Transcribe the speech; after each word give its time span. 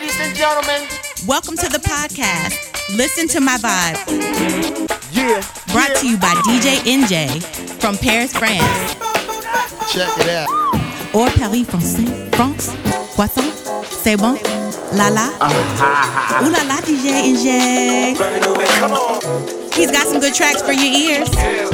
Ladies 0.00 0.20
and 0.20 0.34
gentlemen, 0.34 0.88
Welcome 1.26 1.58
to 1.58 1.68
the 1.68 1.76
podcast. 1.76 2.56
Listen 2.96 3.28
to 3.28 3.38
my 3.38 3.58
vibe. 3.58 3.98
yeah. 5.12 5.42
Brought 5.74 5.90
yeah. 5.90 6.00
to 6.00 6.06
you 6.08 6.16
by 6.16 6.32
DJ 6.48 6.78
NJ 6.88 7.42
from 7.82 7.98
Paris, 7.98 8.32
France. 8.32 8.94
Check 9.92 10.08
it 10.16 10.30
out. 10.30 10.48
Or 11.14 11.28
Paris, 11.28 11.66
Français. 11.68 12.34
France. 12.34 12.70
Poisson. 13.14 13.44
C'est 13.84 14.16
bon. 14.16 14.38
La 14.94 15.10
la. 15.10 15.28
Uh-huh. 15.38 16.46
Ooh 16.46 16.50
la 16.50 16.62
la, 16.64 16.80
DJ 16.80 17.36
NJ. 17.36 18.16
He's 19.74 19.90
got 19.90 20.06
some 20.06 20.18
good 20.20 20.32
tracks 20.32 20.62
for 20.62 20.72
your 20.72 20.90
ears. 20.90 21.28
C'est 21.28 21.68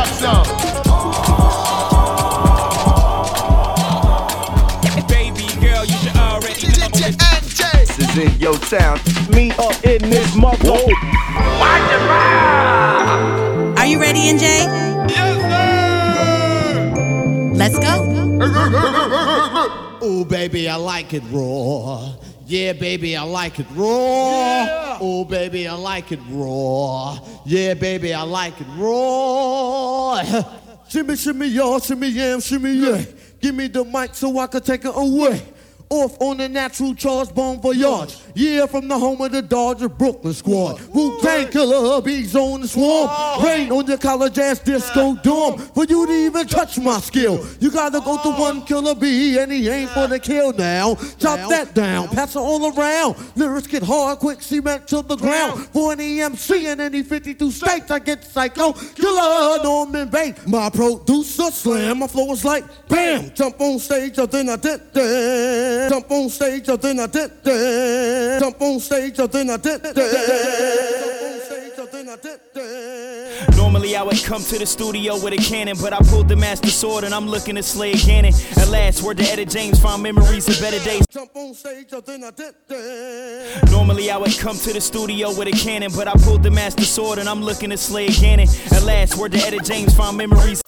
up 0.00 0.06
some. 0.06 0.46
Baby 5.08 5.46
girl, 5.60 5.84
you 5.84 5.96
should 5.98 6.16
already 6.16 6.66
know 6.68 6.88
this. 6.88 7.16
This 7.58 7.98
is 7.98 8.16
in 8.16 8.40
your 8.40 8.56
town. 8.58 8.98
Me 9.30 9.50
up 9.58 9.84
in 9.84 10.00
this 10.08 10.34
mother. 10.34 10.72
Are 13.78 13.86
you 13.86 14.00
ready, 14.00 14.20
NJ? 14.32 14.40
Yes. 15.10 15.40
sir. 16.72 16.92
Let's 17.54 17.78
go. 17.78 18.06
Oh, 20.02 20.24
baby, 20.24 20.66
I 20.66 20.76
like 20.76 21.12
it 21.12 21.22
raw. 21.30 22.14
Yeah, 22.50 22.72
baby, 22.72 23.16
I 23.16 23.22
like 23.22 23.60
it 23.60 23.66
raw. 23.76 24.98
Oh, 25.00 25.24
baby, 25.24 25.68
I 25.68 25.74
like 25.74 26.10
it 26.10 26.18
raw. 26.28 27.16
Yeah, 27.46 27.74
baby, 27.74 28.12
I 28.12 28.22
like 28.22 28.60
it 28.60 28.66
raw. 28.76 30.20
shimmy, 30.88 31.14
shimmy, 31.14 31.46
y'all, 31.46 31.78
shimmy, 31.78 32.08
yam, 32.08 32.40
shimmy, 32.40 32.72
yeah. 32.72 33.04
Give 33.40 33.54
me 33.54 33.68
the 33.68 33.84
mic 33.84 34.16
so 34.16 34.36
I 34.36 34.48
can 34.48 34.62
take 34.62 34.84
it 34.84 34.92
away. 34.92 35.40
Off 35.92 36.16
on 36.20 36.36
the 36.36 36.48
natural 36.48 36.94
charge, 36.94 37.34
bon 37.34 37.60
voyage. 37.60 38.16
Yeah, 38.36 38.66
from 38.66 38.86
the 38.86 38.96
home 38.96 39.20
of 39.22 39.32
the 39.32 39.42
Dodger 39.42 39.88
Brooklyn 39.88 40.32
squad. 40.32 40.80
Wu 40.94 41.20
Tang 41.20 41.48
Killer, 41.48 42.00
bees 42.00 42.36
on 42.36 42.60
the 42.60 42.68
swarm. 42.68 43.10
Rain 43.42 43.72
on 43.72 43.84
your 43.88 43.98
college 43.98 44.38
ass 44.38 44.60
disco 44.60 45.16
dorm. 45.16 45.58
For 45.58 45.84
you 45.86 46.06
to 46.06 46.12
even 46.12 46.46
touch 46.46 46.78
my 46.78 47.00
skill, 47.00 47.44
you 47.58 47.72
gotta 47.72 47.98
go 47.98 48.22
to 48.22 48.30
one 48.40 48.64
killer 48.66 48.94
bee, 48.94 49.36
and 49.38 49.50
he 49.50 49.68
ain't 49.68 49.90
for 49.90 50.06
the 50.06 50.20
kill 50.20 50.52
now. 50.52 50.94
Chop 51.18 51.50
that 51.50 51.74
down, 51.74 52.06
pass 52.06 52.36
it 52.36 52.38
all 52.38 52.72
around. 52.72 53.16
Lyrics 53.34 53.66
get 53.66 53.82
hard, 53.82 54.20
quick 54.20 54.42
cement 54.42 54.86
to 54.86 55.02
the 55.02 55.16
ground. 55.16 55.66
For 55.72 55.92
an 55.92 55.98
EMC 55.98 56.72
in 56.72 56.80
any 56.80 57.02
52 57.02 57.50
states, 57.50 57.90
I 57.90 57.98
get 57.98 58.22
psycho 58.22 58.74
killer 58.74 59.60
Norman 59.64 60.08
Bates. 60.08 60.46
My 60.46 60.70
producer 60.70 61.50
slam, 61.50 61.98
my 61.98 62.06
flow 62.06 62.30
is 62.32 62.44
like 62.44 62.64
bam. 62.88 63.32
Jump 63.34 63.60
on 63.60 63.80
stage, 63.80 64.20
I 64.20 64.26
then 64.26 64.50
I 64.50 64.54
did 64.54 64.94
that. 64.94 65.79
Jump 65.88 66.10
on 66.10 66.28
stage, 66.28 66.66
then 66.66 67.00
I 67.00 67.06
did 67.06 67.42
that. 67.44 68.40
Jump 68.40 68.60
on 68.60 68.80
stage, 68.80 69.18
I 69.18 69.26
then 69.26 69.50
I 69.50 69.56
did 69.56 69.82
that. 69.82 69.96
Normally 73.56 73.94
I 73.94 74.02
would 74.02 74.22
come 74.24 74.42
to 74.42 74.58
the 74.58 74.66
studio 74.66 75.14
with 75.14 75.32
a 75.32 75.36
cannon, 75.36 75.76
but 75.80 75.92
I 75.92 75.98
pulled 75.98 76.28
the 76.28 76.36
master 76.36 76.70
sword 76.70 77.04
and 77.04 77.14
I'm 77.14 77.28
looking 77.28 77.54
to 77.54 77.62
slay 77.62 77.92
Ganon. 77.92 78.34
At 78.58 78.68
last, 78.68 79.02
word 79.02 79.18
to 79.18 79.24
Eddie 79.24 79.44
James, 79.44 79.80
found 79.80 80.02
memories 80.02 80.48
of 80.48 80.60
better 80.60 80.82
days. 80.84 81.06
Jump 81.10 81.36
on 81.36 81.54
stage, 81.54 81.92
I 81.92 82.00
did. 82.00 82.54
Normally 83.70 84.10
I 84.10 84.16
would 84.16 84.36
come 84.38 84.56
to 84.56 84.72
the 84.72 84.80
studio 84.80 85.28
with 85.36 85.48
a 85.48 85.52
cannon, 85.52 85.92
but 85.94 86.08
I 86.08 86.14
pulled 86.14 86.42
the 86.42 86.50
master 86.50 86.84
sword 86.84 87.18
and 87.18 87.28
I'm 87.28 87.42
looking 87.42 87.70
to 87.70 87.76
slay. 87.76 88.08
At 88.08 88.82
last, 88.82 89.16
word 89.16 89.32
to 89.32 89.38
Eddie 89.38 89.60
James, 89.60 89.94
found 89.94 90.16
memories. 90.16 90.62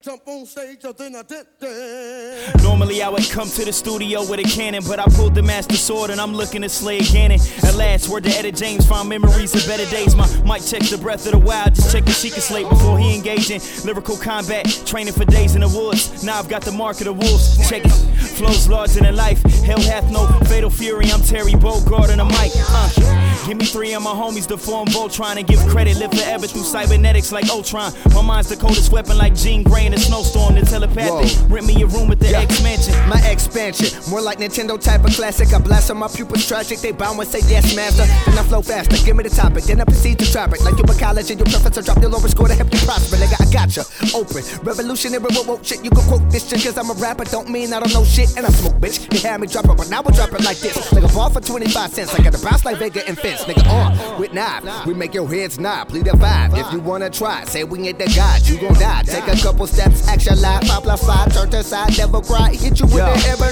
Jump 0.00 0.26
on 0.26 0.46
stage, 0.46 0.80
then 0.96 1.16
I 1.16 1.22
did 1.22 1.46
that. 1.60 2.60
Normally 2.62 3.02
I 3.02 3.08
would 3.10 3.28
come 3.28 3.48
to 3.48 3.64
the 3.64 3.72
studio 3.72 4.20
with 4.20 4.40
a 4.40 4.44
cannon, 4.44 4.82
but 4.86 4.98
I 4.98 5.04
pulled 5.04 5.34
the 5.34 5.42
master 5.42 5.76
sword 5.76 6.10
and 6.10 6.20
I'm 6.20 6.32
looking 6.32 6.62
to 6.62 6.68
slay 6.68 7.00
Ganon. 7.00 7.40
At 7.64 7.74
last, 7.74 8.08
word 8.08 8.24
to 8.24 8.30
Eddie 8.30 8.52
James, 8.52 8.86
found 8.86 9.08
memories 9.08 9.54
of 9.54 9.66
better 9.66 9.84
days. 9.90 10.14
My 10.16 10.26
mic 10.44 10.62
checks 10.78 10.90
the 10.90 10.98
breath 10.98 11.26
of 11.26 11.32
the 11.32 11.38
wild, 11.38 11.74
just 11.74 11.92
check 11.92 12.04
the 12.04 12.10
Sheikah 12.10 12.40
Slate 12.40 12.68
before 12.68 12.98
he 12.98 13.14
engaged 13.14 13.50
in 13.50 13.60
lyrical 13.84 14.16
combat. 14.16 14.64
Training 14.86 15.12
for 15.12 15.24
days 15.24 15.54
in 15.54 15.62
the 15.62 15.68
woods, 15.68 16.22
now 16.22 16.38
I've 16.38 16.48
got 16.48 16.62
the 16.62 16.72
mark 16.72 16.98
of 16.98 17.04
the 17.04 17.12
wolves. 17.12 17.68
Check 17.68 17.84
it, 17.84 17.90
flows 17.90 18.68
larger 18.68 19.00
than 19.00 19.16
life. 19.16 19.42
Hell 19.64 19.80
hath 19.80 20.10
no 20.10 20.26
fatal 20.46 20.70
fury, 20.70 21.10
I'm 21.10 21.20
Terry 21.20 21.52
Bogard 21.52 22.10
on 22.10 22.18
the 22.18 22.24
mic. 22.24 22.52
Uh, 22.70 23.46
give 23.46 23.56
me 23.56 23.64
three 23.64 23.94
of 23.94 24.02
my 24.02 24.10
homies 24.10 24.46
to 24.48 24.56
form 24.56 24.88
Voltron 24.88 25.36
and 25.36 25.46
give 25.46 25.60
credit, 25.68 25.96
live 25.98 26.12
forever 26.12 26.46
through 26.46 26.62
cybernetics 26.62 27.32
like 27.32 27.48
Ultron. 27.48 27.92
My 28.14 28.22
mind's 28.22 28.48
the 28.48 28.56
coldest 28.56 28.92
weapon 28.92 29.18
like 29.18 29.34
Jean 29.34 29.62
Grey 29.62 29.86
in 29.86 29.94
a 29.94 29.98
snowstorm. 29.98 30.54
The 30.54 30.62
telepathic, 30.62 31.50
rent 31.50 31.66
me 31.66 31.82
a 31.82 31.86
room 31.86 32.08
with 32.08 32.20
the 32.20 32.28
X 32.28 32.62
Mansion. 32.62 32.94
My 33.08 33.20
expansion, 33.26 33.98
more 34.10 34.20
like 34.20 34.38
Nintendo 34.38 34.80
type 34.80 35.04
of 35.04 35.14
classic. 35.14 35.52
I 35.52 35.58
blast 35.58 35.90
on 35.90 35.98
my 35.98 36.08
pupils 36.08 36.46
tragic. 36.46 36.78
They 36.78 36.92
bound 36.92 37.18
and 37.18 37.28
say 37.28 37.40
yes, 37.48 37.74
master. 37.74 38.06
Then 38.30 38.38
I 38.38 38.42
flow 38.44 38.62
faster. 38.62 38.96
Give 39.04 39.16
me 39.16 39.24
the 39.24 39.30
topic. 39.30 39.64
Then 39.64 39.80
I 39.80 39.84
proceed 39.84 40.18
to 40.20 40.30
trap 40.30 40.52
it. 40.52 40.60
Like 40.68 40.76
you 40.76 40.84
in 40.84 40.98
college 41.00 41.30
and 41.30 41.40
your 41.40 41.46
professor 41.46 41.80
drop 41.80 41.96
your 42.02 42.10
lower 42.10 42.28
score 42.28 42.46
to 42.46 42.54
help 42.54 42.70
you 42.70 42.78
prosper. 42.80 43.16
Nigga, 43.16 43.40
I 43.40 43.50
gotcha. 43.50 43.88
Open. 44.14 44.44
Revolutionary, 44.62 45.24
whoa, 45.32 45.44
whoa, 45.44 45.62
shit. 45.62 45.82
You 45.82 45.88
can 45.88 46.04
quote 46.04 46.30
this 46.30 46.46
shit 46.46 46.62
cause 46.62 46.76
I'm 46.76 46.90
a 46.90 46.92
rapper. 47.00 47.24
Don't 47.24 47.48
mean 47.48 47.72
I 47.72 47.80
don't 47.80 47.94
know 47.94 48.04
shit. 48.04 48.36
And 48.36 48.44
I 48.44 48.50
smoke, 48.50 48.74
bitch. 48.74 49.00
You 49.10 49.26
had 49.26 49.40
me 49.40 49.46
drop 49.46 49.64
it, 49.64 49.76
but 49.78 49.88
now 49.88 50.02
I 50.04 50.10
drop 50.12 50.28
it 50.34 50.44
like 50.44 50.58
this. 50.58 50.76
Nigga, 50.92 51.08
ball 51.14 51.30
for 51.30 51.40
25 51.40 51.90
cents. 51.90 52.14
I 52.14 52.22
got 52.22 52.34
to 52.34 52.44
bounce 52.44 52.66
like 52.66 52.76
Vega 52.76 53.00
and 53.08 53.18
Fence. 53.18 53.44
Nigga, 53.44 53.64
on 53.66 54.20
with 54.20 54.34
knife. 54.34 54.84
We 54.84 54.92
make 54.92 55.14
your 55.14 55.26
heads 55.26 55.58
nod. 55.58 55.88
Plead 55.88 56.06
a 56.06 56.14
five. 56.18 56.52
If 56.52 56.70
you 56.70 56.80
wanna 56.80 57.08
try, 57.08 57.44
say 57.44 57.64
we 57.64 57.88
ain't 57.88 57.98
the 57.98 58.12
god. 58.14 58.46
You 58.46 58.60
gon' 58.60 58.74
die. 58.74 59.04
Take 59.04 59.26
a 59.26 59.40
couple 59.40 59.66
steps, 59.66 60.06
action 60.06 60.38
la 60.38 60.60
five, 60.60 61.32
turn 61.32 61.48
to 61.48 61.62
side, 61.62 61.96
never 61.96 62.20
cry. 62.20 62.52
Hit 62.52 62.78
you 62.78 62.86
with 62.86 62.96
the 62.96 63.28
ever. 63.28 63.48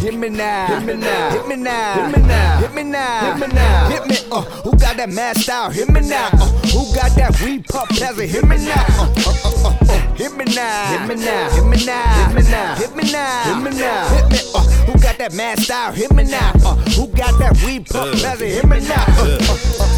Hit 0.00 0.14
me 0.14 0.30
now. 0.30 0.66
Hit 0.66 0.86
me 0.86 0.94
now. 0.94 1.30
Hit 1.30 1.46
me 1.46 1.56
now. 1.56 2.08
Hit 2.08 2.16
me 2.16 2.22
now. 2.22 2.58
Hit 2.58 2.74
me 2.74 2.82
now. 2.82 3.36
Hit 3.36 3.48
me 3.48 3.54
now. 3.54 3.88
Hit 3.90 4.06
me. 4.06 4.16
Uh, 4.32 4.40
who 4.40 4.70
got 4.78 4.96
that 4.96 5.10
mad 5.10 5.36
style? 5.36 5.70
Hit 5.70 5.90
me 5.90 6.00
now. 6.00 6.30
Uh, 6.40 6.48
who 6.72 6.94
got 6.94 7.14
that 7.16 7.40
weed 7.42 7.66
pump 7.66 7.90
pleasure? 7.90 8.22
Hit 8.22 8.44
me 8.46 8.56
now. 8.56 8.84
Uh, 8.98 9.12
uh, 9.26 9.34
uh, 9.44 9.68
uh, 9.68 9.92
uh. 9.92 10.14
Hit 10.14 10.32
me 10.36 10.44
now. 10.44 10.98
Hit 10.98 11.08
me 11.08 11.24
now. 11.24 11.50
Hit 11.50 11.64
me 11.64 11.84
now. 11.84 12.26
Hit 12.26 12.34
me 12.34 12.42
now. 12.50 12.74
Hit 12.74 12.96
me 12.96 13.12
now. 13.12 13.44
Hit 13.44 13.62
me 13.62 13.78
now. 13.78 14.08
Hit 14.08 14.30
me. 14.32 14.38
Uh, 14.54 14.60
who 14.86 14.98
got 15.00 15.18
that 15.18 15.32
mad 15.34 15.58
style? 15.58 15.92
Hit 15.92 16.12
me 16.12 16.24
now. 16.24 16.52
Uh, 16.64 16.76
who 16.96 17.06
got 17.08 17.38
that 17.38 17.60
weed 17.64 17.86
pump 17.86 18.14
pleasure? 18.16 18.46
Hit 18.46 18.66
me 18.68 18.80
now. 18.80 19.04
Uh, 19.08 19.38
uh, 19.40 19.52
uh, 19.52 19.84
uh. 19.84 19.89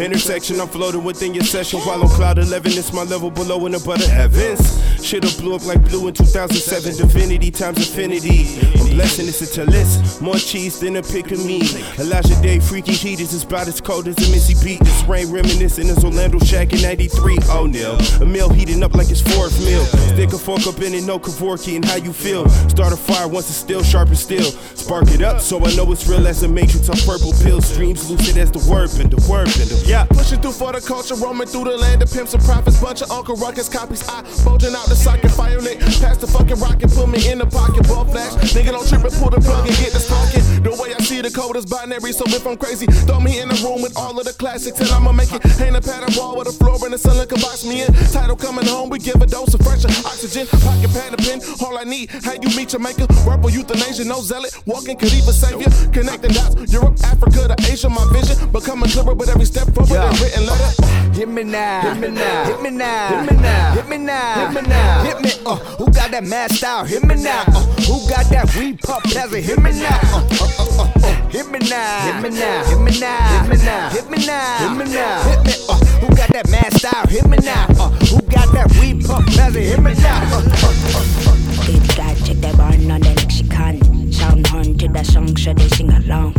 Intersection, 0.00 0.60
I'm 0.60 0.68
floating 0.68 1.04
within 1.04 1.34
your 1.34 1.44
session 1.44 1.78
while 1.80 2.02
on 2.02 2.08
cloud 2.08 2.38
11. 2.38 2.72
It's 2.72 2.92
my 2.92 3.04
level 3.04 3.30
below 3.30 3.64
in 3.66 3.72
the 3.72 3.78
butter 3.78 4.08
heavens. 4.08 4.82
Shit'll 5.00 5.30
blew 5.40 5.54
up 5.54 5.64
like 5.66 5.82
blue 5.88 6.08
in 6.08 6.14
2007. 6.14 6.96
Divinity 6.96 7.50
times 7.50 7.78
infinity. 7.78 8.58
I'm 8.80 8.88
blessing 8.96 9.26
this 9.26 9.40
into 9.40 9.70
list. 9.70 10.20
More 10.20 10.34
cheese 10.34 10.80
than 10.80 10.96
a 10.96 11.02
pick 11.02 11.30
of 11.30 11.44
me. 11.46 11.62
Elijah 11.98 12.40
Day, 12.42 12.58
freaky 12.58 12.92
heat 12.92 13.20
is 13.20 13.44
about 13.44 13.68
as 13.68 13.80
cold 13.80 14.08
as 14.08 14.16
a 14.18 14.32
Missy 14.32 14.54
beat. 14.64 14.80
This 14.80 15.04
rain 15.04 15.30
reminiscent 15.30 15.86
is 15.86 16.04
Orlando 16.04 16.38
Shaq 16.38 16.72
in 16.72 16.82
93. 16.82 17.38
Oh, 17.50 17.66
nil. 17.66 17.96
A 18.20 18.26
meal 18.26 18.48
heating 18.48 18.82
up 18.82 18.94
like 18.94 19.10
it's 19.10 19.20
fourth 19.20 19.56
meal. 19.64 19.84
Stick 19.84 20.32
a 20.32 20.38
fork 20.38 20.66
up 20.66 20.80
in 20.82 20.94
it, 20.94 21.04
no 21.04 21.18
Kevorkian. 21.20 21.76
and 21.76 21.84
how 21.84 21.96
you 21.96 22.12
feel. 22.12 22.48
Start 22.68 22.92
a 22.92 22.96
fire 22.96 23.28
once 23.28 23.48
it's 23.48 23.58
still 23.58 23.82
sharp 23.82 24.10
as 24.10 24.22
steel. 24.22 24.50
Spark 24.74 25.08
it 25.10 25.22
up 25.22 25.40
so 25.40 25.64
I 25.64 25.74
know 25.76 25.90
it's 25.92 26.08
real 26.08 26.26
as 26.26 26.42
a 26.42 26.48
matrix 26.48 26.88
on 26.88 26.96
purple 27.06 27.32
pills. 27.44 27.66
Streams 27.66 28.10
lucid 28.10 28.36
as 28.38 28.50
the 28.50 28.58
word 28.70 28.90
and 28.98 29.10
the 29.10 29.30
word 29.30 29.48
and 29.60 29.70
the 29.70 29.83
yeah. 29.86 30.04
Pushing 30.10 30.40
through 30.40 30.52
for 30.52 30.72
the 30.72 30.80
culture, 30.80 31.14
roaming 31.14 31.46
through 31.46 31.64
the 31.64 31.76
land 31.76 32.02
of 32.02 32.10
pimps 32.12 32.34
and 32.34 32.42
prophets. 32.44 32.80
Bunch 32.80 33.02
of 33.02 33.10
Uncle 33.10 33.36
Ruckus 33.36 33.68
copies. 33.68 34.06
I 34.08 34.22
bulging 34.44 34.74
out 34.74 34.86
the 34.86 34.96
socket, 34.96 35.30
fire 35.30 35.60
lit. 35.60 35.80
Pass 36.00 36.18
the 36.18 36.26
fucking 36.26 36.58
rocket, 36.58 36.90
put 36.90 37.08
me 37.08 37.20
in 37.30 37.38
the 37.38 37.46
pocket, 37.46 37.86
ball 37.88 38.04
flash. 38.04 38.32
Nigga 38.52 38.72
don't 38.72 38.86
trip 38.88 39.04
and 39.04 39.14
pull 39.14 39.30
the 39.30 39.40
plug 39.40 39.66
and 39.66 39.76
get 39.76 39.92
this 39.92 40.08
talking. 40.08 40.42
The 40.62 40.72
way 40.80 40.94
I 40.94 40.98
see 41.04 41.20
the 41.20 41.30
code 41.30 41.56
is 41.56 41.66
binary, 41.66 42.12
so 42.12 42.24
if 42.26 42.46
I'm 42.46 42.56
crazy, 42.56 42.86
throw 43.06 43.20
me 43.20 43.40
in 43.40 43.48
the 43.48 43.58
room 43.60 43.82
with 43.82 43.96
all 43.96 44.18
of 44.18 44.24
the 44.24 44.32
classics 44.32 44.80
and 44.80 44.90
I'ma 44.90 45.12
make 45.12 45.32
it. 45.32 45.42
Hang 45.60 45.76
a 45.76 45.80
pattern 45.80 46.14
wall 46.16 46.38
with 46.38 46.48
a 46.48 46.52
floor 46.52 46.78
and 46.84 46.92
the 46.92 46.98
sun 46.98 47.20
can 47.28 47.40
box 47.40 47.64
me 47.64 47.82
in. 47.82 47.92
Title 48.12 48.36
coming 48.36 48.66
home, 48.66 48.88
we 48.88 48.98
give 48.98 49.20
a 49.20 49.26
dose 49.26 49.52
of 49.52 49.60
fresher 49.60 49.92
oxygen. 50.08 50.46
Pocket 50.64 50.90
pad 50.96 51.12
and 51.12 51.22
pen, 51.22 51.38
all 51.60 51.76
I 51.76 51.84
need. 51.84 52.10
How 52.24 52.32
you 52.32 52.48
meet 52.56 52.72
your 52.72 52.80
maker? 52.80 53.06
Rebel 53.28 53.50
euthanasia, 53.50 54.04
no 54.04 54.20
zealot. 54.20 54.52
Walking 54.66 54.96
could 54.96 55.12
even 55.12 55.34
savior. 55.34 55.68
Connecting 55.92 56.32
dots, 56.32 56.72
Europe, 56.72 56.96
Africa 57.04 57.52
to 57.52 57.56
Asia, 57.68 57.88
my 57.88 58.04
vision. 58.12 58.36
Becoming 58.50 58.90
clearer 58.90 59.14
with 59.14 59.28
every 59.28 59.44
step 59.44 59.73
forward 59.74 59.90
Yeah. 59.90 60.08
and 60.08 60.20
written 60.20 60.46
letter. 60.46 60.70
Hit 61.14 61.28
me 61.28 61.44
now. 61.44 61.80
Hit 61.82 62.00
me 62.00 62.08
now. 62.08 62.44
Hit 62.44 62.60
me 62.62 62.70
now. 62.70 63.08
Hit 63.16 63.28
me 63.28 63.36
now. 63.36 63.72
Hit 63.74 63.88
me 63.88 63.96
now. 63.98 64.34
Hit 64.34 64.54
me 64.62 64.68
now. 64.68 65.02
Hit 65.04 65.20
me. 65.22 65.30
Uh, 65.46 65.56
who 65.78 65.84
got 65.92 66.10
that 66.10 66.24
mad 66.24 66.50
style? 66.50 66.84
Hit 66.84 67.04
me 67.04 67.14
now. 67.14 67.44
Uh, 67.48 67.62
who 67.86 68.08
got 68.10 68.26
that 68.30 68.52
weed 68.56 68.80
pump 68.80 69.04
pleasure? 69.04 69.36
Hit 69.36 69.62
me 69.62 69.70
now. 69.72 70.00
Uh, 70.10 70.26
uh, 70.40 70.48
uh, 70.58 70.82
uh, 70.82 71.06
uh. 71.06 71.28
Hit 71.30 71.46
me 71.50 71.58
now. 71.70 72.02
Hit 72.06 72.22
me 72.22 72.30
now. 72.38 72.64
Hit 72.64 72.80
me 72.80 72.98
now. 72.98 73.38
Hit 73.38 73.48
me 73.48 73.56
now. 73.64 73.88
Hit 73.90 74.10
me 74.10 74.26
now. 74.26 74.58
Hit 74.58 74.76
me 74.76 74.84
now. 74.92 75.22
Hit 75.22 75.40
me. 75.46 75.52
Uh, 75.68 75.74
who 76.02 76.08
got 76.16 76.28
that 76.30 76.50
mad 76.50 76.72
style? 76.74 77.06
Hit 77.06 77.26
me 77.28 77.38
now. 77.42 77.66
Uh, 77.78 77.90
who 78.10 78.20
got 78.26 78.50
that 78.52 78.68
weed 78.80 79.04
pump 79.04 79.26
pleasure? 79.28 79.60
Hit 79.60 79.80
me 79.80 79.94
now. 79.94 80.18
Uh, 80.34 80.42
uh, 80.42 80.66
uh, 80.66 81.30
uh. 81.30 81.66
Big 81.66 81.82
guy, 81.96 82.14
check 82.26 82.36
that 82.42 82.54
run 82.58 82.90
on 82.90 83.00
the 83.00 83.14
next 83.14 83.30
she 83.36 83.44
can. 83.44 83.78
Sound 84.12 84.46
horn 84.48 84.76
to 84.78 84.88
the 84.88 85.02
song 85.04 85.36
so 85.36 85.54
they 85.54 85.68
sing 85.68 85.90
along. 85.92 86.34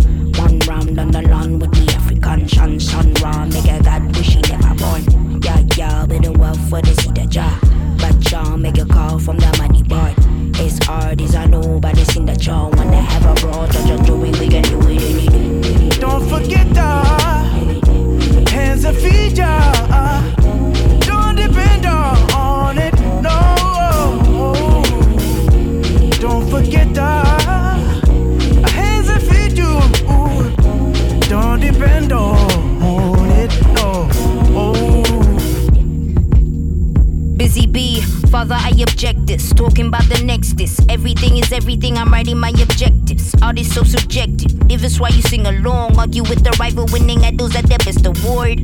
It's 44.95 45.01
why 45.01 45.09
you 45.09 45.21
sing 45.21 45.45
along, 45.45 45.99
argue 45.99 46.23
with 46.23 46.41
the 46.45 46.55
rival 46.57 46.85
winning 46.93 47.25
at 47.25 47.37
those 47.37 47.53
at 47.53 47.65
their 47.65 47.79
best 47.79 48.05
award. 48.05 48.61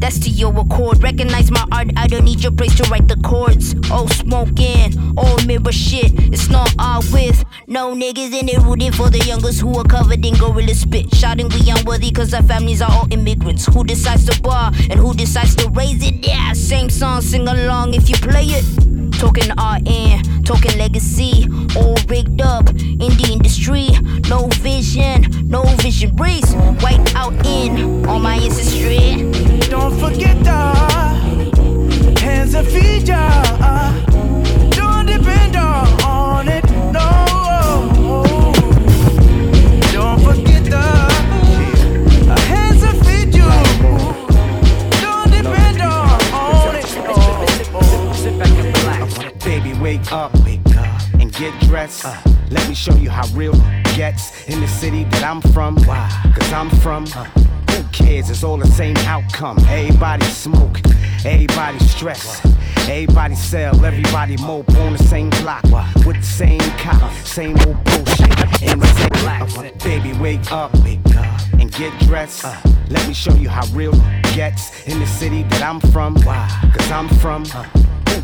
That's 0.00 0.18
to 0.20 0.30
your 0.30 0.58
accord. 0.58 1.02
Recognize 1.02 1.50
my 1.50 1.62
art, 1.70 1.88
I 1.94 2.06
don't 2.06 2.24
need 2.24 2.42
your 2.42 2.52
praise 2.52 2.74
to 2.76 2.84
write 2.84 3.06
the 3.06 3.16
chords. 3.16 3.74
Oh, 3.90 4.06
smoking, 4.06 4.94
oh, 5.18 5.36
mirror 5.46 5.72
shit. 5.72 6.12
It's 6.32 6.48
not 6.48 6.74
our 6.78 7.02
with. 7.12 7.44
No 7.66 7.94
niggas 7.94 8.32
in 8.32 8.48
it 8.48 8.62
rooting 8.62 8.92
for 8.92 9.10
the 9.10 9.18
youngest 9.18 9.60
who 9.60 9.76
are 9.76 9.84
covered 9.84 10.24
in 10.24 10.34
gorilla 10.36 10.74
spit. 10.74 11.14
Shouting 11.14 11.50
we 11.50 11.68
unworthy 11.68 12.10
cause 12.10 12.32
our 12.32 12.42
families 12.44 12.80
are 12.80 12.90
all 12.90 13.12
immigrants. 13.12 13.66
Who 13.66 13.84
decides 13.84 14.24
to 14.24 14.40
bar 14.40 14.72
and 14.88 14.94
who 14.94 15.12
decides 15.12 15.54
to 15.56 15.68
raise 15.68 16.02
it? 16.02 16.26
Yeah, 16.26 16.54
same 16.54 16.88
song, 16.88 17.20
sing 17.20 17.46
along 17.46 17.92
if 17.92 18.08
you 18.08 18.16
play 18.16 18.46
it. 18.46 18.64
Talking 19.18 19.50
RN, 19.50 20.37
talking 20.48 20.78
legacy, 20.78 21.46
all 21.76 21.94
rigged 22.08 22.40
up 22.40 22.70
in 22.70 23.12
the 23.20 23.28
industry. 23.30 23.88
No 24.30 24.46
vision, 24.62 25.26
no 25.46 25.62
vision 25.84 26.16
breeze. 26.16 26.54
White 26.80 27.14
out 27.14 27.34
in 27.44 28.06
all 28.06 28.18
my 28.18 28.36
ancestry. 28.36 29.30
Don't 29.68 29.94
forget 30.00 30.42
the 30.42 30.72
hands 32.18 32.54
and 32.54 32.66
feet, 32.66 33.08
yeah. 33.08 34.07
Get 51.38 51.58
dressed. 51.60 52.04
Let 52.50 52.68
me 52.68 52.74
show 52.74 52.94
you 52.96 53.10
how 53.10 53.26
real 53.28 53.52
gets 53.96 54.48
in 54.48 54.60
the 54.60 54.66
city 54.66 55.04
that 55.04 55.22
I'm 55.22 55.40
from. 55.52 55.76
Why? 55.84 56.08
Cause 56.34 56.52
I'm 56.52 56.68
from. 56.80 57.04
Uh, 57.14 57.24
Who 57.70 57.82
cares? 57.92 58.28
It's 58.28 58.42
all 58.42 58.56
the 58.56 58.66
same 58.66 58.96
outcome. 58.98 59.58
Everybody 59.68 60.26
smoke, 60.26 60.80
everybody 61.24 61.78
stress. 61.80 62.44
Everybody 62.88 63.36
sell, 63.36 63.84
everybody 63.84 64.36
mope 64.38 64.70
on 64.78 64.94
the 64.94 64.98
same 65.04 65.30
block 65.30 65.62
with 66.06 66.16
the 66.16 66.22
same 66.22 66.60
cop, 66.78 67.12
same 67.24 67.56
old 67.66 67.84
bullshit 67.84 68.62
in 68.62 68.80
the 68.80 68.86
same 68.96 69.22
black. 69.22 69.78
Baby, 69.84 70.14
wake 70.18 70.50
up, 70.50 70.74
wake 70.82 70.98
up, 71.16 71.40
and 71.52 71.70
get 71.72 71.96
dressed. 72.00 72.44
Uh, 72.46 72.56
Let 72.88 73.06
me 73.06 73.14
show 73.14 73.34
you 73.34 73.48
how 73.48 73.66
real 73.74 73.92
gets 74.34 74.88
in 74.88 74.98
the 74.98 75.06
city 75.06 75.44
that 75.44 75.62
I'm 75.62 75.78
from. 75.92 76.16
Why? 76.22 76.48
Cause 76.74 76.90
I'm 76.90 77.08
from. 77.20 77.44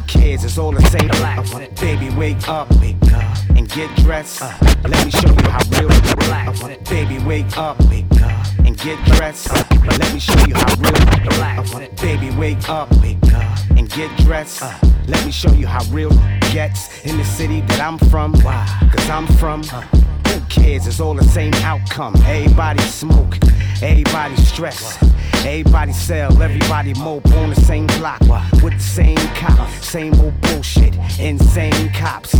Who 0.04 0.20
cares? 0.20 0.44
It's 0.44 0.58
all 0.58 0.72
the 0.72 0.82
same 0.82 1.08
black. 1.08 1.44
Baby, 1.80 2.10
wake 2.16 2.48
up, 2.48 2.70
wake 2.80 2.96
up, 3.12 3.36
and 3.50 3.68
get 3.70 3.94
dressed. 3.96 4.42
Let 4.82 5.04
me 5.04 5.10
show 5.10 5.28
you 5.28 5.48
how 5.48 5.60
real 5.70 5.88
black. 6.16 6.48
Uh, 6.62 6.76
baby, 6.90 7.18
wake 7.24 7.56
up, 7.56 7.78
wake 7.88 8.04
up, 8.20 8.46
and 8.58 8.76
get 8.78 9.02
dressed. 9.06 9.52
Let 9.52 10.12
me 10.12 10.20
show 10.20 10.38
you 10.46 10.54
how 10.54 10.74
real 10.76 11.30
black. 11.36 11.74
Uh, 11.74 11.88
baby, 12.02 12.30
wake 12.36 12.68
up, 12.68 12.90
wake 13.00 13.32
up, 13.32 13.58
and 13.70 13.88
get 13.90 14.14
dressed. 14.18 14.62
Let 15.06 15.24
me 15.24 15.32
show 15.32 15.52
you 15.52 15.66
how 15.66 15.84
real 15.90 16.10
gets 16.52 17.04
in 17.04 17.16
the 17.16 17.24
city 17.24 17.60
that 17.62 17.80
I'm 17.80 17.98
from. 18.10 18.34
Why? 18.40 18.66
Cause 18.92 19.08
I'm 19.08 19.26
from. 19.38 19.62
Who 19.62 20.40
cares? 20.48 20.86
It's 20.86 21.00
all 21.00 21.14
the 21.14 21.24
same 21.24 21.54
outcome. 21.54 22.14
Everybody 22.26 22.82
smoke, 22.82 23.38
everybody 23.82 24.36
stress. 24.36 24.98
Everybody 25.44 25.92
sell, 25.92 26.42
everybody 26.42 26.94
mope 26.94 27.26
on 27.32 27.50
the 27.50 27.56
same 27.56 27.86
block 27.86 28.20
with 28.62 28.72
the 28.72 28.78
same 28.78 29.16
cop, 29.36 29.68
same 29.82 30.14
old 30.20 30.40
bullshit, 30.40 30.94
insane 31.20 31.92
cops. 31.92 32.30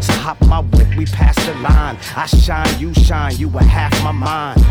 So 0.00 0.12
hop 0.14 0.40
my 0.46 0.60
whip, 0.60 0.88
we 0.96 1.04
pass 1.04 1.36
the 1.44 1.52
line. 1.56 1.98
I 2.16 2.24
shine, 2.24 2.80
you 2.80 2.94
shine, 2.94 3.36
you 3.36 3.50
a 3.58 3.62
half 3.62 3.92
my 4.02 4.12
mind. 4.12 4.64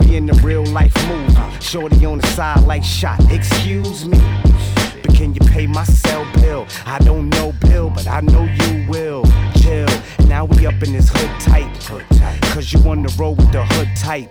We 0.00 0.16
in 0.16 0.24
the 0.24 0.34
real 0.42 0.64
life 0.64 0.96
movie. 1.06 1.60
Shorty 1.60 2.06
on 2.06 2.18
the 2.18 2.26
side 2.28 2.64
like 2.64 2.82
shot. 2.82 3.20
Excuse 3.30 4.06
me. 4.06 4.18
But 5.02 5.14
can 5.14 5.34
you 5.34 5.40
pay 5.40 5.66
my 5.66 5.84
cell 5.84 6.26
bill? 6.40 6.66
I 6.86 6.98
don't 7.00 7.28
know 7.28 7.52
Bill, 7.60 7.90
but 7.90 8.08
I 8.08 8.20
know 8.20 8.44
you 8.44 8.88
will. 8.88 9.24
Now 10.28 10.44
we 10.44 10.66
up 10.66 10.82
in 10.82 10.92
this 10.92 11.08
hood 11.10 11.40
tight. 11.40 11.70
Cause 12.52 12.72
you 12.72 12.78
on 12.88 13.02
the 13.02 13.14
road 13.18 13.38
with 13.38 13.52
the 13.52 13.64
hood 13.64 13.88
tight. 13.96 14.28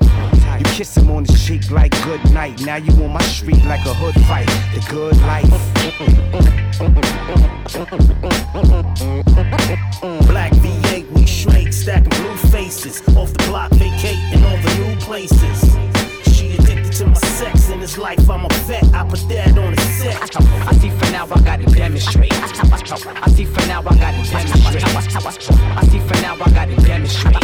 You 0.59 0.65
kiss 0.65 0.97
him 0.97 1.11
on 1.11 1.23
the 1.23 1.33
cheek 1.33 1.69
like 1.71 1.91
good 2.03 2.23
night. 2.31 2.61
Now 2.61 2.77
you 2.77 2.91
on 3.03 3.11
my 3.13 3.21
street 3.23 3.63
like 3.65 3.85
a 3.85 3.93
hood 3.93 4.15
fight. 4.25 4.47
The 4.73 4.85
good 4.89 5.17
life. 5.21 5.49
Black 10.27 10.51
V8, 10.53 11.11
we 11.11 11.25
straight, 11.25 11.73
stacking 11.73 12.09
blue 12.09 12.35
faces. 12.51 13.01
Off 13.15 13.33
the 13.33 13.45
block, 13.47 13.71
vacating 13.71 14.43
all 14.43 14.57
the 14.57 14.75
new 14.79 14.95
places. 15.01 15.92
She 16.93 17.03
addicted 17.03 17.19
to 17.19 17.21
my 17.21 17.27
sex 17.27 17.69
in 17.69 17.79
this 17.79 17.97
life, 17.97 18.29
I'm 18.29 18.45
a 18.45 18.49
vet. 18.65 18.83
I 18.93 19.03
put 19.07 19.27
that 19.29 19.57
on 19.57 19.73
the 19.73 19.81
set. 19.81 20.15
I 20.67 20.73
see 20.73 20.89
for 20.89 21.11
now, 21.11 21.25
I 21.25 21.41
gotta 21.41 21.65
demonstrate. 21.65 22.33
I 22.33 23.29
see 23.29 23.45
for 23.45 23.65
now, 23.67 23.79
I 23.79 23.95
gotta 23.95 24.21
demonstrate. 24.29 24.45
I 25.75 25.83
see 25.87 25.99
for 25.99 26.21
now, 26.21 26.35
I 26.35 26.49
gotta 26.51 26.75
demonstrate. 26.75 27.35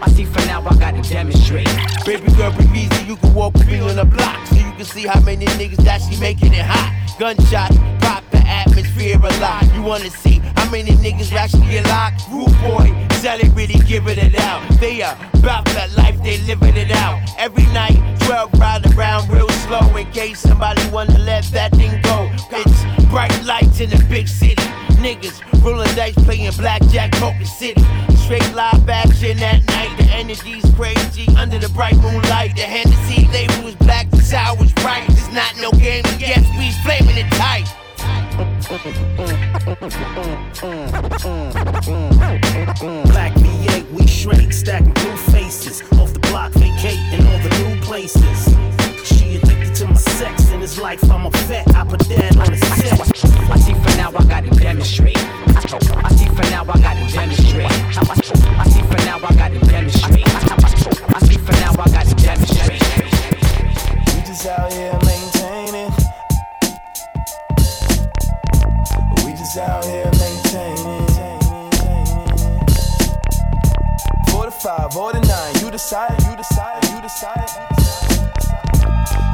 I 0.00 0.08
see 0.10 0.24
for 0.24 0.46
now, 0.46 0.62
I 0.62 0.76
gotta 0.76 1.02
demonstrate. 1.02 1.68
Baby 2.04 2.32
girl, 2.32 2.52
breathe 2.52 2.74
easy, 2.76 3.04
you 3.04 3.16
can 3.16 3.34
walk 3.34 3.54
with 3.54 3.66
me 3.66 3.80
on 3.80 3.96
the 3.96 4.04
block 4.04 4.46
so 4.46 4.56
you 4.56 4.72
can 4.72 4.84
see 4.84 5.06
how 5.06 5.20
many 5.20 5.46
niggas 5.46 5.82
that 5.84 6.00
she 6.02 6.18
making 6.20 6.52
it 6.52 6.64
hot. 6.64 6.90
Gunshots 7.18 7.76
pop 8.00 8.22
the 8.30 8.38
atmosphere 8.38 9.16
a 9.16 9.40
lot. 9.40 9.64
You 9.74 9.82
wanna 9.82 10.10
see 10.10 10.38
how 10.56 10.61
many 10.72 10.92
niggas 10.92 11.30
actually 11.32 11.66
get 11.68 11.86
locked? 11.86 12.22
Rude 12.32 12.48
boy, 12.64 12.88
Sally 13.20 13.48
really 13.50 13.78
giving 13.86 14.18
it 14.18 14.34
out. 14.40 14.66
They 14.80 15.02
are 15.02 15.16
about 15.34 15.66
that 15.76 15.94
life, 15.98 16.20
they 16.22 16.38
living 16.38 16.76
it 16.76 16.90
out. 16.90 17.20
Every 17.38 17.66
night, 17.74 18.00
12 18.20 18.58
ride 18.58 18.96
around 18.96 19.28
real 19.28 19.48
slow 19.50 19.84
in 19.96 20.10
case 20.12 20.40
somebody 20.40 20.82
wanna 20.90 21.18
let 21.18 21.44
that 21.52 21.72
thing 21.72 22.00
go. 22.00 22.30
It's 22.50 23.04
bright 23.10 23.36
lights 23.44 23.80
in 23.80 23.90
the 23.90 24.02
big 24.08 24.26
city. 24.26 24.64
Niggas 24.96 25.42
rolling 25.62 25.94
dice, 25.94 26.14
playing 26.24 26.52
blackjack, 26.52 27.12
poker 27.12 27.44
city. 27.44 27.84
Straight 28.16 28.54
live 28.54 28.88
action 28.88 29.38
at 29.42 29.66
night. 29.68 29.94
The 29.98 30.08
energy's 30.10 30.64
crazy 30.74 31.28
under 31.36 31.58
the 31.58 31.68
bright 31.68 31.96
moonlight. 31.96 32.56
The 32.56 32.62
Hennessy 32.62 33.28
label 33.28 33.68
is 33.68 33.74
black, 33.76 34.08
the 34.10 34.22
sour 34.22 34.56
is 34.64 34.72
bright. 34.72 35.04
It's 35.10 35.30
not 35.32 35.52
no 35.60 35.70
game, 35.72 36.04
yes, 36.18 36.42
we 36.56 36.72
flaming 36.82 37.18
it 37.18 37.30
tight. 37.32 37.68
Black 38.62 38.78
V8, 43.34 43.90
we 43.90 44.06
straight, 44.06 44.54
stacking 44.54 44.92
blue 44.92 45.16
faces. 45.32 45.82
Off 45.98 46.12
the 46.12 46.20
block, 46.30 46.52
vacating 46.52 47.26
all 47.26 47.38
the 47.38 47.48
new 47.58 47.80
places. 47.80 48.54
She 49.04 49.36
addicted 49.36 49.74
to 49.76 49.86
my 49.88 49.94
sex 49.94 50.50
in 50.50 50.60
this 50.60 50.78
life, 50.78 51.02
I'm 51.10 51.26
a 51.26 51.30
vet. 51.30 51.74
I 51.74 51.84
put 51.84 52.00
that 52.00 52.36
on 52.36 52.50
the 52.50 52.56
set. 52.56 53.00
I 53.50 53.58
see 53.58 53.74
for 53.74 53.96
now, 53.96 54.12
I 54.16 54.24
gotta 54.24 54.50
demonstrate. 54.50 55.18
I 55.18 56.10
see 56.14 56.28
for 56.28 56.44
now, 56.50 56.62
I 56.62 56.78
gotta 56.78 57.04
demonstrate. 57.12 57.66
I 57.66 58.64
see 58.68 58.82
for 58.82 58.96
now, 59.04 59.16
I 59.16 59.34
gotta 59.34 59.58
demonstrate. 59.66 60.28
I 60.28 61.18
see 61.26 61.38
for 61.38 61.52
now, 61.52 61.72
I 61.72 61.90
gotta 61.90 62.14
demonstrate. 62.14 62.82
We 64.06 64.22
just 64.22 64.46
out 64.46 64.72
here 64.72 64.92
maintaining. 64.92 65.31
Just 69.52 69.68
out 69.68 69.84
here 69.84 70.10
maintaining. 70.18 71.06
Four 74.30 74.46
to 74.46 74.50
five, 74.50 74.96
or 74.96 75.12
to 75.12 75.20
nine, 75.20 75.54
you 75.60 75.70
decide, 75.70 76.16
you 76.24 76.34
decide, 76.36 76.82
you 76.88 77.02
decide. 77.02 77.50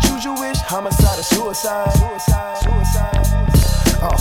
Choose 0.02 0.24
your 0.24 0.36
wish, 0.40 0.58
homicide 0.58 1.20
or 1.20 1.22
suicide. 1.22 1.92
Suicide, 1.92 2.56
suicide. 2.58 3.87
Uh, 4.00 4.16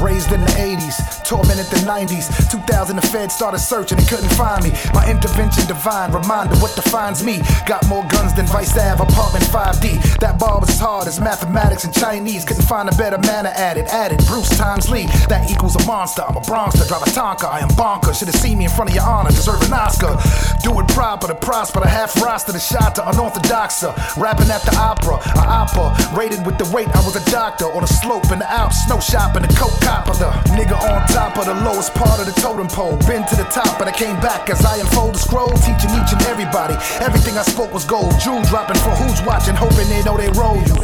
raised 0.00 0.32
in 0.32 0.40
the 0.40 0.54
80s, 0.58 1.24
tormented 1.24 1.66
the 1.66 1.80
90s. 1.88 2.28
2000, 2.50 2.96
the 2.96 3.02
Fed 3.02 3.32
started 3.32 3.58
searching 3.58 3.98
and 3.98 4.06
couldn't 4.08 4.28
find 4.30 4.62
me. 4.64 4.72
My 4.92 5.08
intervention 5.08 5.66
divine, 5.66 6.12
reminder 6.12 6.56
what 6.56 6.74
defines 6.74 7.24
me. 7.24 7.40
Got 7.66 7.86
more 7.88 8.04
guns 8.08 8.34
than 8.34 8.46
Vice 8.46 8.76
Ave, 8.76 9.02
apartment 9.02 9.44
5D. 9.44 10.18
That 10.18 10.38
bar 10.38 10.60
was 10.60 10.70
as 10.70 10.80
hard 10.80 11.08
as 11.08 11.20
mathematics 11.20 11.84
and 11.84 11.94
Chinese. 11.94 12.44
Couldn't 12.44 12.64
find 12.64 12.88
a 12.88 12.96
better 12.96 13.18
manner 13.18 13.52
at 13.56 13.76
it. 13.76 13.86
Added 13.88 14.24
Bruce 14.26 14.50
times 14.56 14.90
Lee. 14.90 15.06
That 15.28 15.50
equals 15.50 15.76
a 15.76 15.86
monster. 15.86 16.22
I'm 16.22 16.36
a 16.36 16.40
Bronxter, 16.40 16.86
drive 16.88 17.02
a 17.02 17.10
Tonka. 17.10 17.48
I 17.48 17.60
am 17.60 17.68
bonkers. 17.70 18.18
Should've 18.18 18.34
seen 18.34 18.58
me 18.58 18.64
in 18.64 18.70
front 18.70 18.90
of 18.90 18.96
your 18.96 19.04
honor, 19.04 19.30
deserve 19.30 19.62
an 19.62 19.72
Oscar. 19.72 20.16
Do 20.62 20.78
it 20.80 20.88
proper 20.88 21.26
to 21.28 21.34
prosper, 21.34 21.80
the 21.80 21.88
half 21.88 22.20
roster, 22.20 22.52
the 22.52 22.60
shot 22.60 22.94
to 22.96 23.08
unorthodoxer. 23.08 23.94
Rapping 24.16 24.50
at 24.50 24.62
the 24.62 24.76
opera, 24.76 25.16
a 25.16 25.44
opera. 25.46 25.94
Rated 26.16 26.44
with 26.44 26.58
the 26.58 26.68
weight, 26.74 26.88
I 26.94 27.00
was 27.04 27.16
a 27.16 27.24
doctor 27.30 27.66
on 27.66 27.82
a 27.82 27.86
slope 27.86 28.30
in 28.30 28.38
the 28.38 28.50
Alps, 28.50 28.84
snow 28.86 29.00
shop 29.22 29.36
in 29.36 29.42
the 29.42 29.54
coke 29.54 29.78
copper. 29.80 30.12
The 30.14 30.30
nigga 30.58 30.74
on 30.74 31.06
top 31.08 31.38
of 31.38 31.46
the 31.46 31.54
lowest 31.62 31.94
part 31.94 32.18
of 32.18 32.26
the 32.26 32.34
totem 32.40 32.66
pole. 32.66 32.96
Been 33.06 33.24
to 33.30 33.36
the 33.36 33.46
top, 33.50 33.78
but 33.78 33.86
I 33.86 33.92
came 33.92 34.18
back 34.20 34.50
as 34.50 34.64
I 34.64 34.78
unfold 34.78 35.14
the 35.14 35.18
scroll, 35.18 35.52
teaching 35.62 35.92
each 35.94 36.12
and 36.12 36.22
everybody. 36.26 36.74
Everything 37.00 37.38
I 37.38 37.42
spoke 37.42 37.72
was 37.72 37.84
gold. 37.84 38.12
Jewel 38.18 38.42
dropping 38.50 38.80
for 38.82 38.94
who's 38.98 39.22
watching, 39.22 39.54
hoping 39.54 39.88
they 39.88 40.02
know 40.02 40.16
they 40.16 40.30
roll 40.34 40.58
you. 40.58 40.74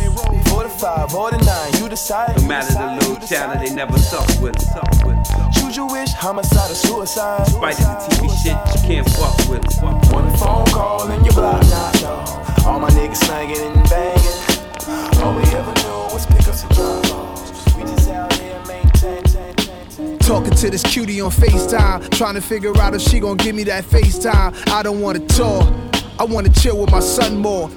Four 0.50 0.62
to 0.62 0.68
five, 0.68 1.14
or 1.14 1.30
to 1.30 1.38
9, 1.38 1.82
you 1.82 1.88
decide. 1.88 2.36
No 2.36 2.46
matter 2.46 2.72
the 2.74 2.86
little 3.00 3.16
talent, 3.26 3.60
they 3.60 3.74
never 3.74 3.98
suck 3.98 4.28
with 4.40 4.56
it. 4.56 4.62
Suck 4.62 4.92
with 5.04 5.18
it. 5.18 5.52
Choose 5.58 5.76
your 5.76 5.88
wish, 5.90 6.12
homicide 6.12 6.70
or 6.70 6.74
suicide. 6.74 7.46
Spite 7.46 7.80
of 7.80 7.98
the 7.98 8.16
TV 8.16 8.22
shit, 8.42 8.58
you 8.74 8.80
can't 8.86 9.08
fuck 9.18 9.36
with 9.48 9.64
it. 9.64 9.82
One 9.82 10.30
phone 10.38 10.66
call 10.66 11.10
and 11.10 11.24
your 11.24 11.34
block 11.34 11.62
knocked 11.66 12.04
off. 12.04 12.66
All 12.66 12.80
my 12.80 12.90
niggas 12.90 13.16
slanging 13.16 13.60
and 13.60 13.88
banging. 13.90 14.38
All 15.22 15.34
we 15.34 15.42
ever 15.58 15.74
knew 15.82 16.14
was 16.14 16.26
pick 16.26 16.46
up 16.48 16.54
and 16.54 16.70
drop 16.74 17.07
Talking 20.28 20.52
to 20.56 20.68
this 20.68 20.82
cutie 20.82 21.22
on 21.22 21.30
FaceTime, 21.30 22.10
trying 22.10 22.34
to 22.34 22.42
figure 22.42 22.76
out 22.82 22.94
if 22.94 23.00
she 23.00 23.18
gon' 23.18 23.38
give 23.38 23.56
me 23.56 23.64
that 23.64 23.82
FaceTime. 23.84 24.68
I 24.68 24.82
don't 24.82 25.00
wanna 25.00 25.20
talk, 25.20 25.66
I 26.18 26.24
wanna 26.24 26.50
chill 26.50 26.78
with 26.78 26.90
my 26.90 27.00
son 27.00 27.38
more. 27.38 27.70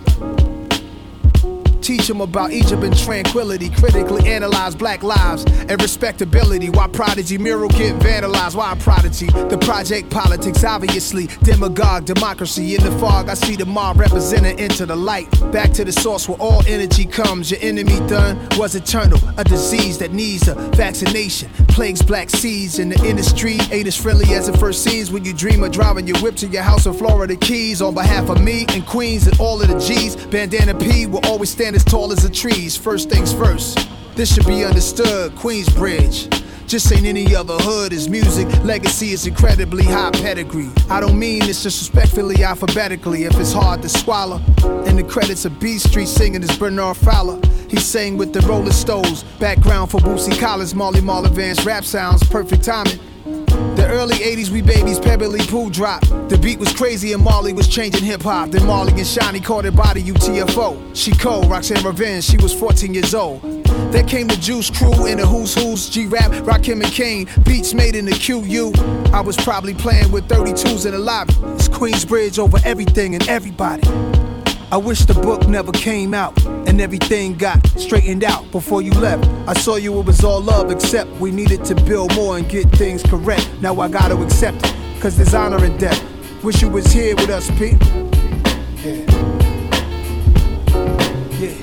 Teach 1.82 2.08
him 2.08 2.22
about 2.22 2.52
Egypt 2.52 2.84
and 2.84 2.96
tranquility. 2.96 3.70
Critically 3.70 4.30
analyze 4.30 4.76
black 4.76 5.02
lives 5.02 5.46
and 5.46 5.82
respectability. 5.82 6.70
Why 6.70 6.88
Prodigy 6.88 7.38
mural 7.40 7.70
get 7.70 7.96
vandalized? 8.00 8.56
Why 8.56 8.76
Prodigy? 8.80 9.28
The 9.28 9.58
project 9.58 10.12
politics, 10.12 10.64
obviously. 10.64 11.28
Demagogue, 11.44 12.06
democracy. 12.06 12.76
In 12.76 12.84
the 12.84 12.92
fog, 13.00 13.30
I 13.30 13.34
see 13.34 13.56
the 13.56 13.66
mob 13.66 14.00
representing 14.00 14.60
into 14.60 14.86
the 14.86 14.96
light. 14.96 15.30
Back 15.52 15.72
to 15.74 15.84
the 15.84 15.92
source 15.92 16.30
where 16.30 16.38
all 16.38 16.64
energy 16.68 17.06
comes. 17.06 17.50
Your 17.50 17.60
enemy 17.62 18.00
done 18.08 18.38
was 18.58 18.76
eternal. 18.76 19.20
A 19.38 19.44
disease 19.44 19.98
that 19.98 20.14
needs 20.14 20.48
a 20.48 20.56
vaccination. 20.76 21.50
Plagues 21.68 22.04
black 22.04 22.30
seeds 22.30 22.78
in 22.78 22.90
the 22.90 23.06
industry. 23.06 23.58
Ain't 23.72 23.88
as 23.88 23.96
friendly 23.96 24.34
as 24.36 24.48
it 24.48 24.58
first 24.58 24.84
seems 24.84 25.12
when 25.12 25.26
you 25.26 25.34
dream 25.34 25.64
of 25.64 25.72
driving 25.72 26.06
your 26.06 26.20
whip 26.20 26.36
to 26.38 26.48
your 26.48 26.64
house 26.64 26.86
in 26.86 26.94
Florida 26.94 27.36
Keys. 27.36 27.82
On 27.82 27.94
behalf 27.94 28.30
of 28.30 28.40
me 28.42 28.66
and 28.70 28.86
Queens 28.86 29.26
and 29.26 29.40
all 29.40 29.60
of 29.60 29.68
the 29.68 29.80
G's, 29.80 30.16
Bandana 30.28 30.76
P 30.76 31.08
will 31.08 31.26
always 31.26 31.50
stand 31.50 31.71
as 31.76 31.84
tall 31.84 32.12
as 32.12 32.20
the 32.20 32.30
trees. 32.30 32.76
First 32.76 33.10
things 33.10 33.34
first. 33.34 33.88
This 34.16 34.34
should 34.34 34.46
be 34.46 34.64
understood. 34.64 35.34
Queensbridge. 35.34 36.42
Just 36.68 36.92
ain't 36.94 37.06
any 37.06 37.36
other 37.36 37.58
hood. 37.58 37.92
His 37.92 38.08
music 38.08 38.48
legacy 38.64 39.12
is 39.12 39.28
incredibly 39.28 39.84
high 39.84 40.12
pedigree. 40.12 40.70
I 40.90 41.00
don't 41.00 41.20
mean 41.20 41.40
this 41.40 41.64
disrespectfully 41.64 42.44
alphabetically. 42.44 43.26
If 43.26 43.38
it's 43.40 43.52
hard 43.52 43.82
to 43.82 43.90
swallow, 43.90 44.38
in 44.86 44.96
the 44.96 45.04
credits 45.04 45.44
of 45.46 45.60
Beat 45.60 45.82
Street 45.82 46.08
singing 46.08 46.44
is 46.44 46.58
Bernard 46.58 46.98
Fowler. 46.98 47.40
He 47.72 47.78
sang 47.80 48.18
with 48.18 48.34
the 48.34 48.42
Rolling 48.42 48.74
Stones. 48.74 49.24
Background 49.40 49.90
for 49.90 50.02
Bootsy 50.02 50.38
Collins, 50.38 50.76
Molly 50.76 51.00
advanced 51.00 51.66
rap 51.66 51.86
sounds. 51.86 52.22
Perfect 52.22 52.66
timing. 52.66 53.00
The 53.78 53.88
early 53.88 54.16
80s, 54.16 54.50
we 54.50 54.62
babies, 54.62 55.00
Pebblee 55.00 55.48
Poo 55.48 55.70
dropped. 55.70 56.10
The 56.28 56.38
beat 56.38 56.60
was 56.60 56.74
crazy 56.74 57.14
and 57.14 57.24
Marley 57.24 57.54
was 57.54 57.70
changing 57.70 58.04
hip 58.04 58.24
hop. 58.24 58.50
Then 58.50 58.68
Marley 58.68 58.92
and 58.92 59.08
Shiny 59.08 59.40
caught 59.40 59.64
it 59.64 59.74
by 59.74 59.94
the 59.94 60.04
UTFO. 60.04 60.94
She 60.94 61.12
cold, 61.12 61.50
Roxanne 61.50 61.82
Revenge, 61.86 62.26
she 62.26 62.36
was 62.38 62.54
14 62.54 62.94
years 62.94 63.14
old. 63.14 63.42
Then 63.94 64.06
came 64.06 64.28
the 64.28 64.36
Juice 64.36 64.70
Crew 64.70 65.06
and 65.06 65.22
the 65.22 65.26
Who's 65.26 65.56
Who's, 65.56 65.90
G 65.90 66.08
Rap, 66.08 66.32
Rakim 66.44 66.84
and 66.84 66.92
Kane. 66.92 67.30
Beats 67.46 67.74
made 67.74 67.96
in 67.96 68.04
the 68.04 68.12
QU. 68.12 68.74
I 69.14 69.22
was 69.22 69.38
probably 69.38 69.76
playing 69.76 70.12
with 70.12 70.28
32s 70.28 70.86
in 70.86 70.92
the 70.92 71.00
lobby. 71.00 71.34
It's 71.56 71.70
Queensbridge 71.70 72.38
over 72.38 72.58
everything 72.66 73.16
and 73.16 73.26
everybody. 73.30 73.88
I 74.72 74.78
wish 74.78 75.00
the 75.02 75.14
book 75.14 75.50
never 75.50 75.74
came 75.74 76.14
out 76.14 76.42
and 76.46 76.80
everything 76.80 77.36
got 77.36 77.68
straightened 77.78 78.24
out 78.24 78.50
before 78.54 78.82
you 78.82 78.92
left. 78.92 79.28
I 79.46 79.52
saw 79.52 79.76
you, 79.76 80.00
it 80.00 80.06
was 80.06 80.24
all 80.24 80.40
love, 80.40 80.72
except 80.72 81.10
we 81.20 81.30
needed 81.30 81.66
to 81.66 81.76
build 81.76 82.16
more 82.16 82.38
and 82.38 82.48
get 82.48 82.70
things 82.70 83.04
correct. 83.04 83.50
Now 83.60 83.78
I 83.82 83.90
gotta 83.90 84.16
accept 84.22 84.66
it, 84.66 85.02
cause 85.02 85.18
there's 85.18 85.34
honor 85.34 85.66
in 85.66 85.78
death. 85.78 86.02
Wish 86.42 86.62
you 86.62 86.70
was 86.70 86.86
here 86.86 87.18
with 87.18 87.30
us, 87.30 87.50
Pete. 87.60 87.82
Yeah. 88.82 89.04
Yeah. 91.38 91.58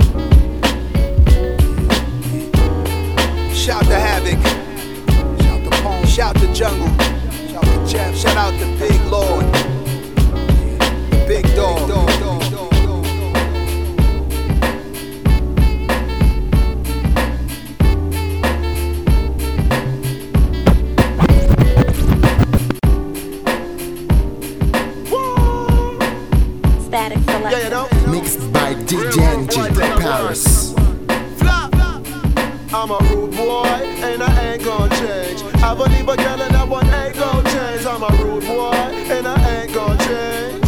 Shout 3.55 3.85
to 3.85 3.99
Havoc. 3.99 4.39
Shout 5.41 5.65
to 5.65 5.71
Pone. 5.83 6.07
Shout 6.07 6.37
to 6.37 6.53
Jungle. 6.53 6.89
Shout 7.49 7.65
to 7.65 7.87
Jeff. 7.89 8.15
Shout 8.15 8.37
out 8.37 8.53
to 8.61 8.67
Big 8.79 9.01
Lord. 9.11 9.47
Big 11.27 11.45
Dog. 11.57 11.89
Big 11.89 12.21
dog. 12.21 12.48
Static 26.89 27.19
Select. 27.19 27.53
Yeah, 27.53 27.65
you 27.65 27.71
know? 27.71 27.87
Mixed 28.11 28.51
by 28.51 28.73
DJ 28.73 29.21
NG 29.21 29.75
Paris. 30.01 30.75
I'm 32.73 32.91
a 32.91 32.99
rude 33.11 33.37
boy, 33.37 33.67
and 34.09 34.23
I 34.23 34.53
ain't 34.53 34.65
gonna 34.65 34.97
change. 34.97 35.43
I 35.63 35.75
believe 35.75 36.09
a 36.09 36.17
girl 36.17 36.41
and 36.41 36.55
that 36.55 36.67
one 36.67 36.87
ain't 36.87 37.15
gonna 37.15 37.51
change. 37.51 37.85
I'm 37.85 38.03
a 38.03 38.09
rude 38.23 38.45
boy, 38.45 38.73
and 38.73 39.29
I 39.29 39.37
ain't 39.55 39.75
gonna 39.75 39.99
change. 40.09 40.65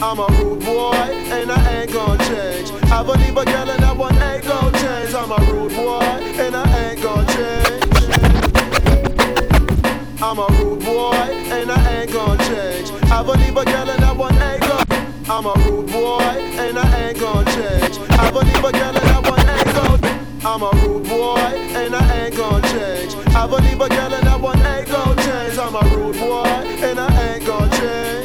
I'm 0.00 0.18
a 0.18 0.26
rude 0.38 0.64
boy, 0.64 0.94
and 1.36 1.52
I 1.52 1.80
ain't 1.80 1.92
gonna 1.92 2.24
change. 2.24 2.72
I 2.90 3.02
believe 3.02 3.36
a 3.36 3.44
girl 3.44 3.68
and 3.68 3.82
that 3.82 3.96
one 3.96 4.16
ain't 4.16 4.44
gonna 4.44 4.78
change. 4.78 5.14
I'm 5.14 5.30
a 5.30 5.52
rude 5.52 5.72
boy, 5.76 6.00
and 6.40 6.56
I 6.56 6.88
ain't 6.88 7.02
gonna 7.02 7.26
change. 7.34 7.59
I'm 10.22 10.38
a 10.38 10.46
rude 10.48 10.84
boy, 10.84 11.14
and 11.14 11.72
I 11.72 12.02
ain't 12.02 12.12
gonna 12.12 12.36
change. 12.44 12.90
I 13.10 13.22
believe 13.22 13.56
a 13.56 13.64
girl 13.64 13.88
and 13.88 14.02
that 14.02 14.14
one 14.14 14.34
ain't 14.34 14.60
gonna. 14.60 15.14
I'm 15.30 15.46
a 15.46 15.54
rude 15.64 15.90
boy, 15.90 16.20
and 16.20 16.78
I 16.78 17.08
ain't 17.08 17.18
gonna 17.18 17.50
change. 17.50 17.98
I 18.10 18.30
believe 18.30 18.58
a 18.58 18.70
girl 18.70 18.96
and 18.96 18.96
that 18.96 19.24
one 19.24 19.48
ain't 19.48 19.64
gonna. 19.74 20.26
I'm 20.44 20.62
a 20.62 20.70
rude 20.84 21.08
boy, 21.08 21.38
and 21.38 21.96
I 21.96 22.26
ain't 22.26 22.36
gonna 22.36 22.68
change. 22.68 23.14
I 23.34 23.46
believe 23.46 23.80
a 23.80 23.88
girl 23.88 24.12
and 24.12 24.26
that 24.26 24.40
one 24.40 24.60
ain't 24.60 24.88
gonna 24.88 25.22
change. 25.22 25.58
I'm 25.58 25.74
a 25.74 25.96
rude 25.96 26.16
boy, 26.16 26.44
and 26.44 27.00
I 27.00 27.32
ain't 27.32 27.46
gonna 27.46 27.76
change. 27.78 28.19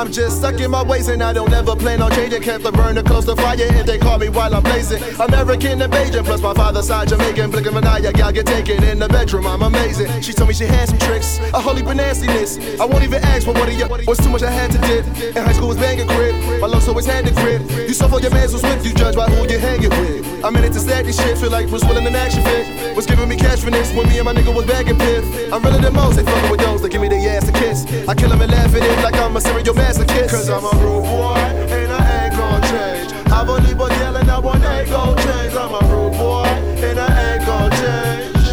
I'm 0.00 0.10
just 0.10 0.38
stuck 0.38 0.58
in 0.58 0.70
my 0.70 0.82
ways 0.82 1.08
and 1.08 1.22
I 1.22 1.34
don't 1.34 1.52
ever 1.52 1.76
plan 1.76 2.00
on 2.00 2.10
changing. 2.12 2.40
Kept 2.40 2.64
the 2.64 2.72
burner 2.72 3.02
close 3.02 3.26
to 3.26 3.36
fire 3.36 3.58
and 3.60 3.86
they 3.86 3.98
call 3.98 4.16
me 4.16 4.30
while 4.30 4.54
I'm 4.54 4.62
blazing. 4.62 5.02
American 5.20 5.78
Bajan, 5.78 6.24
plus 6.24 6.40
my 6.40 6.54
father's 6.54 6.86
side 6.86 7.08
Jamaican. 7.08 7.50
Blinking 7.50 7.72
Manaya, 7.72 8.10
gal 8.14 8.32
get 8.32 8.46
taken 8.46 8.82
in 8.82 8.98
the 8.98 9.08
bedroom. 9.08 9.46
I'm 9.46 9.60
amazing. 9.60 10.22
She 10.22 10.32
told 10.32 10.48
me 10.48 10.54
she 10.54 10.64
had 10.64 10.88
some 10.88 10.98
tricks, 11.00 11.38
a 11.52 11.60
holy 11.60 11.82
nastiness. 11.82 12.56
I 12.80 12.86
won't 12.86 13.04
even 13.04 13.22
ask 13.22 13.44
for 13.44 13.52
what 13.52 13.70
you 13.70 13.86
was 14.06 14.16
too 14.16 14.30
much 14.30 14.42
I 14.42 14.50
had 14.50 14.72
to 14.72 14.78
did. 14.78 15.36
In 15.36 15.44
high 15.44 15.52
school 15.52 15.68
was 15.68 15.76
banging 15.76 16.08
crib, 16.08 16.34
my 16.62 16.66
love 16.66 16.88
always 16.88 17.04
had 17.04 17.26
the 17.26 17.32
grip. 17.32 17.60
You 17.70 17.92
suffer 17.92 18.20
your 18.20 18.30
mans 18.30 18.54
was 18.54 18.62
with 18.62 18.86
you, 18.86 18.94
judge 18.94 19.16
by 19.16 19.28
who 19.28 19.46
you 19.52 19.58
hanging 19.58 19.90
with. 19.90 20.42
I'm 20.42 20.56
in 20.56 20.64
it 20.64 20.72
to 20.72 20.80
stack 20.80 21.04
this 21.04 21.20
shit, 21.20 21.36
feel 21.36 21.50
like 21.50 21.70
was 21.70 21.84
willing 21.84 22.06
an 22.06 22.16
action 22.16 22.42
fit. 22.44 22.96
Was 22.96 23.04
giving 23.04 23.28
me 23.28 23.36
cash 23.36 23.60
for 23.60 23.70
this 23.70 23.92
when 23.94 24.08
me 24.08 24.16
and 24.16 24.24
my 24.24 24.32
nigga 24.32 24.54
was 24.54 24.64
bagging 24.64 24.96
piff. 24.96 25.52
I'm 25.52 25.62
realer 25.62 25.82
than 25.82 25.92
most, 25.92 26.16
they 26.16 26.24
fucking 26.24 26.50
with 26.50 26.60
those 26.60 26.80
that 26.80 26.88
give 26.88 27.02
me 27.02 27.08
their 27.08 27.36
ass 27.36 27.46
a 27.48 27.52
kiss. 27.52 27.84
I 28.08 28.14
kill 28.14 28.30
them 28.30 28.40
and 28.40 28.50
laugh 28.50 28.74
at 28.74 28.82
it 28.82 29.04
like 29.04 29.16
I'm 29.16 29.36
a 29.36 29.40
serial 29.42 29.74
masochist. 29.90 30.30
Cause 30.30 30.48
I'm 30.48 30.64
a 30.64 30.70
rude 30.82 31.04
boy, 31.04 31.34
and 31.34 31.92
I 31.92 32.24
ain't 32.24 32.36
gonna 32.36 32.66
change. 32.68 33.12
I 33.32 33.44
believe 33.44 33.80
a 33.80 33.88
girl 33.88 34.16
and 34.16 34.30
I 34.30 34.38
one 34.38 34.62
ain't 34.62 34.88
gonna 34.88 35.22
change. 35.22 35.54
I'm 35.54 35.74
a 35.74 35.80
rude 35.88 36.12
boy, 36.12 36.44
and 36.86 36.98
I 36.98 37.32
ain't 37.32 37.46
gonna 37.46 37.76
change. 37.82 38.46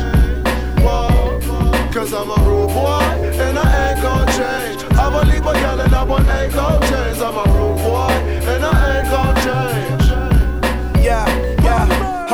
Whoa. 0.83 1.39
Cause 1.91 2.13
I'm 2.13 2.29
a 2.29 2.37
rude 2.47 2.69
boy, 2.69 3.05
and 3.43 3.57
I 3.59 3.91
ain't 3.91 4.01
gonna 4.01 4.31
change. 4.31 4.83
I 4.93 5.09
believe 5.09 5.45
a 5.45 5.53
girl 5.53 5.79
and 5.79 5.93
I 5.93 6.03
one 6.03 6.29
ain't 6.29 6.53
gonna 6.53 6.87
change. 6.87 7.19
I'm 7.21 7.37
a 7.37 7.45
rude 7.53 7.77
boy, 7.77 8.11
and 8.51 8.65
I 8.65 8.71
ain't 8.81 8.86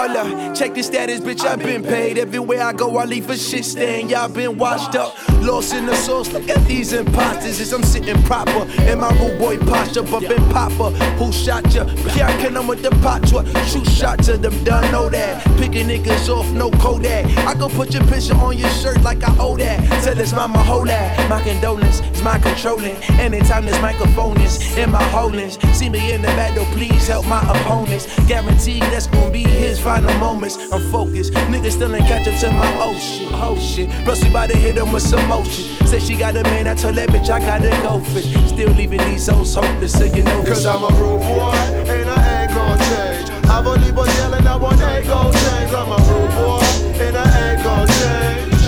Hold 0.04 0.18
up, 0.18 0.54
check 0.54 0.74
the 0.74 0.84
status, 0.84 1.22
bitch. 1.22 1.46
I've 1.46 1.60
been 1.60 1.82
paid. 1.82 2.18
Everywhere 2.18 2.62
I 2.62 2.74
go, 2.74 2.98
I 2.98 3.06
leave 3.06 3.30
a 3.30 3.38
shit 3.38 3.64
stain. 3.64 4.10
Y'all 4.10 4.28
been 4.28 4.58
washed 4.58 4.96
up, 4.96 5.16
lost 5.42 5.74
in 5.74 5.86
the 5.86 5.96
sauce. 5.96 6.30
Look 6.34 6.50
at 6.50 6.62
these 6.68 6.92
imposters 6.92 7.62
as 7.62 7.72
I'm 7.72 7.84
sitting 7.84 8.22
proper 8.24 8.70
in 8.82 9.00
my 9.00 9.12
rude 9.18 9.40
boy 9.40 9.58
posture. 9.60 10.04
Bumpin' 10.04 10.44
Papa, 10.52 10.90
who 11.16 11.32
shot 11.32 11.74
ya? 11.74 11.86
Yeah, 12.18 12.28
I 12.28 12.36
can 12.42 12.68
with 12.68 12.84
the 12.84 12.90
patra. 13.02 13.46
Shoot 13.66 13.88
shot 13.88 14.22
to 14.24 14.36
them, 14.36 14.62
done 14.66 14.92
know 14.92 15.08
that. 15.08 15.42
Picking 15.58 15.88
niggas 15.88 16.28
off, 16.28 16.52
no 16.52 16.70
Kodak. 16.72 17.26
I 17.48 17.54
go 17.54 17.70
put 17.70 17.94
your 17.94 18.04
picture 18.08 18.36
on 18.36 18.58
your 18.58 18.70
shirt 18.72 19.02
like 19.04 19.24
I 19.24 19.34
owe 19.40 19.56
that. 19.56 20.04
Tell 20.04 20.16
this 20.16 20.34
mama, 20.34 20.58
hold 20.58 20.90
that. 20.90 21.30
My 21.30 21.42
condolence 21.44 22.02
is 22.02 22.22
my 22.22 22.38
controlling. 22.40 22.98
Anytime 23.22 23.66
this 23.66 23.82
microphone 23.82 24.38
is 24.42 24.78
in 24.78 24.92
my 24.92 25.04
holdings, 25.04 25.58
see 25.74 25.90
me 25.90 26.12
in 26.12 26.22
the 26.22 26.28
battle, 26.28 26.66
please 26.76 27.08
help 27.08 27.26
my 27.26 27.42
opponents. 27.42 28.06
Guarantee 28.28 28.82
that's 28.82 29.08
gonna 29.08 29.32
be 29.32 29.44
his 29.44 29.80
final 29.94 30.18
moments. 30.18 30.58
I'm 30.72 30.82
focused, 30.92 31.34
niggas 31.34 31.74
still 31.74 31.96
ain't 31.96 32.08
catch 32.08 32.28
up 32.28 32.40
to 32.40 32.50
my 32.52 32.70
oh 32.82 32.98
shit, 32.98 33.30
oh 33.34 33.58
shit. 33.60 33.90
Plus 34.06 34.24
we 34.24 34.30
bout 34.32 34.50
to 34.50 34.58
hit 34.58 34.78
him 34.78 34.92
with 34.92 35.04
some 35.04 35.26
motion. 35.28 35.66
Say 35.86 36.00
she 36.00 36.16
got 36.16 36.36
a 36.36 36.44
man, 36.44 36.68
I 36.68 36.74
told 36.74 36.96
that 36.96 37.10
bitch 37.10 37.30
I 37.30 37.40
gotta 37.40 37.70
go 37.84 38.00
fish. 38.00 38.34
Still 38.50 38.72
leaving 38.72 39.04
these 39.10 39.28
hoes 39.28 39.54
hopeless, 39.54 39.94
so 39.94 40.06
you 40.06 40.24
know. 40.24 40.44
Cause 40.44 40.66
I'm 40.66 40.84
a 40.84 40.90
rude 41.00 41.20
boy, 41.20 41.54
and 41.94 42.10
I 42.10 42.42
ain't 42.42 42.52
gonna 42.58 42.78
change. 42.90 43.30
I 43.56 43.62
believe 43.62 43.96
but 43.96 44.08
yelling, 44.18 44.48
I 44.48 44.56
want 44.56 44.82
ain't 44.82 45.06
gon' 45.06 45.32
change. 45.32 45.74
I'm 45.80 45.92
a 45.92 46.00
rude 46.10 46.34
boy, 46.42 46.66
and 47.06 47.16
I 47.16 47.28
ain't 47.44 47.64
gon' 47.64 47.88
change. 48.00 48.64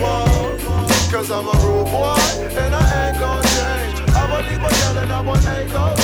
Whoa, 0.00 0.56
cause 1.12 1.30
I'm 1.30 1.48
a 1.52 1.56
rude 1.64 1.88
boy, 1.92 2.16
and 2.64 2.74
I 2.74 2.84
ain't 3.00 3.18
gon' 3.20 3.42
change. 3.54 3.96
I 4.16 4.22
believe 4.32 4.60
but 4.62 4.72
yelling, 4.80 5.10
I 5.10 5.20
want 5.20 5.46
ain't 5.48 5.70
gon' 5.70 5.96
change. 5.96 5.99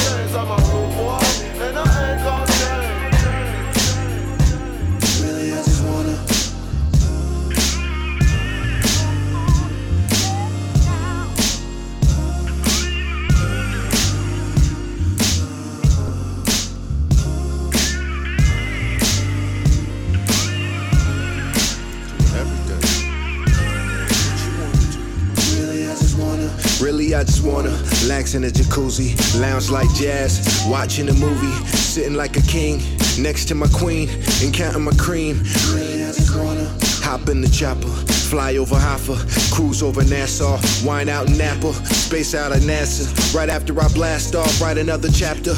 I 27.15 27.25
just 27.25 27.45
wanna 27.45 27.71
relax 28.03 28.35
in 28.35 28.45
a 28.45 28.49
jacuzzi, 28.49 29.15
lounge 29.41 29.71
like 29.71 29.89
jazz, 29.95 30.65
watching 30.69 31.09
a 31.09 31.15
movie, 31.15 31.53
sitting 31.69 32.15
like 32.15 32.37
a 32.37 32.43
king 32.43 32.83
next 33.19 33.47
to 33.47 33.55
my 33.55 33.69
queen 33.69 34.09
and 34.43 34.53
counting 34.53 34.83
my 34.83 34.93
cream. 34.93 35.43
Really, 35.73 36.03
I 36.05 36.13
just 36.13 36.37
wanna. 36.37 36.96
Hop 37.07 37.29
in 37.29 37.41
the 37.41 37.49
chopper, 37.49 37.87
fly 38.27 38.57
over 38.57 38.75
Hoffa, 38.75 39.15
cruise 39.55 39.81
over 39.81 40.03
Nassau, 40.03 40.59
wine 40.85 41.09
out 41.09 41.31
in 41.31 41.39
Napa, 41.39 41.73
space 41.95 42.35
out 42.35 42.51
of 42.51 42.63
NASA. 42.63 43.07
Right 43.33 43.49
after 43.49 43.81
I 43.81 43.87
blast 43.95 44.35
off, 44.35 44.61
write 44.61 44.77
another 44.77 45.09
chapter. 45.09 45.55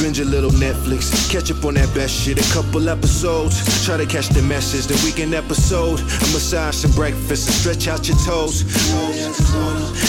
Binge 0.00 0.18
a 0.18 0.24
little 0.24 0.50
Netflix, 0.50 1.12
catch 1.30 1.50
up 1.50 1.62
on 1.66 1.74
that 1.74 1.94
best 1.94 2.14
shit. 2.14 2.40
A 2.40 2.52
couple 2.54 2.88
episodes, 2.88 3.84
try 3.84 3.98
to 3.98 4.06
catch 4.06 4.30
the 4.30 4.40
message. 4.40 4.86
The 4.86 4.98
weekend 5.04 5.34
episode, 5.34 6.00
a 6.00 6.26
massage 6.32 6.76
some 6.76 6.92
breakfast 6.92 7.48
and 7.48 7.54
stretch 7.54 7.86
out 7.86 8.08
your 8.08 8.16
toes. 8.24 8.62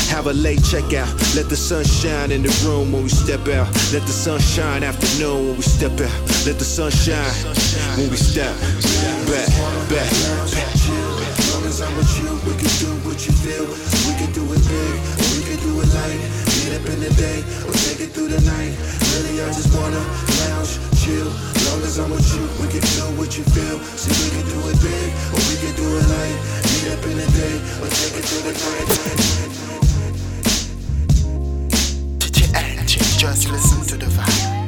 Have 0.08 0.28
a 0.28 0.34
late 0.34 0.60
checkout, 0.60 1.12
let 1.36 1.50
the 1.50 1.58
sun 1.58 1.84
shine 1.84 2.32
in 2.32 2.42
the 2.42 2.56
room 2.66 2.94
when 2.94 3.04
we 3.04 3.10
step 3.10 3.42
out. 3.50 3.68
Let 3.92 4.08
the 4.08 4.16
sun 4.16 4.40
shine 4.40 4.82
afternoon 4.82 5.48
when 5.48 5.56
we 5.58 5.62
step 5.62 5.92
out. 6.00 6.16
Let 6.48 6.58
the 6.58 6.66
sun 6.66 6.90
shine 6.90 7.36
when 8.00 8.10
we 8.10 8.16
step 8.16 8.56
back, 9.34 9.73
back. 9.94 10.10
As 10.10 11.54
long 11.54 11.66
as 11.70 11.82
I'm 11.82 11.94
with 11.98 12.10
you, 12.18 12.30
we 12.50 12.54
can 12.58 12.74
do 12.82 12.90
what 13.06 13.18
you 13.26 13.34
feel. 13.46 13.66
We 14.10 14.14
can 14.18 14.32
do 14.34 14.42
it 14.50 14.64
big, 14.66 14.96
or 15.22 15.30
we 15.38 15.42
can 15.46 15.60
do 15.62 15.72
it 15.82 15.90
light. 15.94 16.22
Meet 16.50 16.74
up 16.78 16.86
in 16.90 17.00
the 17.06 17.14
day, 17.14 17.40
or 17.66 17.74
take 17.86 18.02
it 18.02 18.10
through 18.10 18.30
the 18.34 18.42
night. 18.42 18.74
Really, 19.14 19.42
I 19.42 19.54
just 19.54 19.70
wanna 19.78 20.02
lounge, 20.50 20.82
chill. 20.98 21.30
Long 21.70 21.82
as 21.86 22.00
I'm 22.02 22.10
with 22.10 22.26
you, 22.34 22.44
we 22.58 22.68
can 22.74 22.82
do 22.82 23.06
what 23.22 23.38
you 23.38 23.44
feel. 23.54 23.78
See, 24.02 24.14
we 24.18 24.30
can 24.34 24.46
do 24.50 24.58
it 24.72 24.78
big, 24.82 25.10
or 25.30 25.40
we 25.46 25.56
can 25.62 25.74
do 25.78 25.86
it 25.86 26.06
light. 26.10 26.38
Meet 26.74 26.88
up 26.94 27.06
in 27.06 27.16
the 27.22 27.30
day, 27.38 27.56
or 27.82 27.88
take 27.94 28.18
it 28.18 28.26
through 28.26 28.44
the 28.50 28.54
night. 28.58 28.90
Just 33.24 33.50
listen 33.50 33.82
to 33.88 34.06
the 34.06 34.12
vibe. 34.12 34.63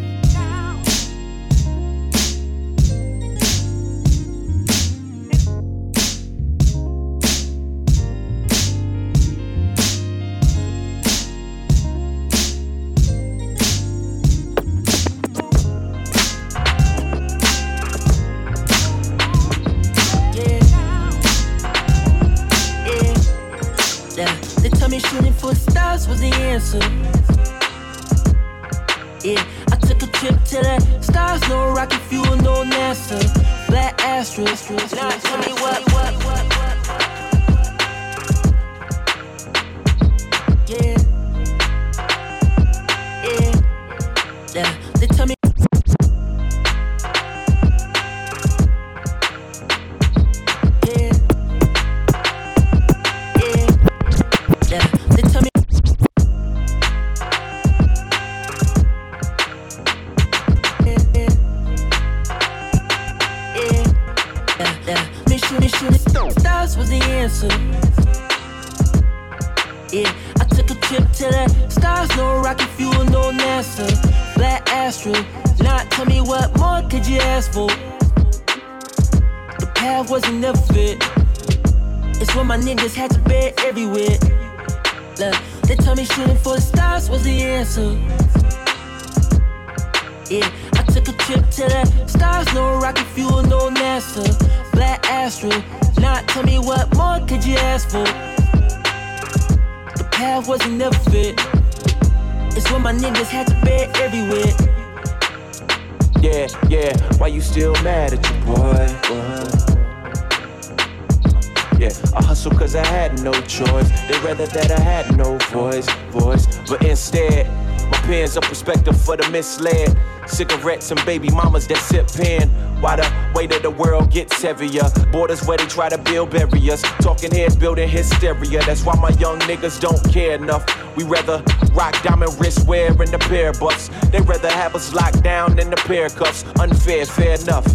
Misled. 119.31 119.97
Cigarettes 120.27 120.91
and 120.91 121.03
baby 121.05 121.29
mamas 121.29 121.67
that 121.67 121.77
sip 121.77 122.07
pen. 122.07 122.49
Why 122.81 122.95
the 122.95 123.31
weight 123.33 123.53
of 123.53 123.61
the 123.61 123.69
world 123.71 124.11
gets 124.11 124.41
heavier? 124.41 124.89
Borders 125.11 125.45
where 125.47 125.57
they 125.57 125.65
try 125.65 125.89
to 125.89 125.97
build 125.97 126.31
barriers. 126.31 126.81
Talking 127.01 127.31
heads 127.31 127.55
building 127.55 127.87
hysteria. 127.87 128.63
That's 128.65 128.83
why 128.83 128.95
my 128.95 129.09
young 129.19 129.39
niggas 129.41 129.79
don't 129.79 130.01
care 130.11 130.35
enough. 130.35 130.65
We 130.95 131.03
rather 131.03 131.43
rock 131.73 132.01
diamond 132.03 132.39
wrist 132.39 132.67
wearing 132.67 133.11
the 133.11 133.19
pair 133.19 133.53
bucks. 133.53 133.89
They 134.11 134.21
rather 134.21 134.49
have 134.49 134.75
us 134.75 134.93
locked 134.93 135.23
down 135.23 135.59
in 135.59 135.69
the 135.69 135.77
pair 135.77 136.09
cuffs. 136.09 136.43
Unfair, 136.59 137.05
fair 137.05 137.39
enough. 137.39 137.67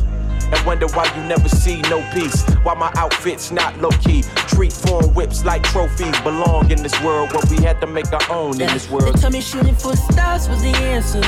And 0.53 0.67
wonder 0.67 0.87
why 0.89 1.13
you 1.17 1.23
never 1.29 1.49
see 1.49 1.81
no 1.83 2.03
peace. 2.13 2.43
Why 2.65 2.75
my 2.75 2.93
outfit's 2.97 3.53
not 3.53 3.79
low 3.79 3.91
key. 3.91 4.25
Foreign 4.69 5.15
whips 5.15 5.45
like 5.45 5.63
trophies. 5.63 6.19
Belong 6.21 6.71
in 6.71 6.83
this 6.83 7.01
world 7.03 7.33
where 7.33 7.43
we 7.51 7.65
had 7.65 7.81
to 7.81 7.87
make 7.87 8.13
our 8.13 8.31
own 8.31 8.61
in 8.61 8.69
this 8.69 8.87
They 8.87 8.95
world. 8.95 9.17
tell 9.21 9.31
me 9.31 9.41
shooting 9.41 9.75
for 9.75 9.97
stars 9.97 10.49
was 10.49 10.61
the 10.63 10.77
answer. 10.77 11.21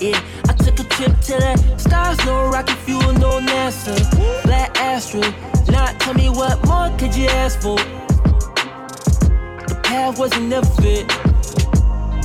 Yeah, 0.00 0.20
I 0.48 0.52
took 0.54 0.78
a 0.80 0.84
trip 0.84 1.18
to 1.22 1.32
the 1.38 1.78
stars, 1.78 2.18
no 2.26 2.48
rocket 2.48 2.76
fuel, 2.84 3.12
no 3.14 3.40
NASA. 3.40 3.94
Black 4.44 4.78
Astro, 4.78 5.22
now 5.70 5.86
tell 5.98 6.14
me 6.14 6.28
what 6.28 6.64
more 6.66 6.90
could 6.98 7.14
you 7.14 7.26
ask 7.28 7.60
for? 7.60 7.76
The 9.68 9.80
path 9.82 10.18
wasn't 10.18 10.46
never 10.48 10.66
fit. 10.82 11.06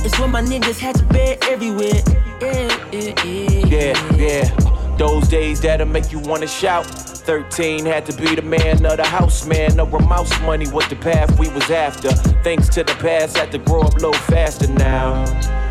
It's 0.04 0.18
when 0.18 0.30
my 0.30 0.42
niggas 0.42 0.78
had 0.78 0.96
to 0.96 1.04
bed 1.04 1.38
everywhere. 1.48 2.02
Yeah, 2.40 2.88
yeah, 2.92 3.24
yeah. 3.24 3.66
Yeah, 3.66 4.14
yeah. 4.16 4.96
Those 4.98 5.28
days 5.28 5.60
that'll 5.60 5.86
make 5.86 6.12
you 6.12 6.18
wanna 6.18 6.46
shout. 6.46 6.86
13 7.22 7.86
had 7.86 8.04
to 8.06 8.12
be 8.20 8.34
the 8.34 8.42
man 8.42 8.84
of 8.84 8.96
the 8.96 9.06
house, 9.06 9.46
man. 9.46 9.76
No 9.76 9.86
mouse 9.86 10.38
money 10.42 10.66
was 10.68 10.88
the 10.88 10.96
path 10.96 11.38
we 11.38 11.48
was 11.48 11.70
after. 11.70 12.10
Thanks 12.42 12.68
to 12.70 12.82
the 12.82 12.94
past, 12.94 13.36
had 13.36 13.52
to 13.52 13.58
grow 13.58 13.82
up 13.82 14.00
low 14.00 14.12
faster 14.12 14.68
now. 14.68 15.24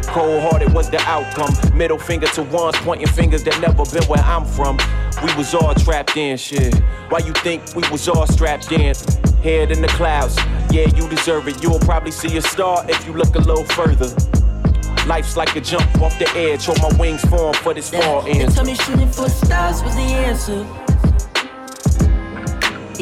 Cold 0.08 0.42
hearted 0.44 0.74
was 0.74 0.90
the 0.90 1.00
outcome. 1.02 1.54
Middle 1.78 1.98
finger 1.98 2.28
to 2.28 2.44
ones, 2.44 2.76
pointing 2.78 3.08
fingers 3.08 3.44
that 3.44 3.60
never 3.60 3.84
been 3.86 4.04
where 4.10 4.24
I'm 4.24 4.46
from. 4.46 4.78
We 5.24 5.34
was 5.36 5.54
all 5.54 5.74
trapped 5.76 6.16
in 6.18 6.38
shit. 6.38 6.74
Why 7.10 7.20
you 7.20 7.34
think 7.34 7.76
we 7.76 7.84
was 7.90 8.08
all 8.08 8.26
strapped 8.28 8.72
in? 8.72 8.96
Head 9.44 9.72
in 9.72 9.82
the 9.82 9.88
clouds, 9.90 10.38
yeah, 10.72 10.88
you 10.96 11.10
deserve 11.10 11.48
it. 11.48 11.62
You'll 11.62 11.80
probably 11.80 12.12
see 12.12 12.36
a 12.38 12.42
star 12.42 12.86
if 12.90 13.06
you 13.06 13.14
look 13.14 13.36
a 13.36 13.40
little 13.40 13.66
further. 13.66 14.08
Life's 15.08 15.36
like 15.36 15.56
a 15.56 15.62
jump 15.62 15.84
off 16.02 16.18
the 16.20 16.30
edge, 16.36 16.70
or 16.70 16.76
my 16.78 16.96
wings 17.00 17.22
form 17.26 17.54
for 17.56 17.74
this 17.74 17.90
fall 17.90 18.22
They 18.22 18.40
end. 18.40 18.54
tell 18.54 18.64
me 18.64 18.76
shooting 18.76 19.10
for 19.10 19.28
stars 19.30 19.82
was 19.84 19.96
the 19.96 20.02
answer. 20.02 20.64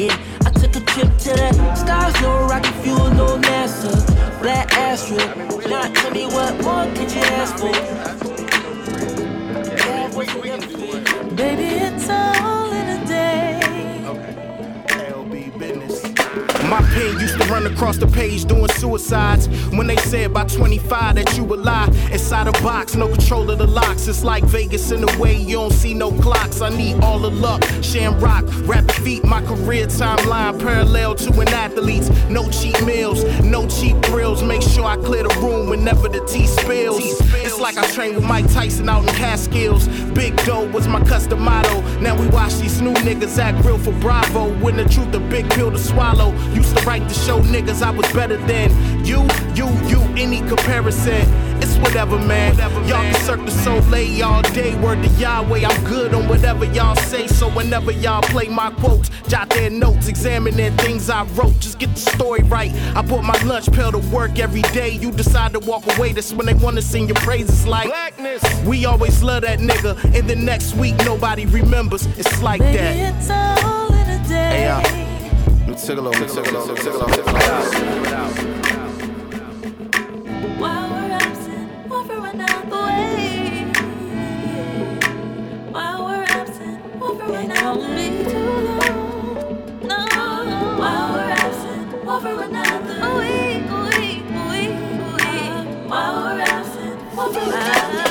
Yeah, 0.00 0.16
I 0.46 0.50
took 0.52 0.74
a 0.76 0.80
trip 0.80 1.18
to 1.18 1.28
the 1.28 1.74
stars, 1.74 2.18
no 2.22 2.46
rocket 2.46 2.72
fuel, 2.82 3.10
no 3.10 3.36
NASA. 3.36 3.92
Black 4.40 4.72
Astro, 4.72 5.18
now 5.68 5.92
tell 5.92 6.10
me 6.10 6.24
what 6.24 6.54
more 6.64 6.86
could 6.96 7.12
you 7.12 7.20
ask 7.20 7.58
for? 7.58 7.70
Baby, 11.36 11.84
it's 11.84 12.08
all 12.08 12.49
My 16.70 16.80
pen 16.82 17.18
used 17.18 17.36
to 17.40 17.44
run 17.48 17.66
across 17.66 17.96
the 17.96 18.06
page 18.06 18.44
doing 18.44 18.68
suicides. 18.68 19.48
When 19.70 19.88
they 19.88 19.96
said 19.96 20.32
by 20.32 20.44
25 20.44 21.16
that 21.16 21.36
you 21.36 21.42
would 21.42 21.58
lie 21.58 21.88
inside 22.12 22.46
a 22.46 22.52
box, 22.62 22.94
no 22.94 23.08
control 23.08 23.50
of 23.50 23.58
the 23.58 23.66
locks. 23.66 24.06
It's 24.06 24.22
like 24.22 24.44
Vegas 24.44 24.92
in 24.92 25.02
a 25.02 25.18
way 25.18 25.36
you 25.36 25.56
don't 25.56 25.72
see 25.72 25.94
no 25.94 26.12
clocks. 26.12 26.60
I 26.60 26.68
need 26.68 27.02
all 27.02 27.18
the 27.18 27.30
luck. 27.30 27.64
Shamrock, 27.82 28.44
rapid 28.68 28.92
feet, 28.92 29.24
my 29.24 29.42
career 29.42 29.88
timeline 29.88 30.60
parallel 30.60 31.16
to 31.16 31.40
an 31.40 31.48
athlete's. 31.48 32.08
No 32.28 32.48
cheap 32.50 32.80
meals, 32.84 33.24
no 33.42 33.66
cheap 33.66 34.00
thrills. 34.04 34.44
Make 34.44 34.62
sure 34.62 34.84
I 34.84 34.96
clear 34.96 35.24
the 35.24 35.34
room 35.40 35.70
whenever 35.70 36.08
the 36.08 36.24
tea 36.24 36.46
spills. 36.46 37.00
It's 37.02 37.20
like 37.60 37.76
I 37.76 37.86
trained 37.92 38.16
with 38.16 38.24
Mike 38.24 38.50
Tyson 38.52 38.88
out 38.88 39.02
in 39.02 39.14
Catskills. 39.14 39.86
Big 40.14 40.36
dough 40.44 40.66
was 40.70 40.88
my 40.88 41.02
custom 41.04 41.42
motto. 41.42 41.80
Now 42.00 42.18
we 42.18 42.26
watch 42.28 42.54
these 42.54 42.80
new 42.80 42.94
niggas 42.94 43.38
act 43.38 43.64
real 43.64 43.78
for 43.78 43.92
Bravo. 44.00 44.52
When 44.60 44.76
the 44.76 44.84
truth, 44.84 45.14
a 45.14 45.20
big 45.20 45.48
pill 45.50 45.70
to 45.70 45.78
swallow. 45.78 46.32
Used 46.52 46.76
to 46.76 46.84
write 46.84 47.06
to 47.08 47.14
show 47.14 47.40
niggas 47.40 47.82
I 47.82 47.90
was 47.90 48.10
better 48.12 48.38
than 48.38 48.70
you, 49.04 49.26
you, 49.54 49.68
you. 49.88 50.00
Any 50.16 50.40
comparison, 50.48 51.26
it's 51.62 51.76
whatever, 51.78 52.18
man. 52.18 52.56
Y'all 52.86 53.02
can 53.02 53.14
circle 53.14 53.44
the 53.44 53.50
soleil 53.50 54.24
all 54.24 54.42
day. 54.42 54.74
Word 54.80 55.02
to 55.02 55.08
Yahweh, 55.10 55.64
I'm 55.64 55.84
good 55.84 56.14
on 56.14 56.28
whatever 56.28 56.64
y'all 56.64 56.96
say. 56.96 57.26
So 57.26 57.48
whenever 57.50 57.90
y'all 57.92 58.22
play 58.22 58.48
my 58.48 58.70
quotes, 58.72 59.10
jot 59.28 59.50
their 59.50 59.70
notes, 59.70 60.08
examining 60.08 60.76
things 60.78 61.10
I 61.10 61.24
wrote. 61.34 61.58
Just 61.60 61.78
get 61.78 61.90
the 61.94 62.00
story 62.00 62.42
right. 62.44 62.72
I 62.96 63.02
put 63.02 63.22
my 63.22 63.40
lunch 63.44 63.70
pail 63.72 63.92
to 63.92 63.98
work 64.14 64.38
every 64.38 64.62
day. 64.72 64.90
You 64.90 65.10
decide 65.10 65.52
to 65.52 65.60
walk 65.60 65.84
away. 65.96 66.12
That's 66.12 66.32
when 66.32 66.46
they 66.46 66.54
wanna 66.54 66.82
sing 66.82 67.06
your 67.06 67.16
praises 67.16 67.66
like 67.66 67.88
blackness. 67.88 68.42
We 68.64 68.84
always 68.84 69.22
love 69.22 69.42
that 69.42 69.58
nigga, 69.58 70.02
and 70.16 70.28
the 70.28 70.36
next 70.36 70.74
week 70.76 70.96
nobody 71.04 71.46
remembers. 71.46 72.06
It's 72.18 72.42
like 72.42 72.60
Baby, 72.60 72.78
that. 72.78 73.14
it's 73.16 73.30
all 73.30 73.92
in 73.92 74.08
a 74.08 74.28
day. 74.28 74.50
Hey, 74.50 74.68
uh, 74.68 74.82
Mitsugalo, 75.66 76.12
Mitsugalo, 76.12 76.66
Mitsugalo, 76.66 77.06
Mitsugalo. 77.06 78.10
While 78.80 78.89
for 92.20 92.42
another 92.42 93.18
week, 93.18 93.70
week. 94.50 94.70
While 95.88 96.22
we're 96.22 96.40
absent, 96.40 97.00
for 97.14 97.28
another 97.28 98.09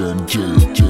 JJ. 0.00 0.80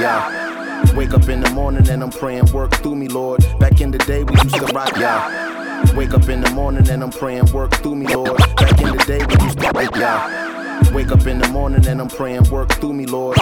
Yeah. 0.00 0.94
Wake 0.96 1.12
up 1.12 1.28
in 1.28 1.42
the 1.42 1.50
morning 1.50 1.90
and 1.90 2.02
I'm 2.02 2.10
praying, 2.10 2.50
work 2.52 2.72
through 2.76 2.96
me, 2.96 3.08
Lord. 3.08 3.44
Back 3.58 3.82
in 3.82 3.90
the 3.90 3.98
day, 3.98 4.24
we 4.24 4.32
used 4.44 4.54
to 4.54 4.64
rock, 4.72 4.96
yeah. 4.96 5.94
Wake 5.94 6.14
up 6.14 6.26
in 6.30 6.40
the 6.40 6.50
morning 6.52 6.88
and 6.88 7.02
I'm 7.02 7.10
praying, 7.10 7.52
work 7.52 7.72
through 7.74 7.96
me, 7.96 8.06
Lord. 8.06 8.38
Back 8.56 8.80
in 8.80 8.96
the 8.96 9.04
day, 9.04 9.18
we 9.26 9.44
used 9.44 9.58
to 9.58 9.70
rock, 9.72 9.94
yeah. 9.94 10.94
Wake 10.94 11.12
up 11.12 11.26
in 11.26 11.38
the 11.38 11.48
morning 11.48 11.86
and 11.86 12.00
I'm 12.00 12.08
praying, 12.08 12.44
work 12.44 12.70
through 12.70 12.94
me, 12.94 13.04
Lord. 13.04 13.36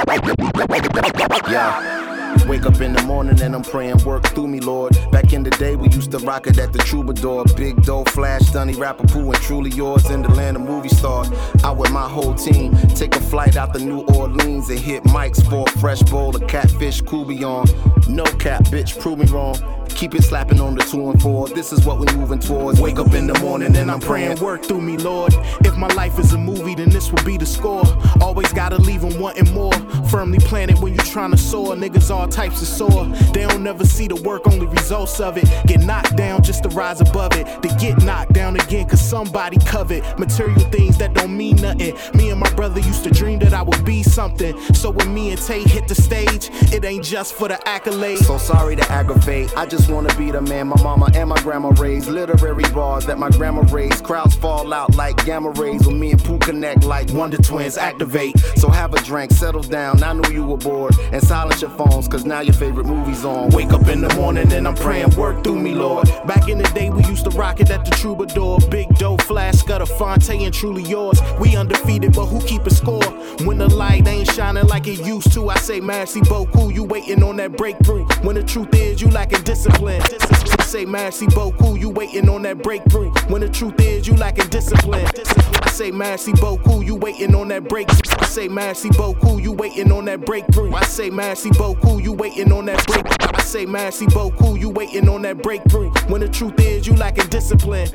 Yeah. 1.48 2.05
Wake 2.46 2.66
up 2.66 2.81
in 2.81 2.92
the 2.92 3.03
morning 3.03 3.40
and 3.40 3.55
I'm 3.55 3.62
praying, 3.62 4.05
work 4.05 4.25
through 4.27 4.49
me, 4.49 4.61
Lord. 4.61 4.96
Back 5.11 5.33
in 5.33 5.42
the 5.42 5.51
day, 5.51 5.77
we 5.77 5.88
used 5.88 6.11
to 6.12 6.18
rock 6.18 6.46
it 6.46 6.59
at 6.59 6.72
the 6.72 6.79
Troubadour. 6.79 7.44
Big 7.57 7.83
dough, 7.83 8.05
Flash, 8.05 8.51
Dunny, 8.53 8.75
Rapper 8.75 9.07
Pooh, 9.07 9.31
and 9.31 9.42
truly 9.42 9.70
yours 9.70 10.09
in 10.11 10.22
the 10.22 10.29
land 10.29 10.57
of 10.57 10.62
movie 10.62 10.88
stars. 10.88 11.29
Out 11.64 11.77
with 11.77 11.90
my 11.90 12.09
whole 12.09 12.35
team, 12.35 12.77
take 12.94 13.16
a 13.16 13.20
flight 13.20 13.57
out 13.57 13.75
to 13.75 13.81
New 13.81 14.01
Orleans 14.14 14.70
and 14.70 14.79
hit 14.79 15.05
Mike's 15.07 15.42
for 15.42 15.64
a 15.66 15.70
fresh 15.79 16.03
bowl 16.03 16.35
of 16.35 16.46
catfish 16.46 17.01
couillon. 17.03 17.66
No 18.09 18.25
cap, 18.38 18.64
bitch, 18.64 18.99
prove 19.01 19.18
me 19.18 19.27
wrong. 19.27 19.57
Keep 19.88 20.14
it 20.14 20.22
slapping 20.22 20.61
on 20.61 20.75
the 20.75 20.83
two 20.83 21.11
and 21.11 21.20
four. 21.20 21.49
This 21.49 21.72
is 21.72 21.85
what 21.87 21.99
we're 21.99 22.14
moving 22.16 22.38
towards. 22.38 22.81
Wake 22.81 22.99
up 22.99 23.14
in 23.14 23.27
the 23.27 23.38
morning 23.40 23.75
and 23.77 23.90
I'm 23.90 24.01
praying, 24.01 24.40
work 24.40 24.64
through 24.64 24.83
me, 24.83 24.96
Lord. 24.96 25.35
If 25.61 25.77
my 25.77 25.88
life 25.88 26.18
is 26.18 26.33
a 26.33 26.38
movie, 26.38 26.75
then 26.75 26.90
this 26.90 27.11
will 27.11 27.25
be 27.25 27.37
the 27.37 27.46
score. 27.46 27.85
Always 28.20 28.53
gotta 28.53 28.77
leave 28.77 29.01
them 29.01 29.18
wanting 29.20 29.53
more. 29.55 29.72
Firmly 30.11 30.38
planted 30.38 30.79
when 30.81 30.92
you 30.92 31.01
tryna 31.01 31.38
soar. 31.38 31.75
Niggas 31.75 32.11
all 32.11 32.29
types 32.29 32.61
of 32.62 32.68
sore. 32.68 33.07
They 33.33 33.46
don't 33.46 33.62
never 33.62 33.85
see 33.85 34.07
the 34.07 34.16
work, 34.16 34.46
only 34.46 34.66
results 34.66 35.20
of 35.20 35.38
it. 35.38 35.44
Get 35.66 35.81
knocked 35.81 36.16
down 36.16 36.42
just 36.42 36.62
to 36.64 36.68
rise 36.70 37.01
above 37.01 37.33
it. 37.33 37.46
To 37.62 37.68
get 37.79 38.03
knocked 38.03 38.33
down 38.33 38.57
again, 38.57 38.88
cause 38.88 39.01
somebody 39.01 39.59
covet 39.59 40.18
material 40.18 40.61
things 40.70 40.99
that 40.99 41.14
don't 41.14 41.37
mean 41.37 41.57
nothing. 41.57 41.96
Me 42.14 42.31
and 42.31 42.40
my 42.40 42.51
brother 42.55 42.81
used 42.81 43.05
to 43.05 43.11
dream 43.11 43.38
that 43.40 43.55
I 43.55 43.62
would 43.62 43.85
be 43.85 44.03
something. 44.03 44.59
So 44.75 44.90
when 44.90 45.12
me 45.14 45.31
and 45.31 45.40
Tay 45.40 45.62
hit 45.62 45.88
the 45.88 45.94
stage, 45.94 46.51
it 46.72 46.85
ain't 46.85 47.05
just 47.05 47.35
for 47.35 47.49
the 47.49 47.59
accolades. 47.66 48.25
So 48.25 48.38
sorry 48.38 48.77
to 48.77 48.92
aggravate. 48.92 49.57
I 49.57 49.66
just 49.66 49.75
wanna 49.88 50.14
be 50.16 50.30
the 50.30 50.40
man 50.40 50.68
my 50.68 50.82
mama 50.82 51.10
and 51.14 51.28
my 51.28 51.40
grandma 51.42 51.68
raised. 51.78 52.08
Literary 52.08 52.64
bars 52.72 53.06
that 53.06 53.18
my 53.18 53.30
grandma 53.30 53.62
raised. 53.72 54.02
Crowds 54.04 54.34
fall 54.34 54.72
out 54.72 54.94
like 54.96 55.24
gamma 55.24 55.50
rays 55.50 55.86
when 55.86 55.98
me 55.98 56.12
and 56.12 56.22
Pooh 56.22 56.38
connect 56.38 56.84
like 56.84 57.10
Wonder 57.12 57.36
Twins 57.36 57.76
activate. 57.76 58.38
So 58.56 58.68
have 58.70 58.94
a 58.94 59.02
drink, 59.02 59.32
settle 59.32 59.62
down. 59.62 60.02
I 60.02 60.12
knew 60.12 60.30
you 60.32 60.46
were 60.46 60.56
bored. 60.56 60.94
And 61.12 61.22
silence 61.22 61.60
your 61.60 61.70
phones, 61.70 62.08
cause 62.08 62.24
now 62.24 62.40
your 62.40 62.54
favorite 62.54 62.86
movie's 62.86 63.24
on. 63.24 63.50
Wake 63.50 63.72
up 63.72 63.86
in 63.88 64.00
the 64.00 64.14
morning 64.14 64.52
and 64.52 64.66
I'm 64.66 64.74
praying, 64.74 65.14
work 65.16 65.44
through 65.44 65.60
me, 65.60 65.74
Lord. 65.74 66.08
Back 66.26 66.48
in 66.48 66.58
the 66.58 66.68
day, 66.74 66.90
we 66.90 67.04
used 67.04 67.24
to 67.24 67.30
rock 67.30 67.60
it 67.60 67.70
at 67.70 67.84
the 67.84 67.90
Troubadour. 67.90 68.58
Big 68.70 68.88
dough, 68.96 69.16
flash, 69.18 69.62
gutter, 69.62 69.86
Phonte, 69.86 70.30
and 70.30 70.54
truly 70.54 70.82
yours. 70.84 71.20
We 71.38 71.56
undefeated, 71.56 72.14
but 72.14 72.26
who 72.26 72.40
keep 72.46 72.66
a 72.66 72.74
score? 72.74 73.04
When 73.44 73.58
the 73.58 73.68
light 73.68 74.06
ain't 74.08 74.30
shining 74.30 74.66
like 74.66 74.86
it 74.86 75.04
used 75.04 75.32
to, 75.34 75.50
I 75.50 75.56
say, 75.58 75.80
Merci 75.80 76.20
beaucoup, 76.22 76.72
you 76.72 76.84
waiting 76.84 77.22
on 77.22 77.36
that 77.36 77.56
breakthrough. 77.56 78.04
When 78.22 78.36
the 78.36 78.42
truth 78.42 78.74
is, 78.74 79.00
you 79.00 79.10
lacking 79.10 79.42
discipline. 79.42 79.65
I 79.68 80.65
say, 80.66 80.85
Merci 80.85 81.26
beaucoup, 81.29 81.79
you 81.79 81.90
waiting 81.90 82.29
on 82.29 82.42
that 82.42 82.62
breakthrough. 82.62 83.11
When 83.29 83.40
the 83.40 83.48
truth 83.48 83.81
is, 83.81 84.07
you 84.07 84.16
lacking 84.16 84.48
discipline. 84.48 85.07
I 85.62 85.70
say, 85.70 85.90
Merci 85.90 86.33
beaucoup, 86.33 86.85
you 86.85 86.96
waiting 86.96 87.35
on 87.35 87.48
that 87.48 87.68
breakthrough. 87.68 88.18
I 88.18 88.24
say, 88.26 88.48
Merci 88.48 88.90
beaucoup, 88.90 89.40
you 89.40 89.52
waiting 89.52 89.92
on 89.92 90.05
that 90.07 90.26
breakthrough. 90.26 90.72
I 90.74 90.83
say, 90.85 91.11
Merci 91.11 91.50
beaucoup, 91.50 92.02
you 92.02 92.12
waiting 92.12 92.52
on 92.52 92.66
that 92.66 92.85
breakthrough. 92.87 93.29
I 93.33 93.42
say, 93.42 93.64
Merci 93.64 94.07
beaucoup, 94.07 94.59
you 94.59 94.70
waiting 94.70 95.09
on 95.09 95.22
that 95.22 95.42
breakthrough. 95.42 95.90
When 96.09 96.20
the 96.20 96.29
truth 96.29 96.59
is, 96.59 96.87
you 96.87 96.94
lacking 96.96 97.29
discipline. 97.29 97.88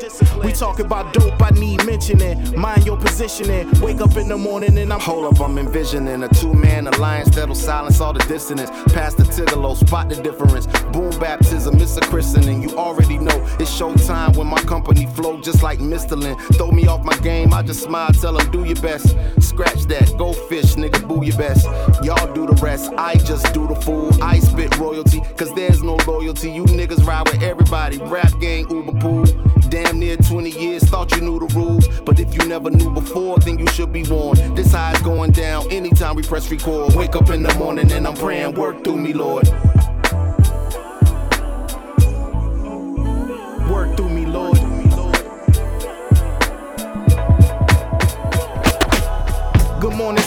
We 0.44 0.54
talk 0.54 0.80
about 0.80 1.14
dope, 1.14 1.42
I 1.42 1.50
need 1.52 1.86
mentioning. 1.86 2.58
Mind 2.60 2.86
your 2.86 2.98
positioning. 2.98 3.70
Wake 3.82 4.00
up 4.00 4.16
in 4.16 4.30
the 4.30 4.38
morning 4.38 4.78
and 4.78 4.94
I'm 4.94 5.02
Hold 5.02 5.34
up, 5.34 5.42
I'm 5.42 5.58
envisioning 5.58 6.24
a 6.24 6.30
two 6.30 6.54
man 6.54 6.88
alliance 6.88 7.36
that'll 7.36 7.56
silence 7.56 8.00
all 8.00 8.14
the 8.14 8.24
dissonance. 8.26 8.70
Past 8.94 9.18
the 9.18 9.24
Tigolo, 9.24 9.76
spot 9.76 10.10
the 10.10 10.16
difference. 10.22 10.68
Boom 10.94 11.10
baptism, 11.20 11.76
it's 11.82 11.98
a 11.98 12.02
christening. 12.02 12.61
You 12.62 12.78
already 12.78 13.18
know 13.18 13.36
it's 13.60 13.72
showtime 13.72 14.38
when 14.38 14.48
my 14.48 14.62
company 14.62 15.08
flow 15.08 15.42
just 15.42 15.64
like 15.64 15.80
Mistling. 15.80 16.38
Throw 16.54 16.72
me 16.72 16.88
off 16.88 17.04
my 17.04 17.18
game, 17.18 17.54
I 17.54 17.64
just 17.64 17.82
smile, 17.82 18.12
tell 18.14 18.34
them 18.34 18.50
do 18.52 18.64
your 18.64 18.82
best. 18.82 19.16
Scratch 19.40 19.84
that, 19.86 20.14
go 20.18 20.34
fish, 20.34 20.76
nigga, 20.76 21.08
boo 21.08 21.26
your 21.26 21.38
best. 21.38 21.66
Y'all 22.04 22.32
do 22.34 22.46
the 22.46 22.58
rest, 22.62 22.92
I 22.98 23.16
just 23.16 23.54
do 23.54 23.68
the 23.68 23.76
fool. 23.76 24.12
I 24.22 24.40
spit 24.40 24.78
royalty, 24.78 25.22
cause 25.38 25.54
there's 25.56 25.82
no 25.82 25.98
loyalty. 26.08 26.52
You 26.52 26.66
niggas 26.66 27.06
ride 27.06 27.28
with 27.28 27.42
everybody. 27.42 27.98
Rap 27.98 28.32
gang, 28.40 28.70
Uber 28.70 29.00
pool. 29.00 29.26
Damn 29.70 30.00
near 30.00 30.18
20 30.18 30.50
years, 30.50 30.84
thought 30.84 31.16
you 31.16 31.22
knew 31.22 31.40
the 31.40 31.54
rules. 31.56 31.88
But 32.02 32.20
if 32.20 32.34
you 32.36 32.48
never 32.48 32.70
knew 32.70 32.92
before, 32.92 33.38
then 33.40 33.58
you 33.58 33.68
should 33.68 33.94
be 33.94 34.04
warned. 34.04 34.58
This 34.58 34.74
high 34.74 34.94
is 34.94 35.02
going 35.02 35.32
down 35.32 35.72
anytime 35.72 36.16
we 36.16 36.24
press 36.24 36.52
record. 36.52 36.94
Wake 36.94 37.16
up 37.16 37.30
in 37.30 37.42
the 37.44 37.54
morning 37.56 37.92
and 37.92 38.06
I'm 38.06 38.16
praying. 38.16 38.56
Work 38.56 38.84
through 38.84 38.98
me, 38.98 39.14
Lord. 39.14 39.48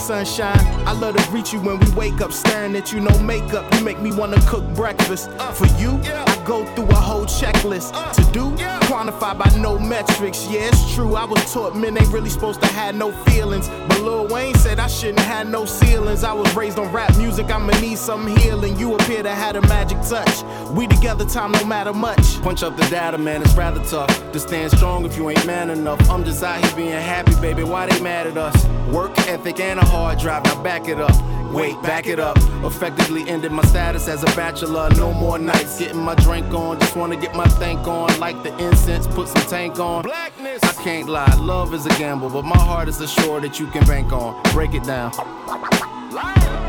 Sunshine. 0.04 0.58
I 0.86 0.92
love 0.92 1.16
to 1.16 1.30
greet 1.30 1.50
you 1.50 1.60
when 1.60 1.80
we 1.80 1.90
wake 1.92 2.20
up, 2.20 2.30
staring 2.30 2.76
at 2.76 2.92
you, 2.92 3.00
no 3.00 3.18
makeup. 3.20 3.64
You 3.74 3.82
make 3.82 4.00
me 4.00 4.12
wanna 4.12 4.38
cook 4.42 4.62
breakfast. 4.74 5.30
For 5.54 5.66
you, 5.80 5.98
I 6.04 6.42
go 6.44 6.66
through 6.74 6.88
a 6.90 6.94
whole 6.94 7.24
checklist. 7.24 7.92
To 8.16 8.23
do, 8.34 8.50
quantify 8.94 9.38
by 9.38 9.48
no 9.58 9.78
metrics. 9.78 10.46
Yeah, 10.48 10.68
it's 10.68 10.94
true. 10.94 11.14
I 11.14 11.24
was 11.24 11.40
taught 11.52 11.76
men 11.76 11.96
ain't 11.96 12.12
really 12.12 12.28
supposed 12.28 12.60
to 12.62 12.66
have 12.68 12.94
no 12.96 13.12
feelings. 13.26 13.68
But 13.88 14.00
Lil 14.00 14.26
Wayne 14.26 14.54
said 14.56 14.80
I 14.80 14.88
shouldn't 14.88 15.20
have 15.20 15.48
no 15.48 15.64
ceilings. 15.64 16.24
I 16.24 16.32
was 16.32 16.54
raised 16.56 16.78
on 16.78 16.92
rap 16.92 17.16
music, 17.16 17.46
I'ma 17.50 17.78
need 17.80 17.96
some 17.96 18.26
healing. 18.38 18.76
You 18.76 18.94
appear 18.96 19.22
to 19.22 19.30
have 19.30 19.54
a 19.56 19.62
magic 19.62 20.00
touch. 20.02 20.42
We 20.70 20.88
together, 20.88 21.24
time 21.24 21.52
no 21.52 21.64
matter 21.64 21.92
much. 21.92 22.42
Punch 22.42 22.64
up 22.64 22.76
the 22.76 22.84
data, 22.86 23.18
man, 23.18 23.40
it's 23.40 23.54
rather 23.54 23.82
tough 23.84 24.32
to 24.32 24.40
stand 24.40 24.72
strong 24.72 25.04
if 25.04 25.16
you 25.16 25.30
ain't 25.30 25.46
man 25.46 25.70
enough. 25.70 26.10
I'm 26.10 26.24
just 26.24 26.42
out 26.42 26.64
here 26.64 26.76
being 26.76 26.90
happy, 26.90 27.34
baby. 27.40 27.62
Why 27.62 27.86
they 27.86 28.00
mad 28.00 28.26
at 28.26 28.36
us? 28.36 28.66
Work 28.92 29.16
ethic 29.28 29.60
and 29.60 29.78
a 29.78 29.84
hard 29.84 30.18
drive, 30.18 30.44
now 30.44 30.60
back 30.62 30.88
it 30.88 31.00
up. 31.00 31.14
Wait, 31.54 31.80
back 31.82 32.08
it 32.08 32.18
up. 32.18 32.36
Effectively 32.64 33.28
ended 33.28 33.52
my 33.52 33.62
status 33.66 34.08
as 34.08 34.24
a 34.24 34.26
bachelor. 34.34 34.90
No 34.96 35.12
more 35.12 35.38
nights 35.38 35.78
getting 35.78 36.00
my 36.00 36.16
drink 36.16 36.52
on. 36.52 36.80
Just 36.80 36.96
wanna 36.96 37.16
get 37.16 37.32
my 37.36 37.44
thank 37.44 37.86
on. 37.86 38.18
Like 38.18 38.42
the 38.42 38.52
incense, 38.58 39.06
put 39.06 39.28
some 39.28 39.42
tank 39.42 39.78
on. 39.78 40.02
Blackness. 40.02 40.64
I 40.64 40.72
can't 40.82 41.08
lie, 41.08 41.32
love 41.36 41.72
is 41.72 41.86
a 41.86 41.90
gamble, 41.90 42.28
but 42.28 42.44
my 42.44 42.58
heart 42.58 42.88
is 42.88 43.00
a 43.00 43.06
shore 43.06 43.40
that 43.40 43.60
you 43.60 43.68
can 43.68 43.84
bank 43.86 44.12
on. 44.12 44.42
Break 44.52 44.74
it 44.74 44.82
down. 44.82 45.12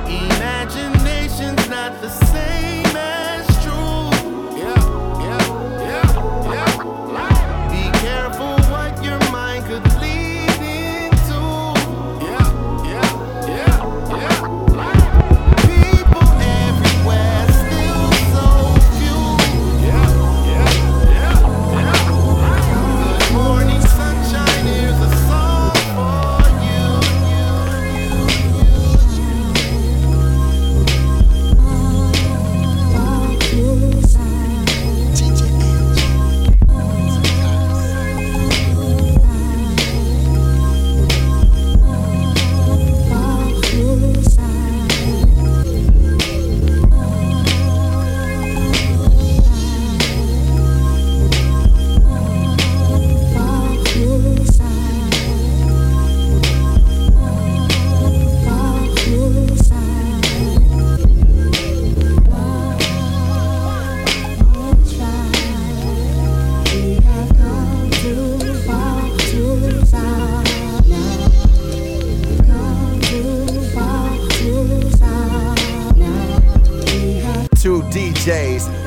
Imagination's 0.08 1.68
not 1.68 2.00
the 2.02 2.10
same 2.10 2.55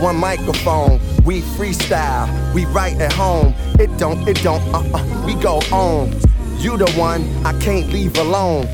one 0.00 0.16
microphone. 0.16 1.00
We 1.24 1.40
freestyle, 1.40 2.28
we 2.54 2.64
write 2.66 3.00
at 3.00 3.12
home. 3.12 3.54
It 3.78 3.96
don't, 3.98 4.26
it 4.28 4.42
don't, 4.42 4.62
uh 4.74 4.82
uh, 4.94 5.26
we 5.26 5.34
go 5.34 5.58
on. 5.72 6.12
You 6.58 6.76
the 6.76 6.90
one 6.92 7.24
I 7.46 7.58
can't 7.60 7.92
leave 7.92 8.16
alone. 8.18 8.68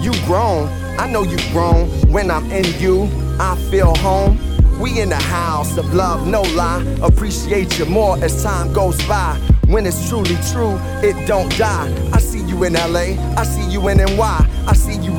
You 0.00 0.12
grown, 0.24 0.68
I 0.98 1.10
know 1.10 1.22
you 1.22 1.38
grown. 1.52 1.88
When 2.10 2.30
I'm 2.30 2.50
in 2.50 2.64
you, 2.80 3.08
I 3.38 3.56
feel 3.70 3.94
home. 3.96 4.38
We 4.80 5.00
in 5.00 5.10
the 5.10 5.16
house 5.16 5.76
of 5.76 5.92
love, 5.92 6.26
no 6.26 6.42
lie. 6.42 6.82
Appreciate 7.02 7.78
you 7.78 7.84
more 7.84 8.16
as 8.24 8.42
time 8.42 8.72
goes 8.72 8.96
by. 9.06 9.38
When 9.66 9.86
it's 9.86 10.08
truly 10.08 10.36
true, 10.50 10.78
it 11.02 11.28
don't 11.28 11.54
die. 11.56 12.10
I 12.12 12.18
see 12.18 12.40
you 12.40 12.64
in 12.64 12.72
LA, 12.72 13.14
I 13.36 13.44
see 13.44 13.70
you 13.70 13.86
in 13.88 13.98
NY, 13.98 14.49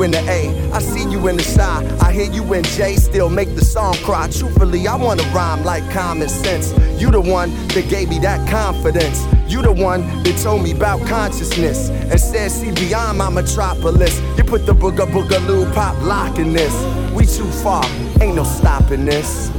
you 0.01 0.05
in 0.05 0.11
the 0.11 0.29
A, 0.29 0.71
I 0.71 0.79
see 0.79 1.09
you 1.09 1.27
in 1.27 1.37
the 1.37 1.43
Chi. 1.43 1.97
I 2.01 2.11
hear 2.11 2.31
you 2.31 2.53
in 2.53 2.63
J, 2.63 2.95
still 2.95 3.29
make 3.29 3.55
the 3.55 3.63
song 3.63 3.93
cry. 4.03 4.27
Truthfully, 4.29 4.87
I 4.87 4.95
wanna 4.95 5.23
rhyme 5.33 5.63
like 5.63 5.87
common 5.91 6.29
sense. 6.29 6.73
You 6.99 7.11
the 7.11 7.21
one 7.21 7.51
that 7.69 7.87
gave 7.89 8.09
me 8.09 8.19
that 8.19 8.49
confidence. 8.49 9.25
You 9.47 9.61
the 9.61 9.71
one 9.71 10.01
that 10.23 10.37
told 10.41 10.63
me 10.63 10.71
about 10.71 11.05
consciousness 11.07 11.89
and 11.89 12.19
said, 12.19 12.51
see 12.51 12.71
beyond 12.71 13.17
my 13.17 13.29
metropolis. 13.29 14.19
You 14.37 14.43
put 14.43 14.65
the 14.65 14.73
booga 14.73 15.05
boogaloo 15.05 15.71
pop 15.73 15.95
lock 16.03 16.39
in 16.39 16.53
this. 16.53 16.73
We 17.13 17.25
too 17.25 17.49
far, 17.63 17.85
ain't 18.21 18.35
no 18.35 18.43
stopping 18.43 19.05
this. 19.05 19.51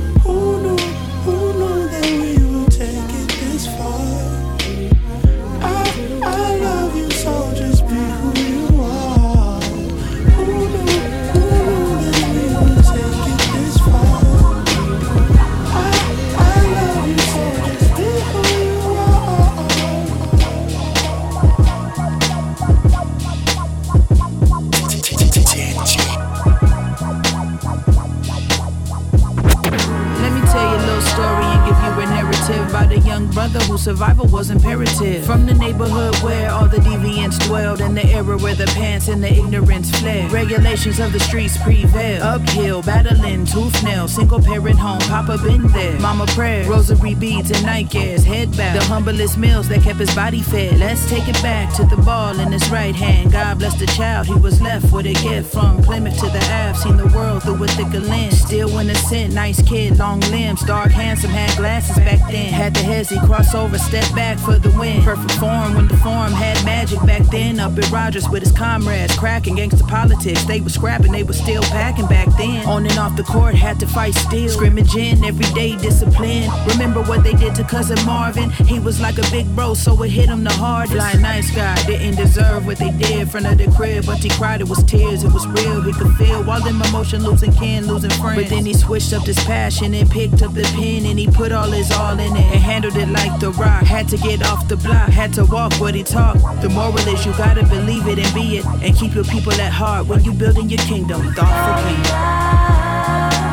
Survival 33.93 34.27
was 34.29 34.49
imperative. 34.49 35.23
From 35.27 35.45
the 35.45 35.53
neighborhood 35.53 36.17
where 36.23 36.51
all 36.51 36.67
the 36.67 36.79
deviants 36.79 37.39
dwelled, 37.47 37.83
in 37.83 37.95
the 37.95 38.07
era 38.07 38.39
where 38.39 38.55
the 38.55 38.65
pants 38.69 39.09
and 39.09 39.23
the 39.23 39.31
ignorance 39.31 39.91
fled. 40.01 40.33
Regulations 40.33 40.99
of 40.99 41.13
the 41.13 41.21
streets 41.21 41.59
prevail. 41.59 42.23
Uphill, 42.23 42.81
battling 42.81 43.45
tooth 43.45 43.85
nails, 43.85 44.15
single 44.15 44.41
parent 44.41 44.79
home, 44.79 45.01
Papa 45.01 45.37
been 45.45 45.69
there. 45.73 46.01
Mama 46.01 46.25
prayer, 46.29 46.65
rosary 46.67 47.15
beads 47.15 47.51
and 47.51 47.63
nightcares, 47.67 48.25
head 48.25 48.57
back. 48.57 48.79
The 48.79 48.85
humblest 48.87 49.37
meals 49.37 49.69
that 49.69 49.83
kept 49.83 49.99
his 49.99 50.15
body 50.15 50.41
fed. 50.41 50.79
Let's 50.79 51.07
take 51.11 51.29
it 51.29 51.41
back 51.43 51.77
to 51.77 51.85
the 51.85 52.02
ball 52.05 52.39
in 52.39 52.53
his 52.53 52.69
right 52.71 52.95
hand. 52.95 53.33
God 53.33 53.59
bless 53.59 53.79
the 53.79 53.87
child, 53.87 54.27
he 54.27 54.35
was 54.35 54.61
left 54.61 54.93
with 54.93 55.07
a 55.07 55.15
gift 55.15 55.53
from 55.53 55.83
Plymouth 55.83 56.19
to 56.21 56.27
the 56.27 56.43
Ave. 56.53 56.79
Seen 56.79 56.97
the 56.97 57.07
world 57.09 57.43
through 57.43 57.63
a 57.63 57.69
thicker 57.69 58.01
lens. 58.01 58.41
Still 58.41 58.69
innocent, 58.79 59.35
nice 59.35 59.63
kid, 59.63 59.99
long 59.99 60.21
limbs, 60.33 60.63
dark, 60.65 60.91
handsome, 60.91 61.31
had 61.31 61.57
glasses 61.57 61.97
back 61.97 62.21
then. 62.31 62.53
Had 62.53 62.75
the 62.75 62.81
hezzy 62.81 63.19
cross 63.27 63.55
over, 63.55 63.79
step 63.79 64.05
back 64.15 64.39
for 64.39 64.59
the 64.59 64.71
win. 64.79 65.03
Perfect 65.03 65.33
form 65.33 65.75
when 65.75 65.89
the 65.89 65.97
form 65.99 66.33
had 66.33 66.63
magic 66.65 67.01
back 67.07 67.23
then. 67.31 67.61
Up 67.61 67.77
at 67.79 67.91
Rogers 67.91 68.29
with 68.29 68.43
his 68.43 68.53
comrades, 68.53 69.17
cracking 69.17 69.57
gangster 69.57 69.85
politics. 69.85 70.45
They 70.45 70.61
were 70.61 70.71
scrapping, 70.71 71.13
they 71.13 71.25
were 71.25 71.33
still 71.33 71.63
packing 71.63 72.07
back 72.07 72.29
then. 72.37 72.67
On 72.67 72.85
and 72.85 72.99
off 72.99 73.17
the 73.17 73.25
court, 73.25 73.55
had 73.55 73.79
to 73.81 73.87
fight 73.87 74.15
still. 74.15 74.49
Scrimmaging, 74.49 75.25
everyday 75.25 75.77
discipline. 75.77 76.51
Remember 76.67 77.03
what 77.03 77.25
they 77.25 77.33
did 77.35 77.55
to 77.57 77.65
cousin 77.65 77.99
Marvin? 78.05 78.51
He 78.51 78.79
was 78.79 79.01
like 79.01 79.19
a 79.19 79.31
big 79.31 79.47
bro, 79.55 79.75
so 79.75 80.01
it 80.03 80.11
hit 80.11 80.29
him 80.29 80.45
the 80.45 80.53
hardest. 80.53 80.97
Fly 80.97 81.15
nice 81.15 81.51
guy, 81.51 81.75
didn't 81.99 82.17
deserve 82.17 82.67
what 82.67 82.79
they 82.79 82.91
did. 82.91 83.31
Front 83.31 83.47
of 83.47 83.59
the 83.59 83.71
crib, 83.77 84.07
but 84.07 84.19
he 84.19 84.29
cried, 84.31 84.61
it 84.61 84.69
was 84.69 84.83
tears, 84.85 85.25
it 85.25 85.33
was 85.33 85.47
real. 85.49 85.83
He 85.83 85.93
could 85.93 86.15
feel 86.17 86.49
all 86.49 86.61
them 86.61 86.81
emotion, 86.83 87.23
losing 87.23 87.53
kin, 87.53 87.87
losing 87.87 88.11
friends. 88.11 88.43
But 88.43 88.51
then 88.51 88.65
he 88.65 88.75
switched 88.75 89.13
up 89.13 89.25
his 89.25 89.39
passion 89.45 89.95
and 89.95 90.11
picked 90.11 90.43
up 90.43 90.55
the 90.55 90.65
pen 90.75 91.07
and 91.07 91.19
he 91.19 91.27
put 91.27 91.53
all 91.53 91.71
his 91.71 91.91
all 91.93 92.19
in 92.19 92.37
it 92.37 92.47
and 92.55 92.61
handled 92.61 92.97
it 92.97 93.09
like 93.09 93.39
the 93.41 93.51
rock. 93.53 93.83
Had 93.83 94.09
to 94.09 94.17
get 94.17 94.43
off 94.47 94.69
the 94.69 94.77
block, 94.77 95.11
had 95.11 95.33
to 95.35 95.45
walk 95.45 95.73
what 95.81 95.95
he 95.95 96.03
talked. 96.03 96.41
The 96.63 96.69
moral 96.69 96.99
is 96.99 97.25
you 97.27 97.33
gotta 97.33 97.65
believe 97.67 98.07
it 98.07 98.19
and 98.19 98.35
be 98.35 98.59
it 98.59 98.67
and 98.67 98.97
keep 98.97 99.15
your 99.15 99.25
people 99.25 99.53
at 99.53 99.73
heart 99.73 100.07
when 100.07 100.23
you 100.25 100.33
building 100.33 100.69
your 100.69 100.81
kingdom. 100.81 101.33
Thoughtful 101.35 101.89
king. 101.89 103.52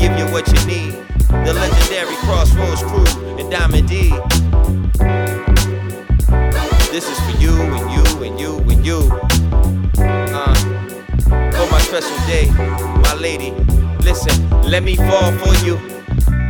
Give 0.00 0.18
you 0.18 0.24
what 0.32 0.48
you 0.48 0.66
need, 0.66 0.92
The 1.28 1.52
legendary 1.52 2.16
Crossroads 2.24 2.82
crew 2.82 3.04
and 3.38 3.50
Diamond 3.50 3.86
D. 3.86 4.08
This 6.90 7.06
is 7.06 7.20
for 7.20 7.36
you 7.38 7.52
and 7.52 7.90
you 7.92 8.24
and 8.24 8.40
you 8.40 8.56
and 8.60 8.86
you. 8.86 9.00
Uh, 9.98 10.54
for 11.52 11.70
my 11.70 11.80
special 11.80 12.16
day, 12.26 12.50
my 13.02 13.14
lady. 13.14 13.50
Listen, 14.02 14.48
let 14.62 14.82
me 14.82 14.96
fall 14.96 15.32
for 15.32 15.54
you. 15.66 15.78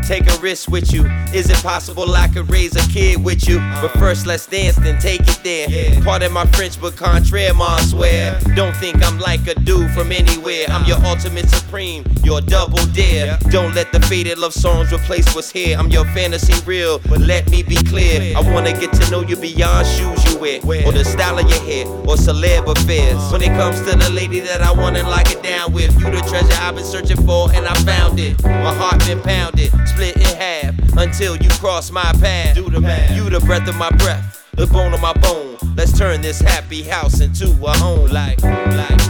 Take 0.07 0.31
a 0.31 0.37
risk 0.39 0.71
with 0.71 0.93
you. 0.93 1.05
Is 1.33 1.51
it 1.51 1.63
possible 1.63 2.15
I 2.15 2.29
could 2.29 2.51
raise 2.51 2.75
a 2.75 2.89
kid 2.93 3.23
with 3.23 3.49
you? 3.49 3.59
But 3.81 3.93
first, 3.93 4.27
let's 4.27 4.47
dance, 4.47 4.77
then 4.77 5.01
take 5.01 5.21
it 5.23 5.41
there. 5.43 6.01
Pardon 6.03 6.33
my 6.33 6.47
French, 6.47 6.81
but 6.81 6.97
contrairement, 6.97 7.69
I 7.69 7.81
swear. 7.83 8.41
Don't 8.55 8.75
think 8.77 9.05
I'm 9.05 9.19
like 9.19 9.47
a 9.47 9.55
dude 9.71 9.91
from 9.93 10.11
anywhere. 10.11 10.65
I'm 10.69 10.85
your 10.85 10.99
ultimate 11.07 11.49
supreme, 11.49 12.05
your 12.25 12.41
double 12.41 12.85
dare. 12.87 13.39
Don't 13.51 13.73
let 13.73 13.93
the 13.93 14.01
faded 14.01 14.37
love 14.37 14.53
songs 14.53 14.93
replace 14.93 15.33
what's 15.33 15.51
here. 15.51 15.79
I'm 15.79 15.91
your 15.91 16.05
fantasy 16.07 16.55
real, 16.67 16.99
but 17.09 17.21
let 17.21 17.49
me 17.51 17.63
be 17.63 17.77
clear. 17.77 18.37
I 18.37 18.41
wanna 18.53 18.73
get 18.73 18.93
to 18.95 19.11
know 19.13 19.23
you 19.23 19.37
beyond 19.37 19.87
shoes 19.87 20.25
you 20.27 20.39
wear, 20.41 20.59
or 20.87 20.93
the 20.93 21.05
style 21.05 21.39
of 21.39 21.49
your 21.49 21.61
hair, 21.61 21.87
or 21.87 22.17
celeb 22.17 22.67
affairs. 22.67 23.15
Uh-huh. 23.15 23.33
When 23.33 23.43
it 23.43 23.55
comes 23.61 23.79
to 23.83 23.97
the 23.97 24.11
lady 24.11 24.41
that 24.41 24.61
I 24.61 24.73
wanna 24.73 25.05
lock 25.05 25.31
it 25.31 25.41
down 25.43 25.73
with, 25.73 25.93
you 26.01 26.11
the 26.11 26.21
treasure 26.29 26.59
I've 26.61 26.75
been 26.75 26.85
searching 26.85 27.23
for, 27.25 27.53
and 27.53 27.65
I 27.65 27.75
found 27.85 28.19
it. 28.19 28.43
My 28.43 28.75
heart 28.75 28.99
been 29.07 29.21
pounded, 29.21 29.71
split 29.87 30.17
in 30.17 30.35
half 30.45 30.75
until 30.97 31.37
you 31.37 31.51
cross 31.63 31.93
my 31.93 32.13
path. 32.21 32.57
Do 32.57 32.69
the 32.71 32.81
math. 32.81 33.15
You 33.15 33.31
the 33.31 33.39
breath 33.39 33.69
of 33.69 33.77
my 33.77 33.91
breath, 34.03 34.45
the 34.57 34.67
bone 34.67 34.93
of 34.93 35.01
my 35.01 35.13
bone. 35.13 35.59
Let's 35.77 35.97
turn 35.97 36.23
this 36.23 36.41
happy 36.41 36.83
house 36.83 37.21
into 37.21 37.47
a 37.65 37.73
home. 37.79 38.09
Like, 38.11 38.43
like, 38.43 38.91
like. 38.91 39.10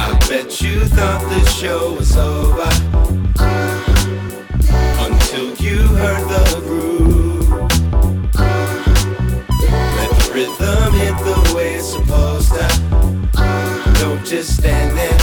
I 0.00 0.16
bet 0.28 0.60
you 0.60 0.80
thought 0.86 1.22
the 1.28 1.44
show 1.50 1.94
was 1.94 2.16
over 2.16 2.70
until 5.04 5.54
you 5.56 5.78
heard 5.96 6.24
the 6.28 6.60
groove. 6.60 7.50
Let 9.96 10.10
the 10.18 10.30
rhythm 10.34 10.92
hit 10.94 11.16
the 11.24 11.52
way 11.54 11.74
it's 11.74 11.92
supposed 11.92 12.52
to. 12.52 12.66
Don't 14.00 14.24
just 14.24 14.56
stand 14.56 14.96
there. 14.96 15.17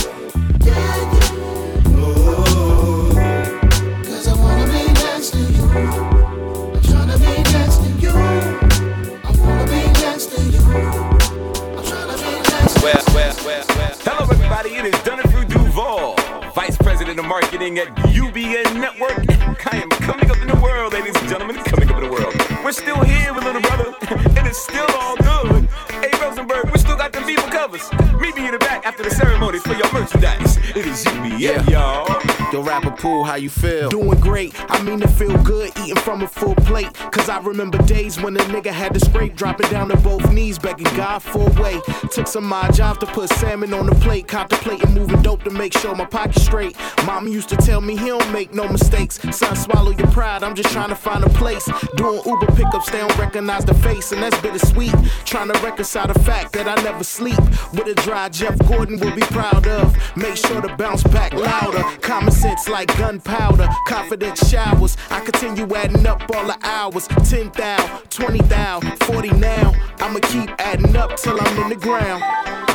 It 14.86 14.94
is 14.94 15.02
Donald 15.02 15.50
Duval, 15.50 16.16
Vice 16.54 16.78
President 16.78 17.18
of 17.18 17.26
Marketing 17.26 17.80
at 17.80 17.88
UBN 18.14 18.80
Network. 18.80 19.26
I 19.74 19.78
am 19.78 19.90
coming 19.90 20.30
up 20.30 20.38
in 20.38 20.48
the 20.48 20.60
world, 20.62 20.94
ladies 20.94 21.16
and 21.16 21.28
gentlemen. 21.28 21.56
Coming 21.64 21.90
up 21.90 21.98
in 21.98 22.04
the 22.04 22.12
world. 22.12 22.36
We're 22.64 22.72
still 22.72 23.02
here 23.02 23.34
with 23.34 23.46
little 23.46 23.62
brother, 23.62 23.96
and 24.38 24.48
it's 24.48 24.62
still 24.62 24.86
all 24.94 25.16
good. 25.18 25.68
Hey, 26.02 26.12
Rosenberg, 26.22 26.72
we 26.72 26.80
still 26.80 26.98
got 26.98 27.12
the 27.14 27.22
people 27.22 27.44
covers. 27.46 27.92
Meet 28.20 28.36
me 28.36 28.46
in 28.46 28.52
the 28.52 28.60
back 28.60 28.86
after 28.86 29.04
the 29.04 29.12
ceremonies 29.12 29.62
for 29.62 29.74
your 29.74 29.92
merchandise. 29.94 30.58
It 30.76 30.86
is 30.86 31.04
UBN, 31.06 31.70
y'all. 31.70 32.22
Yo, 32.52 32.62
Rapper 32.62 32.92
Pooh, 32.92 33.24
how 33.24 33.36
you 33.36 33.50
feel? 33.50 33.90
Doing 33.90 34.20
great, 34.20 34.54
I 34.70 34.82
mean 34.84 35.00
to 35.00 35.08
feel 35.08 35.36
good, 35.44 35.72
eating 35.80 35.96
from 35.96 36.22
a 36.22 36.28
full 36.28 36.56
plate. 36.56 36.94
Cause 37.12 37.30
I 37.30 37.40
remember 37.40 37.78
days 37.80 38.22
when 38.22 38.36
a 38.38 38.42
nigga 38.42 38.72
had 38.72 38.94
to 38.94 39.00
scrape, 39.00 39.36
dropping 39.36 39.70
down 39.72 39.90
to 39.90 39.98
both 39.98 40.32
knees, 40.32 40.60
begging 40.60 40.94
God 40.96 41.20
for 41.24 41.50
a 41.50 41.62
way. 41.62 41.82
Took 42.12 42.28
some 42.28 42.46
my 42.46 42.70
job 42.72 43.00
to 43.00 43.08
put 43.08 43.30
salmon 43.30 43.74
on 43.74 43.88
the 43.88 43.96
plate, 43.96 44.28
contemplating 44.28 44.94
moving 44.94 45.22
dope 45.22 45.44
to 45.44 45.50
make 45.50 45.74
sure 45.74 45.96
my 45.96 46.06
pocket 46.06 46.40
straight. 46.40 46.76
Mama 47.06 47.30
used 47.30 47.50
to 47.50 47.58
tell 47.58 47.82
me 47.82 47.98
he 47.98 48.08
don't 48.08 48.32
make 48.32 48.54
no 48.54 48.68
mistakes. 48.68 49.20
Son, 49.36 49.56
swallow 49.56 49.92
your 49.92 50.08
pride, 50.08 50.44
I'm 50.44 50.56
just 50.56 50.72
trying 50.72 50.90
to 50.90 50.96
find 50.96 51.24
a 51.24 51.30
place. 51.30 51.68
Doing 51.96 52.22
Uber 52.26 52.48
pickups, 52.48 52.92
they 52.92 53.00
don't 53.00 53.18
recognize 53.18 53.66
the 53.66 53.74
face, 53.76 54.12
and 54.12 54.22
that's 54.22 54.40
bittersweet. 54.42 54.94
Trying 55.26 55.52
to 55.52 55.60
reconcile 55.62 55.95
the 56.04 56.20
fact 56.20 56.52
that 56.54 56.68
I 56.68 56.76
never 56.84 57.04
sleep. 57.06 57.40
With 57.72 57.88
a 57.88 57.96
dry 58.04 58.28
Jeff 58.28 58.58
Gordon 58.68 59.00
will 59.00 59.16
be 59.16 59.22
proud 59.22 59.66
of. 59.66 59.96
Make 60.18 60.36
sure 60.36 60.62
to 60.62 60.76
bounce 60.76 61.04
back 61.04 61.34
louder. 61.34 61.84
Common 62.02 62.32
sense 62.32 62.68
like 62.68 62.90
gunpowder. 62.98 63.70
Confident 63.88 64.38
showers. 64.38 64.98
I 65.10 65.22
continue 65.22 65.74
adding 65.74 66.06
up 66.06 66.22
all 66.36 66.46
the 66.46 66.58
hours. 66.64 67.08
10 67.08 67.52
thou, 67.56 68.02
20 68.10 68.40
thou, 68.50 68.82
40 69.06 69.32
now. 69.32 69.74
I'ma 70.00 70.20
keep 70.20 70.50
adding 70.60 70.96
up 70.98 71.16
till 71.16 71.40
I'm 71.40 71.64
in 71.64 71.70
the 71.70 71.78
ground. 71.78 72.22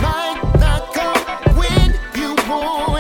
Not 0.01 0.95
come 0.95 1.57
when 1.57 1.95
you 2.17 2.35
want 2.49 3.00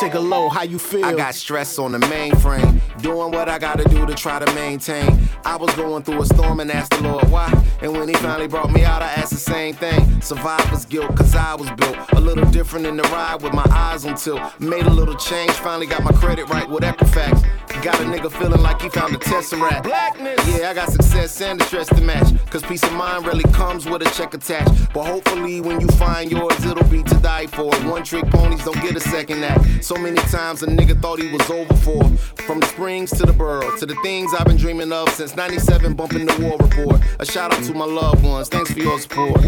time. 0.00 0.10
Take 0.10 0.18
a 0.18 0.20
low, 0.20 0.48
how 0.48 0.62
you 0.62 0.78
feel? 0.78 1.04
I 1.04 1.14
got 1.14 1.34
stress 1.34 1.78
on 1.78 1.92
the 1.92 1.98
mainframe, 1.98 2.80
doing 3.02 3.30
what 3.32 3.48
I 3.48 3.58
gotta 3.58 3.84
do 3.84 4.06
to 4.06 4.14
try 4.14 4.38
to 4.38 4.54
maintain. 4.54 5.18
I 5.44 5.56
was 5.56 5.74
going 5.74 6.02
through 6.02 6.22
a 6.22 6.26
storm 6.26 6.60
and 6.60 6.70
asked 6.70 6.92
the 6.92 7.02
Lord 7.02 7.30
why. 7.30 7.52
And 7.82 7.92
when 7.92 8.08
he 8.08 8.14
finally 8.14 8.48
brought 8.48 8.70
me 8.70 8.84
out, 8.84 9.02
I 9.02 9.06
asked 9.12 9.30
the 9.30 9.36
same 9.36 9.74
thing. 9.74 10.20
Survivor's 10.20 10.84
guilt, 10.84 11.14
cause 11.16 11.34
I 11.34 11.54
was 11.54 11.70
built 11.72 11.96
a 12.12 12.20
little 12.20 12.44
different 12.50 12.86
in 12.86 12.96
the 12.96 13.04
ride 13.04 13.42
with 13.42 13.52
my 13.52 13.66
eyes 13.70 14.04
on 14.04 14.16
tilt. 14.16 14.40
Made 14.60 14.86
a 14.86 14.90
little 14.90 15.16
change, 15.16 15.52
finally 15.52 15.86
got 15.86 16.02
my 16.02 16.12
credit 16.12 16.48
right 16.48 16.68
with 16.68 16.82
Equifax. 16.82 17.46
Got 17.82 17.98
a 18.00 18.04
nigga 18.04 18.30
feeling 18.30 18.60
like 18.60 18.82
he 18.82 18.90
found 18.90 19.14
a 19.14 19.18
tesseract. 19.18 19.84
Blackness. 19.84 20.38
Yeah, 20.48 20.68
I 20.68 20.74
got 20.74 20.90
success 20.90 21.40
and 21.40 21.58
the 21.58 21.64
stress 21.64 21.88
to 21.88 22.00
match. 22.02 22.28
Cause 22.50 22.62
peace 22.62 22.82
of 22.82 22.92
mind 22.92 23.26
really 23.26 23.44
comes 23.54 23.86
with 23.86 24.02
a 24.02 24.10
check 24.10 24.34
attached. 24.34 24.92
But 24.92 25.04
hopefully, 25.04 25.62
when 25.62 25.80
you 25.80 25.86
find 25.88 26.30
yours, 26.30 26.62
it'll 26.66 26.84
be 26.90 27.02
to 27.04 27.14
die 27.20 27.46
for. 27.46 27.74
One 27.88 28.04
trick 28.04 28.28
ponies 28.28 28.62
don't 28.64 28.80
get 28.82 28.96
a 28.96 29.00
second 29.00 29.42
act. 29.44 29.82
So 29.90 29.96
many 29.96 30.20
times 30.30 30.62
a 30.62 30.68
nigga 30.68 31.02
thought 31.02 31.20
he 31.20 31.32
was 31.32 31.50
over 31.50 31.74
for. 31.74 32.04
From 32.44 32.60
the 32.60 32.66
springs 32.66 33.10
to 33.10 33.26
the 33.26 33.32
borough, 33.32 33.76
to 33.78 33.86
the 33.86 33.96
things 34.04 34.30
I've 34.38 34.46
been 34.46 34.56
dreaming 34.56 34.92
of 34.92 35.08
since 35.08 35.34
97, 35.34 35.94
bumping 35.94 36.26
the 36.26 36.46
war 36.46 36.56
report. 36.58 37.00
A 37.18 37.26
shout 37.26 37.52
out 37.52 37.64
to 37.64 37.74
my 37.74 37.86
loved 37.86 38.22
ones, 38.22 38.48
thanks 38.48 38.72
for 38.72 38.78
your 38.78 39.00
support. 39.00 39.40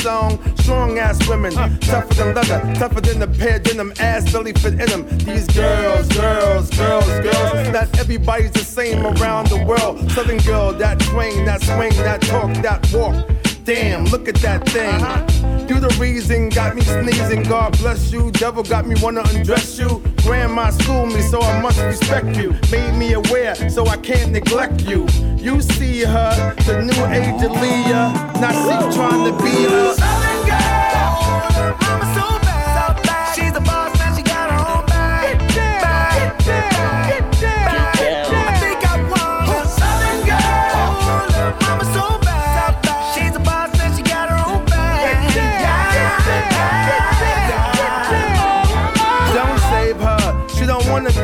Song. 0.00 0.38
Strong 0.56 0.98
ass 0.98 1.28
women, 1.28 1.52
tougher 1.80 2.14
than 2.14 2.34
leather, 2.34 2.60
tougher 2.74 3.00
than 3.00 3.18
the 3.18 3.26
pair 3.26 3.58
denim, 3.58 3.92
ass 4.00 4.32
belly 4.32 4.52
fit 4.52 4.74
in 4.74 4.88
them. 4.88 5.06
These 5.18 5.46
girls, 5.48 6.08
girls, 6.08 6.70
girls, 6.70 7.08
girls. 7.20 7.68
Not 7.68 7.98
everybody's 7.98 8.52
the 8.52 8.64
same 8.64 9.04
around 9.04 9.48
the 9.48 9.64
world. 9.64 10.10
Southern 10.12 10.38
girl, 10.38 10.72
that 10.74 11.00
twang, 11.00 11.44
that 11.44 11.62
swing, 11.62 11.94
that 12.04 12.22
talk, 12.22 12.52
that 12.62 12.80
walk. 12.92 13.39
Damn, 13.70 14.04
look 14.06 14.26
at 14.28 14.34
that 14.38 14.68
thing. 14.68 15.00
Uh-huh. 15.00 15.66
You 15.68 15.78
the 15.78 15.96
reason 16.00 16.48
got 16.48 16.74
me 16.74 16.82
sneezing. 16.82 17.44
God 17.44 17.78
bless 17.78 18.10
you. 18.10 18.32
Devil 18.32 18.64
got 18.64 18.84
me 18.84 18.96
wanna 19.00 19.22
undress 19.32 19.78
you. 19.78 20.02
Grandma 20.24 20.70
schooled 20.70 21.12
me, 21.12 21.20
so 21.20 21.40
I 21.40 21.60
must 21.62 21.78
respect 21.78 22.36
you. 22.36 22.50
Made 22.72 22.96
me 22.96 23.12
aware, 23.12 23.54
so 23.70 23.86
I 23.86 23.96
can't 23.98 24.32
neglect 24.32 24.82
you. 24.82 25.06
You 25.36 25.60
see 25.60 26.02
her, 26.02 26.52
the 26.66 26.82
new 26.82 27.06
age 27.14 27.44
of 27.44 27.52
Leah. 27.62 28.10
Now 28.40 28.50
she 28.50 28.96
trying 28.96 29.24
to 29.30 29.32
be 29.40 29.62
her. 29.70 29.94
Southern 29.94 30.46
girl, 30.48 31.76
mama 31.80 32.14
so 32.16 32.26
bad. 32.26 32.39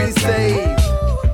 Don't 0.07 0.19
saved. 0.19 0.81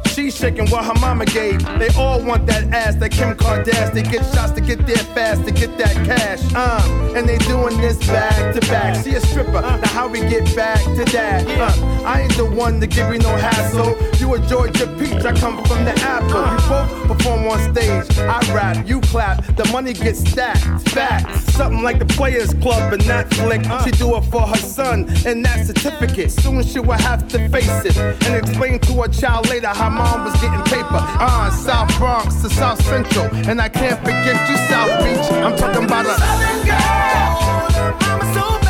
She's 0.08 0.36
shaking 0.36 0.68
what 0.68 0.84
her 0.84 0.94
mama 1.00 1.24
gave. 1.24 1.64
They 1.78 1.88
all 1.96 2.22
want 2.22 2.46
that 2.46 2.64
ass, 2.72 2.96
that 2.96 3.12
Kim 3.12 3.34
Kardashian. 3.34 3.94
They 3.94 4.02
get 4.02 4.24
shots 4.34 4.52
to 4.52 4.60
get 4.60 4.86
there 4.86 4.96
fast, 4.96 5.44
to 5.46 5.52
get 5.52 5.78
that 5.78 5.94
cash. 6.06 6.40
Uh, 6.54 7.14
and 7.16 7.26
they 7.26 7.38
doing 7.38 7.78
this 7.78 7.98
back 8.06 8.54
to 8.54 8.60
back. 8.68 9.02
She 9.04 9.14
a 9.14 9.20
stripper, 9.20 9.62
now 9.62 9.88
how 9.88 10.08
we 10.08 10.20
get 10.20 10.54
back 10.54 10.82
to 10.84 11.04
that? 11.12 11.46
Uh, 11.48 12.04
I 12.04 12.22
ain't 12.22 12.36
the 12.36 12.44
one 12.44 12.80
to 12.80 12.86
give 12.86 13.10
you 13.12 13.18
no 13.18 13.36
hassle. 13.36 13.96
You 14.22 14.34
a 14.34 14.38
Georgia 14.46 14.86
peach, 15.00 15.24
I 15.24 15.32
come 15.32 15.64
from 15.64 15.84
the 15.84 15.92
apple. 15.98 16.42
We 16.42 16.56
both 16.68 17.08
perform 17.08 17.48
on 17.48 17.58
stage. 17.74 18.18
I 18.20 18.38
rap, 18.54 18.86
you 18.86 19.00
clap, 19.00 19.44
the 19.56 19.68
money 19.72 19.92
gets 19.92 20.20
stacked. 20.20 20.88
Facts, 20.90 21.52
something 21.54 21.82
like 21.82 21.98
the 21.98 22.04
Players 22.04 22.54
Club 22.54 22.92
and 22.92 23.02
that 23.02 23.34
flick. 23.34 23.62
She 23.82 23.90
do 23.90 24.14
it 24.14 24.20
for 24.30 24.42
her 24.42 24.54
son 24.54 25.08
and 25.26 25.44
that 25.44 25.66
certificate. 25.66 26.30
Soon 26.30 26.62
she 26.62 26.78
will 26.78 26.92
have 26.92 27.26
to 27.30 27.48
face 27.48 27.84
it 27.84 27.96
and 27.96 28.36
explain 28.36 28.78
to 28.78 28.92
her 29.02 29.08
child 29.08 29.48
later 29.48 29.66
how 29.66 29.90
mom 29.90 30.24
was 30.24 30.40
getting 30.40 30.62
paper. 30.66 31.02
Uh, 31.18 31.50
South 31.50 31.92
Bronx 31.98 32.42
to 32.42 32.48
South 32.48 32.80
Central, 32.84 33.24
and 33.50 33.60
I 33.60 33.68
can't 33.68 33.98
forget 33.98 34.48
you, 34.48 34.56
South 34.68 35.02
Beach. 35.02 35.32
I'm 35.42 35.56
talking 35.56 35.84
about 35.84 36.06
a 36.06 36.14
Southern 36.14 36.66
girl. 36.68 38.34
So 38.34 38.40
bad. 38.60 38.61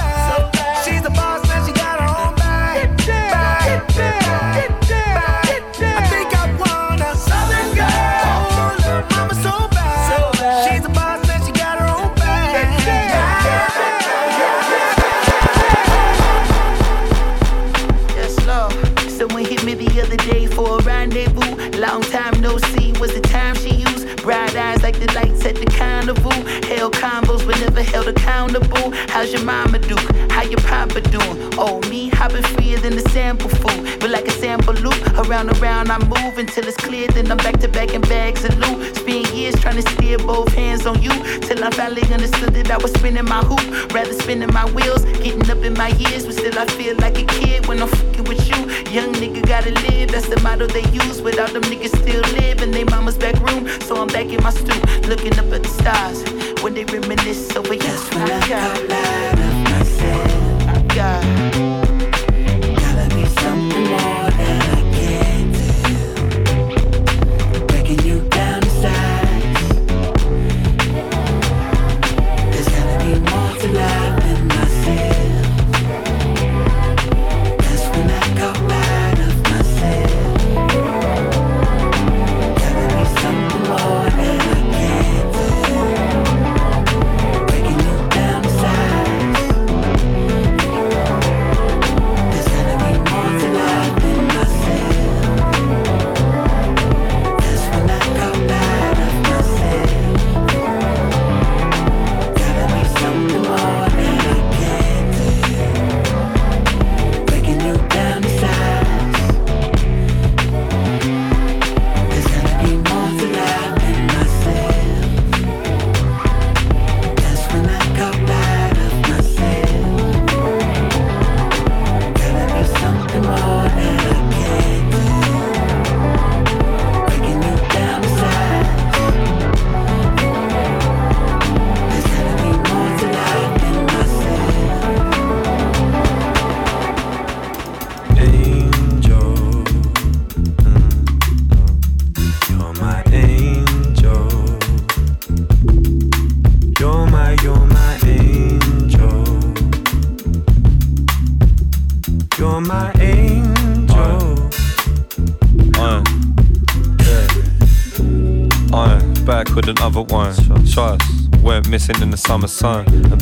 Accountable. 28.13 28.93
How's 29.09 29.33
your 29.33 29.43
mama 29.43 29.79
do? 29.79 29.97
How 30.31 30.43
your 30.43 30.61
papa 30.61 31.01
doing? 31.01 31.37
Oh, 31.59 31.81
me 31.89 32.09
hopping 32.09 32.43
freer 32.55 32.79
than 32.79 32.95
the 32.95 33.07
sample 33.11 33.49
food. 33.49 34.01
But 34.01 34.11
like 34.11 34.27
a 34.27 34.31
sample 34.31 34.75
loop, 34.75 35.01
around 35.19 35.49
and 35.49 35.59
around 35.61 35.91
I 35.91 35.99
move 35.99 36.39
until 36.39 36.67
it's 36.67 36.77
clear. 36.77 37.09
Then 37.09 37.31
I'm 37.31 37.39
back 37.39 37.59
to 37.61 37.69
back 37.69 37.93
in 37.93 38.01
bags 38.03 38.45
of 38.45 38.57
loot. 38.59 38.97
Spend 38.97 39.29
years 39.29 39.55
trying 39.61 39.77
to 39.77 39.89
steer 39.93 40.19
both 40.19 40.53
hands 40.55 40.87
on 40.87 41.03
you. 41.03 41.13
Till 41.41 41.63
I 41.65 41.71
finally 41.71 42.03
understood 42.13 42.55
that 42.55 42.71
I 42.71 42.79
was 42.79 42.93
spinning 42.93 43.25
my 43.25 43.41
hoop. 43.41 43.93
Rather 43.93 44.13
spinning 44.13 44.53
my 44.53 44.71
wheels, 44.73 45.05
getting 45.25 45.49
up 45.51 45.59
in 45.59 45.75
my 45.75 45.89
years. 45.89 46.25
But 46.27 46.35
still 46.35 46.59
I 46.59 46.67
feel 46.67 46.97
like 46.97 47.19
a 47.19 47.25
kid 47.25 47.67
when 47.67 47.83
I'm 47.83 47.89
fucking 47.89 48.25
with 48.25 48.49
you. 48.49 48.57
Young 48.91 49.13
nigga 49.15 49.47
gotta 49.47 49.71
live, 49.89 50.11
that's 50.13 50.29
the 50.29 50.41
motto 50.41 50.67
they 50.67 50.87
use. 50.91 51.21
Without 51.23 51.53
them 51.53 51.63
niggas 51.63 51.97
still 52.03 52.23
live 52.41 52.63
in 52.63 52.71
they 52.71 52.85
mama's 52.85 53.17
back 53.17 53.39
room. 53.41 53.69
So 53.83 53.97
I'm 54.01 54.09
back 54.09 54.27
in 54.27 54.43
my 54.43 54.51
stoop, 54.51 54.83
looking 55.09 55.39
up 55.39 55.53
at 55.53 55.63
the 55.63 55.69
stars. 55.69 56.52
When 56.63 56.75
they 56.75 56.85
reminisce 56.85 57.57
over 57.57 57.75
you. 57.75 57.81
That's 57.81 58.15
when 58.15 58.23
I 58.23 58.49
got 58.49 58.89
loud 58.89 59.39
of 59.39 59.55
myself. 59.65 60.89
God. 60.95 61.72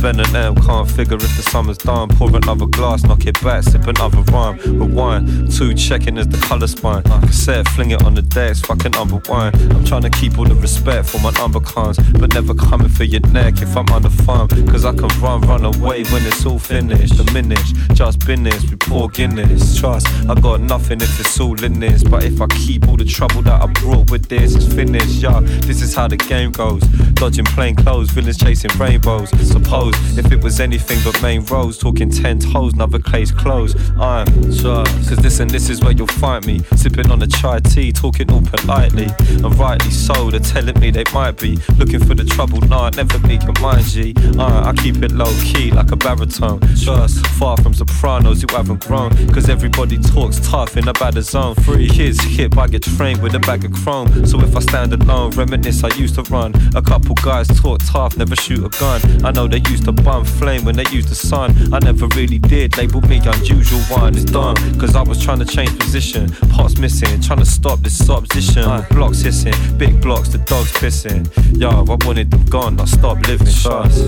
Sun. 0.01 0.11
And 0.11 0.17
Ben 0.17 0.27
and 0.27 0.37
M 0.37 0.55
can't 0.65 0.90
figure 1.01 1.17
if 1.17 1.35
the 1.37 1.43
summer's 1.43 1.79
done. 1.79 2.09
Pour 2.11 2.29
another 2.37 2.67
glass, 2.67 3.05
knock 3.05 3.25
it 3.27 3.41
back, 3.43 3.63
sip 3.63 3.87
another 3.87 4.21
rhyme. 4.33 4.57
With 4.79 4.93
wine, 4.93 5.49
two 5.49 5.73
checking 5.73 6.19
as 6.19 6.29
the 6.29 6.37
colour 6.49 6.67
spine. 6.67 7.03
Cassette, 7.03 7.67
fling 7.69 7.93
it 7.93 8.03
on 8.05 8.15
the 8.15 8.23
decks, 8.23 8.61
fucking 8.61 8.93
one. 8.93 9.55
I'm 9.73 9.85
trying 9.85 10.03
to 10.03 10.11
keep 10.11 10.39
all 10.39 10.45
the 10.45 10.55
respect 10.55 11.09
for 11.09 11.19
my 11.21 11.31
number 11.43 11.61
cons, 11.61 11.99
but 12.21 12.35
never 12.35 12.55
coming 12.55 12.89
for 12.89 13.05
your 13.05 13.25
neck 13.33 13.63
if 13.63 13.75
I'm 13.79 13.87
the 14.03 14.11
farm. 14.11 14.49
Cause 14.69 14.85
I 14.85 14.93
can 14.93 15.09
run, 15.23 15.41
run 15.43 15.65
away 15.65 16.05
when 16.13 16.23
it's 16.27 16.45
all 16.45 16.59
finished. 16.59 17.17
Diminish, 17.17 17.73
just 17.95 18.19
business, 18.27 18.63
we 18.71 18.77
pour 18.77 19.09
Guinness. 19.09 19.79
Trust, 19.81 20.07
I 20.29 20.35
got 20.39 20.61
nothing 20.61 21.01
if 21.01 21.19
it's 21.19 21.41
all 21.41 21.63
in 21.65 21.81
this. 21.81 22.05
But 22.05 22.25
if 22.25 22.43
I 22.43 22.47
keep 22.49 22.89
all 22.89 22.99
the 22.99 23.07
trouble 23.07 23.41
that 23.43 23.63
I 23.63 23.67
brought 23.81 24.11
with 24.11 24.29
this, 24.29 24.55
it's 24.55 24.71
finished, 24.73 25.23
yeah. 25.23 25.41
This 25.69 25.81
is 25.81 25.95
how 25.95 26.09
the 26.09 26.19
game 26.19 26.51
goes. 26.51 26.83
Dodging 27.15 27.47
plain 27.47 27.75
clothes, 27.75 28.11
villains 28.11 28.37
chasing 28.37 28.73
rainbows. 28.79 29.31
Suppose 29.49 29.95
if 30.19 30.31
it 30.31 30.43
was 30.45 30.61
anything 30.61 30.90
but 31.05 31.21
main 31.23 31.45
roads, 31.45 31.79
talking 31.79 32.11
ten 32.11 32.39
toes, 32.39 32.73
another 32.73 32.99
clay's 32.99 33.31
clothes. 33.31 33.75
I'm 33.99 34.27
sure, 34.53 34.85
cause 34.85 35.19
this 35.19 35.41
and 35.41 35.51
this 35.51 35.69
is 35.69 35.83
where 35.83 35.93
you'll 35.93 36.07
find 36.07 36.45
me. 36.47 36.61
Sipping 36.77 37.11
on 37.11 37.23
a 37.23 37.27
chai 37.27 37.61
tea, 37.61 37.93
talking 37.93 38.31
all 38.31 38.43
politely. 38.43 39.09
And 39.29 39.55
rightly 39.59 39.91
so, 39.91 40.31
they're 40.31 40.41
telling 40.41 40.79
me 40.81 40.91
they 40.91 41.05
might 41.13 41.39
be 41.39 41.59
looking 41.79 42.01
for 42.01 42.15
the 42.15 42.25
trouble. 42.25 42.61
Nah, 42.63 42.91
never 42.91 43.19
can 43.19 43.55
mind 43.61 43.85
G. 43.85 44.15
Uh, 44.39 44.71
I 44.71 44.73
keep 44.83 44.97
it 45.03 45.13
low 45.13 45.33
key 45.43 45.71
like 45.71 45.93
a 45.93 45.97
baritone. 45.97 46.61
Trust, 46.83 47.27
far 47.39 47.57
from 47.57 47.75
sopranos 47.75 48.43
who 48.43 48.49
haven't 48.55 48.85
grown. 48.87 49.11
Cause 49.33 49.49
everybody 49.49 49.99
talks 49.99 50.41
tough 50.49 50.77
in 50.77 50.89
a 50.89 50.93
bad 50.95 51.15
zone. 51.23 51.55
Three 51.57 51.89
kids 51.89 52.21
hip, 52.21 52.57
I 52.59 52.67
get 52.67 52.83
trained 52.83 53.23
with 53.23 53.35
a 53.35 53.41
bag 53.41 53.65
of 53.65 53.73
chrome. 53.73 54.27
So 54.27 54.41
if 54.41 54.57
I 54.57 54.61
stand 54.61 54.93
alone, 54.93 55.31
reminisce 55.33 55.85
I 55.85 55.95
used 55.97 56.15
to 56.17 56.23
run. 56.23 56.55
A 56.75 56.83
couple 56.83 57.15
guys 57.17 57.49
talk 57.61 57.81
tough, 57.85 58.17
never 58.17 58.37
shoot 58.37 58.65
a 58.65 58.69
gun. 58.79 59.01
I 59.25 59.31
know 59.31 59.47
they 59.49 59.63
used 59.71 59.85
to 59.85 59.93
bum 59.93 60.25
flame 60.25 60.67
when 60.71 60.85
they 60.85 60.91
used 60.93 61.09
the 61.09 61.17
sun. 61.17 61.51
I 61.75 61.81
never 61.81 62.07
really 62.15 62.39
did, 62.39 62.77
label 62.77 63.01
me 63.03 63.21
unusual 63.25 63.81
one. 63.91 64.15
It's 64.15 64.25
done, 64.25 64.55
cause 64.79 64.95
I 64.95 65.03
was 65.03 65.21
trying 65.21 65.41
to 65.41 65.45
change 65.45 65.77
position. 65.81 66.31
Parts 66.55 66.79
missing, 66.79 67.21
trying 67.21 67.41
to 67.41 67.45
stop 67.45 67.81
this 67.81 68.09
opposition. 68.09 68.63
Blocks 68.91 69.21
hissing, 69.21 69.55
big 69.79 70.01
blocks, 70.01 70.29
the 70.29 70.39
dogs 70.39 70.73
pissing. 70.75 71.27
Yo, 71.59 71.71
I 71.71 71.97
wanted 72.07 72.31
them 72.31 72.45
gone, 72.45 72.79
I 72.79 72.85
stopped 72.85 73.27
living. 73.27 73.49
Trust. 73.49 73.99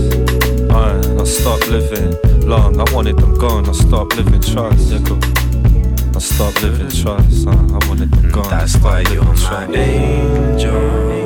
I, 0.71 1.01
I 1.21 1.25
stopped 1.25 1.69
living 1.69 2.15
long. 2.49 2.79
I 2.79 2.85
wanted 2.95 3.17
them 3.17 3.35
gone, 3.39 3.69
I 3.69 3.73
stopped 3.73 4.15
living. 4.17 4.41
Trust. 4.41 4.93
Yeah, 4.93 5.03
cool. 5.05 5.19
I 6.15 6.21
stopped 6.21 6.63
living 6.63 6.91
trust. 6.91 7.49
Uh, 7.49 7.51
I 7.51 7.89
wanted 7.89 8.13
them 8.13 8.31
gone. 8.31 8.51
That's 8.51 8.77
why 8.77 9.01
you're 9.11 9.25
my 9.25 9.67
angel. 9.75 11.22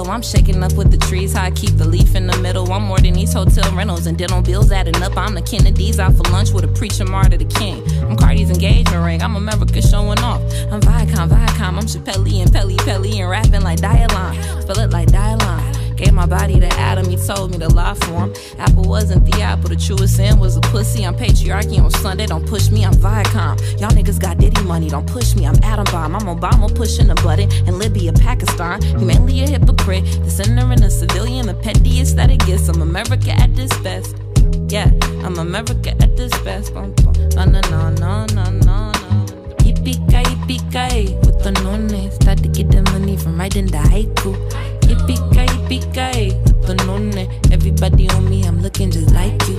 Cigarillo. 0.00 0.14
I'm 0.14 0.22
shaking 0.22 0.62
up 0.62 0.72
with 0.74 0.90
the 0.90 0.96
trees. 0.96 1.34
How 1.34 1.44
I 1.44 1.50
keep 1.50 1.76
the 1.76 1.86
leaf 1.86 2.14
in 2.14 2.26
the 2.26 2.36
middle. 2.38 2.70
I'm 2.72 2.84
more 2.84 2.98
than 2.98 3.14
these 3.14 3.32
hotel 3.32 3.70
rentals 3.74 4.06
and 4.06 4.16
dental 4.16 4.42
bills 4.42 4.72
adding 4.72 5.02
up. 5.02 5.16
I'm 5.16 5.34
the 5.34 5.42
Kennedys 5.42 5.98
out 5.98 6.14
for 6.14 6.24
lunch 6.24 6.52
with 6.52 6.64
a 6.64 6.68
preacher 6.68 7.04
martyr 7.04 7.36
the 7.36 7.44
king. 7.44 7.82
I'm 8.02 8.16
Cardi's 8.16 8.50
engagement 8.50 9.04
ring. 9.04 9.22
I'm 9.22 9.36
America 9.36 9.82
showing 9.82 10.18
off. 10.20 10.42
I'm 10.70 10.80
Viacom, 10.80 11.28
Viacom. 11.28 11.78
I'm 11.78 11.86
Chappelle 11.86 12.42
and 12.42 12.52
Pelly 12.52 12.76
Pelly 12.78 13.20
and 13.20 13.30
rapping 13.30 13.62
like 13.62 13.80
Dialon. 13.80 14.62
Spell 14.62 14.78
it 14.78 14.90
like 14.90 15.08
Dialon. 15.08 15.79
Gave 16.00 16.14
my 16.14 16.24
body 16.24 16.58
to 16.58 16.66
Adam, 16.78 17.06
he 17.10 17.16
told 17.16 17.50
me 17.50 17.58
to 17.58 17.68
lie 17.68 17.92
for 17.92 18.24
him. 18.24 18.32
Apple 18.58 18.84
wasn't 18.84 19.30
the 19.30 19.42
apple, 19.42 19.68
the 19.68 19.76
truest 19.76 20.16
sin 20.16 20.38
was 20.38 20.56
a 20.56 20.60
pussy. 20.62 21.04
I'm 21.04 21.14
patriarchy 21.14 21.78
on 21.78 21.90
Sunday, 21.90 22.24
don't 22.24 22.46
push 22.46 22.70
me, 22.70 22.86
I'm 22.86 22.94
Viacom. 22.94 23.60
Y'all 23.78 23.90
niggas 23.90 24.18
got 24.18 24.38
Diddy 24.38 24.62
money, 24.62 24.88
don't 24.88 25.06
push 25.06 25.34
me, 25.34 25.46
I'm 25.46 25.62
Atom 25.62 25.84
Bomb. 25.92 26.16
I'm 26.16 26.22
Obama 26.22 26.74
pushing 26.74 27.08
the 27.08 27.16
button 27.16 27.52
in 27.68 27.78
Libya, 27.78 28.14
Pakistan. 28.14 28.80
You 28.98 29.04
mainly 29.04 29.42
a 29.42 29.46
hypocrite, 29.46 30.04
the 30.24 30.30
sinner 30.30 30.72
and 30.72 30.82
a 30.82 30.90
civilian, 30.90 31.46
the 31.46 31.54
pettiest 31.54 32.16
that 32.16 32.30
it 32.30 32.46
gets. 32.46 32.68
I'm 32.70 32.80
America 32.80 33.32
at 33.32 33.54
this 33.54 33.76
best. 33.80 34.16
Yeah, 34.68 34.90
I'm 35.22 35.36
America 35.36 35.90
at 35.90 36.16
this 36.16 36.32
best. 36.40 36.72
Bum, 36.72 36.94
bum. 37.02 37.12
No, 37.34 37.44
no, 37.44 37.60
no, 37.68 37.90
no, 37.90 38.24
no, 38.32 38.44
no, 38.44 38.92
no. 38.92 38.92
Yippee-ki, 39.60 40.22
yippee-ki, 40.30 41.14
with 41.26 41.42
the 41.44 41.52
nonne. 41.62 42.10
Start 42.12 42.38
to 42.38 42.48
get 42.48 42.70
the 42.70 42.82
money 42.90 43.18
from 43.18 43.38
writing 43.38 43.66
the 43.66 43.78
haiku. 43.92 44.34
Yippee-ki, 44.88 45.49
yippee-ki, 45.70 46.34
with 46.44 46.66
the 46.66 46.74
nonne. 46.86 47.28
Everybody 47.52 48.08
on 48.10 48.28
me, 48.28 48.44
I'm 48.44 48.60
looking 48.60 48.90
just 48.90 49.12
like 49.14 49.40
you. 49.48 49.56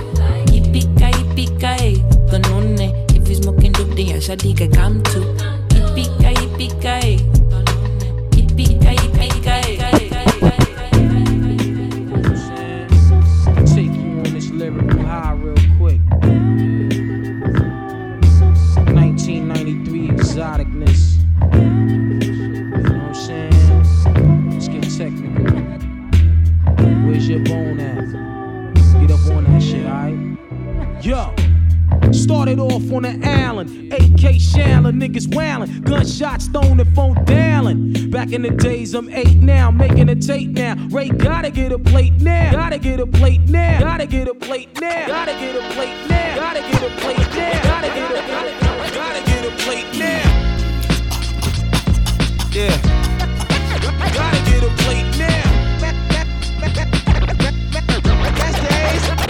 Yippee-ki, 0.52 1.10
yippee-ki, 1.18 2.02
with 2.02 2.30
the 2.30 2.38
nonne. 2.50 2.92
If 3.16 3.28
you 3.28 3.36
smoking 3.36 3.72
dope, 3.72 3.88
then 3.96 4.06
your 4.06 4.18
shawty 4.18 4.56
can 4.56 4.70
come 4.72 5.02
too. 5.04 5.24
Yippee-ki, 5.70 6.34
yippee-ki, 6.34 7.31
Started 32.22 32.60
off 32.60 32.92
on 32.92 33.02
the 33.02 33.18
Allen, 33.24 33.92
AK 33.92 34.38
Shallon, 34.38 35.02
niggas 35.02 35.34
wailing, 35.34 35.80
gunshots 35.80 36.46
thrown 36.46 36.78
and 36.78 36.94
phone 36.94 37.16
dialing. 37.24 38.10
Back 38.12 38.30
in 38.30 38.42
the 38.42 38.50
days, 38.50 38.94
I'm 38.94 39.08
eight 39.10 39.38
now, 39.38 39.72
making 39.72 40.08
a 40.08 40.14
tape 40.14 40.50
now. 40.50 40.76
Ray 40.90 41.08
gotta 41.08 41.50
get 41.50 41.72
a 41.72 41.80
plate 41.80 42.12
now, 42.20 42.52
gotta 42.52 42.78
get 42.78 43.00
a 43.00 43.06
plate 43.08 43.40
now, 43.48 43.80
gotta 43.80 44.06
get 44.06 44.28
a 44.28 44.34
plate 44.36 44.80
now, 44.80 45.08
gotta 45.08 45.32
get 45.34 45.56
a 45.56 45.64
plate 45.74 45.98
now, 46.08 46.36
gotta 46.36 46.60
get 46.60 46.84
a 46.84 46.94
plate 46.94 47.28
now, 47.28 48.94
gotta 48.94 49.24
get 49.26 49.44
a 49.44 49.50
plate 49.64 49.98
now. 49.98 50.22
Yeah, 52.52 52.78
gotta 54.14 54.38
get 54.48 54.62
a 54.62 54.70
plate 54.84 55.18
now. 55.18 55.42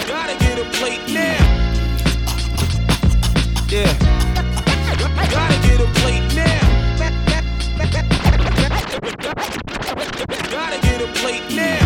Gotta 0.07 0.37
get 0.37 0.59
a 0.59 0.65
plate 0.71 1.13
now. 1.13 1.62
Yeah. 3.73 3.89
Gotta 5.31 5.57
get 5.67 5.81
a 5.81 5.87
plate 5.97 6.35
now. 6.35 6.61
Gotta 10.51 10.77
get 10.79 11.01
a 11.01 11.07
plate 11.17 11.49
now. 11.49 11.81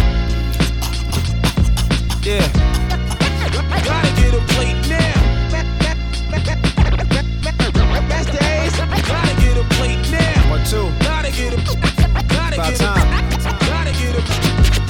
Yeah. 2.24 2.44
Gotta 3.86 4.12
get 4.20 4.34
a 4.34 4.42
plate 4.52 4.84
now. 4.90 5.16
That's 8.10 8.28
the 8.32 8.40
ace. 8.44 8.76
Gotta 9.08 9.34
get 9.40 9.56
a 9.56 9.64
plate 9.76 10.12
now. 10.12 10.50
One, 10.50 10.66
two. 10.66 10.92
Gotta 11.06 11.32
get 11.32 11.54
a. 11.54 11.58
Gotta 12.28 12.56
About 12.56 12.70
get 12.70 12.82
a. 12.82 12.84
time. 12.84 13.30
Gotta 13.62 13.94
get 13.94 14.14
a 14.14 14.22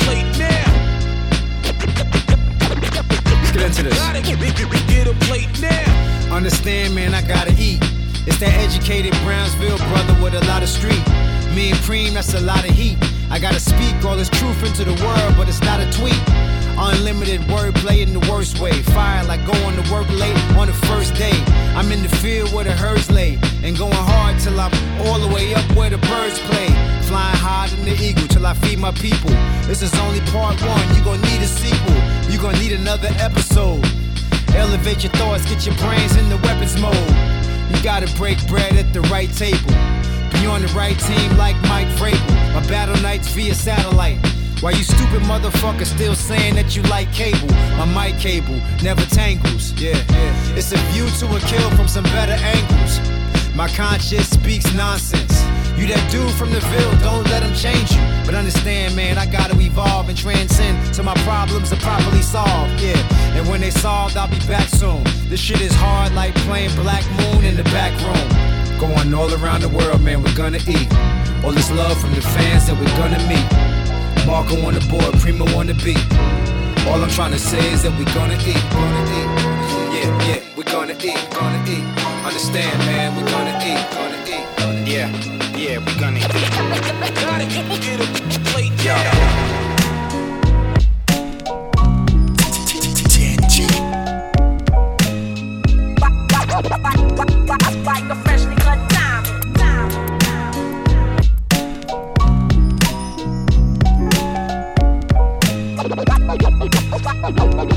plate 0.01 0.33
now. 0.39 0.65
Let's 3.37 3.51
get 3.51 3.61
into 3.61 3.83
this. 3.83 3.93
Gotta 3.99 4.21
get, 4.23 4.39
get, 4.39 4.87
get 4.87 5.05
a 5.05 5.13
plate 5.27 5.61
now. 5.61 6.06
Understand, 6.37 6.93
man, 6.93 7.15
I 7.15 7.23
gotta 7.23 7.51
eat. 7.57 7.79
It's 8.27 8.37
that 8.41 8.53
educated 8.61 9.11
Brownsville 9.25 9.79
brother 9.89 10.13
with 10.21 10.35
a 10.35 10.45
lot 10.45 10.61
of 10.61 10.69
street. 10.69 11.01
Me 11.57 11.73
and 11.73 11.79
Preem, 11.81 12.13
that's 12.13 12.35
a 12.35 12.41
lot 12.41 12.63
of 12.63 12.69
heat. 12.69 12.95
I 13.31 13.39
gotta 13.39 13.59
speak 13.59 14.05
all 14.05 14.15
this 14.15 14.29
truth 14.29 14.61
into 14.63 14.83
the 14.83 14.93
world, 15.03 15.33
but 15.35 15.49
it's 15.49 15.61
not 15.61 15.79
a 15.81 15.89
tweet. 15.89 16.21
Unlimited 16.77 17.41
wordplay 17.49 18.05
in 18.05 18.13
the 18.13 18.21
worst 18.29 18.59
way. 18.59 18.71
Fire 18.93 19.23
like 19.25 19.43
going 19.47 19.81
to 19.81 19.91
work 19.91 20.07
late 20.11 20.37
on 20.53 20.67
the 20.67 20.77
first 20.85 21.15
day. 21.15 21.33
I'm 21.73 21.91
in 21.91 22.03
the 22.03 22.15
field 22.21 22.53
where 22.53 22.65
the 22.65 22.71
herds 22.71 23.09
lay. 23.09 23.39
And 23.63 23.75
going 23.75 23.97
hard 23.97 24.37
till 24.37 24.59
I'm 24.59 24.71
all 25.07 25.17
the 25.17 25.33
way 25.33 25.55
up 25.55 25.65
where 25.75 25.89
the 25.89 25.97
birds 25.97 26.37
play. 26.53 26.69
Flying 27.09 27.35
higher 27.35 27.67
than 27.69 27.83
the 27.85 27.97
eagle 27.97 28.27
till 28.27 28.45
I 28.45 28.53
feed 28.53 28.77
my 28.77 28.91
people. 28.91 29.33
This 29.65 29.81
is 29.81 29.91
only 30.05 30.21
part 30.29 30.61
one, 30.61 30.85
you 30.95 31.03
gon' 31.03 31.19
need 31.21 31.41
a 31.41 31.49
sequel. 31.49 31.97
You 32.29 32.37
gon' 32.37 32.53
need 32.59 32.73
another 32.73 33.09
episode. 33.17 33.83
Elevate 34.57 35.03
your 35.03 35.13
thoughts, 35.13 35.45
get 35.45 35.65
your 35.65 35.75
brains 35.75 36.15
in 36.17 36.29
the 36.29 36.37
weapons 36.37 36.79
mode. 36.81 36.95
You 37.69 37.81
gotta 37.83 38.11
break 38.17 38.37
bread 38.47 38.75
at 38.75 38.91
the 38.91 39.01
right 39.01 39.31
table. 39.31 39.69
Be 40.33 40.45
on 40.47 40.61
the 40.61 40.71
right 40.75 40.97
team 40.99 41.37
like 41.37 41.55
Mike 41.69 41.87
Vrabel. 41.99 42.53
My 42.53 42.65
battle 42.67 42.99
nights 43.03 43.27
via 43.29 43.53
satellite. 43.53 44.17
Why 44.61 44.71
you 44.71 44.83
stupid 44.83 45.21
motherfuckers 45.21 45.93
still 45.93 46.15
saying 46.15 46.55
that 46.55 46.75
you 46.75 46.81
like 46.83 47.13
cable? 47.13 47.47
My 47.77 47.85
mic 47.85 48.19
cable 48.19 48.59
never 48.81 49.05
tangles. 49.05 49.73
Yeah, 49.73 50.03
yeah. 50.09 50.55
It's 50.57 50.71
a 50.71 50.77
view 50.91 51.05
to 51.19 51.35
a 51.35 51.39
kill 51.41 51.69
from 51.77 51.87
some 51.87 52.05
better 52.05 52.33
angles. 52.33 52.99
My 53.55 53.67
conscience 53.67 54.29
speaks 54.29 54.73
nonsense. 54.73 55.46
You 55.77 55.85
that 55.93 56.09
dude 56.09 56.33
from 56.33 56.49
the 56.49 56.59
Ville, 56.73 56.97
don't 57.05 57.23
let 57.29 57.45
them 57.45 57.53
change 57.53 57.91
you. 57.93 58.01
But 58.25 58.33
understand, 58.33 58.95
man, 58.95 59.19
I 59.19 59.27
gotta 59.27 59.53
evolve 59.61 60.09
and 60.09 60.17
transcend 60.17 60.95
so 60.95 61.03
my 61.03 61.13
problems 61.21 61.71
are 61.71 61.77
properly 61.77 62.23
solved. 62.23 62.81
Yeah, 62.81 62.97
and 63.37 63.47
when 63.47 63.61
they 63.61 63.69
solved, 63.69 64.17
I'll 64.17 64.27
be 64.27 64.39
back 64.47 64.67
soon. 64.69 65.03
This 65.29 65.39
shit 65.39 65.61
is 65.61 65.71
hard 65.75 66.15
like 66.15 66.33
playing 66.49 66.73
Black 66.75 67.05
Moon 67.21 67.45
in 67.45 67.55
the 67.55 67.63
back 67.65 67.93
room. 68.01 68.27
Going 68.79 69.13
all 69.13 69.31
around 69.35 69.61
the 69.61 69.69
world, 69.69 70.01
man, 70.01 70.23
we're 70.23 70.35
gonna 70.35 70.57
eat. 70.65 70.89
All 71.45 71.51
this 71.51 71.69
love 71.69 71.97
from 72.01 72.13
the 72.15 72.21
fans 72.21 72.65
that 72.65 72.75
we're 72.75 72.97
gonna 72.97 73.21
meet. 73.29 73.47
Marco 74.25 74.57
on 74.65 74.73
the 74.73 74.81
board, 74.89 75.13
Primo 75.21 75.45
on 75.55 75.67
the 75.67 75.75
beat. 75.85 76.01
All 76.89 76.97
I'm 76.97 77.09
trying 77.09 77.33
to 77.33 77.39
say 77.39 77.61
is 77.71 77.83
that 77.83 77.93
we're 77.93 78.13
gonna 78.17 78.33
eat, 78.33 78.63
gonna 78.73 79.03
eat. 79.13 79.29
Yeah, 79.93 80.09
yeah, 80.25 80.41
we're 80.57 80.63
gonna 80.63 80.97
eat, 80.97 81.21
gonna 81.37 81.61
eat. 81.69 81.85
Understand, 82.25 82.77
man, 82.89 83.15
we're 83.15 83.29
gonna 83.29 83.55
eat, 83.61 83.85
gonna 83.93 84.17
eat. 84.25 84.87
Yeah, 84.89 85.36
yeah, 85.57 85.79
we're 85.79 85.99
gonna 85.99 86.19
eat. 86.19 86.27
Gotta 87.15 87.45
get 87.45 87.99
a 87.99 88.05
plate, 88.51 88.71
yeah. 88.83 89.47
Like 97.85 98.09
a 98.11 98.15
freshly 98.23 98.55
cut 98.55 98.79
diamond. 98.89 99.37
Like 107.57 107.76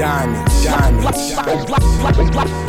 diamonds, 0.00 0.64
diamonds. 0.64 1.04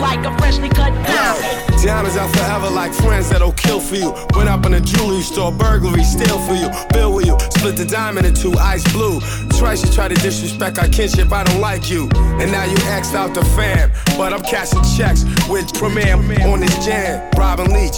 Like 0.02 0.26
a 0.26 0.38
freshly 0.38 0.68
cut 0.68 0.92
diamond. 1.06 1.82
Diamonds 1.82 2.18
are 2.18 2.28
forever 2.28 2.70
like 2.70 2.94
friends 2.94 3.30
that'll 3.30 3.54
kill 3.54 3.80
for 3.80 3.96
you. 3.96 4.12
Went 4.36 4.50
up 4.50 4.66
in 4.66 4.74
a 4.74 4.82
jewelry 4.82 5.22
store, 5.22 5.52
burglary, 5.52 6.04
steal 6.04 6.40
for 6.40 6.56
you. 6.56 6.70
Bill 6.92 7.14
with 7.14 7.28
you, 7.28 7.38
split 7.52 7.78
the 7.78 7.86
diamond 7.86 8.28
in 8.28 8.34
two, 8.34 8.54
ice 8.60 8.84
blue. 8.92 9.22
Twice 9.58 9.82
you 9.84 9.92
try 9.94 10.10
to 10.10 10.16
disrespect 10.16 10.78
our 10.78 10.90
kinship, 10.90 11.32
I 11.32 11.46
don't 11.46 11.62
like 11.62 11.90
you. 11.90 12.10
And 12.42 12.52
now 12.52 12.66
you 12.66 12.76
axed 12.88 13.16
out 13.16 13.34
the 13.34 13.46
fam. 13.56 13.92
But 14.18 14.34
I'm 14.34 14.42
cashing 14.42 14.84
checks 14.98 15.24
with 15.48 15.74
Premier 15.74 16.16
on 16.16 16.60
this 16.60 16.86
jam. 16.86 17.32
Robin 17.38 17.72
Leach, 17.72 17.98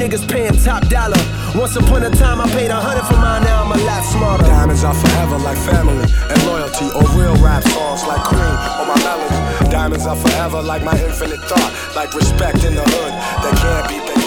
Niggas 0.00 0.26
paying 0.26 0.56
top 0.64 0.88
dollar. 0.88 1.20
Once 1.54 1.76
upon 1.76 2.02
a 2.02 2.08
time, 2.08 2.40
I 2.40 2.48
paid 2.56 2.70
a 2.70 2.80
hundred 2.80 3.04
for 3.04 3.20
mine, 3.20 3.44
now 3.44 3.64
I'm 3.64 3.70
a 3.70 3.84
lot 3.84 4.02
smarter. 4.02 4.44
Diamonds 4.44 4.82
are 4.82 4.94
forever 4.94 5.36
like 5.36 5.58
family 5.58 6.08
and 6.08 6.46
loyalty, 6.46 6.88
or 6.96 7.04
real 7.12 7.36
rap 7.44 7.62
songs 7.64 8.06
like 8.06 8.24
cream 8.24 8.56
or 8.80 8.86
my 8.88 8.96
melody. 9.04 9.70
Diamonds 9.70 10.06
are 10.06 10.16
forever 10.16 10.62
like 10.62 10.82
my 10.82 10.96
infinite 11.04 11.40
thought, 11.44 11.92
like 11.94 12.14
respect 12.14 12.64
in 12.64 12.76
the 12.76 12.82
hood 12.96 13.12
that 13.44 13.52
can't 13.60 13.88
be, 13.92 14.19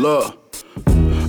Look. 0.00 0.39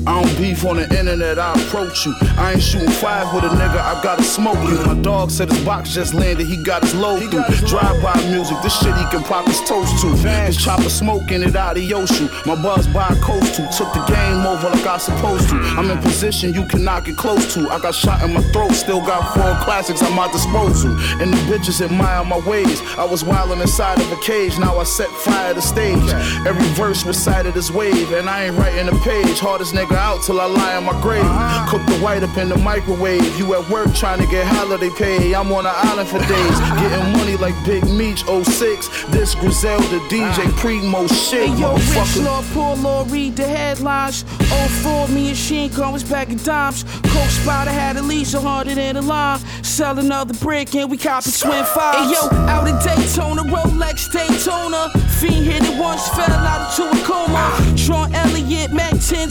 I 0.08 0.20
don't 0.20 0.36
beef 0.38 0.66
on 0.66 0.78
the 0.78 0.90
internet, 0.98 1.38
I 1.38 1.54
approach 1.54 2.08
you. 2.08 2.16
I 2.36 2.54
ain't 2.54 2.64
shooting 2.64 2.90
five 2.90 3.32
with 3.36 3.44
a 3.44 3.50
nigga, 3.50 3.78
I 3.78 4.02
gotta 4.02 4.24
smoke 4.24 4.58
you. 4.68 4.84
My 4.84 4.96
dog 4.96 5.30
said 5.30 5.52
his 5.52 5.64
box 5.64 5.94
just 5.94 6.16
landed, 6.16 6.48
he 6.48 6.58
got 6.64 6.82
his 6.82 6.96
load 6.96 7.20
through. 7.30 7.44
Drive 7.68 8.02
by 8.02 8.16
music, 8.26 8.58
this 8.64 8.76
shit 8.80 8.96
he 8.96 9.06
can 9.12 9.22
pop 9.22 9.46
his 9.46 9.62
toast 9.62 10.02
to. 10.02 10.08
His 10.46 10.58
chopper 10.58 10.90
smoking 10.90 11.44
it 11.44 11.56
out 11.56 11.78
of 11.78 11.84
Yoshu. 11.84 12.28
My 12.48 12.56
buzz 12.56 12.88
by 12.88 13.14
coast 13.22 13.54
to, 13.56 13.70
took 13.78 13.94
the 13.94 14.04
game 14.08 14.44
over 14.44 14.70
like 14.70 14.88
I 14.88 14.98
supposed 14.98 15.50
to. 15.50 15.56
I'm 15.56 15.92
in 15.92 16.00
position 16.00 16.52
you 16.56 16.66
cannot 16.66 17.06
get 17.06 17.18
close 17.18 17.54
to. 17.54 17.70
I 17.70 17.80
got 17.80 17.94
shot 17.94 18.24
in 18.24 18.34
my 18.34 18.42
throat, 18.54 18.72
still 18.72 19.02
got 19.02 19.36
four 19.36 19.54
classics 19.64 20.02
at 20.02 20.12
my 20.16 20.32
disposal. 20.32 20.98
And 21.22 21.32
the 21.32 21.38
bitches 21.46 21.80
admire 21.80 22.24
my 22.26 22.40
ways. 22.40 22.82
I 22.98 23.06
was 23.06 23.24
wildin' 23.24 23.62
inside 23.62 24.00
of 24.02 24.12
a 24.12 24.18
cage, 24.18 24.58
now 24.58 24.80
I 24.80 24.84
set 24.84 25.10
fire 25.10 25.54
to 25.54 25.62
stage. 25.62 26.10
Every 26.48 26.68
verse 26.74 27.06
recited 27.06 27.56
as 27.56 27.72
wave, 27.72 28.12
and 28.14 28.28
I 28.28 28.46
ain't 28.46 28.58
writing 28.58 28.88
a 28.88 28.98
page. 29.04 29.38
Hardest 29.40 29.76
nigga 29.76 29.91
out 29.96 30.22
till 30.24 30.40
I 30.40 30.46
lie 30.46 30.78
in 30.78 30.84
my 30.84 31.00
grave. 31.02 31.26
Cook 31.70 31.86
the 31.88 31.98
white 32.04 32.24
up 32.24 32.38
in 32.38 32.50
the 32.50 32.58
microwave. 32.58 33.38
You 33.40 33.54
at 33.56 33.70
work 33.70 33.94
trying 33.96 34.20
to 34.20 34.28
get 34.28 34.46
holiday 34.46 34.90
pay. 34.98 35.34
I'm 35.34 35.52
on 35.52 35.64
the 35.64 35.70
island 35.70 36.10
for 36.10 36.20
days, 36.20 36.60
getting 36.82 37.12
money 37.14 37.38
like 37.38 37.56
Big 37.66 37.84
Meech 37.90 38.24
06. 38.26 39.06
This 39.10 39.34
Griselda 39.36 40.00
DJ 40.10 40.52
Primo 40.58 41.08
shit, 41.08 41.50
Hey 41.50 41.60
yo, 41.60 41.74
rich 41.74 42.18
law, 42.18 42.44
poor 42.54 42.76
law, 42.76 43.06
read 43.10 43.36
the 43.36 43.48
headlines. 43.48 44.26
Oh, 44.54 44.68
for 44.84 45.12
me 45.14 45.30
and 45.30 45.38
Shinko 45.38 45.92
was 45.94 46.04
back 46.04 46.30
in 46.30 46.38
dimes. 46.38 46.84
Coke 46.84 47.30
Spider 47.30 47.72
had 47.72 47.98
a 47.98 48.02
hundred 48.02 48.78
in 48.78 48.96
the 48.96 49.02
line. 49.02 49.40
Sell 49.64 49.98
another 49.98 50.34
brick 50.36 50.76
and 50.76 50.92
we 50.92 50.98
cop 50.98 51.26
a 51.26 51.32
twin 51.32 51.66
five. 51.66 51.96
Hey 51.96 52.12
yo, 52.14 52.30
out 52.48 52.68
in 52.68 52.78
Daytona, 52.80 53.44
Rolex 53.44 54.12
Daytona. 54.12 54.90
Fiend 55.20 55.46
hit 55.46 55.64
it 55.64 55.80
once, 55.80 56.08
fell 56.10 56.30
out 56.30 56.78
into 56.78 56.90
a 56.90 57.06
coma. 57.06 57.42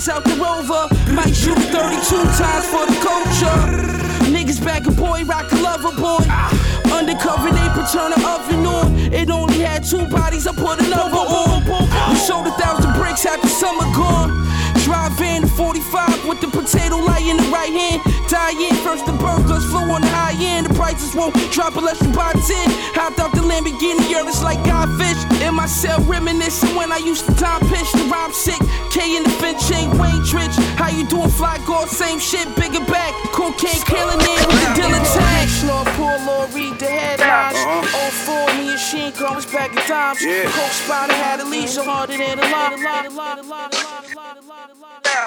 guns 0.00 0.08
out 0.08 0.24
the 0.24 0.40
rover. 0.50 0.84
Might 1.12 1.34
shoot 1.34 1.58
32 1.58 2.16
times 2.38 2.66
for 2.72 2.84
the 2.86 2.96
culture. 3.02 3.58
Niggas 4.34 4.62
back 4.64 4.86
a 4.86 4.90
boy, 4.90 5.24
rock 5.24 5.50
a 5.52 5.56
lover 5.56 5.94
boy. 5.94 6.24
Undercover, 6.92 7.50
they 7.50 7.68
put 7.74 7.86
turn 7.90 8.10
the 8.10 8.20
oven 8.26 8.66
on. 8.66 8.96
It 9.12 9.30
only 9.30 9.60
had 9.60 9.84
two 9.84 10.06
bodies, 10.06 10.46
I 10.46 10.52
put 10.52 10.80
another 10.80 11.16
on. 11.16 11.64
We 12.10 12.16
sold 12.16 12.46
a 12.46 12.52
thousand 12.52 12.92
bricks 12.94 13.26
after 13.26 13.48
summer 13.48 13.88
gone. 13.94 14.49
Drive 14.90 15.20
in 15.22 15.46
45 15.46 16.26
with 16.26 16.40
the 16.40 16.48
potato 16.48 16.98
light 16.98 17.22
in 17.22 17.36
the 17.36 17.46
right 17.54 17.70
hand. 17.70 18.02
Die 18.26 18.58
in 18.58 18.74
first 18.82 19.06
the 19.06 19.12
burglars 19.22 19.64
flew 19.70 19.86
on 19.86 20.02
the 20.02 20.10
high 20.10 20.34
end. 20.34 20.66
The 20.66 20.74
prices 20.74 21.14
won't 21.14 21.30
drop 21.54 21.76
unless 21.76 22.02
you 22.02 22.10
buy 22.10 22.34
10. 22.34 22.42
Hopped 22.98 23.20
out 23.22 23.30
the 23.30 23.38
Lamborghini, 23.38 24.02
girl, 24.10 24.26
it's 24.26 24.42
like 24.42 24.58
Godfish. 24.66 25.22
In 25.46 25.54
my 25.54 25.66
cell, 25.66 26.02
reminiscing 26.10 26.74
when 26.74 26.90
I 26.90 26.98
used 26.98 27.24
to 27.26 27.34
time 27.38 27.62
pitch. 27.70 27.86
The 27.92 28.02
rhyme 28.10 28.32
sick, 28.34 28.58
K 28.90 29.14
in 29.14 29.22
the 29.22 29.30
Finch, 29.38 29.62
ain't 29.70 29.94
Wayne 29.94 30.26
Trich. 30.26 30.58
How 30.74 30.90
you 30.90 31.06
doing, 31.06 31.30
fly 31.30 31.62
guard? 31.70 31.88
Same 31.88 32.18
shit, 32.18 32.50
bigger 32.58 32.82
back. 32.90 33.14
Cocaine 33.30 33.86
killing 33.86 34.18
it 34.18 34.42
with 34.42 34.58
the 34.58 34.74
dealer 34.74 35.06
tag. 35.06 35.48
Slow, 35.48 35.86
poor 35.94 36.18
Lord, 36.26 36.50
read 36.50 36.74
the 36.82 36.90
headlines. 36.90 37.62
Oh, 37.94 38.10
four, 38.26 38.46
me 38.58 38.74
and 38.74 38.80
Sheen 38.80 39.12
comes 39.12 39.46
back 39.46 39.70
in 39.70 39.78
times. 39.86 40.18
Yeah. 40.20 40.50
Coke 40.50 40.74
Spider 40.82 41.14
had 41.14 41.38
a 41.38 41.46
leash, 41.46 41.76
harder 41.78 42.18
than 42.18 42.42
a 42.42 42.46
lot, 42.50 42.74
Uh, 45.12 45.26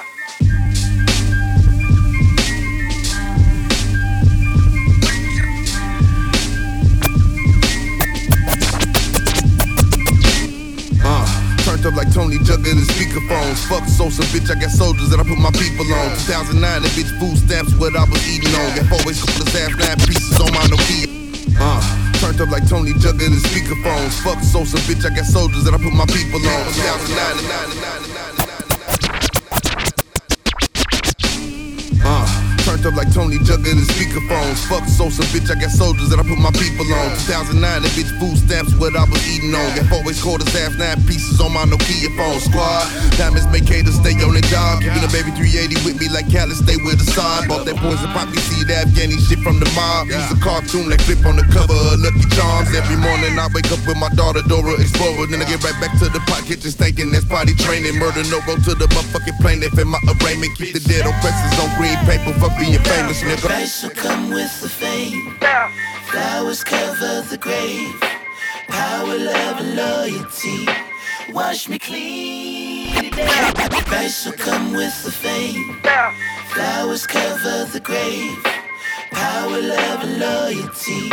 turned 11.64 11.86
up 11.86 11.96
like 11.96 12.14
Tony 12.14 12.38
Jugger 12.38 12.72
the 12.72 12.88
speakerphones. 12.96 13.68
Fuck 13.68 13.84
Sosa, 13.90 14.24
bitch, 14.32 14.50
I 14.50 14.56
got 14.56 14.72
soldiers 14.72 15.10
that 15.10 15.20
I 15.20 15.24
put 15.24 15.38
my 15.38 15.52
people 15.52 15.84
on. 15.92 16.16
2009, 16.32 16.64
that 16.64 16.92
bitch 16.96 17.12
food 17.20 17.36
stamps 17.36 17.76
what 17.76 17.96
I 17.96 18.08
was 18.08 18.24
eating 18.24 18.56
on. 18.56 18.76
Got 18.80 18.88
always 19.02 19.20
couple 19.20 19.42
of 19.44 19.52
half 19.52 19.76
nine 19.76 20.00
pieces 20.08 20.40
on 20.40 20.48
my 20.56 20.64
Nokia. 20.72 21.12
Uh, 21.60 21.84
turned 22.24 22.40
up 22.40 22.50
like 22.50 22.68
Tony 22.70 22.94
Jugger 22.94 23.28
the 23.28 23.42
speakerphones. 23.52 24.16
Fuck 24.24 24.40
Sosa, 24.44 24.78
bitch, 24.88 25.04
I 25.04 25.14
got 25.14 25.26
soldiers 25.26 25.66
that 25.66 25.74
I 25.74 25.78
put 25.78 25.92
my 25.92 26.08
people 26.08 26.40
on. 26.40 26.72
2009, 26.72 28.53
Up 32.84 33.00
like 33.00 33.16
Tony 33.16 33.40
Jugger 33.40 33.72
the 33.72 33.88
speakerphones. 33.96 34.60
Fuck 34.68 34.84
Sosa, 34.92 35.24
bitch, 35.32 35.48
I 35.48 35.56
got 35.56 35.72
soldiers 35.72 36.12
that 36.12 36.20
I 36.20 36.26
put 36.28 36.36
my 36.36 36.52
people 36.52 36.84
on. 36.92 37.16
2009, 37.32 37.56
that 37.56 37.94
bitch 37.96 38.12
food 38.20 38.36
stamps 38.36 38.76
what 38.76 38.92
I 38.92 39.08
was 39.08 39.24
eating 39.24 39.56
on. 39.56 39.72
Got 39.72 39.88
always 39.88 40.20
quarters, 40.20 40.52
half 40.52 40.76
nine 40.76 41.00
pieces 41.08 41.40
on 41.40 41.56
my 41.56 41.64
Nokia 41.64 42.12
phone. 42.20 42.44
Squad, 42.44 42.84
diamonds 43.16 43.48
make 43.56 43.64
haters 43.64 43.96
stay 44.04 44.20
on 44.20 44.36
their 44.36 44.44
job. 44.52 44.84
Keeping 44.84 45.00
a 45.00 45.08
baby 45.16 45.32
380 45.32 45.80
with 45.88 45.96
me 45.96 46.12
like 46.12 46.28
Cali, 46.28 46.52
stay 46.60 46.76
with 46.84 47.00
the 47.00 47.08
side. 47.08 47.48
Bought 47.48 47.64
that 47.72 47.80
poison 47.80 48.12
poppy 48.12 48.36
seed, 48.52 48.68
Afghani 48.68 49.16
shit 49.16 49.40
from 49.40 49.64
the 49.64 49.70
mob. 49.72 50.12
Use 50.12 50.28
a 50.28 50.36
cartoon 50.44 50.92
like 50.92 51.00
flip 51.08 51.24
on 51.24 51.40
the 51.40 51.48
cover 51.56 51.72
of 51.72 52.04
Lucky 52.04 52.28
Charms. 52.36 52.68
Every 52.76 53.00
morning 53.00 53.40
I 53.40 53.48
wake 53.56 53.72
up 53.72 53.80
with 53.88 53.96
my 53.96 54.12
daughter 54.12 54.44
Dora 54.44 54.76
Explorer. 54.76 55.32
Then 55.32 55.40
I 55.40 55.48
get 55.48 55.64
right 55.64 55.80
back 55.80 55.96
to 56.04 56.12
the 56.12 56.20
pot 56.28 56.44
kitchen 56.44 56.68
stinking. 56.68 57.16
That's 57.16 57.24
potty 57.24 57.56
training. 57.64 57.96
Murder 57.96 58.28
no 58.28 58.44
go 58.44 58.60
to 58.60 58.76
the 58.76 58.92
motherfucking 58.92 59.40
plane. 59.40 59.64
They 59.64 59.72
fit 59.72 59.88
my 59.88 60.04
arraignment. 60.20 60.52
Keep 60.60 60.76
the 60.76 60.84
dead 60.84 61.08
oppressors 61.08 61.56
on 61.64 61.72
green 61.80 61.96
paper 62.04 62.36
for 62.44 62.52
being 62.60 62.73
famous, 62.80 63.22
nigga. 63.22 63.42
Price 63.46 63.84
will 63.84 63.92
come 63.92 64.30
with 64.30 64.62
the 64.62 64.70
fame. 64.70 65.38
Flowers 66.10 66.64
cover 66.64 67.22
the 67.30 67.38
grave. 67.38 68.00
Power, 68.68 69.18
love, 69.18 69.60
and 69.60 69.76
loyalty. 69.76 70.68
Wash 71.32 71.68
me 71.70 71.80
clean. 71.80 73.12
Price 73.12 74.26
will 74.26 74.34
come 74.34 74.74
with 74.74 75.04
the 75.04 75.12
fame. 75.12 75.80
Flowers 76.48 77.06
cover 77.08 77.66
the 77.72 77.80
grave. 77.80 78.44
Power, 79.12 79.62
love, 79.62 80.04
and 80.04 80.20
loyalty. 80.20 81.12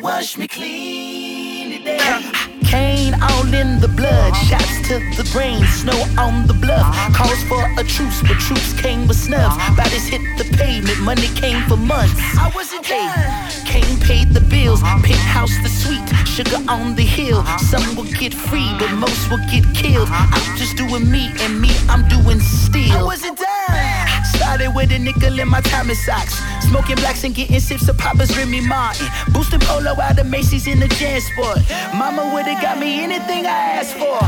Wash 0.00 0.36
me 0.38 0.46
clean 0.46 1.78
today. 1.78 2.47
Cane 2.68 3.14
all 3.22 3.54
in 3.54 3.80
the 3.80 3.88
blood, 3.88 4.36
shots 4.36 4.86
to 4.88 5.00
the 5.16 5.26
brain, 5.32 5.64
snow 5.68 5.98
on 6.18 6.46
the 6.46 6.52
bluff. 6.52 6.94
Calls 7.14 7.42
for 7.44 7.64
a 7.80 7.84
truce, 7.84 8.20
but 8.20 8.38
troops 8.38 8.78
came 8.78 9.08
with 9.08 9.16
snubs. 9.16 9.56
Bodies 9.74 10.06
hit 10.06 10.20
the 10.36 10.44
pavement, 10.56 11.00
money 11.00 11.28
came 11.28 11.62
for 11.62 11.78
months. 11.78 12.20
I 12.36 12.52
wasn't 12.54 12.86
there. 12.86 13.48
Kane 13.64 13.98
paid 14.00 14.34
the 14.34 14.42
bills, 14.42 14.82
penthouse 14.82 15.56
the 15.62 15.70
suite, 15.70 16.08
sugar 16.28 16.60
on 16.68 16.94
the 16.94 17.04
hill. 17.04 17.42
Some 17.56 17.96
will 17.96 18.12
get 18.20 18.34
free, 18.34 18.68
but 18.78 18.92
most 18.92 19.30
will 19.30 19.44
get 19.50 19.64
killed. 19.74 20.08
I'm 20.10 20.56
just 20.58 20.76
doing 20.76 21.10
me, 21.10 21.32
and 21.40 21.60
me, 21.62 21.70
I'm 21.88 22.06
doing 22.08 22.38
still. 22.40 22.92
I 22.92 23.02
wasn't 23.02 23.38
done. 23.38 24.24
Started 24.36 24.74
with 24.74 24.92
a 24.92 24.98
nickel 24.98 25.38
in 25.38 25.48
my 25.48 25.60
Tommy 25.62 25.94
socks. 25.94 26.40
Smoking 26.68 26.96
blacks 26.96 27.24
and 27.24 27.34
getting 27.34 27.60
sips 27.60 27.88
of 27.88 27.96
Papa's 27.96 28.36
Remy 28.36 28.60
Martin. 28.60 29.06
Boosting 29.32 29.60
polo 29.60 29.98
out 30.00 30.18
of 30.18 30.26
Macy's 30.26 30.66
in 30.66 30.80
the 30.80 30.86
Jansport. 30.86 31.64
Mama 31.98 32.30
would've 32.32 32.57
got 32.60 32.78
me 32.78 33.02
anything 33.02 33.46
I 33.46 33.78
asked 33.78 33.96
for. 33.96 34.18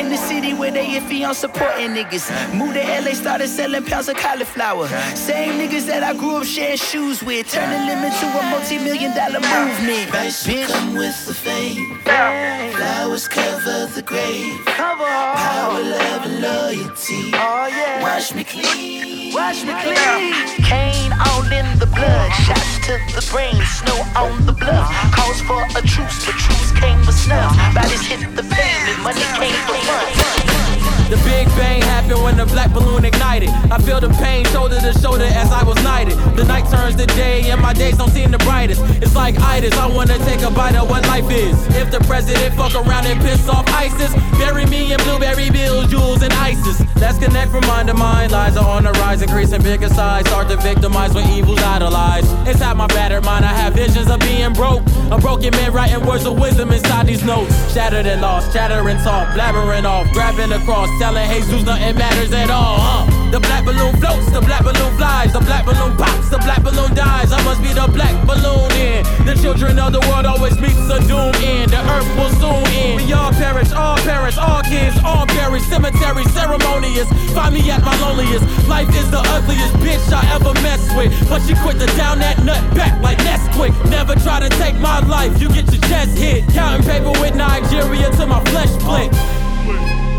In 0.00 0.08
the 0.08 0.16
city 0.16 0.54
where 0.54 0.70
they 0.70 0.86
iffy 0.98 1.26
on 1.26 1.34
supporting 1.34 1.90
niggas. 1.90 2.26
Moved 2.54 2.74
to 2.74 2.82
LA, 2.82 3.12
started 3.14 3.48
selling 3.48 3.84
pounds 3.84 4.08
of 4.08 4.16
cauliflower. 4.16 4.88
Same 5.14 5.54
niggas 5.60 5.86
that 5.86 6.02
I 6.02 6.12
grew 6.14 6.36
up 6.36 6.44
sharing 6.44 6.76
shoes 6.76 7.22
with. 7.22 7.50
Turning 7.50 7.86
them 7.86 8.04
into 8.04 8.26
a 8.26 8.42
multi-million 8.50 9.14
dollar 9.14 9.40
movement. 9.40 10.10
Price 10.10 10.46
will 10.46 10.68
come 10.68 10.94
with 10.94 11.26
the 11.26 11.34
fame. 11.34 11.98
Flowers 12.04 13.28
cover 13.28 13.86
the 13.94 14.02
grave. 14.02 14.64
Power, 14.66 15.82
love, 15.82 16.26
and 16.26 16.40
loyalty. 16.40 17.30
Oh, 17.34 18.00
Wash 18.02 18.34
me 18.34 18.44
clean. 18.44 19.34
Wash 19.34 19.62
me 19.64 19.72
clean. 19.82 20.34
Cane 20.64 21.12
all 21.26 21.44
in 21.52 21.78
the 21.78 21.86
blood, 21.86 22.30
shots 22.44 22.78
to 22.86 22.98
the 23.14 23.26
brain, 23.30 23.54
snow 23.64 24.02
on 24.16 24.44
the 24.46 24.52
bluff. 24.52 24.90
Calls 25.14 25.40
for 25.42 25.62
a 25.78 25.82
truce, 25.86 26.26
but 26.26 26.34
truce 26.34 26.72
came 26.72 27.00
for 27.04 27.12
snuff. 27.12 27.54
Bodies 27.80 28.06
hit 28.06 28.36
the 28.36 28.42
pavement, 28.42 29.02
money 29.02 29.22
came 29.38 29.54
for 29.64 29.74
fun. 29.86 30.99
The 31.10 31.16
Big 31.26 31.48
Bang 31.58 31.82
happened 31.82 32.22
when 32.22 32.36
the 32.36 32.46
black 32.46 32.72
balloon 32.72 33.04
ignited. 33.04 33.48
I 33.48 33.78
feel 33.78 33.98
the 33.98 34.10
pain 34.22 34.44
shoulder 34.46 34.78
to 34.78 34.92
shoulder 35.00 35.24
as 35.24 35.50
I 35.50 35.64
was 35.64 35.74
knighted. 35.82 36.16
The 36.36 36.44
night 36.44 36.70
turns 36.70 36.94
to 36.96 37.06
day 37.06 37.50
and 37.50 37.60
my 37.60 37.72
days 37.72 37.98
don't 37.98 38.10
seem 38.10 38.30
the 38.30 38.38
brightest. 38.38 38.80
It's 39.02 39.16
like 39.16 39.36
itis, 39.40 39.74
I 39.74 39.86
wanna 39.88 40.18
take 40.18 40.42
a 40.42 40.50
bite 40.52 40.76
of 40.76 40.88
what 40.88 41.04
life 41.08 41.28
is. 41.28 41.56
If 41.74 41.90
the 41.90 41.98
president 42.06 42.54
fuck 42.54 42.76
around 42.76 43.06
and 43.06 43.20
piss 43.20 43.48
off 43.48 43.66
ISIS, 43.74 44.14
bury 44.38 44.66
me 44.66 44.92
in 44.92 44.98
blueberry 45.02 45.50
bills, 45.50 45.90
jewels, 45.90 46.22
and 46.22 46.32
ISIS. 46.34 46.80
Let's 47.00 47.18
connect 47.18 47.50
from 47.50 47.66
mind 47.66 47.88
to 47.88 47.94
mind. 47.94 48.30
Lies 48.30 48.56
are 48.56 48.68
on 48.68 48.84
the 48.84 48.92
rise, 48.92 49.20
increasing 49.20 49.62
bigger 49.62 49.88
size. 49.88 50.26
Start 50.26 50.48
to 50.48 50.56
victimize 50.58 51.12
when 51.12 51.28
evil's 51.30 51.58
idolized. 51.58 52.30
Inside 52.46 52.76
my 52.76 52.86
battered 52.86 53.24
mind, 53.24 53.44
I 53.44 53.54
have 53.54 53.74
visions 53.74 54.08
of 54.08 54.20
being 54.20 54.52
broke. 54.52 54.82
A 55.10 55.18
broken 55.18 55.50
man 55.52 55.72
writing 55.72 56.06
words 56.06 56.24
of 56.24 56.38
wisdom 56.38 56.70
inside 56.70 57.06
these 57.06 57.24
notes. 57.24 57.50
Shattered 57.72 58.06
and 58.06 58.20
lost, 58.20 58.52
chattering 58.52 58.98
talk, 58.98 59.28
blabbering 59.34 59.84
off, 59.84 60.12
grabbing 60.12 60.52
across, 60.52 60.88
telling 61.00 61.24
Jesus 61.32 61.64
nothing 61.64 61.96
matters 61.96 62.30
at 62.30 62.50
all. 62.50 62.76
Huh? 62.76 63.30
The 63.32 63.40
black 63.40 63.64
balloon 63.64 63.96
floats, 63.96 64.28
the 64.36 64.44
black 64.44 64.60
balloon 64.60 64.92
flies, 65.00 65.32
the 65.32 65.40
black 65.40 65.64
balloon 65.64 65.96
pops, 65.96 66.28
the 66.28 66.36
black 66.44 66.60
balloon 66.62 66.92
dies. 66.92 67.32
I 67.32 67.40
must 67.42 67.62
be 67.64 67.72
the 67.72 67.88
black 67.88 68.12
balloon 68.28 68.68
in. 68.76 69.00
The 69.24 69.32
children 69.40 69.78
of 69.80 69.96
the 69.96 70.04
world 70.12 70.26
always 70.28 70.60
meets 70.60 70.76
a 70.92 71.00
doom 71.08 71.32
end. 71.40 71.72
The 71.72 71.80
earth 71.80 72.04
will 72.20 72.28
soon 72.36 72.68
end. 72.76 73.00
We 73.00 73.08
all 73.16 73.32
perish, 73.32 73.72
all 73.72 73.96
parents, 74.04 74.36
all 74.36 74.60
kids, 74.60 74.92
all 75.00 75.24
buried. 75.24 75.64
Cemetery 75.72 76.24
ceremonious. 76.36 77.08
Find 77.32 77.56
me 77.56 77.64
at 77.72 77.80
my 77.80 77.96
loneliest. 77.96 78.44
Life 78.68 78.92
is 78.92 79.08
the 79.08 79.24
ugliest 79.24 79.72
bitch 79.80 80.04
I 80.12 80.20
ever 80.36 80.52
messed 80.60 80.92
with. 80.92 81.16
But 81.32 81.40
she 81.48 81.56
quit 81.64 81.80
to 81.80 81.88
down 81.96 82.20
that 82.20 82.44
nut 82.44 82.60
back 82.76 83.00
like 83.00 83.16
Nesquik. 83.24 83.72
Never 83.88 84.20
try 84.20 84.44
to 84.44 84.52
take 84.60 84.76
my 84.76 85.00
life, 85.08 85.40
you 85.40 85.48
get 85.48 85.64
your 85.72 85.80
chest 85.88 86.18
hit. 86.18 86.44
Counting 86.52 86.84
paper 86.84 87.16
with 87.24 87.34
Nigeria 87.34 88.10
till 88.12 88.28
my 88.28 88.44
flesh 88.52 88.68
split. 88.76 89.08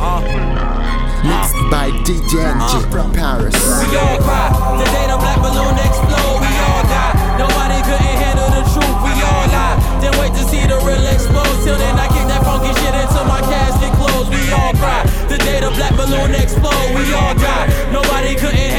Uh. 0.01 0.17
Mixed 1.21 1.53
by 1.69 1.93
DJ 2.01 2.41
Angie 2.41 2.81
uh. 2.81 2.89
from 2.89 3.13
Paris. 3.13 3.53
We 3.53 3.93
all 4.01 4.17
cry. 4.17 4.49
The 4.81 4.87
day 4.89 5.05
the 5.05 5.17
black 5.21 5.37
balloon 5.37 5.77
explode, 5.77 6.41
we 6.41 6.49
all 6.57 6.81
die. 6.89 7.13
Nobody 7.37 7.77
couldn't 7.85 8.17
handle 8.17 8.49
the 8.49 8.65
truth, 8.73 8.97
we 9.05 9.13
all 9.21 9.45
lie. 9.53 9.77
Then 10.01 10.17
wait 10.17 10.33
to 10.33 10.43
see 10.49 10.65
the 10.65 10.81
real 10.81 11.05
explode. 11.05 11.53
Till 11.61 11.77
then, 11.77 12.01
I 12.01 12.09
kick 12.09 12.25
that 12.33 12.41
funky 12.41 12.73
shit 12.81 12.97
until 12.97 13.29
my 13.29 13.45
casket 13.45 13.93
closed. 13.93 14.33
We 14.33 14.41
all 14.49 14.73
cry. 14.81 15.05
The 15.29 15.37
day 15.37 15.61
the 15.61 15.69
black 15.69 15.93
balloon 15.93 16.33
explode, 16.33 16.97
we 16.97 17.05
all 17.13 17.37
die. 17.37 17.69
Nobody 17.93 18.33
couldn't 18.33 18.70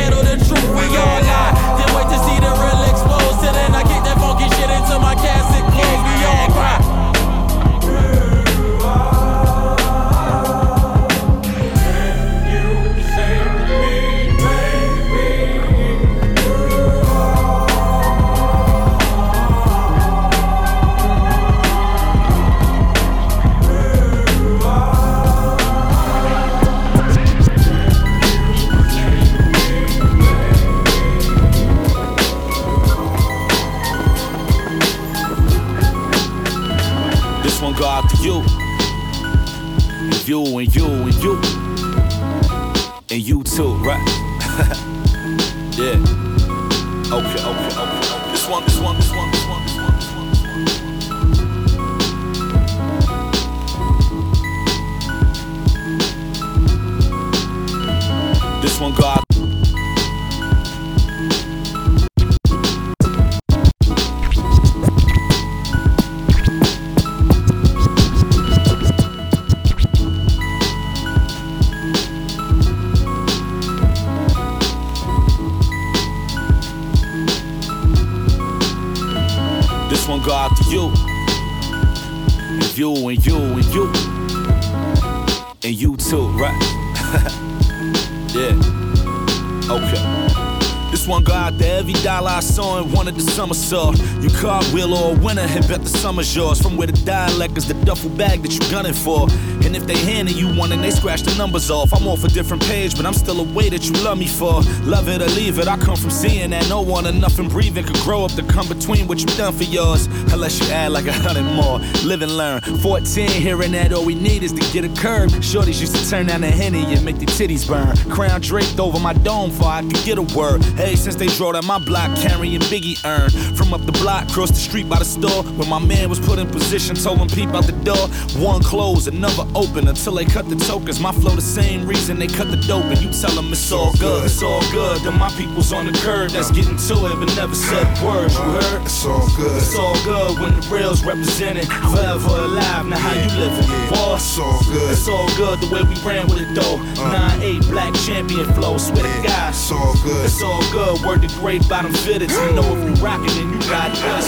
saw. 93.72 93.88
Uh, 93.88 94.20
you 94.20 94.28
cartwheel 94.28 94.92
or 94.92 95.16
a 95.16 95.18
winner 95.18 95.42
and 95.42 95.66
bet 95.66 95.80
the 95.82 95.88
summer's 95.88 96.34
yours. 96.36 96.60
From 96.60 96.76
where 96.76 96.86
the 96.86 97.04
dialect 97.04 97.56
is 97.56 97.66
the 97.66 97.74
duffel 97.84 98.10
bag 98.10 98.42
that 98.42 98.52
you're 98.52 98.70
gunning 98.70 98.92
for. 98.92 99.28
And 99.72 99.80
if 99.80 99.88
they 99.88 99.96
handing 99.96 100.36
you 100.36 100.54
one 100.54 100.70
and 100.72 100.84
they 100.84 100.90
scratch 100.90 101.22
the 101.22 101.34
numbers 101.38 101.70
off, 101.70 101.94
I'm 101.94 102.06
off 102.06 102.24
a 102.24 102.28
different 102.28 102.62
page, 102.64 102.94
but 102.94 103.06
I'm 103.06 103.14
still 103.14 103.40
a 103.40 103.54
way 103.54 103.70
that 103.70 103.82
you 103.82 103.92
love 104.04 104.18
me 104.18 104.26
for. 104.26 104.60
Love 104.82 105.08
it 105.08 105.22
or 105.22 105.28
leave 105.28 105.58
it, 105.58 105.66
I 105.66 105.78
come 105.78 105.96
from 105.96 106.10
seeing 106.10 106.50
that 106.50 106.68
no 106.68 106.82
one 106.82 107.06
or 107.06 107.12
nothing 107.12 107.48
breathing 107.48 107.86
could 107.86 107.96
grow 108.00 108.22
up 108.26 108.32
to 108.32 108.42
come 108.42 108.68
between 108.68 109.08
what 109.08 109.20
you 109.20 109.26
done 109.28 109.54
for 109.54 109.64
yours. 109.64 110.08
Unless 110.30 110.60
you 110.60 110.66
add 110.74 110.92
like 110.92 111.06
a 111.06 111.12
hundred 111.14 111.44
more. 111.54 111.78
Live 112.04 112.20
and 112.20 112.36
learn. 112.36 112.60
14, 112.60 113.30
hearing 113.30 113.72
that 113.72 113.94
all 113.94 114.04
we 114.04 114.14
need 114.14 114.42
is 114.42 114.52
to 114.52 114.60
get 114.74 114.84
a 114.84 114.90
curb. 115.00 115.30
Shorties 115.40 115.80
used 115.80 115.96
to 115.96 116.10
turn 116.10 116.26
down 116.26 116.42
the 116.42 116.50
henny 116.50 116.84
and 116.92 117.02
make 117.02 117.16
their 117.16 117.28
titties 117.28 117.66
burn. 117.66 117.96
Crown 118.14 118.42
draped 118.42 118.78
over 118.78 119.00
my 119.00 119.14
dome 119.14 119.50
for 119.50 119.64
I 119.64 119.80
could 119.80 120.04
get 120.04 120.18
a 120.18 120.36
word. 120.36 120.62
Hey, 120.76 120.96
since 120.96 121.16
they 121.16 121.28
drove 121.28 121.54
down 121.54 121.64
my 121.64 121.78
block 121.78 122.14
carrying 122.18 122.60
Biggie 122.60 123.02
urn. 123.06 123.30
From 123.56 123.72
up 123.72 123.86
the 123.86 123.92
block, 123.92 124.28
across 124.28 124.50
the 124.50 124.56
street 124.56 124.86
by 124.86 124.98
the 124.98 125.06
store, 125.06 125.44
when 125.56 125.70
my 125.70 125.78
man 125.78 126.10
was 126.10 126.20
put 126.20 126.38
in 126.38 126.46
position, 126.46 126.94
told 126.94 127.20
him 127.20 127.28
peep 127.28 127.48
out 127.54 127.64
the 127.64 127.72
door. 127.72 128.06
One 128.36 128.62
closed, 128.62 129.08
another 129.08 129.44
open 129.54 129.61
until 129.70 130.14
they 130.14 130.24
cut 130.24 130.48
the 130.48 130.56
tokens. 130.56 130.98
My 130.98 131.12
flow 131.12 131.34
the 131.36 131.40
same 131.40 131.86
reason 131.86 132.18
they 132.18 132.26
cut 132.26 132.50
the 132.50 132.56
dope, 132.56 132.84
and 132.84 133.00
you 133.00 133.10
tell 133.10 133.30
them 133.30 133.52
it's 133.52 133.70
all 133.70 133.92
good, 133.94 134.24
it's 134.24 134.42
all 134.42 134.60
good. 134.72 135.00
Then 135.02 135.18
my 135.18 135.30
people's 135.30 135.72
on 135.72 135.86
the 135.86 135.92
curb 135.92 136.30
that's 136.30 136.50
getting 136.50 136.76
to 136.76 136.94
it, 137.06 137.16
but 137.18 137.34
never 137.36 137.54
said 137.54 137.86
words. 138.02 138.34
You 138.34 138.42
heard? 138.42 138.82
It's 138.82 139.04
all 139.06 139.28
good. 139.36 139.56
It's 139.56 139.76
all 139.78 139.94
good 140.04 140.40
when 140.40 140.60
the 140.60 140.66
real's 140.68 141.04
represented. 141.04 141.66
Forever 141.66 142.28
alive, 142.28 142.86
now 142.86 142.98
how 142.98 143.14
you 143.14 143.30
living? 143.38 143.68
Boy, 143.88 144.14
It's 144.16 144.38
all 144.38 144.60
good. 144.64 144.90
It's 144.90 145.08
all 145.08 145.28
good 145.36 145.60
the 145.60 145.68
way 145.72 145.82
we 145.82 145.94
ran 146.02 146.26
with 146.26 146.40
it 146.40 146.54
though. 146.54 146.76
Uh. 147.00 147.38
9-8 147.38 147.70
black 147.70 147.94
champion 147.94 148.52
flow, 148.54 148.78
swear 148.78 149.02
to 149.02 149.22
God. 149.22 149.50
It's 149.50 149.70
all 149.70 149.94
good. 150.02 150.24
It's 150.24 150.42
all 150.42 150.62
good. 150.72 151.00
Word 151.06 151.22
to 151.22 151.28
great 151.38 151.66
bottom 151.68 151.92
fitters. 151.92 152.32
You 152.32 152.52
know 152.52 152.66
if 152.76 152.98
you 152.98 153.04
rockin', 153.04 153.26
then 153.28 153.52
you 153.52 153.60
got 153.70 153.90
us. 154.10 154.26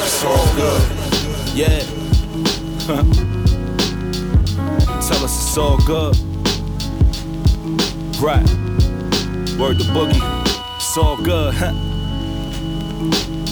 It's 0.00 0.24
all 0.24 0.46
good. 0.56 0.82
Yeah. 1.54 3.38
Us 5.32 5.48
it's 5.48 5.56
all 5.58 5.78
good. 5.78 6.14
Right. 8.20 8.46
Word 9.58 9.78
to 9.78 9.84
boogie. 9.94 10.20
It's 10.76 10.96
all 10.98 11.16
good. 11.16 11.54
Huh? 11.54 11.72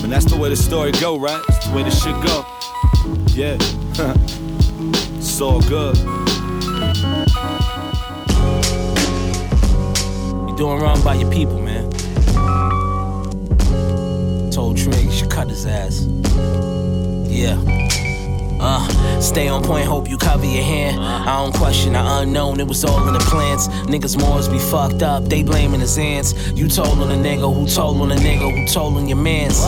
And 0.03 0.13
that's 0.13 0.27
the 0.27 0.37
way 0.37 0.51
the 0.51 0.57
story 0.57 0.93
go, 0.93 1.19
right? 1.19 1.43
It's 1.49 1.67
the 1.67 1.75
way 1.75 1.83
the 1.83 1.91
shit 1.91 2.15
go. 2.23 2.45
Yeah. 3.35 3.57
it's 5.17 5.41
all 5.41 5.63
good. 5.63 5.97
You're 10.49 10.59
doing 10.59 10.81
wrong 10.81 11.03
by 11.03 11.15
your 11.15 11.31
people, 11.31 11.61
man. 11.61 11.91
Told 14.51 14.77
Trigg 14.77 15.07
you 15.07 15.13
should 15.13 15.31
cut 15.31 15.49
his 15.49 15.65
ass. 15.65 16.03
Yeah. 17.27 17.59
Uh, 18.61 19.21
stay 19.21 19.49
on 19.49 19.65
point, 19.65 19.87
hope 19.87 20.11
you 20.11 20.19
cover 20.31 20.47
your 20.47 20.63
hand. 20.63 21.01
I 21.01 21.43
don't 21.43 21.53
question 21.53 21.95
the 21.95 22.03
unknown, 22.21 22.61
it 22.61 22.69
was 22.69 22.85
all 22.85 23.07
in 23.09 23.15
the 23.15 23.21
plans. 23.31 23.67
Niggas 23.93 24.17
Moors 24.17 24.49
be 24.49 24.61
fucked 24.61 25.03
up, 25.03 25.25
they 25.25 25.43
blaming 25.43 25.81
his 25.81 25.99
ants. 25.99 26.35
You 26.53 26.69
told 26.69 27.01
on 27.01 27.11
a 27.11 27.17
nigga 27.17 27.53
who 27.53 27.67
told 27.67 28.01
on 28.01 28.13
a 28.13 28.15
nigga 28.15 28.47
who 28.55 28.65
told 28.73 28.97
on 28.97 29.09
your 29.09 29.19
mans. 29.19 29.59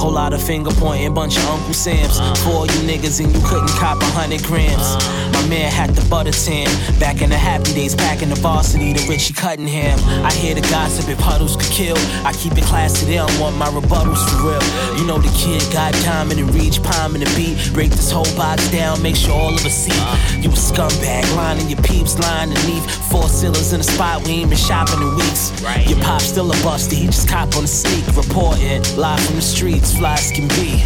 Whole 0.00 0.10
lot 0.10 0.32
of 0.32 0.42
finger 0.42 0.70
pointing, 0.72 1.14
bunch 1.14 1.36
of 1.36 1.46
Uncle 1.46 1.72
Sam's. 1.72 2.18
For 2.42 2.66
you 2.66 2.80
niggas 2.90 3.22
and 3.22 3.32
you 3.32 3.40
couldn't 3.46 3.70
cop 3.78 4.02
a 4.02 4.06
hundred 4.06 4.42
grams. 4.42 4.88
My 5.34 5.46
man 5.46 5.70
had 5.70 5.90
the 5.90 6.04
butter 6.10 6.32
tan. 6.32 6.66
Back 6.98 7.22
in 7.22 7.30
the 7.30 7.38
happy 7.38 7.72
days, 7.72 7.94
packing 7.94 8.28
the 8.28 8.34
varsity, 8.34 8.92
the 8.92 9.06
Richie 9.08 9.34
Cunningham. 9.34 9.98
I 10.26 10.32
hear 10.32 10.54
the 10.54 10.62
gossip 10.62 11.08
if 11.08 11.18
puddles 11.18 11.54
could 11.54 11.70
kill. 11.70 11.96
I 12.26 12.32
keep 12.32 12.58
it 12.58 12.64
classy, 12.64 13.06
they 13.06 13.16
don't 13.16 13.38
want 13.38 13.56
my 13.56 13.66
rebuttals 13.66 14.18
for 14.28 14.50
real. 14.50 14.98
You 14.98 15.06
know 15.06 15.18
the 15.18 15.30
kid 15.38 15.62
got 15.72 15.94
timing 16.02 16.40
and 16.40 16.52
reach, 16.52 16.82
palming 16.82 17.22
the 17.22 17.30
beat. 17.36 17.72
Break 17.72 17.90
this 17.90 18.10
whole 18.10 18.30
box 18.36 18.68
down, 18.70 19.00
make 19.00 19.14
sure 19.14 19.32
all 19.32 19.54
of 19.54 19.64
us 19.64 19.74
see. 19.74 20.07
You 20.42 20.50
a 20.50 20.52
scumbag, 20.52 21.36
lining 21.36 21.68
your 21.68 21.82
peeps, 21.82 22.18
lying 22.18 22.50
underneath. 22.50 22.88
Four 23.10 23.28
ceilings 23.28 23.72
in 23.72 23.80
a 23.80 23.84
spot 23.84 24.24
we 24.26 24.32
ain't 24.32 24.50
been 24.50 24.58
shopping 24.58 25.00
in 25.00 25.14
weeks. 25.16 25.50
Your 25.88 26.00
pop 26.00 26.20
still 26.20 26.50
a 26.50 26.54
buster, 26.62 26.96
he 26.96 27.06
just 27.06 27.28
cop 27.28 27.54
on 27.56 27.62
the 27.62 27.68
sneak. 27.68 28.06
Reporting, 28.16 28.82
live 28.96 29.20
from 29.20 29.36
the 29.36 29.42
streets, 29.42 29.96
flies 29.96 30.30
can 30.30 30.48
be. 30.48 30.82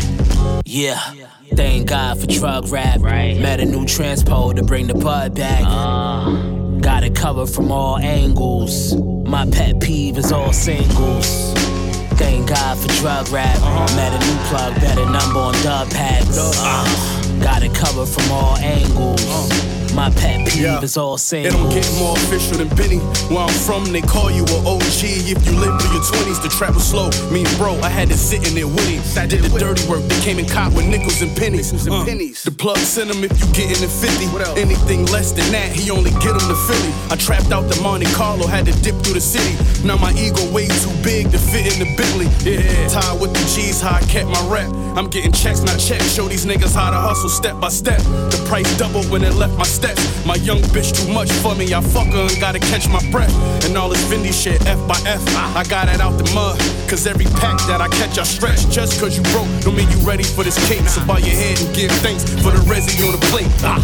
Yeah. 0.64 1.00
Thank 1.54 1.88
God 1.88 2.18
for 2.18 2.26
drug 2.26 2.68
rap. 2.68 3.00
Met 3.00 3.60
a 3.60 3.64
new 3.66 3.84
transpo 3.84 4.54
to 4.56 4.62
bring 4.62 4.86
the 4.86 4.94
bud 4.94 5.34
back. 5.34 5.62
Got 6.80 7.04
it 7.04 7.14
covered 7.14 7.48
from 7.48 7.70
all 7.70 7.98
angles. 7.98 8.94
My 8.96 9.48
pet 9.50 9.80
peeve 9.80 10.16
is 10.16 10.32
all 10.32 10.52
singles. 10.52 11.52
Thank 12.18 12.48
God 12.48 12.78
for 12.78 12.88
drug 13.00 13.28
rap. 13.28 13.58
Met 13.94 14.12
a 14.12 14.26
new 14.26 14.38
plug, 14.48 14.74
better 14.80 15.04
number 15.04 15.40
on 15.40 15.54
dub 15.62 15.90
pads. 15.90 16.38
Uh, 16.38 17.21
got 17.40 17.62
it 17.62 17.74
covered 17.74 18.06
from 18.06 18.30
all 18.32 18.56
angles. 18.58 19.71
My 19.94 20.08
pet 20.10 20.48
peeve 20.48 20.82
is 20.82 20.96
all 20.96 21.14
It 21.16 21.18
singles. 21.18 21.54
don't 21.54 21.68
get 21.70 21.86
more 21.98 22.16
official 22.16 22.56
than 22.56 22.68
Benny. 22.76 22.98
Where 23.28 23.44
I'm 23.44 23.52
from, 23.52 23.84
they 23.92 24.00
call 24.00 24.30
you 24.30 24.42
a 24.44 24.58
OG. 24.64 25.04
If 25.04 25.44
you 25.46 25.52
live 25.52 25.80
through 25.80 25.92
your 25.92 26.02
20s, 26.02 26.42
the 26.42 26.48
trap 26.48 26.74
was 26.74 26.84
slow. 26.88 27.10
Me 27.30 27.44
and 27.44 27.56
bro, 27.58 27.76
I 27.82 27.90
had 27.90 28.08
to 28.08 28.16
sit 28.16 28.48
in 28.48 28.54
there 28.54 28.66
with 28.66 28.88
him. 28.88 29.02
I 29.22 29.26
did 29.26 29.42
the 29.42 29.52
dirty 29.58 29.86
work, 29.88 30.00
they 30.08 30.18
came 30.20 30.38
and 30.38 30.48
caught 30.48 30.72
with 30.72 30.86
nickels 30.86 31.20
and 31.20 31.36
pennies. 31.36 31.72
and 31.72 31.92
Uh, 31.92 32.04
The 32.44 32.50
plug 32.56 32.78
sent 32.78 33.10
him 33.10 33.22
if 33.22 33.32
you 33.38 33.46
getting 33.52 33.82
in 33.82 33.88
50. 33.90 34.26
Anything 34.60 35.04
less 35.06 35.32
than 35.32 35.50
that, 35.52 35.72
he 35.72 35.90
only 35.90 36.10
get 36.24 36.32
him 36.40 36.46
to 36.48 36.56
Philly. 36.66 36.92
I 37.10 37.16
trapped 37.16 37.52
out 37.52 37.68
the 37.68 37.78
Monte 37.82 38.06
Carlo, 38.14 38.46
had 38.46 38.64
to 38.66 38.72
dip 38.80 38.96
through 39.02 39.14
the 39.14 39.20
city. 39.20 39.54
Now 39.86 39.96
my 39.98 40.12
ego 40.14 40.40
way 40.52 40.68
too 40.68 40.94
big 41.04 41.30
to 41.32 41.38
fit 41.38 41.68
in 41.72 41.78
the 41.84 41.88
Bentley. 41.96 42.28
Yeah, 42.48 42.88
tied 42.88 43.20
with 43.20 43.32
the 43.34 43.44
G's, 43.54 43.80
how 43.82 43.96
I 43.96 44.00
kept 44.08 44.28
my 44.28 44.40
rep. 44.48 44.68
I'm 44.96 45.08
getting 45.08 45.32
checks, 45.32 45.60
not 45.62 45.78
checks. 45.78 46.14
Show 46.14 46.28
these 46.28 46.46
niggas 46.46 46.74
how 46.74 46.90
to 46.90 46.96
hustle 46.96 47.28
step 47.28 47.60
by 47.60 47.68
step. 47.68 48.00
The 48.32 48.42
price 48.48 48.68
doubled 48.78 49.10
when 49.10 49.22
it 49.22 49.34
left 49.34 49.54
my 49.58 49.64
steps. 49.82 50.26
My 50.26 50.36
young 50.36 50.60
bitch 50.70 50.94
too 50.94 51.12
much 51.12 51.30
for 51.42 51.54
me. 51.54 51.74
I 51.74 51.80
fuck 51.80 52.06
her 52.14 52.26
and 52.30 52.40
gotta 52.40 52.60
catch 52.60 52.88
my 52.88 53.02
breath. 53.10 53.34
And 53.66 53.76
all 53.76 53.88
this 53.88 54.04
Fendi 54.06 54.32
shit, 54.32 54.64
F 54.66 54.78
by 54.86 54.98
F. 55.06 55.22
I 55.56 55.64
got 55.64 55.88
it 55.88 56.00
out 56.00 56.16
the 56.18 56.28
mud. 56.34 56.58
Cause 56.88 57.06
every 57.06 57.26
pack 57.42 57.58
that 57.66 57.80
I 57.80 57.88
catch, 57.88 58.18
I 58.18 58.22
stretch. 58.22 58.68
Just 58.68 59.00
cause 59.00 59.16
you 59.16 59.22
broke, 59.34 59.48
don't 59.62 59.76
mean 59.76 59.90
you 59.90 59.98
ready 60.06 60.24
for 60.24 60.44
this 60.44 60.58
cake. 60.68 60.86
So 60.88 61.04
bow 61.04 61.18
your 61.18 61.34
head 61.34 61.58
and 61.60 61.74
give 61.74 61.90
thanks 62.04 62.22
for 62.42 62.52
the 62.54 62.62
resi 62.70 62.94
on 63.06 63.12
the 63.12 63.22
plate. 63.26 63.50
Ah. 63.64 63.80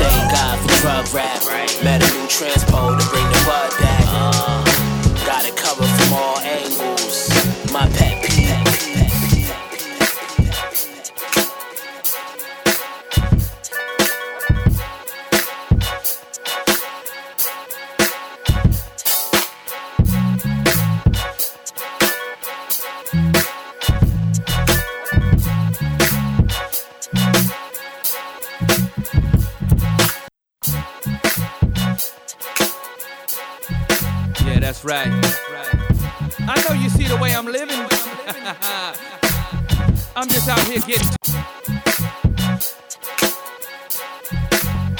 Thank 0.00 0.22
God 0.32 0.56
for 0.62 0.72
drug 0.80 1.06
rap. 1.12 1.40
New 1.84 2.26
transpo 2.32 2.96
to 2.98 3.04
bring 3.10 3.28
the 3.28 3.40
bud 3.44 3.70
back. 3.80 4.04
Got 4.04 4.73
right. 34.84 35.08
I 36.46 36.62
know 36.68 36.74
you 36.74 36.90
see 36.90 37.04
the 37.04 37.16
way 37.16 37.34
I'm 37.34 37.46
living. 37.46 37.78
I'm 40.16 40.28
just 40.28 40.48
out 40.48 40.64
here 40.66 40.80
getting. 40.80 41.08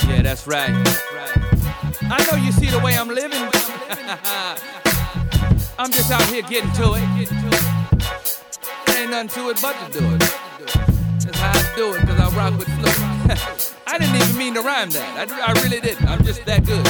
Yeah, 0.08 0.22
that's 0.22 0.46
right. 0.46 0.70
I 2.02 2.24
know 2.30 2.36
you 2.42 2.52
see 2.52 2.66
the 2.66 2.78
way 2.78 2.96
I'm 2.96 3.08
living. 3.08 3.42
I'm 5.78 5.90
just 5.90 6.10
out 6.10 6.22
here 6.28 6.42
getting 6.42 6.70
to 6.72 6.94
it. 6.94 7.02
Ain't 8.96 9.10
nothing 9.10 9.28
to 9.28 9.50
it 9.50 9.60
but 9.60 9.74
to 9.86 9.92
do 9.98 10.14
it. 10.14 10.20
That's 11.20 11.38
how 11.38 11.50
I 11.50 11.72
do 11.76 11.94
it, 11.94 12.00
because 12.00 12.20
I 12.20 12.28
rock 12.36 12.58
with 12.58 12.68
flow. 12.68 12.92
I 13.86 13.98
didn't 13.98 14.16
even 14.16 14.36
mean 14.38 14.54
to 14.54 14.62
rhyme 14.62 14.88
that. 14.90 15.30
I, 15.30 15.48
I 15.48 15.52
really 15.62 15.80
didn't. 15.80 16.08
I'm 16.08 16.24
just 16.24 16.44
that 16.46 16.64
good. 16.64 16.86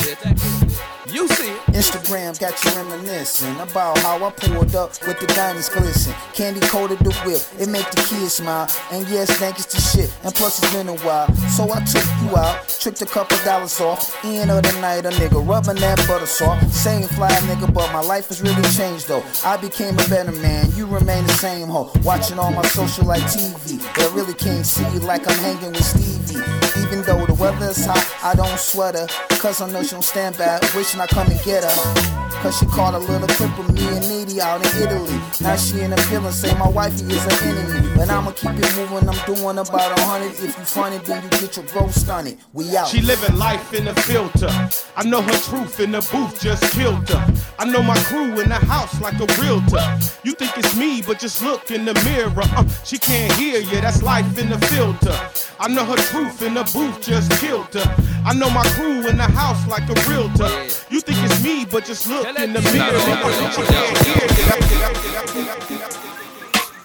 You 1.14 1.28
see 1.28 1.48
it. 1.48 1.60
Instagram 1.66 2.36
got 2.40 2.58
you 2.64 2.70
reminiscing 2.72 3.54
about 3.60 3.96
how 3.98 4.16
I 4.16 4.30
pulled 4.30 4.74
up 4.74 4.90
with 5.06 5.20
the 5.20 5.28
diamonds 5.28 5.68
glisten. 5.68 6.12
Candy 6.32 6.58
coated 6.58 6.98
the 6.98 7.12
whip, 7.22 7.40
it 7.60 7.68
make 7.68 7.88
the 7.92 8.02
kids 8.02 8.34
smile. 8.34 8.68
And 8.90 9.06
yes, 9.06 9.30
thank 9.38 9.60
it's 9.60 9.72
the 9.72 9.80
shit. 9.80 10.12
And 10.24 10.34
plus 10.34 10.60
it's 10.60 10.74
been 10.74 10.88
a 10.88 10.96
while. 11.06 11.32
So 11.54 11.70
I 11.70 11.84
took 11.84 12.02
you 12.20 12.36
out, 12.36 12.66
tricked 12.80 13.00
a 13.02 13.06
couple 13.06 13.38
dollars 13.44 13.80
off. 13.80 14.24
End 14.24 14.50
of 14.50 14.64
the 14.64 14.72
night, 14.80 15.06
a 15.06 15.10
nigga 15.10 15.38
rubbing 15.46 15.76
that 15.76 16.04
butter 16.08 16.26
soft. 16.26 16.68
Same 16.72 17.06
fly 17.06 17.30
nigga, 17.46 17.72
but 17.72 17.92
my 17.92 18.00
life 18.00 18.26
has 18.26 18.42
really 18.42 18.68
changed 18.74 19.06
though. 19.06 19.22
I 19.44 19.56
became 19.56 19.94
a 19.94 20.08
better 20.08 20.32
man, 20.32 20.66
you 20.74 20.84
remain 20.84 21.24
the 21.28 21.34
same 21.34 21.68
hoe. 21.68 21.92
Watching 22.02 22.40
all 22.40 22.50
my 22.50 22.66
social 22.66 23.06
like 23.06 23.22
TV. 23.22 23.78
They 23.94 24.08
really 24.16 24.34
can't 24.34 24.66
see 24.66 24.82
you 24.92 24.98
like 24.98 25.28
I'm 25.28 25.38
hanging 25.38 25.74
with 25.74 25.84
Stevie. 25.84 26.42
Even 26.82 27.02
though 27.02 27.24
the 27.24 27.34
weather 27.34 27.66
is 27.66 27.86
hot, 27.86 28.04
I 28.22 28.34
don't 28.34 28.58
sweat 28.58 28.94
her. 28.96 29.06
Cause 29.38 29.60
I 29.60 29.70
know 29.70 29.82
she 29.82 29.90
don't 29.90 30.02
stand 30.02 30.36
bad, 30.36 30.62
wishing 30.74 31.00
I 31.00 31.03
come 31.06 31.30
and 31.30 31.42
get 31.42 31.64
her. 31.64 32.14
Cause 32.44 32.58
she 32.58 32.66
caught 32.66 32.92
a 32.92 32.98
little 32.98 33.26
clip 33.28 33.58
of 33.58 33.72
me 33.72 33.86
and 33.86 34.06
Needy 34.06 34.38
out 34.38 34.60
in 34.60 34.82
Italy. 34.82 35.18
Now 35.40 35.56
she 35.56 35.80
in 35.80 35.92
the 35.92 35.96
feeling, 35.96 36.30
say 36.30 36.52
my 36.58 36.68
wifey 36.68 37.06
is 37.06 37.24
an 37.24 37.48
enemy. 37.48 37.88
But 37.96 38.10
I'ma 38.10 38.32
keep 38.32 38.50
it 38.52 38.76
moving, 38.76 39.08
I'm 39.08 39.34
doing 39.34 39.56
about 39.56 39.98
a 39.98 40.02
hundred. 40.02 40.32
If 40.32 40.58
you 40.58 40.64
funny, 40.64 40.98
then 40.98 41.22
you 41.22 41.30
get 41.30 41.56
your 41.56 41.64
growth 41.66 41.94
stunted. 41.94 42.36
We 42.52 42.76
out. 42.76 42.88
She 42.88 43.00
living 43.00 43.38
life 43.38 43.72
in 43.72 43.88
a 43.88 43.94
filter. 43.94 44.50
I 44.94 45.04
know 45.04 45.22
her 45.22 45.38
truth 45.48 45.80
in 45.80 45.92
the 45.92 46.06
booth 46.12 46.42
just 46.42 46.62
killed 46.74 47.08
her. 47.08 47.34
I 47.58 47.64
know 47.64 47.82
my 47.82 47.96
crew 48.04 48.38
in 48.38 48.50
the 48.50 48.56
house 48.56 49.00
like 49.00 49.14
a 49.14 49.40
realtor. 49.40 49.80
You 50.22 50.32
think 50.32 50.58
it's 50.58 50.76
me, 50.76 51.00
but 51.00 51.18
just 51.18 51.42
look 51.42 51.70
in 51.70 51.86
the 51.86 51.94
mirror. 52.04 52.44
Uh, 52.56 52.68
she 52.84 52.98
can't 52.98 53.32
hear 53.34 53.60
you, 53.60 53.80
that's 53.80 54.02
life 54.02 54.38
in 54.38 54.50
the 54.50 54.58
filter. 54.66 55.16
I 55.58 55.68
know 55.68 55.84
her 55.86 55.96
truth 55.96 56.42
in 56.42 56.52
the 56.52 56.64
booth 56.74 57.00
just 57.00 57.30
killed 57.40 57.72
her. 57.72 58.04
I 58.26 58.34
know 58.34 58.50
my 58.50 58.64
crew 58.76 59.06
in 59.08 59.16
the 59.16 59.24
house 59.24 59.66
like 59.66 59.88
a 59.88 60.10
realtor. 60.10 60.50
You 60.94 61.00
think 61.00 61.18
it's 61.24 61.42
me, 61.42 61.64
but 61.64 61.84
just 61.84 62.06
look 62.06 62.24
in 62.24 62.52
the 62.52 62.60
mirror. 62.62 63.00
She 63.50 63.62
can't 63.64 63.98
hear 64.06 64.28
you. 64.30 65.42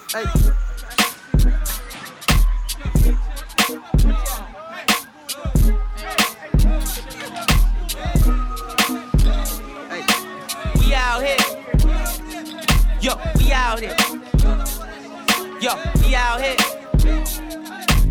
Hey. 0.09 0.25
We 10.79 10.85
out 10.95 11.21
here. 11.21 11.37
Yo, 12.99 13.13
we 13.37 13.51
out 13.51 13.79
here. 13.79 13.95
Yo, 15.61 15.75
we 16.01 16.15
out 16.15 16.41
here. 16.41 16.57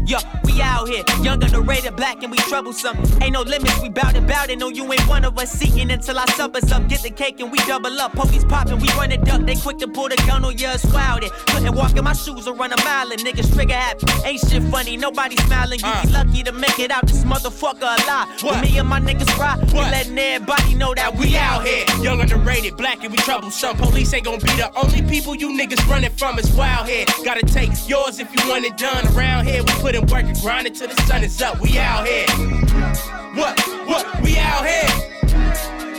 Yo, 0.08 0.16
we 0.44 0.58
out 0.62 0.88
here. 0.88 1.04
Young, 1.22 1.44
underrated, 1.44 1.94
black, 1.94 2.22
and 2.22 2.32
we 2.32 2.38
troublesome. 2.38 2.96
Ain't 3.20 3.34
no 3.34 3.42
limits, 3.42 3.78
we 3.82 3.90
bout 3.90 4.16
it, 4.16 4.26
bout 4.26 4.48
it. 4.48 4.58
No, 4.58 4.70
you 4.70 4.90
ain't 4.90 5.06
one 5.06 5.22
of 5.22 5.38
us. 5.38 5.52
Seeking 5.52 5.90
until 5.90 6.18
our 6.18 6.26
supper's 6.28 6.72
up. 6.72 6.88
Get 6.88 7.02
the 7.02 7.10
cake 7.10 7.40
and 7.40 7.52
we 7.52 7.58
double 7.66 7.92
up. 8.00 8.12
Police 8.12 8.42
popping, 8.44 8.78
we 8.78 8.88
run 8.96 9.12
it 9.12 9.28
up. 9.28 9.42
They 9.42 9.54
quick 9.54 9.76
to 9.80 9.86
pull 9.86 10.08
the 10.08 10.16
gun 10.26 10.46
on 10.46 10.56
you, 10.56 10.66
squad 10.78 11.24
it. 11.24 11.32
Couldn't 11.48 11.74
walk 11.74 11.94
in 11.94 12.04
my 12.04 12.14
shoes 12.14 12.48
or 12.48 12.54
run 12.54 12.72
a 12.72 12.82
mile, 12.84 13.12
and 13.12 13.20
niggas 13.20 13.52
trigger 13.52 13.74
happy. 13.74 14.06
Ain't 14.24 14.40
shit 14.48 14.62
funny, 14.70 14.96
nobody 14.96 15.36
smiling. 15.36 15.78
You 15.78 15.84
be 15.84 16.08
uh. 16.08 16.24
lucky 16.24 16.42
to 16.42 16.52
make 16.52 16.78
it 16.78 16.90
out 16.90 17.06
this 17.06 17.24
motherfucker 17.24 17.82
alive. 17.82 18.42
When 18.42 18.62
me 18.62 18.78
and 18.78 18.88
my 18.88 19.00
niggas 19.00 19.36
ride, 19.36 19.60
we 19.74 19.80
letting 19.80 20.16
everybody 20.16 20.74
know 20.74 20.94
that 20.94 21.14
we 21.16 21.36
out 21.36 21.66
here. 21.66 21.84
Young, 22.00 22.22
underrated, 22.22 22.78
black, 22.78 23.04
and 23.04 23.12
we 23.12 23.18
troublesome. 23.18 23.76
Police 23.76 24.14
ain't 24.14 24.24
gonna 24.24 24.38
be 24.38 24.56
the 24.56 24.72
only 24.74 25.02
people 25.02 25.34
you 25.34 25.50
niggas 25.50 25.86
running 25.86 26.12
from. 26.12 26.38
It's 26.38 26.50
wild 26.54 26.88
here. 26.88 27.04
Gotta 27.26 27.44
take 27.44 27.72
yours 27.86 28.20
if 28.20 28.34
you 28.34 28.48
want 28.48 28.64
it 28.64 28.78
done. 28.78 29.06
Around 29.14 29.46
here, 29.46 29.62
we 29.62 29.72
put 29.82 29.97
in 29.98 30.06
work 30.06 30.24
and 30.24 30.36
grind 30.40 30.66
it 30.66 30.74
till 30.74 30.88
the 30.88 31.02
sun 31.02 31.22
is 31.24 31.40
up. 31.42 31.60
We 31.60 31.78
out 31.78 32.06
here. 32.06 32.26
What? 33.34 33.58
What? 33.86 34.22
We 34.22 34.38
out 34.38 34.66
here. 34.66 35.17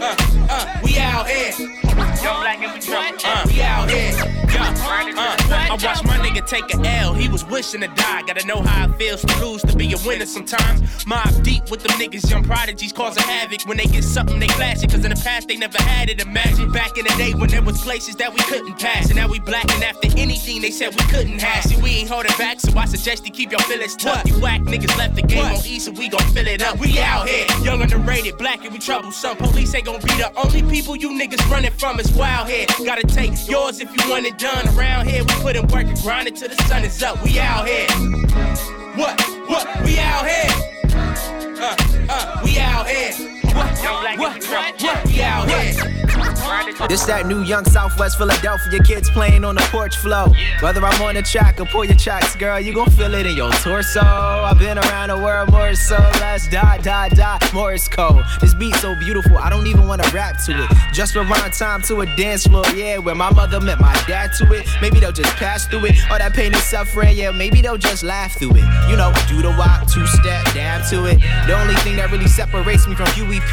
Uh, 0.01 0.15
uh, 0.49 0.79
we 0.83 0.97
out 0.97 1.27
here. 1.27 1.51
Young 2.23 2.41
black 2.41 2.61
and 2.61 2.73
we 2.73 2.79
troublesome. 2.79 3.29
Uh, 3.29 3.43
we 3.47 3.61
out 3.61 3.89
here. 3.89 4.13
Yeah. 4.49 4.73
Uh, 5.17 5.69
I 5.71 5.77
watched 5.83 6.05
my 6.05 6.17
nigga 6.17 6.45
take 6.45 6.73
a 6.73 6.87
L. 7.01 7.13
He 7.13 7.27
was 7.27 7.45
wishing 7.45 7.81
to 7.81 7.87
die. 7.87 8.23
Gotta 8.23 8.45
know 8.47 8.61
how 8.61 8.89
it 8.89 8.95
feels 8.97 9.21
to 9.21 9.45
lose 9.45 9.61
to 9.63 9.75
be 9.75 9.91
a 9.93 9.97
winner 10.05 10.25
sometimes. 10.25 10.81
Mobb 11.05 11.43
Deep 11.43 11.69
with 11.69 11.83
them 11.83 11.97
niggas, 11.99 12.29
young 12.29 12.43
prodigies 12.43 12.93
causing 12.93 13.23
havoc. 13.23 13.61
When 13.67 13.77
they 13.77 13.85
get 13.85 14.03
something, 14.03 14.39
they 14.39 14.47
flash 14.47 14.83
it. 14.83 14.91
Cause 14.91 15.03
in 15.03 15.11
the 15.11 15.21
past, 15.21 15.47
they 15.47 15.57
never 15.57 15.81
had 15.81 16.09
it. 16.09 16.21
Imagine 16.21 16.71
back 16.71 16.97
in 16.97 17.05
the 17.05 17.13
day 17.17 17.33
when 17.33 17.49
there 17.49 17.61
was 17.61 17.81
places 17.81 18.15
that 18.15 18.33
we 18.33 18.39
couldn't 18.41 18.79
pass. 18.79 19.07
And 19.07 19.15
now 19.15 19.27
we 19.27 19.39
blacking 19.39 19.83
after 19.83 20.07
anything 20.17 20.61
they 20.61 20.71
said 20.71 20.95
we 20.95 21.03
couldn't 21.11 21.41
have. 21.41 21.63
See, 21.65 21.81
we 21.81 21.91
ain't 21.91 22.09
holding 22.09 22.35
back, 22.37 22.59
so 22.59 22.77
I 22.77 22.85
suggest 22.85 23.25
you 23.25 23.31
keep 23.31 23.51
your 23.51 23.61
feelings 23.61 23.95
tough. 23.95 24.25
You 24.27 24.39
whack 24.39 24.61
niggas 24.61 24.97
left 24.97 25.15
the 25.15 25.23
game 25.23 25.45
on 25.45 25.65
E, 25.65 25.79
so 25.79 25.91
we 25.91 26.09
gon' 26.09 26.27
fill 26.33 26.47
it 26.47 26.61
up. 26.61 26.79
We 26.79 26.99
out 26.99 27.27
here, 27.27 27.45
young 27.63 27.81
underrated, 27.81 28.37
black 28.37 28.63
and 28.63 28.73
we 28.73 28.79
troublesome. 28.79 29.37
Police 29.37 29.75
ain't 29.75 29.88
gon' 29.91 30.01
be 30.01 30.13
the 30.15 30.31
only 30.35 30.61
people 30.63 30.95
you 30.95 31.09
niggas 31.09 31.49
running 31.49 31.71
from. 31.71 31.99
It's 31.99 32.11
wild 32.11 32.47
here. 32.47 32.65
Gotta 32.85 33.07
take 33.07 33.31
yours 33.47 33.79
if 33.79 33.89
you 33.95 34.09
want 34.09 34.25
it 34.25 34.37
done. 34.37 34.67
Around 34.77 35.07
here, 35.07 35.23
we 35.23 35.33
put 35.41 35.55
in 35.55 35.67
work 35.67 35.85
and 35.85 35.97
grind 35.99 36.27
it 36.27 36.35
till 36.35 36.49
the 36.49 36.61
sun 36.63 36.83
is 36.83 37.01
up. 37.01 37.21
We 37.23 37.39
out 37.39 37.67
here. 37.67 37.87
What? 38.95 39.19
What? 39.47 39.65
We 39.83 39.99
out 39.99 40.27
here. 40.27 40.51
Uh, 41.61 41.75
uh, 42.09 42.41
we 42.43 42.59
out 42.59 42.87
here. 42.87 43.38
We. 43.59 44.39
This 46.87 47.05
that 47.05 47.27
new 47.27 47.43
young 47.43 47.65
Southwest 47.65 48.17
Philadelphia 48.17 48.79
kids 48.79 49.09
playing 49.09 49.45
on 49.45 49.55
the 49.55 49.61
porch 49.69 49.97
flow. 49.97 50.33
Whether 50.61 50.83
I'm 50.83 51.01
on 51.01 51.15
the 51.15 51.21
track 51.21 51.59
or 51.59 51.65
pull 51.65 51.85
your 51.85 51.97
tracks, 51.97 52.35
girl, 52.35 52.59
you 52.59 52.73
gon' 52.73 52.89
feel 52.89 53.13
it 53.13 53.25
in 53.25 53.35
your 53.35 53.51
torso. 53.51 54.01
I've 54.01 54.57
been 54.57 54.79
around 54.79 55.09
the 55.09 55.17
world 55.17 55.51
more 55.51 55.75
so. 55.75 55.97
Let's 56.19 56.47
die, 56.47 56.79
die, 56.79 57.09
die. 57.09 57.37
Morris 57.53 57.87
code. 57.87 58.23
This 58.41 58.53
beat 58.53 58.75
so 58.75 58.95
beautiful, 58.95 59.37
I 59.37 59.49
don't 59.49 59.67
even 59.67 59.87
wanna 59.87 60.09
rap 60.13 60.37
to 60.45 60.63
it. 60.63 60.69
Just 60.93 61.15
rewind 61.15 61.53
time 61.53 61.81
to 61.83 62.01
a 62.01 62.05
dance 62.15 62.47
floor, 62.47 62.65
yeah, 62.73 62.97
where 62.97 63.15
my 63.15 63.31
mother 63.31 63.59
met 63.59 63.79
my 63.79 63.93
dad 64.07 64.31
to 64.39 64.51
it. 64.53 64.65
Maybe 64.81 64.99
they'll 64.99 65.11
just 65.11 65.35
pass 65.35 65.67
through 65.67 65.85
it. 65.85 65.95
All 66.09 66.17
that 66.17 66.33
pain 66.33 66.53
and 66.53 66.63
suffering, 66.63 67.15
yeah, 67.15 67.31
maybe 67.31 67.61
they'll 67.61 67.77
just 67.77 68.03
laugh 68.03 68.39
through 68.39 68.55
it. 68.55 68.89
You 68.89 68.95
know, 68.95 69.13
do 69.27 69.41
the 69.41 69.53
wop, 69.59 69.91
two 69.91 70.07
step, 70.07 70.45
dab 70.53 70.89
to 70.89 71.05
it. 71.05 71.19
The 71.45 71.59
only 71.59 71.75
thing 71.75 71.97
that 71.97 72.11
really 72.11 72.27
separates 72.27 72.87
me 72.87 72.95
from 72.95 73.07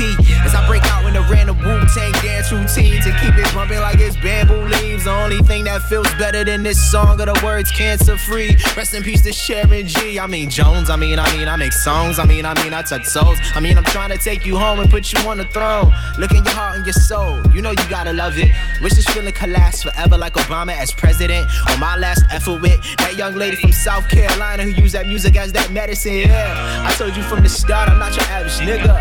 Is 0.05 0.55
I 0.55 0.67
break 0.67 0.85
out 0.93 1.07
in 1.07 1.15
the 1.15 1.23
random 1.23 1.57
Wu 1.59 1.81
Tang 1.95 2.13
dance 2.23 2.53
routines 2.53 3.07
and 3.07 3.17
keep 3.21 3.35
it 3.37 3.53
bumping 3.55 3.81
like 3.81 3.99
it's 3.99 4.17
bamboo 4.17 4.67
leaves. 4.69 5.05
The 5.05 5.11
only 5.11 5.39
thing 5.39 5.65
that 5.65 5.83
feels 5.83 6.09
better 6.15 6.45
than 6.45 6.63
this 6.63 6.79
song 6.91 7.21
are 7.21 7.27
the 7.27 7.41
words 7.45 7.71
cancer 7.71 8.19
free. 8.19 8.57
Rest 8.77 8.95
in 8.95 9.03
peace 9.03 9.23
to 9.23 9.33
Sharon 9.33 9.87
G. 9.87 10.19
I 10.19 10.27
mean 10.27 10.51
Jones. 10.51 10.91
I 10.91 10.97
mean, 10.97 11.19
I 11.19 11.31
mean, 11.37 11.49
I 11.49 11.57
make 11.57 11.73
songs. 11.73 12.19
I 12.19 12.27
mean, 12.27 12.45
I 12.45 12.55
mean, 12.63 12.75
I 12.75 12.83
touch 12.83 13.07
souls. 13.07 13.39
I 13.55 13.61
mean, 13.61 13.79
I'm 13.79 13.85
trying 13.85 14.11
to 14.11 14.19
take 14.19 14.45
you 14.45 14.59
home 14.59 14.81
and 14.81 14.91
put 14.91 15.13
you 15.13 15.19
on 15.29 15.39
the 15.39 15.45
throne. 15.45 15.93
Look 16.19 16.33
in 16.33 16.45
your 16.45 16.55
heart 16.55 16.77
and 16.77 16.85
your 16.85 16.93
soul. 16.93 17.41
You 17.55 17.63
know 17.63 17.71
you 17.71 17.89
gotta 17.89 18.13
love 18.13 18.39
it. 18.39 18.53
Wish 18.83 18.95
this 18.95 19.07
feeling 19.07 19.33
could 19.33 19.51
last 19.51 19.83
forever 19.83 20.19
like 20.19 20.35
Obama 20.35 20.77
as 20.77 20.93
president. 20.93 21.47
On 21.71 21.81
my 21.81 21.97
last 21.97 22.25
effort 22.31 22.61
with 22.61 22.81
that 22.99 23.17
young 23.17 23.35
lady 23.35 23.57
from 23.57 23.73
South 23.73 24.09
Carolina 24.09 24.63
who 24.63 24.71
used 24.71 24.95
that 24.95 25.07
music 25.07 25.37
as 25.37 25.53
that 25.53 25.71
medicine. 25.73 26.29
Yeah, 26.29 26.87
I 26.87 26.93
told 26.95 27.17
you 27.17 27.23
from 27.23 27.43
the 27.43 27.49
start 27.49 27.89
I'm 27.89 27.99
not 27.99 28.15
your 28.15 28.27
average 28.27 28.59
nigga. 28.59 28.95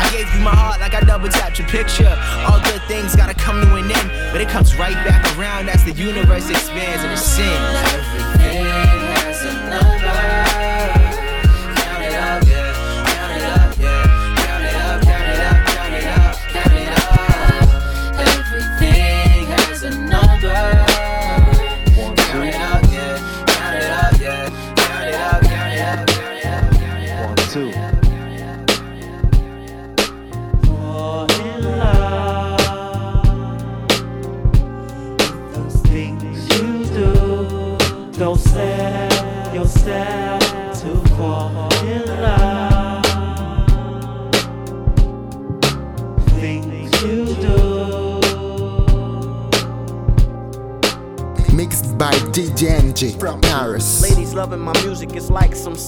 I 0.00 0.10
gave 0.10 0.29
you 0.34 0.40
my 0.40 0.54
heart 0.54 0.80
like 0.80 0.94
I 0.94 1.00
double 1.00 1.28
tapped 1.28 1.58
your 1.58 1.68
picture. 1.68 2.10
All 2.46 2.60
good 2.60 2.82
things 2.88 3.16
gotta 3.16 3.34
come 3.34 3.60
to 3.60 3.74
an 3.74 3.90
end, 3.90 4.10
but 4.32 4.40
it 4.40 4.48
comes 4.48 4.76
right 4.76 4.98
back 5.06 5.24
around 5.38 5.68
as 5.68 5.84
the 5.84 5.92
universe 5.92 6.48
expands 6.50 7.02
and 7.04 7.12
ascends. 7.12 8.40
Everything 8.40 8.89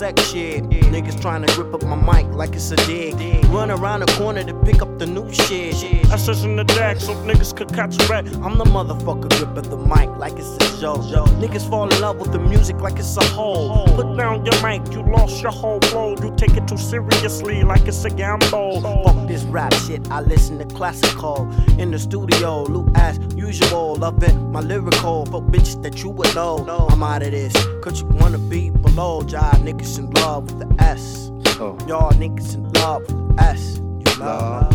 sex 0.03 0.32
shit. 0.32 0.64
Niggas 0.90 1.20
trying 1.22 1.46
to 1.46 1.55
grip 1.55 1.72
up 1.74 1.84
my 1.84 1.94
mic 1.94 2.32
like 2.35 2.55
it's 2.55 2.70
a 2.70 2.76
dig. 2.76 3.14
Run 3.47 3.70
around 3.70 4.01
the 4.01 4.07
corner 4.18 4.43
to 4.45 4.55
pick 4.64 4.83
up 4.83 4.99
the 4.99 5.07
new 5.07 5.33
shit. 5.33 5.74
I 6.11 6.16
search 6.16 6.45
in 6.45 6.57
the 6.57 6.64
deck 6.64 7.01
so 7.01 7.14
niggas 7.24 7.55
could 7.57 7.72
catch 7.72 8.01
a 8.03 8.07
rat. 8.07 8.26
I'm 8.43 8.59
the 8.59 8.64
motherfucker 8.64 9.28
gripping 9.30 9.70
the 9.70 9.76
mic 9.76 10.09
like 10.18 10.35
it's 10.39 10.57
a 10.57 10.80
show. 10.80 10.97
Niggas 11.43 11.68
fall 11.68 11.93
in 11.93 12.01
love 12.01 12.16
with 12.18 12.33
the 12.33 12.39
music 12.39 12.76
like 12.80 12.99
it's 12.99 13.16
a 13.16 13.24
hole. 13.24 13.87
Put 13.89 14.16
down 14.16 14.45
your 14.45 14.62
mic, 14.62 14.93
you 14.93 15.03
lost 15.03 15.43
your 15.43 15.53
whole 15.53 15.80
flow. 15.80 16.14
You 16.22 16.35
take 16.37 16.57
it 16.57 16.66
too 16.66 16.78
seriously 16.78 17.62
like 17.62 17.87
it's 17.87 18.05
a 18.05 18.11
gamble. 18.11 18.80
Fuck 18.80 19.28
this 19.28 19.43
rap 19.45 19.72
shit, 19.74 20.11
I 20.11 20.20
listen 20.20 20.59
to 20.59 20.74
classical. 20.74 21.51
In 21.78 21.91
the 21.91 21.99
studio, 21.99 22.64
Luke 22.64 22.89
as 22.95 23.18
usual. 23.35 23.97
Loving 23.97 24.53
my 24.53 24.61
lyrical. 24.61 25.26
Fuck 25.26 25.45
bitches 25.45 25.83
that 25.83 26.03
you 26.03 26.11
would 26.11 26.35
know. 26.35 26.64
I'm 26.91 27.03
out 27.03 27.22
of 27.22 27.33
this. 27.33 27.53
Cause 27.83 28.03
you 28.03 28.09
wanna 28.09 28.39
be 28.39 28.70
below. 28.70 29.22
Jive 29.22 29.62
niggas 29.62 29.99
in 29.99 30.11
love 30.11 30.45
with 30.45 30.59
the 30.59 30.83
S. 30.83 31.32
Y'all 31.62 32.10
niggas 32.14 32.56
in 32.56 32.72
love 32.72 33.02
with 33.02 33.36
the 33.36 33.42
S. 33.44 33.76
You 33.78 34.16
love. 34.18 34.68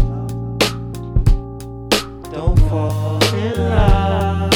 Don't 2.31 2.57
fall 2.69 3.21
in 3.33 3.55
love 3.57 4.51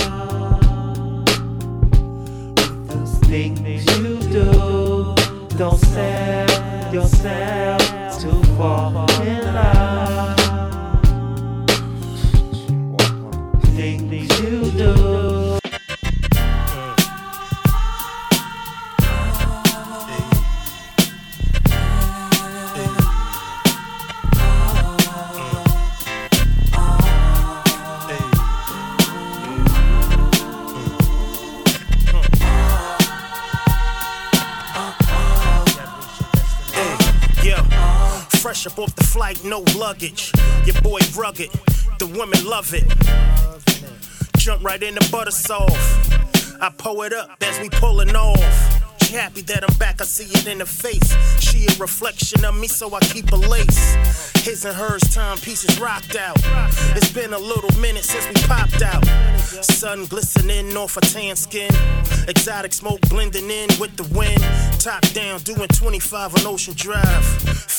with 2.56 2.88
those 2.88 3.14
things 3.28 3.86
you 3.98 4.18
do. 4.32 5.14
Don't 5.58 5.78
sell 5.78 6.94
yourself 6.94 7.82
to 8.22 8.30
fall 8.56 9.12
in 9.24 9.44
love. 9.54 9.81
No 39.52 39.66
luggage. 39.78 40.32
Your 40.66 40.82
boy 40.82 41.02
rugged, 41.14 41.50
the 42.00 42.08
women 42.08 42.46
love 42.46 42.74
it. 42.74 42.86
Jump 44.38 44.64
right 44.64 44.82
in 44.82 44.96
the 44.96 45.06
butter 45.12 45.30
soft. 45.30 45.76
I 46.62 46.70
pull 46.78 47.02
it 47.02 47.12
up 47.12 47.32
as 47.42 47.60
we 47.60 47.70
pulling 47.70 48.16
off. 48.16 48.81
Happy 49.12 49.42
that 49.42 49.70
I'm 49.70 49.78
back, 49.78 50.00
I 50.00 50.06
see 50.06 50.24
it 50.24 50.48
in 50.48 50.62
her 50.62 50.66
face. 50.66 51.12
She 51.42 51.66
a 51.66 51.78
reflection 51.78 52.46
of 52.46 52.56
me, 52.56 52.70
so 52.70 52.96
I 52.96 53.02
keep 53.02 53.30
a 53.34 53.36
lace. 53.36 53.96
His 54.46 54.64
and 54.64 54.74
hers 54.74 55.02
timepieces 55.14 55.82
rocked 55.82 56.16
out. 56.16 56.38
It's 56.96 57.12
been 57.12 57.34
a 57.34 57.38
little 57.38 57.78
minute 57.82 58.06
since 58.06 58.26
we 58.30 58.36
popped 58.48 58.82
out. 58.82 59.06
Sun 59.66 60.06
glistening 60.06 60.78
off 60.78 60.96
her 60.96 61.02
tan 61.02 61.36
skin. 61.36 61.72
Exotic 62.30 62.72
smoke 62.72 63.02
blending 63.10 63.50
in 63.50 63.68
with 63.82 63.98
the 63.98 64.08
wind. 64.16 64.42
Top 64.80 65.02
down, 65.10 65.42
doing 65.42 65.68
25 65.68 66.36
on 66.36 66.48
Ocean 66.48 66.74
Drive. 66.78 67.26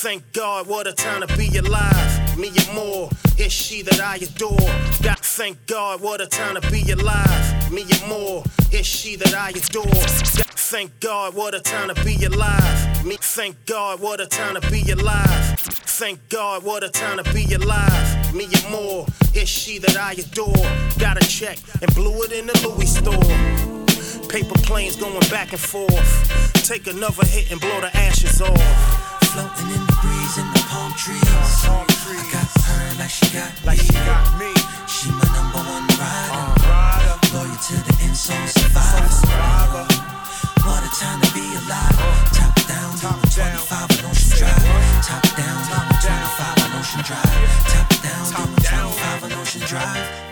Thank 0.05 0.33
God, 0.35 0.66
what 0.66 0.87
a 0.87 0.93
time 0.93 1.26
to 1.26 1.37
be 1.39 1.57
alive. 1.57 2.39
Me 2.39 2.49
and 2.49 2.74
more, 2.74 3.09
it's 3.39 3.55
she 3.55 3.80
that 3.83 4.01
I 4.01 4.16
adore. 4.16 4.68
God, 5.03 5.18
thank 5.20 5.66
God, 5.66 6.03
what 6.03 6.20
a 6.20 6.26
time 6.26 6.61
to 6.61 6.70
be 6.70 6.91
alive. 6.91 7.72
Me 7.72 7.83
and 7.83 8.09
more, 8.09 8.45
it's 8.70 8.87
she 8.87 9.16
that 9.16 9.35
I 9.35 9.51
adore. 9.51 9.87
God, 9.87 10.59
thank 10.59 10.99
God, 11.01 11.22
what 11.31 11.55
a 11.55 11.61
time 11.61 11.95
to 11.95 12.05
be 12.05 12.25
alive. 12.25 13.07
Me, 13.07 13.16
thank 13.20 13.64
God, 13.66 14.01
what 14.01 14.20
a 14.20 14.27
time 14.27 14.61
to 14.61 14.70
be 14.70 14.91
alive. 14.91 15.57
Thank 15.59 16.29
God, 16.29 16.64
what 16.64 16.83
a 16.83 16.89
time 16.89 17.23
to 17.23 17.33
be 17.33 17.55
alive. 17.55 18.35
Me 18.35 18.45
and 18.45 18.70
more, 18.70 19.07
it's 19.33 19.49
she 19.49 19.79
that 19.79 19.97
I 19.97 20.12
adore. 20.12 20.66
Got 20.99 21.23
a 21.23 21.27
check 21.29 21.59
and 21.81 21.95
blew 21.95 22.23
it 22.23 22.33
in 22.33 22.47
the 22.47 22.57
Louis 22.66 22.87
store. 22.87 24.29
Paper 24.29 24.59
planes 24.66 24.97
going 24.97 25.20
back 25.31 25.53
and 25.53 25.61
forth. 25.61 26.64
Take 26.66 26.87
another 26.89 27.25
hit 27.27 27.53
and 27.53 27.61
blow 27.61 27.81
the 27.81 27.97
ashes 27.97 28.41
off. 28.41 29.23
Floating 29.31 29.70
in 29.70 29.87
the 29.87 29.97
breeze 30.03 30.39
in 30.39 30.47
the 30.53 30.64
palm 30.68 30.93
trees. 30.95 31.23
I 31.25 32.29
got 32.33 32.49
her 32.64 32.99
like 32.99 33.11
she 33.11 33.27
got 33.33 33.53
like 33.64 33.79
me. 33.79 33.85
She 33.85 33.93
got 33.93 34.39
me. 34.39 34.53
She 34.89 35.09
my 35.11 35.25
number 35.37 35.59
one 35.59 35.87
rider. 36.01 36.35
Uh, 36.35 37.18
Loyal 37.33 37.57
to 37.57 37.75
the 37.87 37.99
end, 38.03 38.16
so 38.16 38.35
survivor. 38.47 40.22
What 40.65 40.83
a 40.85 40.91
time 40.95 41.21
to 41.21 41.35
be 41.35 41.43
alive. 41.57 41.97
Top 42.33 42.55
down, 42.69 42.95
doing 42.99 43.23
25 43.35 43.91
on 43.99 44.11
Ocean 44.11 44.31
Drive. 44.39 45.03
Top 45.03 45.23
down, 45.37 45.59
doing 45.67 45.99
25 46.01 46.59
on 46.63 46.79
Ocean 46.79 47.03
Drive. 47.03 47.65
Top 47.67 47.89
down, 48.03 48.25
doing 48.33 48.57
25 48.63 49.25
on 49.25 49.33
Ocean 49.33 49.61
Drive. 49.67 50.32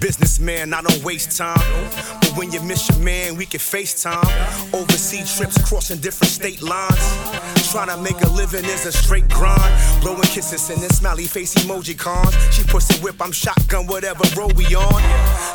Businessman, 0.00 0.72
I 0.72 0.80
don't 0.80 1.04
waste 1.04 1.36
time. 1.36 1.60
But 2.20 2.32
when 2.36 2.50
you 2.50 2.62
miss 2.62 2.88
your 2.88 2.98
man, 2.98 3.36
we 3.36 3.44
can 3.44 3.60
FaceTime. 3.60 4.74
Overseas 4.74 5.36
trips 5.36 5.62
crossing 5.68 5.98
different 5.98 6.32
state 6.32 6.62
lines. 6.62 7.70
Trying 7.70 7.88
to 7.88 7.98
make 7.98 8.20
a 8.22 8.28
living 8.28 8.64
is 8.64 8.86
a 8.86 8.92
straight 8.92 9.28
grind. 9.28 10.02
Blowing 10.02 10.22
kisses 10.22 10.70
in 10.70 10.80
this 10.80 10.98
smiley 10.98 11.24
face 11.24 11.54
emoji 11.54 11.96
cons. 11.96 12.34
She 12.52 12.64
pussy 12.64 12.98
whip, 13.00 13.20
I'm 13.20 13.30
shotgun, 13.30 13.86
whatever 13.86 14.24
road 14.36 14.54
we 14.54 14.64
on. 14.74 15.02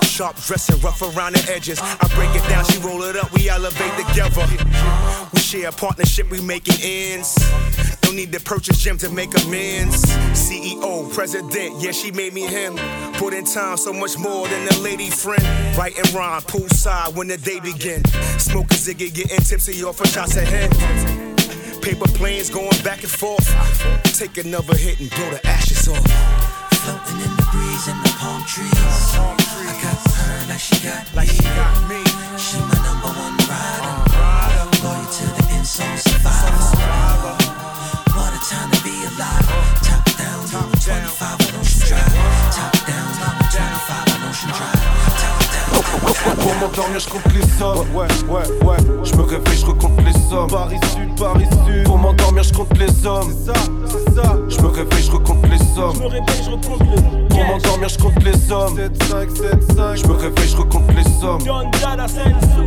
Sharp 0.04 0.38
dressing, 0.46 0.80
rough 0.82 1.02
around 1.02 1.36
the 1.36 1.52
edges. 1.52 1.80
I 1.82 2.08
break 2.16 2.30
it 2.36 2.48
down, 2.48 2.66
she 2.66 2.78
roll 2.80 3.02
it 3.04 3.16
up, 3.16 3.34
we 3.34 3.50
elevate 3.50 4.08
together. 4.08 4.48
We 5.34 5.40
share 5.40 5.70
a 5.70 5.72
partnership, 5.72 6.30
we 6.30 6.40
making 6.40 6.78
ends. 6.82 7.36
Don't 8.06 8.16
need 8.16 8.32
to 8.34 8.40
purchase 8.40 8.78
gym 8.78 9.00
to 9.00 9.10
make 9.10 9.34
amends. 9.46 10.06
CEO, 10.38 11.12
president, 11.12 11.82
yeah, 11.82 11.92
she 11.92 12.12
made 12.12 12.34
me 12.34 12.46
him. 12.46 12.78
Put 13.14 13.34
in 13.34 13.46
time 13.46 13.78
so 13.78 13.92
much 13.92 14.16
more 14.20 14.48
than 14.48 14.68
a 14.68 14.78
lady 14.78 15.10
friend. 15.10 15.42
Write 15.76 15.98
and 15.98 16.14
rhyme, 16.14 16.44
poolside 16.44 17.16
when 17.16 17.28
the 17.28 17.38
day 17.38 17.60
begin. 17.60 18.06
Smoke 18.38 18.70
a 18.70 18.76
ziggy, 18.76 19.12
getting 19.12 19.40
tipsy 19.40 19.84
off 19.84 20.00
of 20.02 20.08
shots 20.08 20.38
ahead. 20.38 20.70
Paper 21.82 22.08
planes 22.10 22.52
going 22.52 22.78
back 22.84 23.02
and 23.02 23.10
forth. 23.10 23.50
Take 24.16 24.38
another 24.38 24.78
hit 24.78 25.00
and 25.00 25.10
blow 25.10 25.32
the 25.32 25.42
ashes 25.48 25.88
off. 25.88 26.06
Floating 26.86 27.22
in 27.26 27.36
the 27.36 27.48
breeze 27.52 27.88
in 27.88 27.98
the 28.04 28.14
palm 28.20 28.44
trees. 28.46 28.70
I 28.72 29.74
got 29.82 30.12
her 30.14 30.50
like 30.50 30.60
she 30.60 30.78
got 30.86 31.16
like 31.16 31.28
me. 31.28 31.34
She, 31.34 31.44
got 31.44 31.90
me. 31.90 32.04
she 32.38 32.60
my 32.60 32.78
number 32.86 33.10
one 33.18 33.36
rider. 33.50 33.98
Uh, 34.14 34.72
Loyal 34.84 35.10
to 35.10 35.26
the 35.42 35.54
end, 35.54 35.66
so 35.66 35.84
survivor. 35.96 37.45
25 40.86 41.26
on 41.42 41.62
Ocean 41.62 41.80
Drive. 41.80 42.14
Top 42.54 42.70
down, 42.86 43.10
doing 43.18 43.42
25 43.50 44.06
on 44.06 44.30
Ocean 44.30 44.52
Drive. 44.54 44.86
Pour 46.38 46.54
m'endormir, 46.62 47.00
je 47.00 47.10
compte 47.10 47.34
les 47.34 47.42
sommes. 47.58 47.88
Ouais, 47.92 48.06
ouais, 48.30 48.68
ouais. 48.68 48.78
Je 49.04 49.16
me 49.16 49.24
réveille, 49.24 49.58
je 49.58 49.66
recompte 49.66 50.00
les 50.06 50.14
sommes. 50.30 50.48
Paris 50.48 50.78
Sud, 50.94 51.16
Paris 51.18 51.48
Sud. 51.66 51.86
Pour 51.86 51.98
m'endormir, 51.98 52.44
je 52.44 52.54
compte 52.54 52.78
les 52.78 53.06
hommes. 53.08 53.34
C'est 53.34 53.52
ça, 53.52 53.60
c'est 53.86 54.14
ça. 54.14 54.38
Je 54.48 54.62
me 54.62 54.68
réveille, 54.68 55.04
je 55.04 55.12
recompte 55.12 55.48
les 55.48 55.58
sommes. 55.58 55.96
Je 55.96 56.02
me 56.02 56.08
réveille, 56.08 56.44
je 56.44 56.52
recompte 56.52 56.84
les 56.84 57.28
Pour 57.30 57.46
m'endormir, 57.46 57.90
je 57.90 57.98
compte 57.98 58.24
les 58.24 58.52
hommes. 58.52 58.76
7, 58.76 59.04
5, 59.06 59.30
7, 59.32 59.76
5. 59.76 59.96
Je 59.96 60.08
me 60.08 60.14
réveille, 60.14 60.50
je 60.50 60.58
recompte 60.58 60.92
les 60.96 61.04
sommes. 61.20 61.44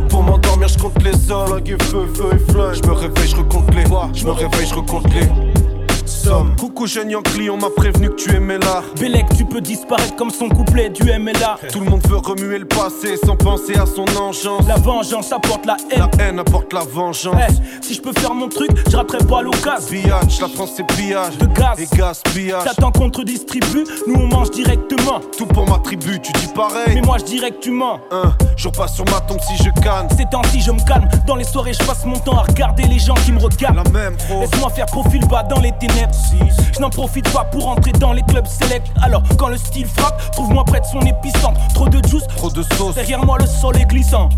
Pour 0.09 0.23
m'endormir, 0.23 0.67
je 0.67 0.77
compte 0.77 1.01
les 1.03 1.31
hommes. 1.31 1.47
Flingue 1.47 1.81
feu, 1.83 2.05
feu 2.13 2.29
et 2.33 2.51
flingue. 2.51 2.73
Je 2.73 2.83
me 2.85 2.93
réveille, 2.93 3.27
je 3.29 3.35
recompte 3.37 3.73
les. 3.73 3.85
Je 4.13 4.25
me 4.25 4.31
réveille, 4.31 4.67
je 4.67 4.75
recompte 4.75 5.07
les. 5.13 5.48
Coucou 6.57 6.85
jeune 6.87 7.09
Yankee, 7.11 7.49
on 7.49 7.57
m'a 7.57 7.69
prévenu 7.69 8.09
que 8.09 8.15
tu 8.15 8.35
aimais 8.35 8.57
l'art. 8.59 8.83
Bélec, 8.99 9.25
tu 9.37 9.45
peux 9.45 9.61
disparaître 9.61 10.15
comme 10.15 10.29
son 10.29 10.49
couplet 10.49 10.89
du 10.89 11.03
MLA. 11.03 11.57
Tout 11.71 11.79
le 11.79 11.89
monde 11.89 12.05
veut 12.07 12.17
remuer 12.17 12.59
le 12.59 12.65
passé 12.65 13.17
sans 13.25 13.35
penser 13.35 13.75
à 13.77 13.85
son 13.85 14.05
engeance. 14.19 14.67
La 14.67 14.75
vengeance 14.75 15.31
apporte 15.31 15.65
la 15.65 15.77
haine. 15.91 15.99
La 15.99 16.25
haine 16.25 16.39
apporte 16.39 16.73
la 16.73 16.81
vengeance. 16.81 17.35
Eh, 17.49 17.83
si 17.83 17.93
je 17.93 18.01
peux 18.01 18.13
faire 18.13 18.33
mon 18.33 18.49
truc, 18.49 18.69
je 18.89 18.95
raterai 18.95 19.25
pas 19.25 19.41
l'occasion. 19.41 19.89
Pillage, 19.89 20.41
la 20.41 20.47
France 20.49 20.71
c'est 20.75 20.85
pillage. 20.95 21.37
De 21.37 21.45
gaz. 21.47 21.79
Et 21.79 21.87
gaspillage. 21.95 22.63
T'attends 22.65 22.91
qu'on 22.91 23.09
te 23.09 23.21
distribue, 23.21 23.85
nous 24.07 24.15
on 24.15 24.27
mange 24.27 24.51
directement. 24.51 25.21
Tout 25.37 25.45
pour 25.47 25.67
ma 25.69 25.79
tribu, 25.79 26.19
tu 26.19 26.31
dis 26.33 26.49
pareil. 26.53 26.95
Mais 26.95 27.01
moi 27.01 27.17
je 27.19 27.25
dirais 27.25 27.51
que 27.51 27.59
tu 27.59 27.71
mens. 27.71 27.99
Un 28.11 28.33
jour 28.57 28.71
pas 28.73 28.87
sur 28.87 29.05
ma 29.05 29.21
tombe 29.21 29.39
si 29.41 29.55
je 29.63 29.69
canne. 29.81 30.07
Ces 30.17 30.25
temps-ci 30.25 30.61
je 30.61 30.71
me 30.71 30.85
calme. 30.85 31.07
Dans 31.25 31.35
les 31.35 31.45
soirées, 31.45 31.73
je 31.73 31.85
passe 31.85 32.05
mon 32.05 32.19
temps 32.19 32.37
à 32.37 32.43
regarder 32.43 32.83
les 32.83 32.99
gens 32.99 33.15
qui 33.25 33.31
me 33.31 33.39
regardent. 33.39 33.77
La 33.77 33.91
même, 33.91 34.15
Laisse-moi 34.39 34.69
faire 34.69 34.85
profil 34.87 35.25
bas 35.27 35.43
dans 35.43 35.59
les 35.59 35.71
ténèbres. 35.79 36.08
Je 36.73 36.79
n'en 36.79 36.89
profite 36.89 37.29
pas 37.31 37.43
pour 37.45 37.67
entrer 37.67 37.91
dans 37.91 38.13
les 38.13 38.21
clubs 38.23 38.47
select. 38.47 38.87
Alors, 39.01 39.23
quand 39.37 39.49
le 39.49 39.57
style 39.57 39.85
frappe, 39.85 40.31
trouve-moi 40.31 40.63
près 40.65 40.79
de 40.79 40.85
son 40.85 41.01
épicentre. 41.01 41.59
Trop 41.73 41.89
de 41.89 42.05
juice, 42.07 42.23
trop 42.35 42.49
de 42.49 42.63
sauce. 42.77 42.95
Derrière 42.95 43.25
moi, 43.25 43.37
le 43.39 43.45
sol 43.45 43.75
est 43.77 43.85
glissant. 43.85 44.29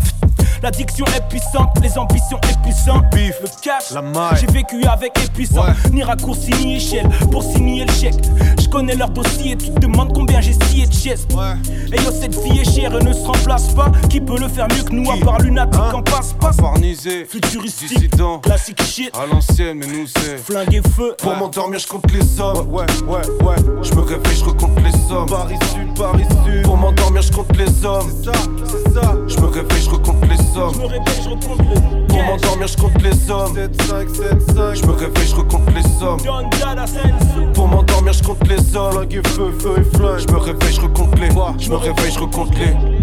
L'addiction 0.62 1.04
est 1.16 1.28
puissante, 1.28 1.70
les 1.82 1.98
ambitions 1.98 2.38
épuisantes. 2.50 3.04
Bif, 3.12 3.34
le 3.42 3.48
cash, 3.62 3.90
la 3.92 4.00
maille. 4.02 4.38
J'ai 4.40 4.46
vécu 4.46 4.84
avec 4.84 5.12
épuisant, 5.18 5.64
ni 5.90 6.02
raccourci 6.04 6.52
ni 6.64 6.76
échelle 6.76 7.08
pour 7.32 7.42
signer 7.42 7.84
le 7.84 7.92
chèque. 7.92 8.14
Je 8.60 8.68
connais 8.68 8.94
leur 8.94 9.10
dossier, 9.10 9.56
tu 9.56 9.70
te 9.70 9.80
demandes 9.80 10.12
combien 10.14 10.40
j'ai 10.40 10.52
scié 10.52 10.86
de 10.86 10.92
chest. 10.92 11.28
Et 11.92 11.96
yo, 12.02 12.10
cette 12.12 12.36
vie 12.42 12.60
est 12.60 12.64
chère 12.74 12.96
et 12.96 13.02
ne 13.02 13.12
se 13.12 13.26
remplace 13.26 13.74
pas. 13.74 13.90
Qui 14.08 14.20
peut 14.20 14.38
le 14.38 14.46
faire 14.48 14.68
mieux 14.68 14.84
que 14.84 14.92
nous, 14.92 15.10
à 15.10 15.16
part 15.24 15.40
lunatique 15.40 15.80
Hein 15.80 15.92
en 15.94 16.02
passe-passe? 16.02 16.56
Farnisé, 16.58 17.24
Futuristique, 17.24 17.88
dissident, 17.98 18.38
classique 18.38 18.80
shit. 18.82 19.10
à 19.16 19.26
l'ancienne, 19.26 19.78
mais 19.78 19.86
nous 19.86 20.06
c'est 20.06 20.38
Flingue 20.38 20.74
et 20.74 20.82
feu. 20.96 21.16
Pour 21.18 21.34
m'endormir, 21.36 21.80
je 21.80 21.88
compte 21.88 22.08
les 22.12 22.24
sommes. 22.24 22.68
Ouais, 22.70 22.86
ouais, 23.08 23.44
ouais. 23.44 23.56
Je 23.82 23.92
me 23.94 24.00
réveille, 24.02 24.36
je 24.36 24.44
recompte 24.44 24.78
les 24.84 24.92
sommes. 25.08 25.28
Paris 25.28 25.58
Sud, 25.72 25.94
Paris 25.98 26.24
Sud. 26.44 26.62
Pour 26.62 26.76
m'endormir, 26.76 27.20
je 27.22 27.32
compte 27.32 27.56
les 27.56 27.66
sommes. 27.66 28.08
C'est 28.22 28.30
ça, 28.30 28.38
c'est 28.68 28.94
ça. 28.94 29.14
Je 29.26 29.36
me 29.40 29.46
réveille, 29.46 29.82
je 29.82 29.90
recompte 29.90 30.22
les 30.30 30.36
sommes. 30.36 30.51
Je 30.54 30.78
me 30.78 30.84
réveille, 30.84 31.22
je 31.24 31.28
recompte 31.30 31.60
le 31.60 32.06
Pour 32.08 32.22
m'endormir, 32.24 32.66
je 32.66 32.76
compte 32.76 33.02
les 33.02 33.14
sommes. 33.14 33.54
7, 33.54 33.82
5, 33.82 34.08
7, 34.10 34.42
5. 34.54 34.74
Je 34.74 34.86
me 34.86 34.92
réveille, 34.92 35.26
je 35.26 35.34
recompte 35.34 35.74
les 35.74 35.82
Sensu. 35.82 36.28
Pour 37.54 37.68
m'endormir, 37.68 38.12
je 38.12 38.22
compte 38.22 38.46
les 38.48 38.62
sommes. 38.62 38.92
Flingue 38.92 39.26
feu, 39.28 39.52
feu 39.58 39.74
et 39.78 39.96
flingue. 39.96 40.18
Je 40.18 40.32
me 40.32 40.38
réveille, 40.38 40.72
je 40.72 40.80
recompte 40.80 41.18
les. 41.18 41.30
Je 41.58 41.70
me 41.70 41.76
réveille, 41.76 42.12
je 42.12 42.18
recompte 42.18 42.54
les. 42.58 43.01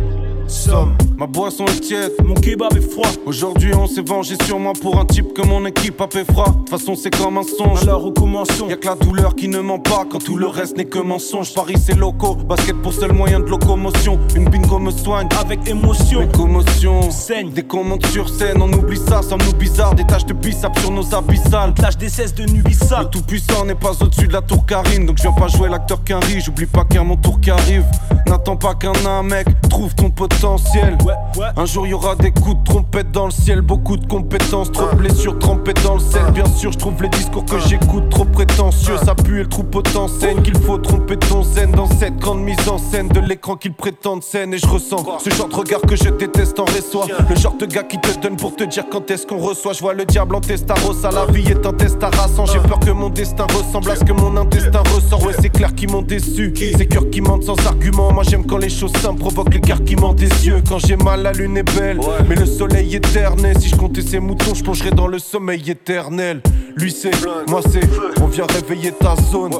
Somme, 0.49 0.97
ma 1.15 1.27
boisson 1.27 1.65
est 1.65 1.79
tiède, 1.79 2.11
mon 2.25 2.33
kebab 2.33 2.75
est 2.75 2.81
froid. 2.81 3.07
Aujourd'hui 3.27 3.71
on 3.75 3.85
s'est 3.85 4.01
vengé 4.01 4.35
sur 4.45 4.57
moi 4.57 4.73
pour 4.81 4.99
un 4.99 5.05
type 5.05 5.31
que 5.33 5.43
mon 5.43 5.63
équipe 5.67 6.01
a 6.01 6.07
fait 6.11 6.25
froid. 6.25 6.47
De 6.47 6.53
toute 6.53 6.69
façon 6.69 6.95
c'est 6.95 7.15
comme 7.15 7.37
un 7.37 7.43
songe. 7.43 7.83
Alors 7.83 8.01
recommençons. 8.01 8.67
Y'a 8.67 8.77
que 8.77 8.87
la 8.87 8.95
douleur 8.95 9.35
qui 9.35 9.47
ne 9.47 9.59
ment 9.59 9.77
pas 9.77 10.05
quand 10.09 10.17
tout 10.17 10.37
le 10.37 10.47
reste 10.47 10.75
n'est 10.75 10.85
que 10.85 10.97
mensonge. 10.97 11.53
Paris 11.53 11.75
c'est 11.79 11.95
loco, 11.95 12.33
basket 12.33 12.75
pour 12.81 12.93
seul 12.93 13.13
moyen 13.13 13.39
de 13.39 13.45
locomotion. 13.45 14.17
Une 14.35 14.49
bingo 14.49 14.79
me 14.79 14.89
soigne 14.89 15.29
avec 15.39 15.67
émotion. 15.67 16.23
Une 16.23 16.31
commotion 16.31 17.11
saigne. 17.11 17.51
Dès 17.53 17.63
qu'on 17.63 17.83
monte 17.83 18.07
sur 18.07 18.27
scène, 18.27 18.59
on 18.59 18.73
oublie 18.73 18.97
ça, 18.97 19.21
sommes-nous 19.21 19.53
bizarres. 19.53 19.93
Des 19.93 20.05
taches 20.05 20.25
de 20.25 20.33
biceps 20.33 20.81
sur 20.81 20.89
nos 20.89 21.13
abyssales. 21.13 21.75
Tâche 21.75 21.97
des 21.97 22.09
cesses 22.09 22.33
de 22.33 22.45
Nubissal. 22.45 23.03
Le 23.03 23.09
tout 23.09 23.21
puissant 23.21 23.65
n'est 23.65 23.75
pas 23.75 23.91
au-dessus 24.01 24.27
de 24.27 24.33
la 24.33 24.41
tour 24.41 24.65
Karine. 24.65 25.05
Donc 25.05 25.17
je 25.17 25.23
viens 25.23 25.33
pas 25.33 25.47
jouer 25.47 25.69
l'acteur 25.69 26.03
qu'un 26.03 26.19
riz. 26.19 26.41
J'oublie 26.41 26.65
pas 26.65 26.85
qu'il 26.85 26.95
y 26.95 26.99
a 26.99 27.03
mon 27.03 27.17
tour 27.17 27.39
qui 27.39 27.51
arrive. 27.51 27.85
N'attends 28.25 28.57
pas 28.57 28.73
qu'un 28.73 28.93
un 29.05 29.23
mec 29.23 29.47
trouve 29.69 29.93
ton 29.93 30.09
Un 30.41 31.65
jour 31.65 31.85
y 31.85 31.93
aura 31.93 32.15
des 32.15 32.31
coups 32.31 32.55
de 32.57 32.63
trompette 32.63 33.11
dans 33.11 33.25
le 33.25 33.31
ciel, 33.31 33.59
beaucoup 33.59 33.97
de 33.97 34.05
compétences, 34.05 34.71
trop 34.71 34.89
de 34.91 34.95
blessures 34.95 35.37
trempées 35.37 35.73
dans 35.83 35.95
le 35.95 35.99
sel. 35.99 36.31
Bien 36.33 36.45
sûr, 36.45 36.71
je 36.71 36.77
trouve 36.77 37.01
les 37.01 37.09
discours 37.09 37.43
que 37.43 37.59
j'écoute 37.59 38.09
trop 38.09 38.23
prétentieux. 38.23 38.95
Ça 39.03 39.15
pue 39.15 39.41
et 39.41 39.43
le 39.43 39.49
troupeau 39.49 39.81
t'enseigne 39.81 40.41
qu'il 40.41 40.57
faut 40.57 40.77
tromper 40.77 41.17
ton 41.17 41.43
zen 41.43 41.71
dans 41.71 41.87
cette 41.87 42.15
grande 42.17 42.41
mise 42.41 42.69
en 42.69 42.77
scène 42.77 43.09
de 43.09 43.19
l'écran 43.19 43.57
qu'ils 43.57 43.73
prétendent 43.73 44.23
scène. 44.23 44.53
Et 44.53 44.59
je 44.59 44.67
ressens 44.67 45.05
ce 45.19 45.29
genre 45.29 45.49
de 45.49 45.55
regard 45.55 45.81
que 45.81 45.97
je 45.97 46.09
déteste 46.09 46.57
en 46.57 46.65
reçoit. 46.65 47.07
Le 47.29 47.35
genre 47.35 47.57
de 47.57 47.65
gars 47.65 47.83
qui 47.83 47.99
te 47.99 48.17
donne 48.21 48.37
pour 48.37 48.55
te 48.55 48.63
dire 48.63 48.85
quand 48.89 49.11
est-ce 49.11 49.27
qu'on 49.27 49.39
reçoit. 49.39 49.73
Je 49.73 49.81
vois 49.81 49.93
le 49.93 50.05
diable 50.05 50.35
en 50.35 50.41
testarossa, 50.41 51.11
la 51.11 51.25
vie 51.25 51.49
est 51.49 51.65
un 51.65 51.73
test 51.73 52.01
harassant. 52.01 52.45
J'ai 52.45 52.59
peur 52.59 52.79
que 52.79 52.91
mon 52.91 53.09
destin 53.09 53.45
ressemble 53.53 53.91
à 53.91 53.97
ce 53.97 54.05
que 54.05 54.13
mon 54.13 54.37
intestin 54.37 54.83
ressort. 54.95 55.21
Ouais, 55.25 55.33
c'est 55.37 55.49
clair 55.49 55.75
qu'ils 55.75 55.91
m'ont 55.91 56.01
déçu. 56.01 56.53
Ces 56.55 56.87
cœurs 56.87 57.09
qui 57.09 57.19
mentent 57.19 57.43
sans 57.43 57.57
argument. 57.67 58.13
Moi 58.13 58.23
j'aime 58.23 58.45
quand 58.45 58.57
les 58.57 58.69
choses 58.69 58.93
simples 59.01 59.19
provoquent 59.19 59.53
l'écarquillement 59.53 60.13
des 60.13 60.28
yeux. 60.45 60.61
Quand 60.67 60.79
j'ai 60.79 60.95
mal, 60.95 61.23
la 61.23 61.31
lune 61.31 61.57
est 61.57 61.77
belle, 61.77 61.99
mais 62.27 62.35
le 62.35 62.45
soleil 62.45 62.95
éternel. 62.95 63.59
Si 63.59 63.69
je 63.69 63.75
comptais 63.75 64.01
ces 64.01 64.19
moutons, 64.19 64.53
je 64.53 64.63
plongerais 64.63 64.91
dans 64.91 65.07
le 65.07 65.19
sommeil 65.19 65.69
éternel. 65.69 66.41
Lui 66.75 66.91
c'est, 66.91 67.11
moi 67.47 67.61
c'est, 67.69 67.87
on 68.21 68.27
vient 68.27 68.45
réveiller 68.45 68.91
ta 68.91 69.15
zone. 69.31 69.53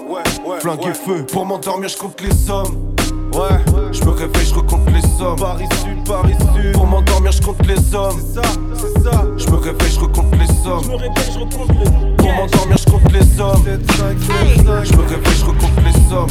Flingue 0.59 0.87
et 0.87 0.93
feu, 0.93 1.25
pour 1.31 1.45
m'endormir, 1.45 1.89
je 1.89 1.97
compte 1.97 2.21
les 2.21 2.33
sommes. 2.33 2.95
Ouais, 3.33 3.91
je 3.91 4.03
me 4.03 4.11
réveille, 4.11 4.45
je 4.45 4.53
recompte 4.53 4.89
les 4.91 5.01
sommes. 5.01 5.37
Paris 5.37 5.67
Sud, 5.81 6.03
Paris 6.05 6.35
Sud. 6.55 6.73
Pour 6.73 6.87
m'endormir, 6.87 7.31
je 7.31 7.41
compte 7.41 7.65
les 7.65 7.75
sommes. 7.75 8.19
C'est 8.19 8.41
ça, 8.41 8.49
c'est 8.75 9.03
ça. 9.03 9.25
Je 9.37 9.47
me 9.49 9.55
réveille, 9.57 9.91
je 9.91 9.99
recompte 9.99 10.35
les 10.35 10.47
sommes. 10.47 10.83
Je 10.83 10.89
me 10.89 10.95
réveille, 10.95 11.31
je 11.33 11.39
recompte 11.39 11.71
les 11.71 12.15
Pour 12.17 12.33
m'endormir, 12.33 12.77
je 12.77 12.91
compte 12.91 13.11
les 13.11 13.25
sommes. 13.37 13.63
7, 13.63 13.91
5, 13.91 14.19
7, 14.19 14.65
5. 14.65 14.83
Je 14.85 14.93
me 14.93 15.01
réveille, 15.03 15.37
je 15.39 15.45
recompte 15.45 15.81
les 15.85 15.93
sommes. 16.09 16.27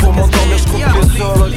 Pour 0.00 0.12
m'endormir, 0.12 0.58
je 0.58 0.64
compte 0.64 0.80
les 0.94 1.18
sommes. 1.18 1.52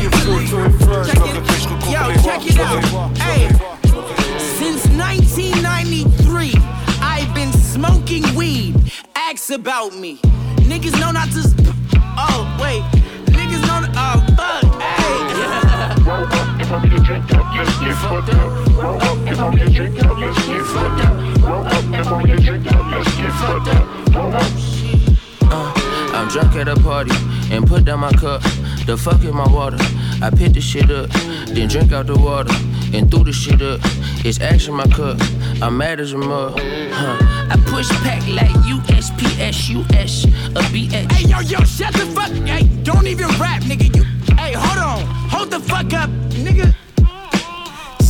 Je 1.03 1.19
me 1.19 1.23
réveille, 1.23 1.61
je 1.61 1.67
recompte 1.67 2.07
les 2.09 3.57
since 4.57 4.87
1993, 4.89 6.55
I've 7.01 7.33
been 7.33 7.51
smoking 7.53 8.23
weed. 8.35 8.75
Ask 9.15 9.51
about 9.51 9.95
me. 9.95 10.17
Niggas 10.65 10.99
know 10.99 11.11
not 11.11 11.29
to. 11.31 11.43
Oh, 12.17 12.57
wait. 12.59 13.06
Know. 13.81 13.87
Oh, 13.95 14.25
fuck. 14.35 14.81
Hey. 14.81 16.03
Roll 16.03 16.25
up, 16.25 16.61
if 16.61 16.71
I'm 16.71 16.89
your 16.89 16.99
drink 16.99 17.31
up, 17.33 17.55
let's 17.55 17.79
get 17.79 17.95
fucked 17.97 18.29
up. 18.33 18.67
Roll 18.75 19.01
up, 19.01 19.17
if 19.27 19.39
I'm 19.39 19.57
your 19.57 19.69
drink 19.69 20.03
up, 20.03 20.17
let's 20.17 20.45
get 20.47 20.65
fucked 20.65 21.05
up. 21.05 21.41
Roll 21.41 21.65
up, 21.65 21.83
if 21.83 22.07
I'm 22.07 22.27
your 22.27 22.37
drink 22.37 22.67
up, 22.73 22.91
let's 22.91 23.15
get 23.17 23.31
fucked 23.33 23.67
up. 23.67 24.15
Roll 24.15 24.35
up. 24.35 24.76
I'm 26.17 26.27
drunk 26.29 26.55
at 26.55 26.67
a 26.67 26.75
party 26.75 27.11
and 27.51 27.67
put 27.67 27.85
down 27.85 27.99
my 27.99 28.11
cup. 28.11 28.41
The 28.87 28.97
fuck 28.97 29.23
in 29.23 29.35
my 29.35 29.47
water. 29.47 29.77
I 30.19 30.31
pick 30.31 30.53
the 30.53 30.61
shit 30.61 30.89
up, 30.89 31.11
then 31.45 31.67
drink 31.67 31.91
out 31.91 32.07
the 32.07 32.17
water 32.17 32.51
and 32.91 33.11
threw 33.11 33.23
the 33.23 33.31
shit 33.31 33.61
up. 33.61 33.79
It's 34.25 34.41
action 34.41 34.73
my 34.73 34.87
cup. 34.87 35.19
I'm 35.61 35.77
mad 35.77 35.99
as 35.99 36.13
a 36.13 36.17
mug. 36.17 36.59
Huh. 36.59 37.17
I 37.51 37.55
push 37.67 37.87
pack 38.01 38.27
like 38.29 38.49
USPS, 38.65 39.69
US, 39.77 40.23
a 40.55 40.61
BX. 40.73 41.11
Hey, 41.11 41.27
yo, 41.27 41.39
yo, 41.41 41.59
shut 41.65 41.93
the 41.93 42.07
fuck. 42.15 42.31
Hey, 42.47 42.63
don't 42.81 43.05
even 43.05 43.27
rap, 43.39 43.61
nigga. 43.61 43.95
You. 43.95 44.03
Hey, 44.35 44.53
hold 44.53 44.79
on. 44.79 45.05
Hold 45.29 45.51
the 45.51 45.59
fuck 45.59 45.93
up, 45.93 46.09
nigga. 46.31 46.73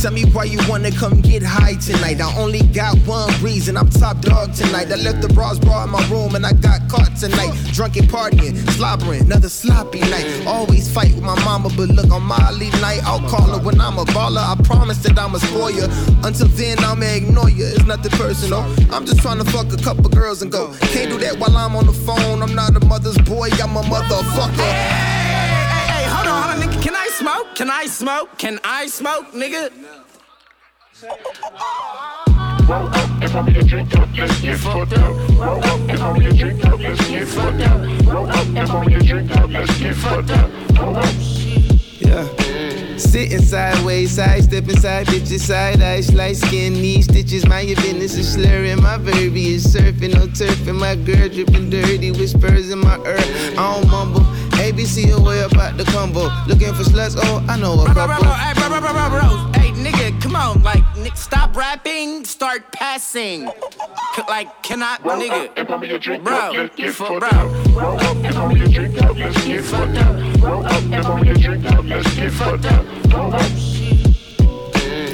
Tell 0.00 0.12
me 0.12 0.24
why 0.26 0.44
you 0.44 0.60
wanna 0.68 0.92
come 0.92 1.20
get 1.20 1.42
high 1.42 1.74
tonight. 1.74 2.20
I 2.20 2.32
only 2.38 2.62
got 2.62 2.96
one 2.98 3.32
reason, 3.42 3.76
I'm 3.76 3.90
top 3.90 4.20
dog 4.20 4.54
tonight. 4.54 4.92
I 4.92 4.94
left 4.94 5.22
the 5.22 5.28
bras 5.28 5.58
bra 5.58 5.84
in 5.84 5.90
my 5.90 6.08
room 6.08 6.36
and 6.36 6.46
I 6.46 6.52
got 6.52 6.88
caught 6.88 7.16
tonight. 7.16 7.52
Drunken 7.72 8.06
partying, 8.06 8.56
slobbering, 8.72 9.22
another 9.22 9.48
sloppy 9.48 10.00
night. 10.00 10.46
Always 10.46 10.88
fight 10.88 11.12
with 11.14 11.24
my 11.24 11.34
mama, 11.44 11.68
but 11.76 11.88
look 11.88 12.12
on 12.12 12.22
my 12.22 12.38
night. 12.80 13.00
I'll 13.04 13.26
call 13.28 13.46
her 13.46 13.58
when 13.58 13.80
I'm 13.80 13.98
a 13.98 14.04
baller. 14.04 14.38
I 14.38 14.54
promise 14.62 14.98
that 14.98 15.18
I'ma 15.18 15.38
spoil 15.38 15.72
you. 15.72 15.86
Until 16.22 16.48
then, 16.48 16.78
I'ma 16.78 17.06
ignore 17.06 17.50
you. 17.50 17.66
It's 17.66 17.84
nothing 17.84 18.12
personal. 18.12 18.60
I'm 18.92 19.04
just 19.04 19.20
trying 19.20 19.38
to 19.38 19.44
fuck 19.44 19.72
a 19.72 19.82
couple 19.82 20.08
girls 20.10 20.42
and 20.42 20.52
go. 20.52 20.72
Can't 20.92 21.10
do 21.10 21.18
that 21.18 21.38
while 21.38 21.56
I'm 21.56 21.74
on 21.74 21.86
the 21.86 21.92
phone. 21.92 22.42
I'm 22.42 22.54
not 22.54 22.76
a 22.76 22.86
mother's 22.86 23.18
boy, 23.18 23.48
I'm 23.60 23.76
a 23.76 23.82
motherfucker. 23.82 25.17
Hey, 26.28 26.34
hey, 26.34 26.40
hold 26.40 26.44
on, 26.44 26.58
hold 26.58 26.62
on, 26.62 26.68
nigga. 26.68 26.82
Can 26.82 26.94
I 26.94 27.08
smoke? 27.08 27.56
Can 27.56 27.70
I 27.70 27.86
smoke? 27.86 28.38
Can 28.38 28.60
I 28.62 28.86
smoke, 28.86 29.32
nigga? 29.32 29.70
Roll 32.68 32.86
up, 32.86 33.22
if 33.22 33.34
I'm 33.34 33.48
your 33.48 33.62
drink 33.62 33.96
up, 33.96 34.08
let's 34.14 34.40
get 34.42 34.58
fucked 34.58 34.92
up. 34.92 35.16
Roll 35.38 35.64
up, 35.64 35.80
if 35.88 36.02
I'm 36.02 36.20
your 36.20 36.32
drink 36.32 36.64
up, 36.66 36.80
let's 36.80 37.08
get 37.08 37.28
fucked 37.28 37.62
up. 37.62 38.06
Roll 38.06 38.28
up, 38.28 38.46
if 38.48 38.70
I'm 38.70 38.88
your 38.90 39.00
drink 39.00 39.30
up, 39.38 39.50
let's 39.50 39.78
get 39.78 39.94
fucked 39.96 40.30
up. 40.30 40.50
Roll 40.78 40.96
up. 40.96 41.14
Yeah. 41.98 42.26
Sitting 42.98 43.42
sideways, 43.42 44.10
side 44.10 44.44
step 44.44 44.68
inside, 44.68 45.06
bitches, 45.06 45.40
side 45.40 45.80
eyes, 45.80 46.12
light 46.12 46.36
skin, 46.36 46.74
knee 46.74 47.00
stitches. 47.00 47.46
Mind 47.46 47.68
your 47.70 47.76
business 47.76 48.16
is 48.16 48.34
slurring. 48.34 48.82
My 48.82 48.98
verbiage 48.98 49.62
surfing, 49.62 50.14
no 50.14 50.26
turfing. 50.26 50.78
My 50.78 50.94
girl 50.94 51.28
dripping 51.28 51.70
dirty, 51.70 52.10
whispers 52.10 52.70
in 52.70 52.80
my 52.80 52.98
ear. 53.06 53.16
I 53.56 53.80
don't 53.80 53.88
mumble. 53.90 54.26
ABC 54.72 55.16
away 55.16 55.40
about 55.42 55.76
the 55.76 55.84
combo. 55.84 56.28
Looking 56.46 56.74
for 56.74 56.82
sluts, 56.84 57.16
oh, 57.16 57.44
I 57.48 57.58
know 57.58 57.72
a 57.80 57.84
Bro, 57.86 57.94
bro, 57.94 58.06
bro, 58.06 58.16
couple. 58.16 58.32
hey, 58.34 58.52
bro, 58.54 58.68
bro, 58.68 58.80
bro, 58.80 58.92
bro, 58.92 59.08
bro. 59.10 59.60
Hey, 59.60 59.70
nigga, 59.72 60.20
come 60.20 60.36
on. 60.36 60.62
Like, 60.62 60.84
Nick, 60.98 61.16
stop 61.16 61.56
rapping, 61.56 62.24
start 62.24 62.70
passing. 62.72 63.48
C- 64.14 64.22
like, 64.28 64.62
can 64.62 64.82
I, 64.82 64.98
nigga? 64.98 65.58
Uh, 65.58 65.64
bro, 65.64 66.68
Get 66.76 66.94
fu- 66.94 67.04
fucked 67.04 67.20
bro. 67.20 67.28
up. 67.28 67.76
Roll 67.76 68.00
up, 68.00 68.16
if 68.24 68.36
I'm 68.36 68.56
your 68.56 68.66
drink 68.68 69.02
up, 69.02 69.16
let's 69.16 69.44
get 69.46 69.64
fucked 69.64 69.96
up. 69.98 70.42
Roll 70.42 70.66
up, 70.66 70.82
if 70.84 71.06
I'm 71.06 71.24
your 71.24 71.34
drink 71.34 71.64
uh, 71.72 71.82
let's 71.82 72.14
get 72.14 72.32
fucked 72.32 72.64
up. 72.66 72.84
Roll 73.12 73.34
up. 73.34 73.50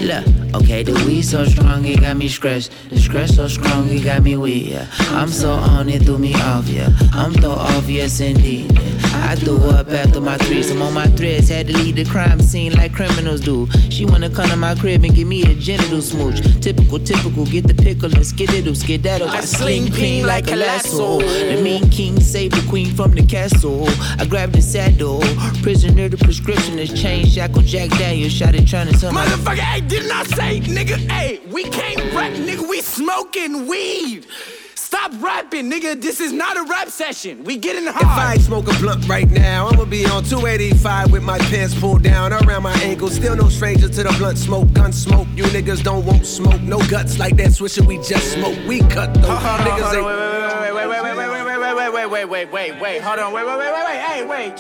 Look, 0.01 0.44
okay, 0.55 0.83
the 0.83 0.93
weed 1.07 1.23
so 1.23 1.45
strong, 1.45 1.85
it 1.85 2.01
got 2.01 2.17
me 2.17 2.29
scratched. 2.29 2.71
The 2.91 2.99
scratch 2.99 3.31
so 3.31 3.49
strong, 3.49 3.89
it 3.89 4.05
got 4.05 4.23
me 4.23 4.37
weak, 4.37 4.71
yeah. 4.71 4.87
I'm 5.11 5.29
so 5.29 5.53
on 5.53 5.89
it, 5.89 6.03
threw 6.03 6.19
me 6.19 6.35
off, 6.35 6.69
yeah. 6.69 6.89
I'm 7.13 7.35
so 7.35 7.55
yes 7.87 8.21
indeed. 8.21 8.73
yeah. 8.73 8.95
I 9.27 9.37
threw 9.37 9.57
up 9.71 9.89
after 9.91 10.21
my 10.21 10.37
threesome 10.39 10.83
on 10.83 10.93
my 10.93 11.07
threads, 11.07 11.49
had 11.49 11.69
to 11.69 11.73
leave 11.73 11.97
the 11.97 12.05
crime 12.05 12.41
scene 12.41 12.73
like 12.73 12.93
criminals 12.93 13.41
do. 13.41 13.69
She 13.89 14.05
wanna 14.05 14.29
come 14.29 14.49
to 14.51 14.57
my 14.57 14.75
crib 14.75 15.05
and 15.05 15.15
give 15.15 15.27
me 15.27 15.43
a 15.43 15.55
genital 15.55 16.03
smooch. 16.03 16.41
Typical, 16.61 16.99
typical, 16.99 17.47
get 17.47 17.67
the 17.67 17.75
pickle 17.75 18.13
and 18.13 18.25
skididdle, 18.25 18.77
skedaddle. 18.77 19.29
I 19.29 19.41
sling 19.41 19.91
ping 19.93 20.27
like 20.27 20.51
a 20.51 20.57
lasso. 20.57 21.21
The 21.21 21.61
mean 21.63 21.89
king 21.91 22.21
saved 22.21 22.55
the 22.55 22.69
queen 22.69 22.95
from 22.95 23.13
the 23.13 23.25
castle. 23.25 23.89
I 24.19 24.27
grabbed 24.27 24.55
the 24.55 24.63
saddle. 24.63 25.21
Prisoner, 25.63 26.09
the 26.09 26.19
prescription 26.19 26.79
is 26.79 26.93
changed. 26.93 27.33
Shackle 27.35 27.63
Jack 27.63 27.91
Daniel, 27.91 28.29
shot 28.29 28.55
it 28.55 28.67
trying 28.67 28.89
to 28.89 28.99
tell 28.99 29.13
Motherfucker, 29.13 29.57
hey, 29.57 29.81
didn't 29.81 30.13
I 30.13 30.25
say, 30.25 30.44
nigga, 30.53 30.97
hey, 31.11 31.41
we 31.51 31.65
can't 31.65 32.01
rap, 32.15 32.33
nigga, 32.33 32.69
we 32.69 32.81
smoking 32.81 33.67
weed. 33.67 34.27
Stop 34.75 35.13
rapping, 35.21 35.69
nigga. 35.71 36.01
This 36.01 36.21
is 36.21 36.33
not 36.33 36.57
a 36.57 36.63
rap 36.71 36.89
session. 36.89 37.43
We 37.43 37.57
getting 37.57 37.85
hard. 37.87 37.97
If 37.97 38.07
I 38.07 38.37
smoke 38.37 38.69
a 38.69 38.79
blunt 38.79 39.09
right 39.09 39.29
now, 39.29 39.67
I'ma 39.67 39.87
be 39.87 40.07
on 40.07 40.23
285 40.23 41.11
with 41.11 41.23
my 41.25 41.39
pants 41.39 41.75
pulled 41.79 42.05
down 42.05 42.33
around 42.33 42.63
my 42.63 42.75
ankles. 42.75 43.17
Still 43.17 43.35
no 43.35 43.49
stranger 43.49 43.89
to 43.89 44.03
the 44.05 44.15
blunt 44.19 44.39
smoke, 44.39 44.73
gun 44.73 44.93
smoke. 44.93 45.27
You 45.35 45.45
niggas 45.45 45.83
don't 45.83 46.05
want 46.07 46.25
smoke, 46.27 46.61
no 46.61 46.79
guts 46.87 47.19
like 47.19 47.37
that 47.39 47.49
swisher 47.49 47.85
we 47.85 47.97
just 47.99 48.35
smoke. 48.35 48.57
We 48.69 48.81
cut 48.83 49.13
those 49.15 49.25
niggas 49.25 49.95
ain't. 49.95 50.05
Wait, 50.05 50.75
wait, 50.75 50.87
wait, 50.87 51.03
wait, 51.03 51.17
wait, 51.17 51.29
wait, 51.29 51.45
wait, 51.45 51.75
wait, 51.75 51.93
wait, 51.93 52.07
wait, 52.07 52.27
wait, 52.27 52.53
wait, 52.53 52.81
wait. 52.81 53.01
Hold 53.03 53.19
on, 53.19 53.33
wait, 53.33 53.45
wait, 53.45 53.59
wait, 53.59 53.73
wait, 53.73 53.85
wait. 53.85 53.99
Hey, 53.99 54.25
wait. 54.25 54.55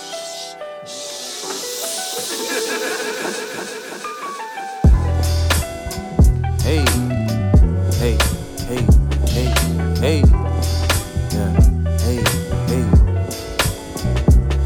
Hey, 10.04 10.20
yeah, 11.32 11.50
hey, 12.04 12.20
hey. 12.68 12.84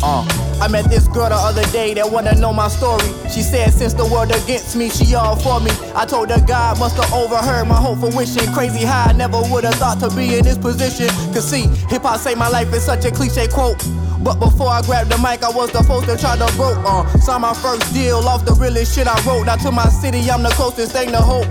Uh, 0.02 0.26
I 0.60 0.66
met 0.66 0.90
this 0.90 1.06
girl 1.06 1.28
the 1.28 1.36
other 1.36 1.62
day 1.70 1.94
that 1.94 2.10
wanna 2.10 2.34
know 2.34 2.52
my 2.52 2.66
story. 2.66 3.06
She 3.30 3.42
said 3.42 3.72
since 3.72 3.92
the 3.94 4.04
world 4.04 4.32
against 4.32 4.74
me, 4.74 4.90
she 4.90 5.14
all 5.14 5.36
for 5.36 5.60
me. 5.60 5.70
I 5.94 6.06
told 6.06 6.30
her 6.30 6.44
God 6.44 6.80
must 6.80 6.96
have 6.96 7.12
overheard 7.12 7.68
my 7.68 7.76
hope 7.76 7.98
for. 8.00 8.08
Crazy 8.52 8.84
how 8.84 9.10
I 9.10 9.12
never 9.12 9.40
would 9.52 9.62
have 9.62 9.76
thought 9.76 10.00
to 10.00 10.10
be 10.16 10.36
in 10.36 10.42
this 10.44 10.58
position. 10.58 11.06
Cause 11.32 11.48
see, 11.48 11.68
hip 11.88 12.02
hop 12.02 12.18
saved 12.18 12.38
my 12.38 12.48
life 12.48 12.72
is 12.72 12.84
such 12.84 13.04
a 13.04 13.10
cliche 13.12 13.46
quote. 13.46 13.78
But 14.20 14.40
before 14.40 14.68
I 14.68 14.82
grabbed 14.82 15.10
the 15.10 15.18
mic, 15.18 15.42
I 15.42 15.50
was 15.50 15.70
the 15.72 15.82
poster 15.82 16.16
child 16.16 16.40
to 16.40 16.56
broke. 16.56 16.78
Uh, 16.84 17.06
signed 17.18 17.42
my 17.42 17.54
first 17.54 17.92
deal 17.94 18.18
off 18.28 18.44
the 18.44 18.52
realest 18.54 18.94
shit 18.94 19.06
I 19.06 19.14
wrote. 19.24 19.46
Now 19.46 19.56
to 19.56 19.70
my 19.70 19.88
city, 19.88 20.30
I'm 20.30 20.42
the 20.42 20.50
closest 20.50 20.92
thing 20.92 21.10
to 21.12 21.18
hope. 21.18 21.46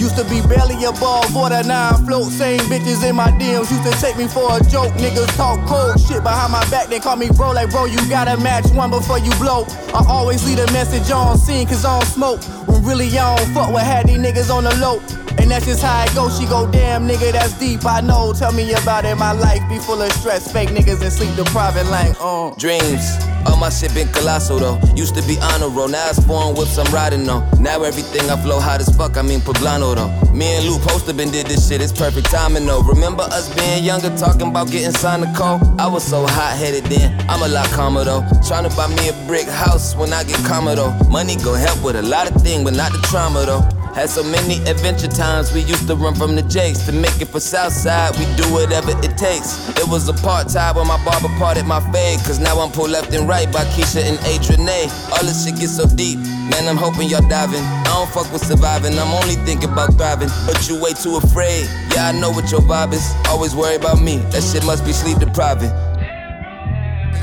Used 0.00 0.16
to 0.16 0.24
be 0.24 0.40
barely 0.48 0.82
above 0.84 1.34
water, 1.34 1.62
now 1.62 1.90
I 1.90 1.96
float. 2.04 2.32
Same 2.32 2.60
bitches 2.72 3.06
in 3.08 3.16
my 3.16 3.30
DMs 3.32 3.70
used 3.70 3.84
to 3.84 3.92
take 4.00 4.16
me 4.16 4.28
for 4.28 4.56
a 4.56 4.60
joke. 4.64 4.92
Niggas 4.94 5.36
talk 5.36 5.60
cold 5.66 6.00
shit 6.00 6.22
behind 6.22 6.52
my 6.52 6.64
back, 6.70 6.88
they 6.88 7.00
call 7.00 7.16
me 7.16 7.28
bro. 7.28 7.52
Like, 7.52 7.70
bro, 7.70 7.84
you 7.84 7.98
gotta 8.08 8.40
match 8.40 8.66
one 8.70 8.90
before 8.90 9.18
you 9.18 9.30
blow. 9.36 9.66
I 9.92 10.04
always 10.08 10.44
leave 10.46 10.58
a 10.58 10.72
message 10.72 11.10
on 11.10 11.36
scene, 11.36 11.66
cause 11.66 11.84
I 11.84 11.98
don't 11.98 12.08
smoke. 12.08 12.42
When 12.66 12.82
really 12.84 13.06
I 13.18 13.36
don't 13.36 13.52
fuck 13.52 13.72
with 13.72 13.82
had 13.82 14.08
these 14.08 14.18
niggas 14.18 14.50
on 14.50 14.64
the 14.64 14.74
low. 14.76 15.00
And 15.38 15.50
that's 15.50 15.66
just 15.66 15.82
how 15.82 16.04
it 16.04 16.14
goes. 16.14 16.38
She 16.38 16.46
go, 16.46 16.70
damn 16.70 17.06
nigga, 17.08 17.32
that's 17.32 17.58
deep. 17.58 17.84
I 17.84 18.00
know. 18.00 18.32
Tell 18.32 18.52
me 18.52 18.72
about 18.72 19.04
it. 19.04 19.16
My 19.16 19.32
life 19.32 19.62
be 19.68 19.78
full 19.78 20.00
of 20.00 20.12
stress, 20.12 20.50
fake 20.52 20.70
niggas 20.70 21.02
and 21.02 21.12
sleep 21.12 21.34
deprived 21.36 21.76
like, 21.88 22.14
uh. 22.20 22.50
Dreams. 22.56 23.16
All 23.46 23.56
my 23.56 23.70
shit 23.70 23.94
been 23.94 24.08
colossal 24.08 24.58
though. 24.58 24.78
Used 24.94 25.14
to 25.14 25.22
be 25.22 25.38
honor 25.40 25.68
roll, 25.68 25.88
now 25.88 26.10
it's 26.10 26.22
foreign 26.26 26.54
whips 26.54 26.76
I'm 26.76 26.92
riding 26.92 27.26
on. 27.28 27.48
Now 27.62 27.82
everything 27.82 28.28
I 28.28 28.36
flow 28.42 28.60
hot 28.60 28.80
as 28.80 28.94
fuck, 28.94 29.16
I 29.16 29.22
mean 29.22 29.40
poblano 29.40 29.94
though. 29.94 30.32
Me 30.32 30.46
and 30.56 30.66
Lou 30.66 30.78
Poster 30.80 31.14
been 31.14 31.30
did 31.30 31.46
this 31.46 31.66
shit, 31.66 31.80
it's 31.80 31.92
perfect 31.92 32.30
timing 32.30 32.66
though. 32.66 32.82
Remember 32.82 33.22
us 33.22 33.48
being 33.54 33.82
younger, 33.82 34.14
talking 34.16 34.48
about 34.48 34.70
getting 34.70 34.92
signed 34.92 35.22
to 35.22 35.32
call? 35.32 35.58
I 35.80 35.86
was 35.86 36.04
so 36.04 36.26
hot 36.26 36.56
headed 36.58 36.84
then, 36.84 37.18
I'm 37.30 37.42
a 37.42 37.48
lot 37.48 37.66
calmer 37.68 38.04
though. 38.04 38.22
Trying 38.46 38.68
to 38.68 38.76
buy 38.76 38.88
me 38.88 39.08
a 39.08 39.26
brick 39.26 39.48
house 39.48 39.96
when 39.96 40.12
I 40.12 40.22
get 40.24 40.36
calmer 40.44 40.74
though. 40.74 40.92
Money 41.08 41.36
go 41.36 41.54
help 41.54 41.82
with 41.82 41.96
a 41.96 42.02
lot 42.02 42.30
of 42.30 42.42
things, 42.42 42.64
but 42.64 42.74
not 42.74 42.92
the 42.92 42.98
trauma 43.08 43.46
though. 43.46 43.79
Had 43.94 44.08
so 44.08 44.22
many 44.22 44.62
adventure 44.70 45.08
times, 45.08 45.52
we 45.52 45.62
used 45.62 45.88
to 45.88 45.96
run 45.96 46.14
from 46.14 46.36
the 46.36 46.42
jakes. 46.42 46.86
To 46.86 46.92
make 46.92 47.20
it 47.20 47.26
for 47.26 47.40
Southside, 47.40 48.16
we 48.18 48.24
do 48.36 48.46
whatever 48.52 48.92
it 49.02 49.18
takes. 49.18 49.68
It 49.70 49.88
was 49.88 50.08
a 50.08 50.14
part 50.14 50.48
time 50.48 50.76
when 50.76 50.86
my 50.86 51.02
barber 51.04 51.28
parted 51.38 51.66
my 51.66 51.80
fade. 51.90 52.20
Cause 52.20 52.38
now 52.38 52.60
I'm 52.60 52.70
pulled 52.70 52.90
left 52.90 53.12
and 53.12 53.28
right 53.28 53.50
by 53.52 53.64
Keisha 53.74 54.02
and 54.02 54.18
Adrian 54.26 54.62
All 55.10 55.24
this 55.26 55.44
shit 55.44 55.58
gets 55.58 55.76
so 55.76 55.86
deep, 55.86 56.18
man, 56.18 56.68
I'm 56.68 56.76
hoping 56.76 57.08
y'all 57.08 57.26
diving. 57.28 57.62
I 57.62 57.84
don't 57.84 58.08
fuck 58.10 58.32
with 58.32 58.46
surviving, 58.46 58.96
I'm 58.96 59.12
only 59.12 59.34
thinking 59.44 59.72
about 59.72 59.94
thriving. 59.94 60.30
But 60.46 60.68
you 60.68 60.80
way 60.80 60.92
too 60.92 61.16
afraid, 61.16 61.66
yeah, 61.92 62.08
I 62.08 62.12
know 62.12 62.30
what 62.30 62.50
your 62.52 62.60
vibe 62.60 62.92
is. 62.92 63.12
Always 63.26 63.56
worry 63.56 63.74
about 63.74 64.00
me, 64.00 64.18
that 64.30 64.42
shit 64.42 64.64
must 64.64 64.84
be 64.84 64.92
sleep 64.92 65.18
depriving. 65.18 65.70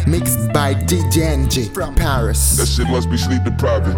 Mixed 0.05 0.51
by 0.51 0.73
DJ 0.73 1.23
NG 1.23 1.73
from 1.73 1.95
Paris. 1.95 2.57
That 2.57 2.67
shit 2.67 2.87
must 2.87 3.09
be 3.09 3.17
sleep 3.17 3.43
depriving. 3.43 3.95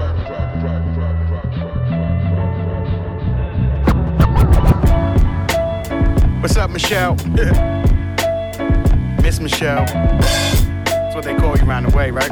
What's 6.50 6.58
up, 6.58 6.72
Michelle? 6.72 7.14
Miss 9.22 9.40
Michelle. 9.40 9.86
That's 9.86 11.14
what 11.14 11.24
they 11.24 11.36
call 11.36 11.56
you 11.56 11.64
around 11.64 11.84
the 11.84 11.96
way, 11.96 12.10
right? 12.10 12.32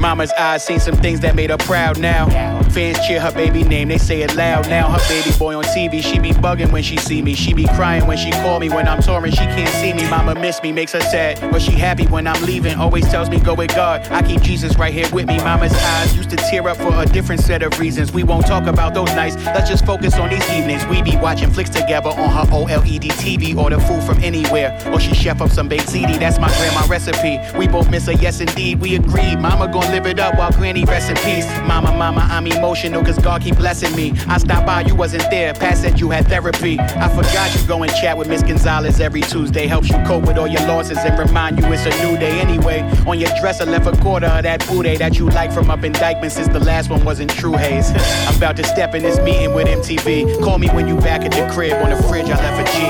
Mama's 0.00 0.32
eyes 0.32 0.64
seen 0.64 0.80
some 0.80 0.96
things 0.96 1.20
that 1.20 1.34
made 1.34 1.50
her 1.50 1.58
proud 1.58 1.98
now. 1.98 2.26
Fans 2.70 2.98
cheer 3.06 3.20
her 3.20 3.32
baby 3.32 3.62
name, 3.64 3.88
they 3.88 3.98
say 3.98 4.22
it 4.22 4.34
loud 4.34 4.66
now. 4.70 4.88
Her 4.88 5.08
baby 5.08 5.36
boy 5.38 5.56
on 5.56 5.64
TV, 5.64 6.02
she 6.02 6.18
be 6.18 6.30
bugging 6.30 6.72
when 6.72 6.82
she 6.82 6.96
see 6.96 7.20
me. 7.20 7.34
She 7.34 7.52
be 7.52 7.66
crying 7.66 8.06
when 8.06 8.16
she 8.16 8.30
call 8.30 8.60
me. 8.60 8.70
When 8.70 8.88
I'm 8.88 9.02
touring, 9.02 9.32
she 9.32 9.44
can't 9.44 9.68
see 9.68 9.92
me. 9.92 10.08
Mama 10.08 10.34
miss 10.36 10.62
me, 10.62 10.72
makes 10.72 10.92
her 10.92 11.00
sad, 11.00 11.38
but 11.52 11.60
she 11.60 11.72
happy 11.72 12.06
when 12.06 12.26
I'm 12.26 12.42
leaving. 12.44 12.76
Always 12.76 13.08
tells 13.10 13.28
me 13.28 13.40
go 13.40 13.54
with 13.54 13.74
God. 13.74 14.00
I 14.10 14.22
keep 14.22 14.40
Jesus 14.40 14.76
right 14.78 14.94
here 14.94 15.08
with 15.12 15.26
me. 15.26 15.36
Mama's 15.38 15.74
eyes 15.74 16.16
used 16.16 16.30
to 16.30 16.36
tear 16.36 16.66
up 16.66 16.78
for 16.78 16.94
a 16.94 17.04
different 17.04 17.42
set 17.42 17.62
of 17.62 17.78
reasons. 17.78 18.10
We 18.12 18.22
won't 18.22 18.46
talk 18.46 18.66
about 18.66 18.94
those 18.94 19.12
nights. 19.14 19.36
Let's 19.36 19.68
just 19.68 19.84
focus 19.84 20.14
on 20.14 20.30
these 20.30 20.48
evenings. 20.50 20.86
We 20.86 21.02
be 21.02 21.16
watching 21.16 21.50
flicks 21.50 21.70
together 21.70 22.08
on 22.08 22.30
her 22.30 22.50
OLED 22.52 23.10
TV. 23.20 23.54
Order 23.54 23.80
food 23.80 24.02
from 24.04 24.18
anywhere, 24.22 24.80
or 24.92 24.98
she 24.98 25.14
chef 25.14 25.42
up 25.42 25.50
some 25.50 25.68
baked 25.68 25.88
ziti. 25.88 26.18
That's 26.18 26.38
my 26.38 26.48
grandma 26.56 26.86
recipe. 26.86 27.38
We 27.58 27.66
both 27.66 27.90
miss 27.90 28.06
her, 28.06 28.12
yes 28.12 28.40
indeed. 28.40 28.80
We 28.80 28.94
agreed. 28.94 29.38
Mama 29.40 29.68
gon' 29.70 29.89
live 29.90 30.06
it 30.06 30.20
up 30.20 30.36
while 30.38 30.52
granny 30.52 30.84
rest 30.84 31.10
in 31.10 31.16
peace. 31.16 31.46
Mama, 31.66 31.92
mama, 31.96 32.26
I'm 32.30 32.46
emotional 32.46 33.04
cause 33.04 33.18
God 33.18 33.42
keep 33.42 33.56
blessing 33.56 33.94
me. 33.96 34.12
I 34.28 34.38
stopped 34.38 34.66
by, 34.66 34.82
you 34.82 34.94
wasn't 34.94 35.28
there. 35.30 35.52
Pat 35.52 35.78
said 35.78 35.98
you 35.98 36.10
had 36.10 36.26
therapy. 36.28 36.78
I 36.78 37.08
forgot 37.08 37.54
you 37.54 37.66
go 37.66 37.82
and 37.82 37.92
chat 37.92 38.16
with 38.16 38.28
Miss 38.28 38.42
Gonzalez 38.42 39.00
every 39.00 39.22
Tuesday. 39.22 39.66
Helps 39.66 39.88
you 39.88 39.96
cope 40.06 40.26
with 40.26 40.38
all 40.38 40.46
your 40.46 40.66
losses 40.66 40.98
and 40.98 41.18
remind 41.18 41.58
you 41.58 41.64
it's 41.72 41.86
a 41.86 41.90
new 42.04 42.16
day 42.18 42.40
anyway. 42.40 42.80
On 43.06 43.18
your 43.18 43.30
dresser, 43.40 43.66
left 43.66 43.86
a 43.86 44.00
quarter 44.00 44.26
of 44.26 44.42
that 44.44 44.66
booty 44.68 44.96
that 44.96 45.18
you 45.18 45.28
like 45.28 45.52
from 45.52 45.70
up 45.70 45.84
in 45.84 45.92
Dyckman 45.92 46.30
since 46.30 46.48
the 46.48 46.60
last 46.60 46.90
one 46.90 47.04
wasn't 47.04 47.30
true 47.30 47.54
haze. 47.54 47.90
I'm 48.28 48.36
about 48.36 48.56
to 48.56 48.64
step 48.64 48.94
in 48.94 49.02
this 49.02 49.18
meeting 49.20 49.54
with 49.54 49.66
MTV. 49.66 50.42
Call 50.42 50.58
me 50.58 50.68
when 50.68 50.86
you 50.86 50.96
back 50.96 51.22
at 51.22 51.32
the 51.32 51.52
crib 51.52 51.82
on 51.82 51.90
the 51.90 52.02
fridge, 52.04 52.26
I 52.26 52.36
left 52.36 52.68
a 52.68 52.72
G. 52.72 52.80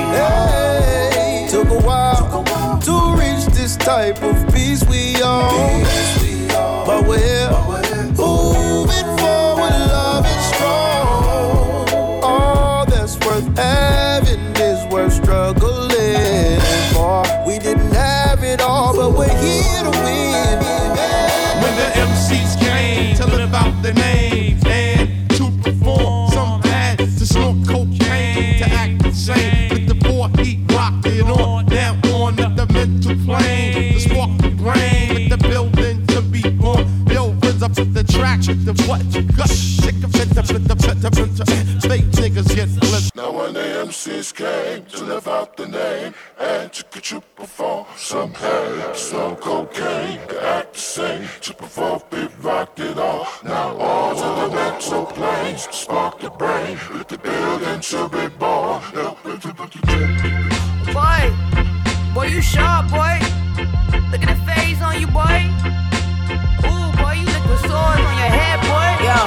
Hey, 1.15 1.47
took 1.49 1.67
a 1.69 1.81
while 1.85 2.43
to 2.81 3.15
reach 3.19 3.45
this 3.55 3.75
type 3.75 4.21
of 4.21 4.53
peace 4.53 4.83
we 4.85 5.21
are. 5.21 6.20
But 6.85 7.07
we're 7.07 7.49
moving 8.17 9.17
forward, 9.17 9.75
love 9.93 10.25
is 10.25 10.45
strong. 10.55 12.23
All 12.23 12.85
that's 12.85 13.15
worth 13.25 13.57
having 13.57 13.90
rhythm 38.21 38.41
to 38.41 38.53
the 38.53 38.73
what 38.87 39.03
you 39.13 39.23
got. 39.23 39.49
Sick 39.49 39.95
of 40.03 40.15
it, 40.15 40.29
the 40.29 40.41
the 40.41 40.59
the 40.59 41.25
the 41.25 41.87
fake 41.87 42.05
niggas 42.19 42.55
get 42.55 42.69
flipped. 42.69 43.15
Now 43.15 43.31
when 43.31 43.53
the 43.53 43.65
MCs 43.87 44.33
came 44.33 44.85
to 44.85 45.03
live 45.03 45.27
out 45.27 45.57
the 45.57 45.67
name 45.67 46.13
and 46.39 46.71
to 46.73 46.83
get 46.91 47.11
you 47.11 47.21
perform, 47.35 47.85
some 47.97 48.33
had 48.33 48.95
some 48.95 49.35
cocaine 49.35 50.19
to 50.27 50.43
act 50.57 50.73
the 50.73 50.79
same. 50.79 51.27
To 51.41 51.53
perform, 51.53 52.01
be 52.09 52.27
rocked 52.41 52.79
it 52.79 52.97
all. 52.97 53.27
Now 53.43 53.77
all 53.77 54.15
to 54.15 54.29
the 54.41 54.55
mental 54.55 55.05
planes, 55.05 55.67
spark 55.71 56.19
the 56.19 56.29
brain 56.29 56.77
with 56.93 57.07
the 57.07 57.17
building 57.17 57.81
to 57.91 58.09
be 58.09 58.27
born. 58.37 58.81
Boy, 60.93 61.21
boy, 62.13 62.27
you 62.27 62.41
sharp, 62.41 62.89
boy. 62.89 63.15
Look 64.11 64.23
at 64.23 64.29
the 64.35 64.39
face 64.45 64.81
on 64.81 64.99
you, 64.99 65.07
boy. 65.07 65.39
Ooh, 66.67 66.80
boy, 67.81 67.97
you 67.97 68.05
look 68.05 68.05
with 68.05 68.05
swords 68.05 68.05
on 68.05 68.17
your 68.17 68.31
head, 68.31 68.57
boy. 68.67 68.91
Yo, 69.05 69.17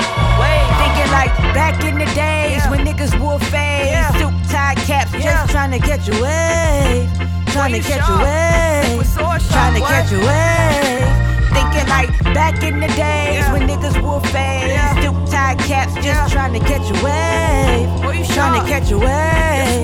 wait, 0.41 0.67
thinking 0.81 1.11
like 1.13 1.33
back 1.55 1.77
in 1.85 1.99
the 1.99 2.09
days 2.15 2.63
when 2.71 2.81
niggas 2.87 3.15
wore 3.21 3.39
fades, 3.51 4.09
suit 4.19 4.35
tie 4.51 4.75
caps, 4.87 5.13
just 5.13 5.51
trying 5.51 5.73
to 5.73 5.79
catch 5.79 6.09
a 6.09 6.13
wave, 6.23 7.09
trying 7.53 7.73
to 7.73 7.79
you 7.79 7.83
sharp. 8.07 8.21
wave, 8.23 8.99
With 8.99 9.15
trying 9.15 9.75
to 9.75 9.81
sharp, 9.81 9.93
catch 9.95 10.13
a 10.13 10.19
boy. 10.19 10.27
wave. 10.27 11.11
Thinking 11.55 11.89
like 11.89 12.11
back 12.35 12.63
in 12.63 12.81
the 12.81 12.89
days 12.89 13.45
when 13.53 13.63
niggas 13.69 14.01
wore 14.03 14.21
fades, 14.21 14.83
suit 15.03 15.31
tie 15.31 15.55
caps, 15.57 15.95
just 16.05 16.33
trying 16.33 16.53
to 16.53 16.61
catch 16.61 16.91
a 16.91 16.97
wave, 17.05 17.89
trying 18.35 18.61
to 18.61 18.67
catch 18.69 18.91
a 18.91 18.99
wave, 18.99 19.83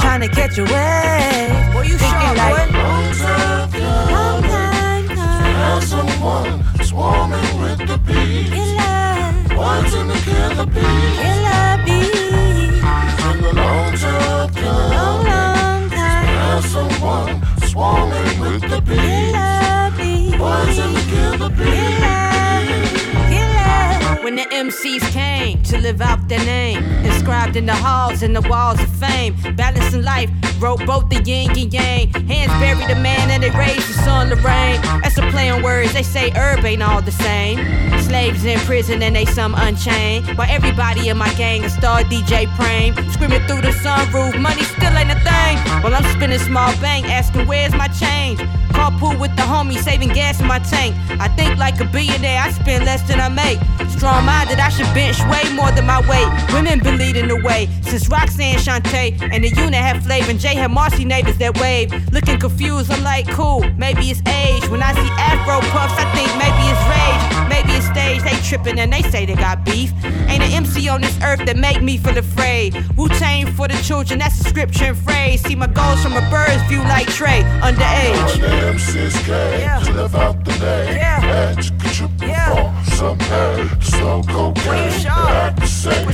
trying 0.00 0.20
to 0.20 0.28
catch 0.28 0.56
a 0.58 0.64
wave. 0.64 1.50
Thinking 1.98 2.08
sharp, 2.08 2.36
like 2.36 2.70
Have 5.60 5.84
someone 5.84 6.50
swarming 6.82 7.50
with 7.60 7.80
the 7.90 7.98
bees. 8.06 8.50
One 8.50 9.84
Poison 9.84 10.08
to 10.08 10.18
kill 10.26 10.50
the 10.60 10.66
bees. 10.74 11.14
Killer 11.20 11.72
bees. 11.86 12.80
In 13.28 13.36
the 13.44 13.52
long 13.62 13.92
time, 14.04 14.50
Long, 14.96 15.20
long 15.32 15.82
time. 15.90 16.62
Someone 16.62 17.32
swarming 17.68 18.32
with 18.40 18.62
the 18.72 18.80
bees. 18.88 19.00
Killer 19.00 19.90
bees. 19.98 20.32
To 20.76 20.86
kill 21.12 21.34
the 21.44 21.50
bees. 21.58 22.00
Killer. 23.32 24.24
When 24.24 24.34
the 24.36 24.46
MCs 24.64 25.04
came 25.12 25.62
to 25.64 25.76
live 25.78 26.00
out 26.00 26.20
their 26.28 26.44
name, 26.44 26.59
inscribed 27.30 27.54
in 27.54 27.64
the 27.64 27.74
halls 27.74 28.22
and 28.24 28.34
the 28.34 28.40
walls 28.48 28.80
of 28.80 28.88
fame, 28.96 29.36
balancing 29.54 30.02
life, 30.02 30.28
wrote 30.60 30.84
both 30.84 31.08
the 31.10 31.22
yin 31.22 31.48
and 31.50 31.72
yang. 31.72 32.08
Hands 32.26 32.50
buried 32.58 32.88
the 32.88 33.00
man 33.00 33.30
and 33.30 33.40
they 33.40 33.50
raised 33.50 33.88
the 33.88 34.02
sun 34.02 34.30
to 34.30 34.36
rain. 34.36 34.82
That's 35.02 35.16
a 35.16 35.22
play 35.30 35.48
on 35.48 35.62
words, 35.62 35.92
they 35.92 36.02
say 36.02 36.30
herb 36.30 36.64
ain't 36.64 36.82
all 36.82 37.00
the 37.00 37.12
same. 37.12 37.58
Slaves 38.00 38.44
in 38.44 38.58
prison 38.60 39.00
and 39.04 39.14
they 39.14 39.26
some 39.26 39.54
unchained. 39.54 40.26
While 40.36 40.50
everybody 40.50 41.08
in 41.08 41.18
my 41.18 41.32
gang 41.34 41.62
a 41.62 41.70
star 41.70 42.02
DJ 42.02 42.46
Prame, 42.58 42.94
screaming 43.12 43.46
through 43.46 43.62
the 43.62 43.74
sunroof, 43.78 44.36
money 44.40 44.64
still 44.64 44.96
ain't 44.98 45.12
a 45.12 45.20
thing. 45.20 45.54
While 45.82 45.94
I'm 45.94 46.04
spinning 46.16 46.40
small 46.40 46.72
bank, 46.80 47.06
asking 47.08 47.46
where's 47.46 47.72
my 47.74 47.86
change. 47.86 48.40
Carpool 48.74 49.18
with 49.20 49.34
the 49.36 49.42
homie, 49.42 49.78
saving 49.78 50.08
gas 50.08 50.40
in 50.40 50.48
my 50.48 50.58
tank. 50.58 50.96
I 51.20 51.28
think 51.28 51.58
like 51.58 51.78
a 51.80 51.84
billionaire, 51.84 52.40
I 52.40 52.50
spend 52.50 52.86
less 52.86 53.02
than 53.02 53.20
I 53.20 53.28
make. 53.28 53.60
Strong 54.00 54.24
minded, 54.24 54.58
I 54.58 54.70
should 54.70 54.88
bench 54.94 55.20
way 55.28 55.52
more 55.52 55.70
than 55.72 55.84
my 55.84 56.00
weight. 56.08 56.26
Women 56.54 56.78
been 56.78 56.96
leading 56.96 57.28
the 57.28 57.36
way 57.36 57.68
since 57.82 58.08
Roxanne 58.08 58.56
Shante 58.56 59.20
and 59.20 59.44
the 59.44 59.50
unit 59.50 59.74
had 59.74 60.02
flavor. 60.02 60.30
And 60.30 60.40
Jay 60.40 60.54
had 60.54 60.70
Marcy 60.70 61.04
neighbors 61.04 61.36
that 61.36 61.60
wave. 61.60 61.92
Looking 62.10 62.40
confused, 62.40 62.90
I'm 62.90 63.04
like, 63.04 63.28
cool, 63.28 63.60
maybe 63.76 64.08
it's 64.08 64.22
age. 64.26 64.66
When 64.70 64.82
I 64.82 64.94
see 64.94 65.10
Afro 65.20 65.60
puffs, 65.68 65.92
I 65.98 66.08
think 66.16 66.32
maybe 66.40 66.64
it's 66.72 66.80
rage. 66.88 67.40
Maybe 67.50 67.76
it's 67.76 67.88
stage, 67.88 68.22
they 68.22 68.40
tripping 68.48 68.80
and 68.80 68.90
they 68.90 69.02
say 69.02 69.26
they 69.26 69.34
got 69.34 69.66
beef. 69.66 69.92
Ain't 70.30 70.42
an 70.44 70.50
MC 70.50 70.88
on 70.88 71.02
this 71.02 71.18
earth 71.22 71.44
that 71.44 71.58
make 71.58 71.82
me 71.82 71.98
feel 71.98 72.16
afraid. 72.16 72.82
Wu 72.96 73.06
Tang 73.06 73.52
for 73.52 73.68
the 73.68 73.76
children, 73.82 74.20
that's 74.20 74.40
a 74.40 74.44
scripture 74.48 74.86
and 74.86 74.96
phrase. 74.96 75.42
See 75.42 75.54
my 75.54 75.66
goals 75.66 76.02
from 76.02 76.14
a 76.14 76.22
bird's 76.30 76.62
view 76.70 76.80
like 76.84 77.06
Trey, 77.08 77.42
underage. 77.60 78.40
When 78.40 78.40
the 78.40 78.78
MCs 78.80 79.14
came 79.26 79.84
to 79.84 79.92
live 79.92 80.14
out 80.14 80.42
the 80.42 80.52
name. 80.52 80.96
Yeah. 80.96 81.50
And 81.50 81.62
you 81.62 81.76
could 81.78 82.18
perform 82.18 82.84
some 82.86 83.18
some 83.90 84.22
cocaine. 84.24 84.90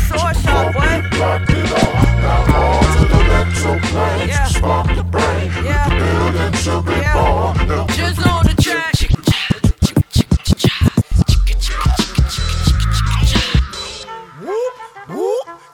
Sword 0.06 0.36
shop, 0.36 0.74
what? 0.74 1.18
Rocked 1.18 1.50
it 1.50 1.72
all. 1.72 1.92
Now 2.22 2.56
on 2.56 2.82
to 2.96 3.04
the 3.12 3.20
mental 3.28 3.78
plane. 3.88 4.28
Yeah. 4.28 4.44
Spark 4.46 4.94
the 4.94 5.02
brain. 5.02 5.50
Yeah. 5.64 5.88
The 5.88 5.94
building 5.96 6.52
to 6.64 6.74
be 6.82 6.98
born. 7.12 7.68
Now 7.68 7.86
Just 7.88 8.26
on 8.26 8.44
the 8.44 8.62
track. 8.62 8.94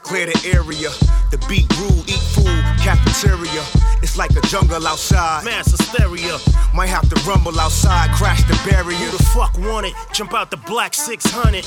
Clear 0.02 0.26
the 0.26 0.52
area, 0.52 0.90
the 1.30 1.38
beat 1.48 1.66
rule, 1.78 2.04
eat 2.06 2.20
food, 2.34 2.62
cafeteria. 2.84 3.91
It's 4.12 4.18
like 4.18 4.36
a 4.36 4.46
jungle 4.46 4.86
outside. 4.86 5.42
Mass 5.42 5.70
hysteria. 5.70 6.36
Might 6.74 6.90
have 6.90 7.08
to 7.08 7.16
rumble 7.22 7.58
outside, 7.58 8.10
crash 8.10 8.42
the 8.42 8.52
barrier. 8.68 8.98
Who 8.98 9.16
the 9.16 9.22
fuck 9.32 9.56
want 9.56 9.86
it? 9.86 9.94
Jump 10.12 10.34
out 10.34 10.50
the 10.50 10.58
black 10.58 10.92
600. 10.92 11.64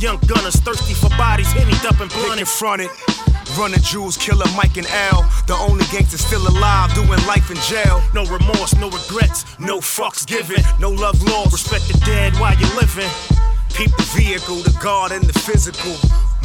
Young 0.00 0.18
gunners 0.26 0.56
thirsty 0.56 0.94
for 0.94 1.10
bodies, 1.10 1.46
hennied 1.52 1.84
up 1.86 2.00
and 2.00 2.10
blunted. 2.10 2.40
in 2.40 2.46
fronted. 2.46 2.90
Running 3.56 3.78
Jews, 3.82 4.16
killer 4.16 4.50
Mike 4.56 4.76
and 4.76 4.88
Al. 4.88 5.22
The 5.46 5.54
only 5.54 5.84
gangster 5.92 6.18
still 6.18 6.42
alive, 6.48 6.92
doing 6.92 7.22
life 7.24 7.52
in 7.52 7.56
jail. 7.70 8.02
No 8.12 8.24
remorse, 8.24 8.74
no 8.74 8.90
regrets, 8.90 9.44
no 9.60 9.78
fucks 9.78 10.26
given. 10.26 10.64
No 10.80 10.90
love 10.90 11.22
lost. 11.22 11.52
Respect 11.52 11.86
the 11.86 12.04
dead 12.04 12.34
while 12.40 12.58
you're 12.58 12.74
living. 12.74 13.10
Peep 13.74 13.94
the 13.94 14.10
vehicle, 14.10 14.56
the 14.56 14.76
guard 14.82 15.12
and 15.12 15.22
the 15.22 15.38
physical. 15.38 15.94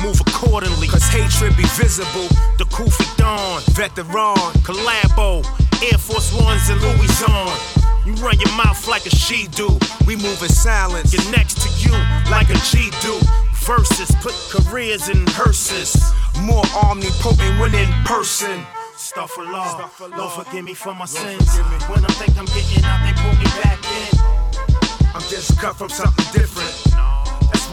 Move 0.02 0.20
accordingly. 0.22 0.88
Cause 0.88 1.04
hatred 1.04 1.56
be 1.56 1.64
visible. 1.78 2.28
The 2.58 2.66
Kufi 2.66 3.06
Dawn, 3.18 3.62
Veteran, 3.72 4.36
Collabo, 4.66 5.46
Air 5.84 5.98
Force 5.98 6.34
Ones 6.34 6.70
and 6.70 6.82
Louis 6.82 7.24
on. 7.30 7.82
You 8.06 8.14
run 8.16 8.40
your 8.40 8.52
mouth 8.58 8.88
like 8.88 9.06
a 9.06 9.12
she 9.12 9.48
do. 9.48 9.78
we 10.08 10.16
move 10.16 10.42
in 10.42 10.50
silence. 10.50 11.12
Get 11.16 11.30
next 11.32 11.62
to 11.62 11.70
you 11.86 11.94
like 12.32 12.50
a 12.50 12.58
G 12.66 12.90
do. 13.02 13.20
Verses, 13.62 14.12
put 14.22 14.34
careers 14.50 15.10
in 15.10 15.26
hearses. 15.28 15.96
More 16.42 16.66
omnipotent 16.84 17.60
when 17.60 17.76
in 17.76 17.92
person. 18.04 18.66
Stuff 18.96 19.32
for 19.32 19.44
law. 19.44 19.90
Lord 20.18 20.32
forgive 20.32 20.66
me 20.66 20.74
for 20.74 20.96
my 20.96 21.06
sins. 21.06 21.58
When 21.90 22.04
I 22.04 22.14
think 22.18 22.38
I'm 22.38 22.46
getting 22.46 22.84
out, 22.86 23.06
they 23.06 23.14
pull 23.22 23.36
me 23.38 23.46
back 23.62 23.80
in. 24.02 25.12
I'm 25.14 25.22
just 25.30 25.60
cut 25.60 25.76
from 25.76 25.90
something 25.90 26.26
different. 26.34 26.91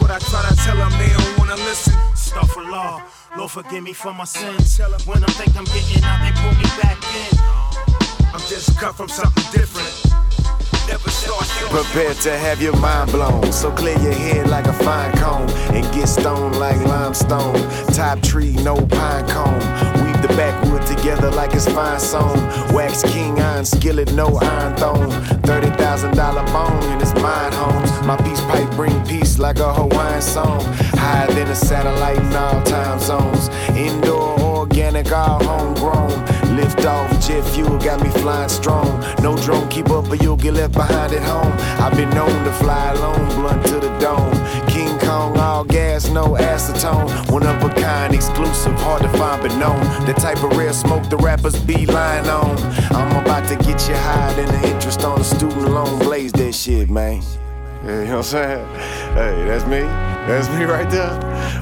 What 0.09 0.23
I 0.23 0.27
try 0.27 0.49
to 0.49 0.55
tell 0.55 0.75
them, 0.75 0.91
they 0.97 1.13
don't 1.13 1.37
wanna 1.37 1.55
listen. 1.57 1.93
Stuff 2.15 2.49
for 2.49 2.63
law. 2.63 2.99
Lord 3.37 3.51
forgive 3.51 3.83
me 3.83 3.93
for 3.93 4.11
my 4.11 4.23
sins. 4.23 4.79
When 5.05 5.23
I 5.23 5.27
think 5.27 5.55
I'm 5.55 5.65
getting 5.65 6.03
out, 6.03 6.19
they 6.25 6.31
pull 6.41 6.51
me 6.57 6.63
back 6.81 6.97
in. 7.13 8.33
I'm 8.33 8.41
just 8.49 8.75
cut 8.79 8.95
from 8.95 9.07
something 9.07 9.43
different. 9.51 10.09
Prepare 11.69 12.15
to 12.15 12.35
have 12.35 12.59
your 12.59 12.75
mind 12.77 13.11
blown. 13.11 13.51
So 13.51 13.69
clear 13.69 13.99
your 13.99 14.13
head 14.13 14.49
like 14.49 14.65
a 14.65 14.73
fine 14.73 15.11
comb 15.17 15.47
and 15.75 15.85
get 15.93 16.07
stoned 16.07 16.57
like 16.57 16.83
limestone. 16.87 17.61
Top 17.93 18.19
tree, 18.23 18.53
no 18.63 18.77
pine 18.87 19.27
cone. 19.27 19.88
The 20.21 20.27
backwood 20.35 20.85
together 20.85 21.31
like 21.31 21.53
it's 21.53 21.65
fine 21.67 21.99
sewn. 21.99 22.37
Wax 22.73 23.03
king 23.03 23.39
iron 23.39 23.65
skillet, 23.65 24.11
no 24.13 24.37
iron 24.37 24.75
thong. 24.75 25.11
Thirty 25.43 25.69
thousand 25.77 26.15
dollar 26.15 26.45
bone 26.51 26.83
in 26.91 26.99
his 26.99 27.13
mind 27.15 27.53
homes. 27.53 27.91
My 28.05 28.17
peace 28.17 28.41
pipe 28.41 28.69
bring 28.75 29.05
peace 29.05 29.39
like 29.39 29.59
a 29.59 29.73
Hawaiian 29.73 30.21
song. 30.21 30.61
Higher 30.99 31.27
than 31.27 31.47
a 31.47 31.55
satellite 31.55 32.17
in 32.17 32.35
all 32.35 32.61
time 32.63 32.99
zones. 32.99 33.49
Indoor 33.77 34.39
organic, 34.39 35.11
all 35.11 35.41
homegrown. 35.43 36.11
Lift 36.55 36.85
off, 36.85 37.09
jet 37.25 37.43
fuel 37.53 37.77
got 37.79 38.03
me 38.03 38.09
flying 38.21 38.49
strong. 38.49 38.99
No 39.21 39.37
drone 39.37 39.69
keep 39.69 39.89
up, 39.89 40.09
or 40.09 40.15
you'll 40.15 40.35
get 40.35 40.53
left 40.53 40.73
behind 40.73 41.13
at 41.13 41.23
home. 41.23 41.53
I've 41.79 41.95
been 41.95 42.09
known 42.09 42.43
to 42.43 42.51
fly 42.53 42.91
alone, 42.91 43.25
blunt 43.39 43.65
to 43.67 43.75
the 43.75 43.97
dome. 43.99 44.33
King 44.79 44.97
Kong, 44.99 45.37
all 45.37 45.65
gas, 45.65 46.09
no 46.09 46.35
acetone. 46.35 47.09
One 47.29 47.45
of 47.45 47.61
a 47.61 47.69
kind, 47.81 48.15
exclusive, 48.15 48.71
hard 48.75 49.01
to 49.01 49.09
find 49.09 49.41
but 49.41 49.53
known. 49.57 49.81
The 50.05 50.13
type 50.13 50.41
of 50.41 50.55
rare 50.55 50.71
smoke 50.71 51.09
the 51.09 51.17
rappers 51.17 51.59
be 51.63 51.85
lying 51.85 52.29
on. 52.29 52.57
I'm 52.95 53.21
about 53.21 53.45
to 53.49 53.57
get 53.57 53.89
you 53.89 53.95
higher 53.95 54.33
than 54.35 54.47
the 54.47 54.69
interest 54.69 55.03
on 55.03 55.19
a 55.19 55.23
student 55.25 55.69
loan. 55.69 55.99
Blaze 55.99 56.31
that 56.31 56.55
shit, 56.55 56.89
man. 56.89 57.21
Yeah, 57.83 58.03
you 58.03 58.05
know 58.05 58.17
what 58.17 58.17
I'm 58.17 58.23
saying? 58.23 58.65
Hey, 59.15 59.45
that's 59.49 59.65
me. 59.65 59.81
That's 59.81 60.47
me 60.57 60.63
right 60.63 60.89
there. 60.89 61.11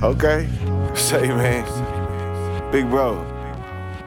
Okay. 0.03 0.47
Say, 0.93 1.29
man. 1.29 2.71
Big 2.71 2.87
bro. 2.87 3.25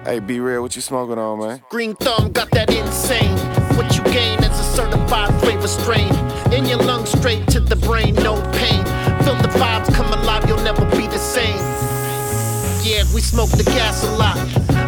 Hey, 0.05 0.21
be 0.21 0.39
real. 0.39 0.63
What 0.63 0.77
you 0.77 0.83
smoking 0.83 1.19
on, 1.19 1.41
man? 1.41 1.63
Green 1.69 1.97
thumb 1.97 2.31
got 2.31 2.49
that 2.53 2.73
insane. 2.73 3.37
What 3.77 3.97
you 3.97 4.05
gain 4.05 4.39
is 4.39 4.57
a 4.57 4.77
certified 4.77 5.35
flavor 5.41 5.67
strain. 5.67 6.15
In 6.53 6.65
your 6.67 6.79
lungs, 6.79 7.11
straight 7.11 7.49
to 7.49 7.59
the 7.59 7.75
brain, 7.75 8.15
no 8.15 8.41
pain. 8.53 9.00
Feel 9.25 9.37
the 9.37 9.49
vibes 9.59 9.93
come 9.95 10.13
alive, 10.13 10.49
you'll 10.49 10.63
never 10.63 10.85
be 10.97 11.07
the 11.07 11.19
same. 11.19 11.59
Yeah, 12.83 13.05
we 13.15 13.21
smoke 13.21 13.51
the 13.51 13.65
gas 13.65 14.03
a 14.05 14.11
lot. 14.17 14.37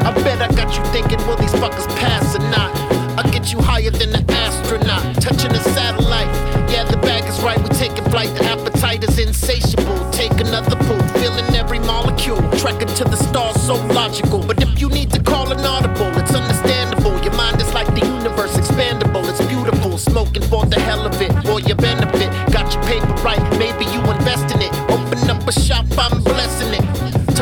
I 0.07 0.11
bet 0.25 0.41
I 0.41 0.49
got 0.55 0.77
you 0.77 0.85
thinking, 0.93 1.19
will 1.27 1.37
these 1.37 1.53
fuckers 1.53 1.87
pass 1.97 2.35
or 2.35 2.41
not? 2.51 2.71
I'll 3.19 3.31
get 3.31 3.53
you 3.53 3.61
higher 3.61 3.91
than 3.91 4.15
an 4.15 4.31
astronaut, 4.31 5.21
touching 5.21 5.53
a 5.53 5.61
satellite. 5.61 6.27
Yeah, 6.73 6.85
the 6.85 6.97
bag 6.97 7.29
is 7.29 7.39
right, 7.43 7.61
we 7.61 7.69
taking 7.77 8.05
flight. 8.11 8.35
The 8.35 8.45
appetite 8.45 9.05
is 9.05 9.19
insatiable. 9.19 10.11
Take 10.11 10.33
another 10.41 10.77
pull, 10.77 10.99
feeling 11.21 11.55
every 11.55 11.79
molecule. 11.79 12.41
Trekking 12.53 12.89
to 12.89 13.05
the 13.05 13.17
stars, 13.17 13.61
so 13.61 13.75
logical. 13.93 14.41
But 14.41 14.63
if 14.63 14.81
you 14.81 14.89
need 14.89 15.11
to 15.11 15.23
call 15.23 15.53
an 15.53 15.61
audible, 15.61 16.09
it's 16.19 16.35
understandable. 16.35 17.23
Your 17.23 17.35
mind 17.35 17.61
is 17.61 17.73
like 17.75 17.89
the 17.95 18.07
universe, 18.07 18.57
expandable. 18.57 19.29
It's 19.29 19.45
beautiful, 19.47 19.99
smoking 19.99 20.43
for 20.45 20.65
the 20.65 20.81
hell 20.81 21.05
of 21.05 21.21
it, 21.21 21.33
for 21.45 21.61
your 21.61 21.77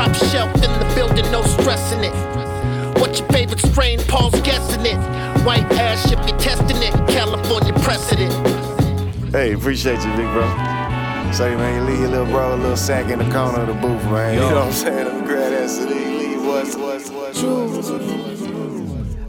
Top 0.01 0.17
shelf 0.17 0.55
in 0.55 0.73
the 0.81 0.93
building, 0.95 1.31
no 1.31 1.43
stressing 1.43 2.03
it. 2.03 2.15
What's 2.99 3.19
your 3.19 3.29
favorite 3.29 3.61
strain? 3.61 3.99
Paul's 4.09 4.41
guessing 4.41 4.87
it. 4.87 4.97
White 5.45 5.71
ash 5.73 6.11
if 6.11 6.27
you're 6.27 6.39
testing 6.39 6.79
it. 6.79 6.95
California 7.07 7.75
precedent. 7.81 8.33
Hey, 9.31 9.53
appreciate 9.53 10.03
you, 10.03 10.11
big 10.17 10.33
bro. 10.33 10.49
Say, 11.35 11.55
man, 11.55 11.83
you 11.83 11.93
leave 11.93 12.01
your 12.01 12.09
little 12.09 12.25
bro 12.25 12.55
a 12.55 12.57
little 12.57 12.79
sack 12.79 13.11
in 13.11 13.19
the 13.19 13.31
corner 13.31 13.61
of 13.61 13.67
the 13.67 13.75
booth, 13.75 14.03
man. 14.05 14.33
You 14.33 14.41
know 14.41 14.55
what 14.55 14.69
I'm 14.69 14.73
saying? 14.73 15.07
I'm 15.07 15.23
glad 15.27 15.53
that's 15.53 15.77
it. 15.77 15.91
Leave 15.91 16.47
what's, 16.47 16.77
what's, 16.77 17.11
what's. 17.11 18.41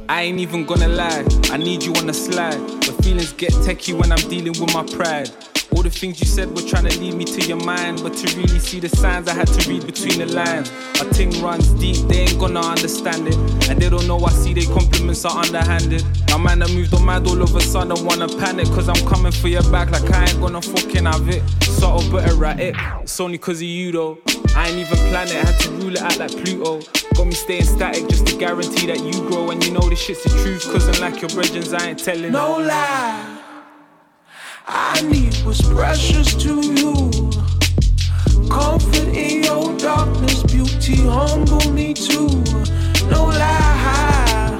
I 0.07 0.21
ain't 0.21 0.39
even 0.39 0.65
gonna 0.65 0.87
lie, 0.87 1.25
I 1.51 1.57
need 1.57 1.83
you 1.83 1.93
on 1.95 2.07
the 2.07 2.13
slide. 2.13 2.61
The 2.83 2.97
feelings 3.03 3.33
get 3.33 3.51
techie 3.51 3.93
when 3.93 4.13
I'm 4.13 4.29
dealing 4.29 4.53
with 4.57 4.73
my 4.73 4.83
pride. 4.83 5.31
All 5.75 5.83
the 5.83 5.89
things 5.89 6.19
you 6.19 6.25
said 6.25 6.49
were 6.53 6.61
trying 6.61 6.85
to 6.85 6.99
lead 6.99 7.15
me 7.15 7.25
to 7.25 7.41
your 7.47 7.57
mind, 7.63 8.01
but 8.03 8.13
to 8.13 8.37
really 8.37 8.59
see 8.59 8.79
the 8.79 8.89
signs, 8.89 9.27
I 9.27 9.33
had 9.33 9.47
to 9.47 9.69
read 9.69 9.85
between 9.85 10.19
the 10.19 10.25
lines. 10.25 10.69
A 10.99 11.05
thing 11.05 11.31
runs 11.41 11.69
deep, 11.69 11.97
they 12.07 12.21
ain't 12.21 12.39
gonna 12.39 12.59
understand 12.59 13.27
it, 13.27 13.35
and 13.69 13.81
they 13.81 13.89
don't 13.89 14.05
know 14.07 14.19
I 14.19 14.31
see 14.31 14.53
their 14.53 14.71
compliments 14.73 15.23
are 15.25 15.37
underhanded. 15.37 16.03
My 16.29 16.37
man 16.37 16.59
that 16.59 16.71
moved 16.71 16.93
on 16.93 17.05
mad 17.05 17.25
all 17.27 17.41
of 17.41 17.55
a 17.55 17.61
sudden 17.61 18.05
wanna 18.05 18.27
panic, 18.27 18.67
cause 18.67 18.89
I'm 18.89 19.07
coming 19.07 19.31
for 19.31 19.47
your 19.47 19.63
back 19.71 19.91
like 19.91 20.09
I 20.11 20.25
ain't 20.25 20.39
gonna 20.41 20.61
fucking 20.61 21.05
have 21.05 21.29
it. 21.29 21.41
Subtle 21.63 22.03
but 22.11 22.29
erratic, 22.29 22.75
it's 23.01 23.19
only 23.19 23.37
cause 23.37 23.57
of 23.57 23.67
you 23.67 23.91
though. 23.91 24.17
I 24.55 24.67
ain't 24.67 24.77
even 24.77 24.97
plan 25.09 25.27
it, 25.29 25.45
had 25.45 25.57
to 25.61 25.71
rule 25.71 25.95
it 25.95 26.01
out 26.01 26.17
like 26.19 26.31
Pluto. 26.31 26.81
Got 27.15 27.27
me 27.27 27.33
staying 27.33 27.63
static 27.63 28.09
just 28.09 28.27
to 28.27 28.37
guarantee 28.37 28.87
that 28.87 28.99
you 28.99 29.13
grow, 29.29 29.49
and 29.51 29.63
you 29.65 29.71
know 29.71 29.87
this 29.89 29.99
shit's 29.99 30.23
the 30.23 30.29
truth, 30.43 30.63
cause 30.71 30.87
unlike 30.87 31.21
your 31.21 31.29
brethren, 31.29 31.63
I 31.75 31.89
ain't 31.89 32.03
telling 32.03 32.33
No 32.33 32.57
lie. 32.57 33.30
I 34.67 35.01
need 35.01 35.35
what's 35.43 35.61
precious 35.61 36.33
to 36.35 36.61
you. 36.61 37.09
Comfort 38.49 39.07
in 39.15 39.43
your 39.43 39.75
darkness, 39.77 40.43
beauty 40.43 40.97
humble 40.97 41.71
me 41.71 41.93
too. 41.93 42.27
No 43.09 43.25
lie. 43.25 44.59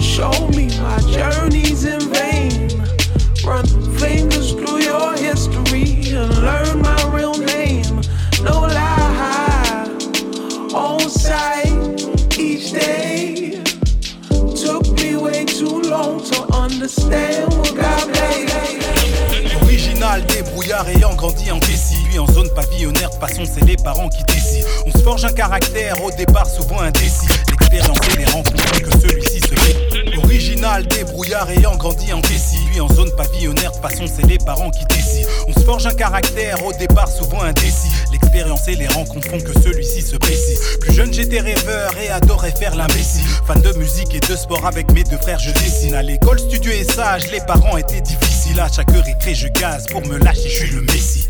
Show 0.00 0.48
me 0.48 0.68
my 0.80 0.98
journey's 1.10 1.84
in 1.84 2.00
vain. 2.12 2.84
Run 3.44 3.66
fingers 3.96 4.52
through 4.52 4.82
your 4.82 5.16
history 5.16 6.12
and 6.12 6.36
learn 6.38 6.82
my 6.82 7.10
real 7.14 7.34
name. 7.34 8.00
No 8.42 8.60
lie. 8.60 9.88
On 10.74 11.00
sight 11.00 11.68
each 12.38 12.72
day. 12.72 13.62
Took 14.54 14.86
me 14.98 15.16
way 15.16 15.44
too 15.44 15.80
long 15.82 16.22
to 16.24 16.54
understand. 16.54 17.31
Original, 20.12 20.26
débrouillard 20.26 20.88
ayant 20.90 21.14
grandi 21.14 21.50
en 21.50 21.58
Tessie 21.58 21.96
Puis 22.04 22.18
en 22.18 22.26
zone 22.26 22.48
pavillonnaire, 22.54 23.08
de 23.08 23.14
façon 23.14 23.44
c'est 23.46 23.64
les 23.64 23.76
parents 23.76 24.10
qui 24.10 24.22
décident. 24.24 24.68
On 24.86 24.92
se 24.92 25.02
forge 25.02 25.24
un 25.24 25.32
caractère, 25.32 26.02
au 26.04 26.10
départ 26.10 26.46
souvent 26.46 26.80
indécis. 26.80 27.26
L'expérience 27.48 27.98
et 28.12 28.18
les 28.18 28.24
rencontres 28.26 28.82
que 28.82 28.90
celui-ci 29.00 29.40
se 29.40 29.54
fait 29.54 30.18
Original, 30.18 30.86
débrouillard 30.86 31.48
ayant 31.50 31.76
grandi 31.76 32.12
en 32.12 32.20
Tessie 32.20 32.58
Puis 32.70 32.80
en 32.80 32.88
zone 32.88 33.10
pavillonnaire, 33.16 33.72
de 33.72 33.76
façon 33.76 34.04
c'est 34.06 34.26
les 34.26 34.38
parents 34.38 34.70
qui 34.70 34.84
décident. 34.84 35.28
On 35.48 35.52
se 35.54 35.64
forge 35.64 35.86
un 35.86 35.94
caractère, 35.94 36.62
au 36.64 36.72
départ 36.74 37.08
souvent 37.08 37.40
indécis 37.40 37.92
Et 38.66 38.76
les 38.76 38.88
rencontres 38.88 39.28
font 39.28 39.40
que 39.40 39.52
celui-ci 39.60 40.00
se 40.00 40.16
précise. 40.16 40.78
Plus 40.80 40.94
jeune 40.94 41.12
j'étais 41.12 41.40
rêveur 41.40 41.90
et 41.98 42.08
adorais 42.08 42.52
faire 42.52 42.74
l'imbécile 42.74 43.26
Fan 43.46 43.60
de 43.60 43.72
musique 43.72 44.14
et 44.14 44.20
de 44.20 44.36
sport 44.36 44.64
avec 44.66 44.90
mes 44.92 45.04
deux 45.04 45.18
frères 45.18 45.38
je 45.38 45.50
dessine. 45.50 45.94
À 45.94 46.02
l'école, 46.02 46.38
studio 46.38 46.70
et 46.72 46.84
sage, 46.84 47.30
les 47.30 47.40
parents 47.40 47.76
étaient 47.76 48.00
difficiles. 48.00 48.58
À 48.58 48.68
chaque 48.72 48.90
récré 48.90 49.34
je 49.34 49.48
gaz 49.48 49.86
pour 49.90 50.06
me 50.06 50.16
lâcher, 50.16 50.48
je 50.48 50.64
suis 50.64 50.74
le 50.74 50.82
messie 50.82 51.28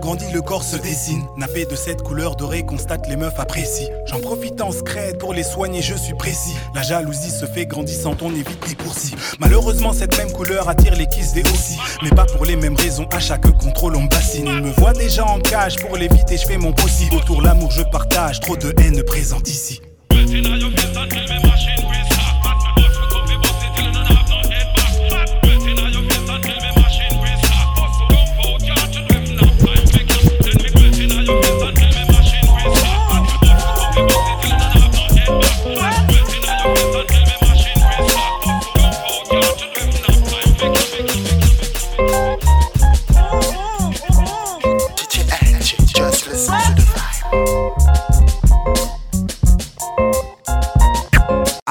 Grandit, 0.00 0.32
le 0.32 0.40
corps 0.40 0.62
se 0.62 0.76
dessine. 0.76 1.22
Nappé 1.36 1.66
de 1.66 1.76
cette 1.76 2.02
couleur 2.02 2.36
dorée, 2.36 2.64
constate 2.64 3.06
les 3.08 3.16
meufs 3.16 3.38
apprécient. 3.38 3.88
J'en 4.06 4.20
profite 4.20 4.60
en 4.60 4.72
scred 4.72 5.18
pour 5.18 5.34
les 5.34 5.42
soigner, 5.42 5.82
je 5.82 5.94
suis 5.94 6.14
précis. 6.14 6.54
La 6.74 6.82
jalousie 6.82 7.30
se 7.30 7.44
fait 7.44 7.66
grandissant, 7.66 8.16
on 8.22 8.30
évite 8.34 8.66
les 8.68 8.74
coursis. 8.74 9.14
Malheureusement, 9.38 9.92
cette 9.92 10.16
même 10.16 10.32
couleur 10.32 10.68
attire 10.68 10.94
les 10.94 11.06
kisses 11.06 11.34
des 11.34 11.42
aussi. 11.42 11.78
Mais 12.02 12.10
pas 12.10 12.24
pour 12.24 12.46
les 12.46 12.56
mêmes 12.56 12.76
raisons, 12.76 13.06
à 13.12 13.20
chaque 13.20 13.46
contrôle 13.58 13.96
on 13.96 14.04
bassine. 14.04 14.46
Il 14.46 14.62
me 14.62 14.70
voit 14.70 14.94
déjà 14.94 15.26
en 15.26 15.40
cage, 15.40 15.76
pour 15.76 15.96
l'éviter, 15.96 16.38
je 16.38 16.46
fais 16.46 16.58
mon 16.58 16.72
possible. 16.72 17.16
Autour 17.16 17.42
l'amour, 17.42 17.70
je 17.70 17.82
partage, 17.82 18.40
trop 18.40 18.56
de 18.56 18.72
haine 18.78 19.02
présente 19.02 19.48
ici. 19.48 19.82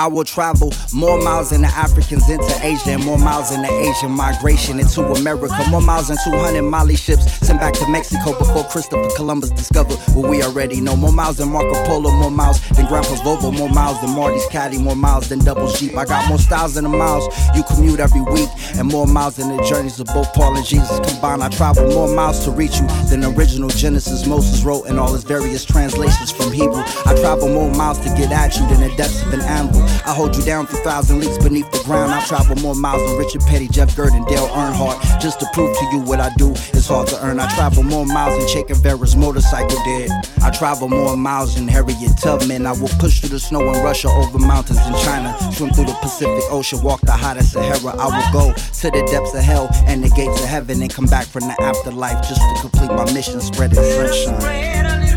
I 0.05 0.07
will 0.07 0.23
travel 0.23 0.71
more 0.93 1.19
miles 1.19 1.49
than 1.49 1.61
the 1.61 1.67
Africans 1.67 2.29
into 2.29 2.59
Asia, 2.61 2.91
and 2.91 3.03
more 3.03 3.17
miles 3.17 3.49
than 3.49 3.63
the 3.63 3.71
Asian 3.71 4.11
migration 4.11 4.79
into 4.79 5.01
America. 5.01 5.57
More 5.71 5.81
miles 5.81 6.09
than 6.09 6.17
200 6.23 6.61
Mali 6.61 6.95
ships 6.95 7.25
sent 7.39 7.59
back 7.59 7.73
to 7.73 7.89
Mexico 7.89 8.37
before 8.37 8.65
Christopher 8.65 9.09
Columbus 9.15 9.49
discovered 9.49 9.97
what 10.13 10.29
we 10.29 10.43
already 10.43 10.79
know. 10.79 10.95
More 10.95 11.11
miles 11.11 11.37
than 11.37 11.49
Marco 11.49 11.73
Polo, 11.85 12.11
more 12.11 12.29
miles 12.29 12.61
than 12.69 12.85
Grandpa's 12.85 13.19
Volvo, 13.21 13.51
more 13.51 13.67
miles 13.67 13.99
than 14.01 14.11
Marty's 14.11 14.45
Caddy, 14.51 14.77
more 14.77 14.95
miles 14.95 15.27
than 15.27 15.39
Double 15.39 15.71
Jeep. 15.71 15.97
I 15.97 16.05
got 16.05 16.29
more 16.29 16.37
styles 16.37 16.75
than 16.75 16.83
the 16.83 16.91
miles 16.91 17.25
you 17.55 17.63
commute 17.63 17.99
every 17.99 18.21
week, 18.21 18.49
and 18.75 18.87
more 18.87 19.07
miles 19.07 19.37
than 19.37 19.57
the 19.57 19.63
journeys 19.63 19.99
of 19.99 20.05
both 20.13 20.31
Paul 20.33 20.55
and 20.55 20.63
Jesus 20.63 20.99
combined. 20.99 21.41
I 21.41 21.49
travel 21.49 21.89
more 21.89 22.13
miles 22.13 22.45
to 22.45 22.51
reach 22.51 22.77
you 22.79 22.85
than 23.09 23.21
the 23.21 23.31
original 23.31 23.69
Genesis 23.69 24.27
Moses 24.27 24.61
wrote 24.63 24.85
in 24.85 24.99
all 24.99 25.13
his 25.13 25.23
various 25.23 25.65
translations 25.65 26.29
from 26.29 26.51
Hebrew. 26.51 26.83
I 27.07 27.15
travel 27.15 27.47
more 27.47 27.71
miles 27.71 27.97
to 28.01 28.09
get 28.09 28.31
at 28.31 28.55
you 28.55 28.67
than 28.67 28.81
the 28.81 28.95
depths 28.95 29.23
of 29.23 29.33
an 29.33 29.41
anvil. 29.41 29.94
I 30.05 30.13
hold 30.13 30.35
you 30.35 30.43
down 30.43 30.67
through 30.67 30.79
thousand 30.79 31.19
leagues 31.19 31.37
beneath 31.37 31.69
the 31.71 31.81
ground. 31.83 32.11
I 32.11 32.25
travel 32.25 32.55
more 32.57 32.75
miles 32.75 33.07
than 33.07 33.17
Richard 33.17 33.41
Petty, 33.41 33.67
Jeff 33.67 33.95
Gordon, 33.95 34.23
Dale 34.25 34.47
Earnhardt. 34.47 35.21
Just 35.21 35.39
to 35.39 35.47
prove 35.53 35.75
to 35.77 35.85
you 35.91 35.99
what 35.99 36.19
I 36.19 36.33
do 36.35 36.51
is 36.51 36.87
hard 36.87 37.07
to 37.09 37.25
earn. 37.25 37.39
I 37.39 37.47
travel 37.55 37.83
more 37.83 38.05
miles 38.05 38.37
than 38.37 38.47
Che 38.47 38.63
Guevara's 38.67 39.15
motorcycle 39.15 39.81
did. 39.83 40.11
I 40.41 40.51
travel 40.51 40.89
more 40.89 41.15
miles 41.15 41.55
than 41.55 41.67
Harriet 41.67 42.17
Tubman. 42.21 42.65
I 42.65 42.71
will 42.73 42.89
push 42.99 43.19
through 43.19 43.29
the 43.29 43.39
snow 43.39 43.61
in 43.73 43.83
Russia, 43.83 44.09
over 44.09 44.39
mountains 44.39 44.79
in 44.85 44.93
China, 45.05 45.35
swim 45.51 45.71
through 45.71 45.85
the 45.85 45.97
Pacific 46.01 46.43
Ocean, 46.49 46.81
walk 46.81 47.01
the 47.01 47.11
hottest 47.11 47.53
Sahara. 47.53 47.95
I 47.97 48.05
will 48.05 48.33
go 48.33 48.53
to 48.53 48.91
the 48.91 49.07
depths 49.11 49.33
of 49.33 49.41
hell 49.41 49.69
and 49.87 50.03
the 50.03 50.09
gates 50.09 50.39
of 50.41 50.47
heaven 50.47 50.81
and 50.81 50.93
come 50.93 51.05
back 51.05 51.25
from 51.25 51.41
the 51.41 51.55
afterlife 51.61 52.27
just 52.27 52.41
to 52.41 52.61
complete 52.61 52.91
my 52.91 53.11
mission, 53.13 53.41
spreading 53.41 53.75
sunshine. 53.75 55.14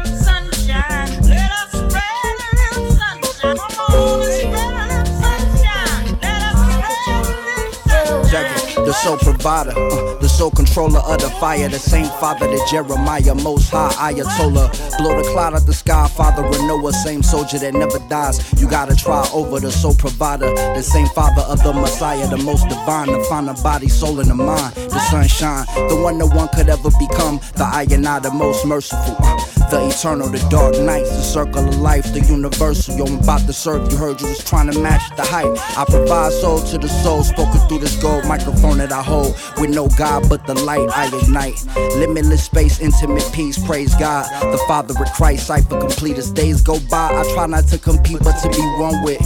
The 8.89 8.94
sole 8.94 9.19
provider, 9.19 9.73
uh, 9.77 10.15
the 10.16 10.31
sole 10.31 10.51
controller 10.51 11.01
of 11.01 11.20
the 11.20 11.28
fire, 11.28 11.69
the 11.69 11.78
same 11.78 12.06
father 12.20 12.47
that 12.47 12.69
Jeremiah, 12.70 13.35
most 13.35 13.69
high 13.69 14.15
Ayatollah. 14.15 14.97
Blow 14.97 15.15
the 15.15 15.28
cloud 15.28 15.52
out 15.52 15.66
the 15.66 15.74
sky, 15.74 16.09
father 16.09 16.43
of 16.43 16.59
Noah, 16.62 16.94
same 16.94 17.23
soldier 17.23 17.59
that 17.59 17.74
never 17.74 17.98
dies. 18.09 18.40
You 18.59 18.66
gotta 18.66 18.97
try 18.97 19.28
over 19.35 19.60
the 19.60 19.70
sole 19.70 19.94
provider, 19.94 20.48
the 20.55 20.81
same 20.81 21.06
father 21.09 21.43
of 21.43 21.62
the 21.62 21.74
Messiah, 21.74 22.27
the 22.28 22.39
most 22.39 22.66
divine, 22.70 23.09
the 23.09 23.60
body, 23.62 23.90
soul, 23.90 24.20
and 24.20 24.31
the 24.31 24.35
mind. 24.35 24.74
The 24.74 24.98
sunshine, 25.10 25.66
the 25.90 26.01
one 26.02 26.16
no 26.16 26.27
one 26.27 26.48
could 26.48 26.70
ever 26.70 26.89
become. 26.98 27.40
The 27.56 27.65
I 27.70 27.86
and 27.93 28.09
I, 28.09 28.20
the 28.20 28.31
most 28.31 28.65
merciful. 28.65 29.16
uh, 29.19 29.36
the 29.70 29.86
eternal, 29.89 30.28
the 30.28 30.39
dark 30.48 30.78
nights, 30.81 31.10
the 31.10 31.23
circle 31.23 31.69
of 31.69 31.78
life, 31.78 32.05
the 32.15 32.20
universal. 32.20 32.97
Yo, 32.97 33.05
I'm 33.05 33.19
about 33.19 33.40
to 33.40 33.52
serve. 33.52 33.90
You 33.93 33.98
heard 33.98 34.20
you 34.20 34.28
was 34.28 34.43
trying 34.43 34.70
to 34.70 34.78
match 34.81 35.02
the 35.16 35.23
hype. 35.23 35.52
I 35.77 35.85
provide 35.85 36.32
soul 36.32 36.60
to 36.73 36.78
the 36.78 36.89
soul, 36.89 37.23
spoken 37.23 37.60
through 37.69 37.81
this 37.81 38.01
gold 38.01 38.24
microphone 38.24 38.77
that 38.78 38.92
I 38.92 39.02
hold. 39.02 39.34
With 39.59 39.70
no 39.70 39.88
God 39.98 40.28
but 40.28 40.46
the 40.46 40.55
light 40.55 40.88
I 40.90 41.06
ignite. 41.06 41.55
Limitless 41.96 42.44
space, 42.44 42.80
intimate 42.80 43.28
peace. 43.32 43.59
Praise 43.64 43.94
God, 43.96 44.24
the 44.52 44.59
Father 44.66 44.94
of 45.00 45.12
Christ. 45.12 45.46
Cipher 45.46 45.78
complete 45.78 46.18
as 46.18 46.30
days 46.30 46.62
go 46.62 46.78
by. 46.90 47.10
I 47.12 47.22
try 47.34 47.46
not 47.46 47.66
to 47.68 47.78
compete, 47.78 48.18
but 48.22 48.38
to 48.42 48.48
be 48.48 48.62
one 48.78 49.02
with 49.05 49.18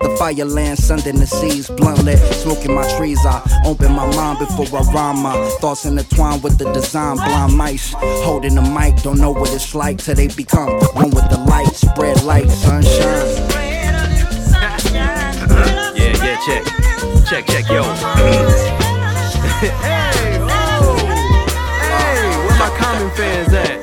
the 0.00 0.14
fire 0.18 0.44
land, 0.44 0.78
sending 0.78 1.18
the 1.18 1.26
seas, 1.26 1.68
blunt 1.70 2.02
lit, 2.04 2.18
smoking 2.34 2.74
my 2.74 2.86
trees. 2.96 3.18
I 3.24 3.42
open 3.64 3.92
my 3.92 4.06
mind 4.14 4.38
before 4.38 4.66
I 4.78 4.82
rhyme. 4.92 5.22
My 5.22 5.34
thoughts 5.60 5.84
intertwine 5.84 6.40
with 6.42 6.58
the 6.58 6.72
design. 6.72 7.16
Blind 7.16 7.56
mice 7.56 7.94
holding 7.98 8.54
the 8.54 8.62
mic, 8.62 8.96
don't 9.02 9.18
know 9.18 9.30
what 9.30 9.52
it's 9.52 9.74
like 9.74 9.98
till 9.98 10.14
they 10.14 10.28
become 10.28 10.70
one 10.94 11.10
with 11.10 11.28
the 11.30 11.38
light. 11.48 11.68
Spread 11.74 12.22
light, 12.24 12.48
sunshine. 12.50 13.50
Yeah, 15.96 16.24
yeah, 16.24 16.38
check. 16.44 16.64
Check, 17.26 17.46
check, 17.46 17.70
yo. 17.70 18.90
hey, 19.60 20.38
oh, 20.40 20.96
hey, 21.80 22.26
where 22.44 22.58
my 22.58 22.70
common 22.76 23.10
fans 23.12 23.52
at? 23.54 23.78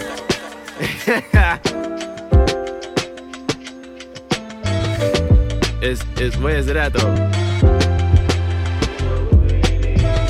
it's, 5.82 6.04
it's 6.18 6.38
where 6.38 6.58
is 6.58 6.68
it 6.68 6.76
at 6.76 6.92
though? 6.94 7.41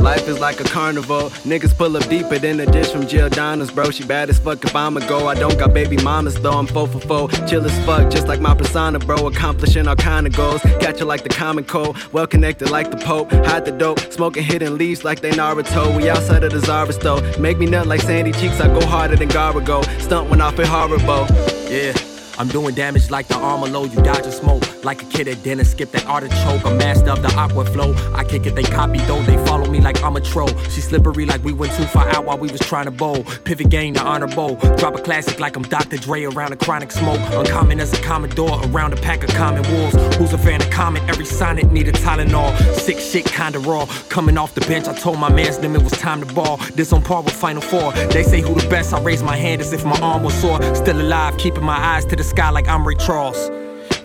Life 0.01 0.27
is 0.27 0.39
like 0.39 0.59
a 0.59 0.63
carnival. 0.63 1.29
Niggas 1.45 1.77
pull 1.77 1.95
up 1.95 2.07
deeper 2.09 2.39
than 2.39 2.59
a 2.59 2.65
dish 2.65 2.91
from 2.91 3.05
Giordano's, 3.05 3.69
bro. 3.69 3.91
She 3.91 4.03
bad 4.03 4.31
as 4.31 4.39
fuck 4.39 4.63
if 4.65 4.75
I'ma 4.75 5.01
go. 5.01 5.27
I 5.27 5.35
don't 5.35 5.59
got 5.59 5.75
baby 5.75 5.97
mamas 5.97 6.33
though. 6.41 6.57
I'm 6.57 6.65
four 6.65 6.87
for 6.87 6.99
four. 6.99 7.29
Chill 7.47 7.63
as 7.63 7.85
fuck, 7.85 8.09
just 8.09 8.27
like 8.27 8.39
my 8.39 8.55
persona, 8.55 8.97
bro. 8.97 9.27
Accomplishing 9.27 9.87
all 9.87 9.95
kind 9.95 10.25
of 10.25 10.35
goals. 10.35 10.61
Catch 10.79 10.99
her 10.99 11.05
like 11.05 11.23
the 11.23 11.29
common 11.29 11.65
cold. 11.65 11.97
Well 12.13 12.25
connected 12.25 12.71
like 12.71 12.89
the 12.89 12.97
Pope. 12.97 13.31
Hide 13.31 13.65
the 13.65 13.71
dope. 13.71 13.99
Smoking 14.11 14.43
hidden 14.43 14.75
leaves 14.75 15.03
like 15.03 15.21
they 15.21 15.31
Naruto. 15.31 15.95
We 15.95 16.09
outside 16.09 16.43
of 16.43 16.51
the 16.51 16.61
Zara 16.61 16.91
though. 16.93 17.21
Make 17.39 17.59
me 17.59 17.67
nut 17.67 17.85
like 17.85 18.01
Sandy 18.01 18.31
Cheeks. 18.31 18.59
I 18.59 18.67
go 18.67 18.83
harder 18.83 19.15
than 19.15 19.29
Garago. 19.29 19.83
Stunt 20.01 20.31
when 20.31 20.41
I 20.41 20.51
feel 20.51 20.65
horrible. 20.65 21.27
Yeah. 21.69 22.10
I'm 22.41 22.47
doing 22.47 22.73
damage 22.73 23.11
like 23.11 23.27
the 23.27 23.35
armor 23.35 23.67
load, 23.67 23.93
you 23.93 24.01
dodge 24.01 24.25
a 24.25 24.31
smoke. 24.31 24.63
Like 24.83 25.03
a 25.03 25.05
kid 25.05 25.27
at 25.27 25.43
dinner, 25.43 25.63
skip 25.63 25.91
that 25.91 26.07
artichoke. 26.07 26.65
I'm 26.65 26.75
master 26.75 27.11
of 27.11 27.21
the 27.21 27.31
aqua 27.37 27.65
flow. 27.65 27.93
I 28.15 28.23
kick 28.23 28.47
it, 28.47 28.55
they 28.55 28.63
copy 28.63 28.97
though. 29.01 29.21
They 29.21 29.37
follow 29.45 29.69
me 29.69 29.79
like 29.79 30.01
I'm 30.01 30.15
a 30.15 30.21
troll. 30.21 30.47
She 30.71 30.81
slippery 30.81 31.27
like 31.27 31.43
we 31.43 31.53
went 31.53 31.71
too 31.73 31.83
far 31.83 32.09
out 32.09 32.25
while 32.25 32.39
we 32.39 32.51
was 32.51 32.59
trying 32.61 32.85
to 32.85 32.91
bowl. 32.91 33.23
Pivot 33.43 33.69
game, 33.69 33.93
the 33.93 34.01
honor 34.01 34.25
bowl. 34.25 34.55
Drop 34.77 34.95
a 34.95 35.01
classic 35.03 35.39
like 35.39 35.55
I'm 35.55 35.61
Dr. 35.61 35.97
Dre 35.97 36.23
around 36.23 36.51
a 36.51 36.55
chronic 36.55 36.91
smoke. 36.91 37.19
Uncommon 37.31 37.79
as 37.79 37.93
a 37.93 38.01
Commodore 38.01 38.59
around 38.71 38.93
a 38.93 38.97
pack 38.97 39.23
of 39.23 39.29
common 39.35 39.61
wolves. 39.71 39.93
Who's 40.15 40.33
a 40.33 40.39
fan 40.39 40.63
of 40.63 40.69
common? 40.71 41.07
Every 41.07 41.25
sonnet 41.25 41.71
need 41.71 41.89
a 41.89 41.91
Tylenol. 41.91 42.57
Sick 42.73 42.97
shit, 42.97 43.25
kinda 43.25 43.59
raw. 43.59 43.85
Coming 44.09 44.39
off 44.39 44.55
the 44.55 44.61
bench, 44.61 44.87
I 44.87 44.93
told 44.93 45.19
my 45.19 45.31
mans 45.31 45.59
them 45.59 45.75
it 45.75 45.83
was 45.83 45.93
time 45.93 46.25
to 46.25 46.33
ball. 46.33 46.57
This 46.73 46.91
on 46.91 47.03
par 47.03 47.21
with 47.21 47.35
Final 47.35 47.61
Four. 47.61 47.91
They 48.09 48.23
say 48.23 48.41
who 48.41 48.59
the 48.59 48.67
best, 48.67 48.95
I 48.95 48.99
raise 48.99 49.21
my 49.21 49.35
hand 49.35 49.61
as 49.61 49.73
if 49.73 49.85
my 49.85 49.99
arm 49.99 50.23
was 50.23 50.33
sore. 50.33 50.59
Still 50.73 50.99
alive, 50.99 51.37
keeping 51.37 51.63
my 51.63 51.77
eyes 51.77 52.03
to 52.05 52.15
the 52.15 52.30
sky 52.31 52.49
like 52.49 52.69
I'm 52.69 52.87
Ray 52.87 52.95
Charles. 52.95 53.49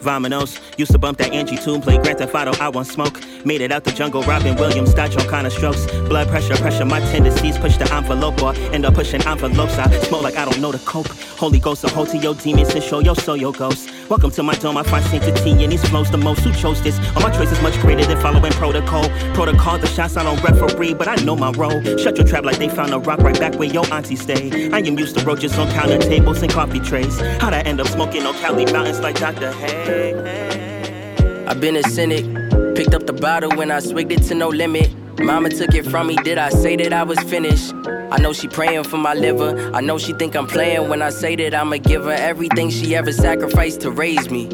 Vominos. 0.06 0.60
Used 0.78 0.92
to 0.92 0.98
bump 0.98 1.18
that 1.18 1.32
Angie 1.32 1.56
tune, 1.56 1.82
play 1.82 1.98
Grand 1.98 2.18
Theft 2.18 2.34
Auto, 2.34 2.52
I 2.62 2.68
want 2.68 2.86
smoke. 2.86 3.20
Made 3.44 3.60
it 3.60 3.72
out 3.72 3.84
the 3.84 3.90
jungle, 3.90 4.22
Robin 4.22 4.54
Williams, 4.56 4.94
dodge 4.94 5.16
all 5.16 5.28
kind 5.28 5.46
of 5.46 5.52
strokes. 5.52 5.84
Blood 6.08 6.28
pressure, 6.28 6.56
pressure, 6.56 6.84
my 6.84 7.00
tendencies 7.00 7.58
push 7.58 7.76
the 7.76 7.92
envelope 7.92 8.40
or 8.42 8.54
end 8.72 8.86
up 8.86 8.94
pushing 8.94 9.22
envelopes. 9.26 9.76
I 9.78 9.90
smoke 10.00 10.22
like 10.22 10.36
I 10.36 10.44
don't 10.44 10.60
know 10.60 10.70
the 10.70 10.78
cope. 10.78 11.08
Holy 11.36 11.58
Ghost, 11.58 11.82
so 11.82 11.88
hold 11.88 12.08
to 12.10 12.18
your 12.18 12.34
demons 12.34 12.72
and 12.74 12.82
show 12.82 13.00
your 13.00 13.16
soul 13.16 13.36
your 13.36 13.52
ghost. 13.52 13.90
Welcome 14.08 14.30
to 14.32 14.42
my 14.44 14.54
dome, 14.54 14.76
I 14.76 14.84
find 14.84 15.04
sanctity 15.04 15.62
in 15.64 15.70
these 15.70 15.84
flows 15.88 16.10
the 16.10 16.18
most. 16.18 16.40
Who 16.40 16.52
chose 16.52 16.80
this? 16.82 16.98
All 17.16 17.22
my 17.22 17.30
choices 17.36 17.60
much 17.60 17.78
greater 17.80 18.06
than 18.06 18.20
following 18.20 18.52
protocol. 18.52 19.08
Protocol, 19.34 19.78
the 19.78 19.88
shots 19.88 20.16
I 20.16 20.22
don't 20.22 20.40
referee, 20.42 20.94
but 20.94 21.08
I 21.08 21.16
know 21.16 21.34
my 21.34 21.50
role. 21.50 21.82
Shut 21.98 22.16
your 22.16 22.26
trap 22.26 22.44
like 22.44 22.58
they 22.58 22.68
found 22.68 22.94
a 22.94 23.00
rock 23.00 23.18
right 23.18 23.38
back 23.38 23.56
where 23.56 23.68
your 23.68 23.84
auntie 23.92 24.16
stay. 24.16 24.70
I 24.70 24.78
am 24.78 24.98
used 24.98 25.18
to 25.18 25.24
roaches 25.24 25.58
on 25.58 25.68
counter 25.72 25.98
tables 25.98 26.42
and 26.42 26.52
coffee 26.52 26.80
trays. 26.80 27.18
How'd 27.40 27.54
I 27.54 27.60
end 27.62 27.80
up 27.80 27.88
smoking 27.88 28.22
on 28.22 28.34
Cali 28.34 28.64
mountains 28.66 29.00
like 29.00 29.18
Dr. 29.18 29.50
Hay? 29.52 29.95
I've 31.48 31.60
been 31.60 31.76
a 31.76 31.82
cynic. 31.84 32.24
Picked 32.74 32.94
up 32.94 33.06
the 33.06 33.12
bottle 33.12 33.50
when 33.56 33.70
I 33.70 33.80
swigged 33.80 34.12
it 34.12 34.22
to 34.24 34.34
no 34.34 34.48
limit. 34.48 34.94
Mama 35.18 35.48
took 35.48 35.74
it 35.74 35.86
from 35.86 36.08
me, 36.08 36.16
did 36.16 36.36
I 36.38 36.50
say 36.50 36.76
that 36.76 36.92
I 36.92 37.02
was 37.02 37.18
finished? 37.20 37.72
I 38.12 38.18
know 38.18 38.32
she 38.32 38.46
praying 38.48 38.84
for 38.84 38.98
my 38.98 39.14
liver. 39.14 39.72
I 39.72 39.80
know 39.80 39.98
she 39.98 40.12
think 40.12 40.36
I'm 40.36 40.46
playing 40.46 40.88
when 40.88 41.00
I 41.00 41.10
say 41.10 41.34
that 41.36 41.54
I'ma 41.54 41.78
give 41.78 42.04
her 42.04 42.12
everything 42.12 42.70
she 42.70 42.94
ever 42.94 43.12
sacrificed 43.12 43.80
to 43.80 43.90
raise 43.90 44.30
me. 44.30 44.48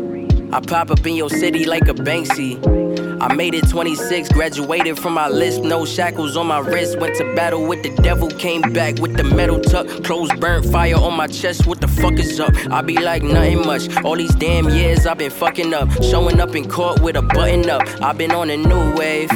I 0.53 0.61
pop 0.61 0.91
up 0.91 1.05
in 1.07 1.17
your 1.17 1.31
city 1.31 1.65
like 1.65 1.89
a 1.89 1.95
Banksy. 1.95 3.12
I 3.23 3.33
made 3.35 3.55
it 3.55 3.69
26, 3.69 4.31
graduated 4.31 4.99
from 4.99 5.13
my 5.13 5.29
list, 5.29 5.63
no 5.63 5.85
shackles 5.85 6.37
on 6.37 6.49
my 6.49 6.59
wrist. 6.59 6.99
Went 6.99 7.15
to 7.19 7.35
battle 7.37 7.65
with 7.65 7.85
the 7.85 7.91
devil, 8.03 8.29
came 8.29 8.63
back 8.73 8.99
with 8.99 9.17
the 9.17 9.23
metal 9.23 9.61
tuck. 9.61 9.87
Clothes 10.03 10.33
burnt, 10.41 10.67
fire 10.67 10.97
on 10.97 11.17
my 11.17 11.29
chest. 11.29 11.65
What 11.65 11.81
the 11.81 11.87
fuck 11.87 12.15
is 12.15 12.41
up? 12.41 12.53
I 12.69 12.83
be 12.83 12.99
like 12.99 13.23
nothing 13.23 13.65
much. 13.65 13.97
All 13.99 14.17
these 14.17 14.35
damn 14.35 14.69
years 14.71 15.07
I've 15.07 15.19
been 15.19 15.31
fucking 15.31 15.73
up, 15.73 15.89
showing 16.03 16.41
up 16.41 16.57
in 16.57 16.69
court 16.69 17.01
with 17.01 17.15
a 17.15 17.23
button 17.23 17.71
up. 17.71 17.83
I've 18.03 18.19
been 18.19 18.33
on 18.33 18.51
a 18.51 18.57
new 18.57 18.93
wave. 18.97 19.31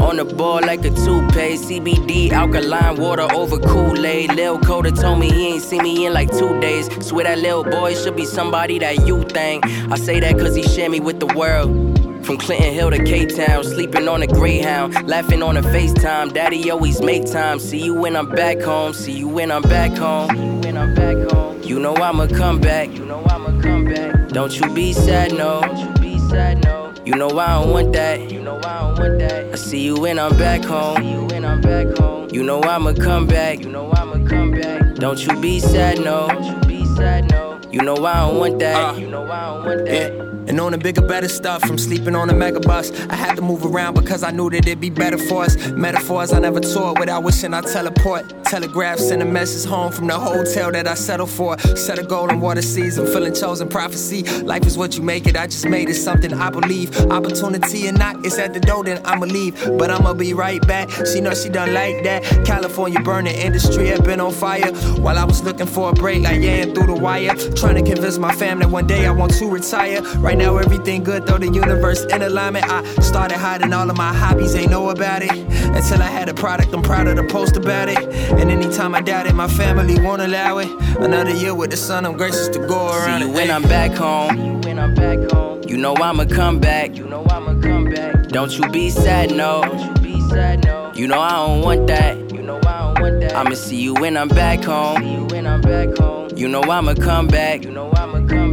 On 0.00 0.16
the 0.16 0.24
ball 0.24 0.62
like 0.62 0.80
a 0.86 0.90
toupee. 0.90 1.58
CBD, 1.58 2.30
alkaline 2.30 2.96
water 2.96 3.28
over 3.34 3.58
Kool 3.58 4.06
Aid. 4.06 4.32
Lil 4.32 4.58
Coda 4.60 4.92
told 4.92 5.18
me 5.18 5.30
he 5.30 5.48
ain't 5.48 5.62
seen 5.62 5.82
me 5.82 6.06
in 6.06 6.14
like 6.14 6.30
two 6.30 6.58
days. 6.60 6.88
Swear 7.06 7.24
that 7.24 7.38
little 7.38 7.64
boy 7.64 7.94
should 7.94 8.16
be 8.16 8.24
somebody 8.24 8.78
that 8.78 9.06
you 9.06 9.24
think. 9.24 9.66
I 9.92 9.98
say 9.98 10.20
that 10.20 10.38
cause 10.38 10.54
he 10.54 10.62
share 10.62 10.88
me 10.88 11.00
with 11.00 11.20
the 11.20 11.26
world. 11.26 11.97
From 12.28 12.36
Clinton 12.36 12.74
Hill 12.74 12.90
to 12.90 13.02
K 13.04 13.24
Town, 13.24 13.64
sleeping 13.64 14.06
on 14.06 14.20
a 14.20 14.26
Greyhound, 14.26 15.08
laughing 15.08 15.42
on 15.42 15.56
a 15.56 15.62
FaceTime. 15.62 16.34
Daddy 16.34 16.70
always 16.70 17.00
make 17.00 17.24
time. 17.24 17.58
See 17.58 17.82
you 17.82 17.94
when 17.94 18.14
I'm 18.14 18.28
back 18.28 18.60
home. 18.60 18.92
See 18.92 19.12
you 19.12 19.26
when 19.26 19.50
I'm 19.50 19.62
back 19.62 19.92
home. 19.92 20.60
When 20.60 20.76
I'm 20.76 20.94
back 20.94 21.16
home. 21.32 21.62
You 21.62 21.78
know 21.78 21.94
I'ma 21.94 22.26
come 22.26 22.60
back. 22.60 22.90
You 22.92 23.06
know 23.06 23.24
I'ma 23.30 23.58
come 23.62 23.86
back. 23.86 24.28
Don't 24.28 24.60
you 24.60 24.68
be 24.74 24.92
sad, 24.92 25.32
no. 25.32 25.62
Don't 25.62 25.78
you 25.78 26.02
be 26.02 26.18
sad, 26.28 26.62
no. 26.64 26.92
You 27.06 27.14
know 27.14 27.30
I 27.38 27.62
don't 27.62 27.72
want 27.72 27.94
that. 27.94 28.30
You 28.30 28.42
know 28.42 28.58
I 28.62 28.80
don't 28.80 28.98
want 28.98 29.18
that. 29.20 29.46
I 29.50 29.54
see 29.54 29.82
you 29.82 29.98
when 29.98 30.18
I'm 30.18 30.36
back 30.36 30.62
home. 30.62 30.98
See 30.98 31.10
you 31.10 31.24
when 31.28 31.46
I'm 31.46 31.62
back 31.62 31.96
home. 31.96 32.28
You 32.30 32.42
know 32.42 32.60
I'ma 32.62 32.92
come 32.92 33.26
back. 33.26 33.60
You 33.60 33.70
know 33.70 33.90
I'ma 33.92 34.28
come 34.28 34.50
back. 34.50 34.96
Don't 34.96 35.26
you 35.26 35.34
be 35.40 35.60
sad, 35.60 36.00
no. 36.00 36.28
Don't 36.28 36.44
you 36.44 36.68
be 36.68 36.84
sad, 36.94 37.30
no. 37.30 37.58
You 37.70 37.80
know 37.80 38.04
I 38.04 38.26
don't 38.26 38.36
want 38.36 38.58
that. 38.58 38.76
Uh, 38.76 38.98
you 38.98 39.06
know 39.06 39.24
I 39.30 39.46
don't 39.46 39.64
want 39.64 39.86
that. 39.86 40.37
And 40.48 40.58
on 40.60 40.72
the 40.72 40.78
bigger, 40.78 41.02
better 41.02 41.28
stuff, 41.28 41.62
from 41.62 41.76
sleeping 41.76 42.14
on 42.14 42.30
a 42.30 42.32
megabus, 42.32 43.10
I 43.10 43.14
had 43.14 43.36
to 43.36 43.42
move 43.42 43.66
around 43.66 43.94
because 43.94 44.22
I 44.22 44.30
knew 44.30 44.48
that 44.48 44.66
it'd 44.66 44.80
be 44.80 44.88
better 44.88 45.18
for 45.18 45.44
us. 45.44 45.68
Metaphors 45.72 46.32
I 46.32 46.38
never 46.38 46.60
taught 46.60 46.98
without 46.98 47.22
wishing 47.22 47.52
I 47.52 47.60
teleport. 47.60 48.44
Telegraph 48.44 48.98
send 48.98 49.20
a 49.20 49.26
message 49.26 49.68
home 49.68 49.92
from 49.92 50.06
the 50.06 50.18
hotel 50.18 50.72
that 50.72 50.88
I 50.88 50.94
settled 50.94 51.28
for. 51.28 51.58
Set 51.76 51.98
a 51.98 52.02
goal 52.02 52.30
and 52.30 52.40
water 52.40 52.62
season, 52.62 53.06
feeling 53.06 53.34
chosen 53.34 53.68
prophecy. 53.68 54.22
Life 54.42 54.66
is 54.66 54.78
what 54.78 54.96
you 54.96 55.02
make 55.02 55.26
it, 55.26 55.36
I 55.36 55.46
just 55.46 55.68
made 55.68 55.90
it 55.90 55.94
something 55.96 56.32
I 56.32 56.48
believe. 56.48 56.96
Opportunity 57.10 57.88
or 57.88 57.92
not, 57.92 58.24
it's 58.24 58.38
at 58.38 58.54
the 58.54 58.60
door, 58.60 58.84
then 58.84 59.02
I'ma 59.04 59.26
leave. 59.26 59.54
But 59.78 59.90
I'ma 59.90 60.14
be 60.14 60.32
right 60.32 60.66
back. 60.66 60.88
She 61.06 61.20
know 61.20 61.34
she 61.34 61.50
done 61.50 61.74
like 61.74 62.02
that. 62.04 62.22
California 62.46 63.00
burning 63.00 63.36
industry 63.36 63.88
had 63.88 64.02
been 64.02 64.20
on 64.20 64.32
fire. 64.32 64.72
While 64.98 65.18
I 65.18 65.24
was 65.24 65.42
looking 65.42 65.66
for 65.66 65.90
a 65.90 65.92
break, 65.92 66.22
like 66.22 66.40
yeah, 66.40 66.64
through 66.64 66.86
the 66.86 66.94
wire. 66.94 67.34
Trying 67.54 67.84
to 67.84 67.92
convince 67.92 68.16
my 68.16 68.34
fam 68.34 68.60
that 68.60 68.70
one 68.70 68.86
day 68.86 69.06
I 69.06 69.10
want 69.10 69.34
to 69.34 69.46
retire. 69.50 70.00
Right 70.18 70.37
now 70.38 70.56
everything 70.56 71.02
good, 71.02 71.26
though 71.26 71.38
the 71.38 71.46
universe 71.46 72.04
in 72.04 72.22
alignment. 72.22 72.64
I 72.70 72.82
started 73.00 73.38
hiding 73.38 73.72
all 73.72 73.90
of 73.90 73.96
my 73.96 74.14
hobbies, 74.14 74.54
ain't 74.54 74.70
know 74.70 74.90
about 74.90 75.22
it. 75.22 75.32
Until 75.32 76.02
I 76.02 76.06
had 76.06 76.28
a 76.28 76.34
product, 76.34 76.72
I'm 76.72 76.82
proud 76.82 77.08
of 77.08 77.16
the 77.16 77.24
post 77.24 77.56
about 77.56 77.88
it. 77.88 77.98
And 78.38 78.50
anytime 78.50 78.94
I 78.94 79.00
doubt 79.00 79.26
it, 79.26 79.34
my 79.34 79.48
family 79.48 80.00
won't 80.00 80.22
allow 80.22 80.58
it. 80.58 80.68
Another 80.98 81.34
year 81.34 81.54
with 81.54 81.70
the 81.70 81.76
sun, 81.76 82.06
I'm 82.06 82.16
gracious 82.16 82.48
to 82.48 82.58
go 82.66 82.88
around 82.88 83.20
See 83.20 83.28
you 83.28 83.32
when 83.32 83.50
I'm 83.50 83.62
back 83.62 83.92
home. 83.92 84.36
You 84.38 84.52
when 84.58 84.78
I'm 84.78 84.94
back 84.94 85.18
home. 85.30 85.62
You 85.66 85.76
know 85.76 85.94
I'ma 85.96 86.24
come 86.24 86.58
back. 86.58 86.96
You 86.96 87.04
know 87.04 87.24
I'ma 87.30 87.60
come 87.60 87.90
back. 87.90 88.28
Don't 88.28 88.56
you 88.56 88.68
be 88.70 88.90
sad, 88.90 89.30
no. 89.30 89.62
Don't 89.62 89.80
you 89.80 90.02
be 90.02 90.20
sad, 90.28 90.64
no. 90.64 90.92
You 90.94 91.06
know 91.06 91.20
I 91.20 91.30
don't 91.32 91.62
want 91.62 91.86
that. 91.88 92.16
You 92.32 92.42
know 92.42 92.58
I 92.66 92.94
don't 92.94 93.00
want 93.02 93.20
that. 93.20 93.34
I'ma 93.34 93.54
see 93.54 93.80
you 93.80 93.94
when 93.94 94.16
I'm 94.16 94.28
back 94.28 94.64
home. 94.64 95.02
See 95.02 95.12
you 95.12 95.24
when 95.26 95.46
I'm 95.46 95.60
back 95.60 95.96
home. 95.98 96.30
You 96.36 96.48
know 96.48 96.62
I'ma 96.62 96.94
come 96.94 97.28
back. 97.28 97.64
You 97.64 97.70
know 97.70 97.90
I'ma 97.92 98.26
come 98.26 98.28
back. 98.28 98.47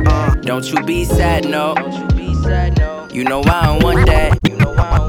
Don't 0.46 0.72
you 0.72 0.84
be 0.84 1.06
sad, 1.06 1.50
no. 1.50 1.74
Don't 1.74 1.92
you 1.92 2.08
be 2.16 2.34
sad, 2.36 2.78
no. 2.78 3.08
You 3.12 3.24
know 3.24 3.42
I 3.42 3.66
don't 3.66 3.84
want 3.84 4.06
that. 4.06 4.55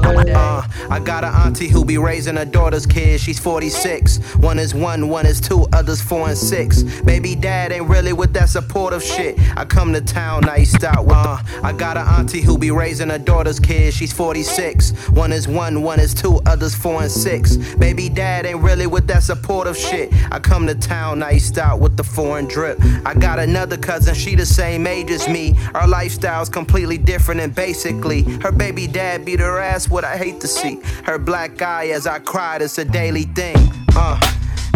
Uh, 0.07 0.65
I 0.89 0.99
got 0.99 1.23
an 1.23 1.33
auntie 1.33 1.67
who 1.67 1.83
be 1.83 1.97
raising 1.97 2.37
her 2.37 2.45
daughter's 2.45 2.85
kids. 2.85 3.21
She's 3.21 3.39
46. 3.39 4.35
One 4.37 4.57
is 4.57 4.73
one, 4.73 5.09
one 5.09 5.25
is 5.25 5.41
two, 5.41 5.67
others 5.73 6.01
four 6.01 6.29
and 6.29 6.37
six. 6.37 6.83
Baby 7.01 7.35
dad 7.35 7.71
ain't 7.71 7.89
really 7.89 8.13
with 8.13 8.33
that 8.33 8.49
supportive 8.49 9.03
shit. 9.03 9.37
I 9.57 9.65
come 9.65 9.91
to 9.93 10.01
town 10.01 10.47
iced 10.47 10.83
out 10.83 11.05
with 11.05 11.15
uh, 11.15 11.37
I 11.61 11.73
got 11.73 11.97
an 11.97 12.07
auntie 12.07 12.41
who 12.41 12.57
be 12.57 12.71
raising 12.71 13.09
her 13.09 13.19
daughter's 13.19 13.59
kids. 13.59 13.95
She's 13.97 14.13
46. 14.13 15.09
One 15.09 15.31
is 15.31 15.47
one, 15.47 15.81
one 15.81 15.99
is 15.99 16.13
two, 16.13 16.39
others 16.45 16.73
four 16.73 17.01
and 17.01 17.11
six. 17.11 17.57
Baby 17.75 18.07
dad 18.07 18.45
ain't 18.45 18.61
really 18.61 18.87
with 18.87 19.07
that 19.07 19.23
supportive 19.23 19.77
shit. 19.77 20.13
I 20.31 20.39
come 20.39 20.67
to 20.67 20.75
town 20.75 21.21
iced 21.21 21.57
out 21.57 21.79
with 21.79 21.97
the 21.97 22.03
foreign 22.03 22.45
drip. 22.45 22.79
I 23.05 23.13
got 23.13 23.39
another 23.39 23.77
cousin, 23.77 24.15
she 24.15 24.35
the 24.35 24.45
same 24.45 24.87
age 24.87 25.11
as 25.11 25.27
me. 25.27 25.55
Our 25.73 25.87
lifestyle's 25.87 26.49
completely 26.49 26.97
different 26.97 27.41
and 27.41 27.53
basically 27.53 28.23
her 28.41 28.51
baby 28.51 28.87
dad 28.87 29.25
beat 29.25 29.39
her 29.39 29.59
ass, 29.59 29.89
what 29.97 30.05
I 30.05 30.15
hate 30.15 30.39
to 30.41 30.47
see. 30.47 30.79
Her 31.05 31.17
black 31.17 31.59
eye 31.59 31.87
as 31.87 32.05
I 32.05 32.19
cried, 32.19 32.61
it's 32.61 32.77
a 32.77 32.85
daily 32.85 33.23
thing. 33.23 33.57
Uh. 33.95 34.19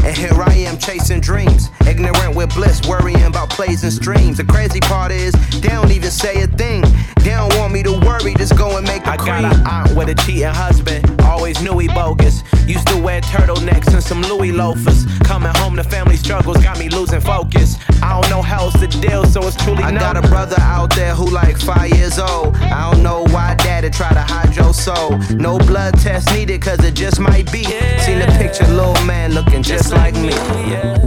And 0.03 0.17
here 0.17 0.33
I 0.33 0.55
am 0.67 0.77
chasing 0.79 1.21
dreams, 1.21 1.69
ignorant 1.87 2.35
with 2.35 2.53
bliss, 2.55 2.81
worrying 2.87 3.23
about 3.23 3.49
plays 3.51 3.83
and 3.83 3.93
streams. 3.93 4.37
The 4.37 4.43
crazy 4.43 4.79
part 4.79 5.11
is, 5.11 5.33
they 5.61 5.69
don't 5.69 5.91
even 5.91 6.09
say 6.09 6.41
a 6.41 6.47
thing. 6.47 6.81
They 7.21 7.29
don't 7.29 7.55
want 7.57 7.71
me 7.71 7.83
to 7.83 7.93
worry, 7.99 8.33
just 8.33 8.57
go 8.57 8.77
and 8.77 8.87
make 8.87 9.05
a 9.05 9.11
I 9.11 9.17
cream. 9.17 9.43
got 9.43 9.55
an 9.55 9.67
aunt 9.67 9.95
with 9.95 10.09
a 10.09 10.15
cheating 10.15 10.45
husband, 10.45 11.21
always 11.21 11.61
knew 11.61 11.77
he 11.77 11.87
bogus. 11.87 12.43
Used 12.65 12.87
to 12.87 12.99
wear 12.99 13.21
turtlenecks 13.21 13.93
and 13.93 14.03
some 14.03 14.21
Louis 14.23 14.51
loafers. 14.51 15.05
Coming 15.23 15.53
home, 15.55 15.75
the 15.75 15.83
family 15.83 16.15
struggles 16.15 16.57
got 16.63 16.79
me 16.79 16.89
losing 16.89 17.21
focus. 17.21 17.77
I 18.01 18.19
don't 18.19 18.29
know 18.29 18.41
how 18.41 18.65
else 18.65 18.79
to 18.79 18.87
deal, 18.87 19.25
so 19.25 19.45
it's 19.47 19.55
truly 19.63 19.83
I 19.83 19.91
no. 19.91 19.99
got 19.99 20.17
a 20.17 20.21
brother 20.27 20.59
out 20.59 20.95
there 20.95 21.13
who 21.13 21.29
like 21.29 21.59
five 21.59 21.91
years 21.91 22.17
old. 22.17 22.55
I 22.55 22.91
don't 22.91 23.03
know 23.03 23.23
why 23.29 23.55
daddy 23.55 23.89
try 23.89 24.13
to 24.13 24.21
hide 24.21 24.55
your 24.55 24.73
soul. 24.73 25.17
No 25.29 25.59
blood 25.59 25.93
test 25.99 26.33
needed, 26.33 26.61
cause 26.61 26.83
it 26.83 26.95
just 26.95 27.19
might 27.19 27.51
be. 27.51 27.63
Seen 27.63 28.21
a 28.21 28.27
picture, 28.37 28.65
little 28.67 28.99
man 29.05 29.33
looking 29.33 29.61
just 29.61 29.90
like 29.91 30.15
me. 30.15 30.29
Yeah, 30.71 30.97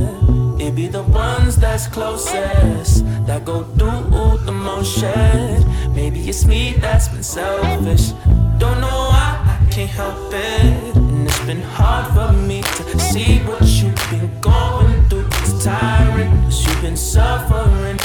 It 0.58 0.74
be 0.74 0.86
the 0.88 1.02
ones 1.02 1.56
that's 1.56 1.86
closest 1.86 3.04
that 3.26 3.44
go 3.44 3.64
through 3.78 4.38
the 4.44 4.52
motion. 4.52 5.64
Maybe 5.94 6.20
it's 6.28 6.44
me 6.44 6.74
that's 6.78 7.08
been 7.08 7.22
selfish. 7.22 8.12
Don't 8.58 8.80
know 8.80 8.98
why 9.12 9.58
I 9.62 9.70
can't 9.70 9.90
help 9.90 10.32
it. 10.32 10.96
And 10.96 11.26
it's 11.26 11.44
been 11.46 11.62
hard 11.62 12.06
for 12.14 12.32
me 12.36 12.62
to 12.62 12.98
see 12.98 13.38
what 13.40 13.62
you've 13.62 13.94
been 14.10 14.30
going 14.40 15.08
through. 15.08 15.26
It's 15.40 15.64
tiring, 15.64 16.30
cause 16.44 16.66
you've 16.66 16.82
been 16.82 16.96
suffering, 16.96 17.98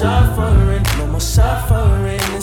suffering, 0.00 0.82
no 0.98 1.06
more 1.06 1.20
suffering 1.20 2.20
in 2.34 2.40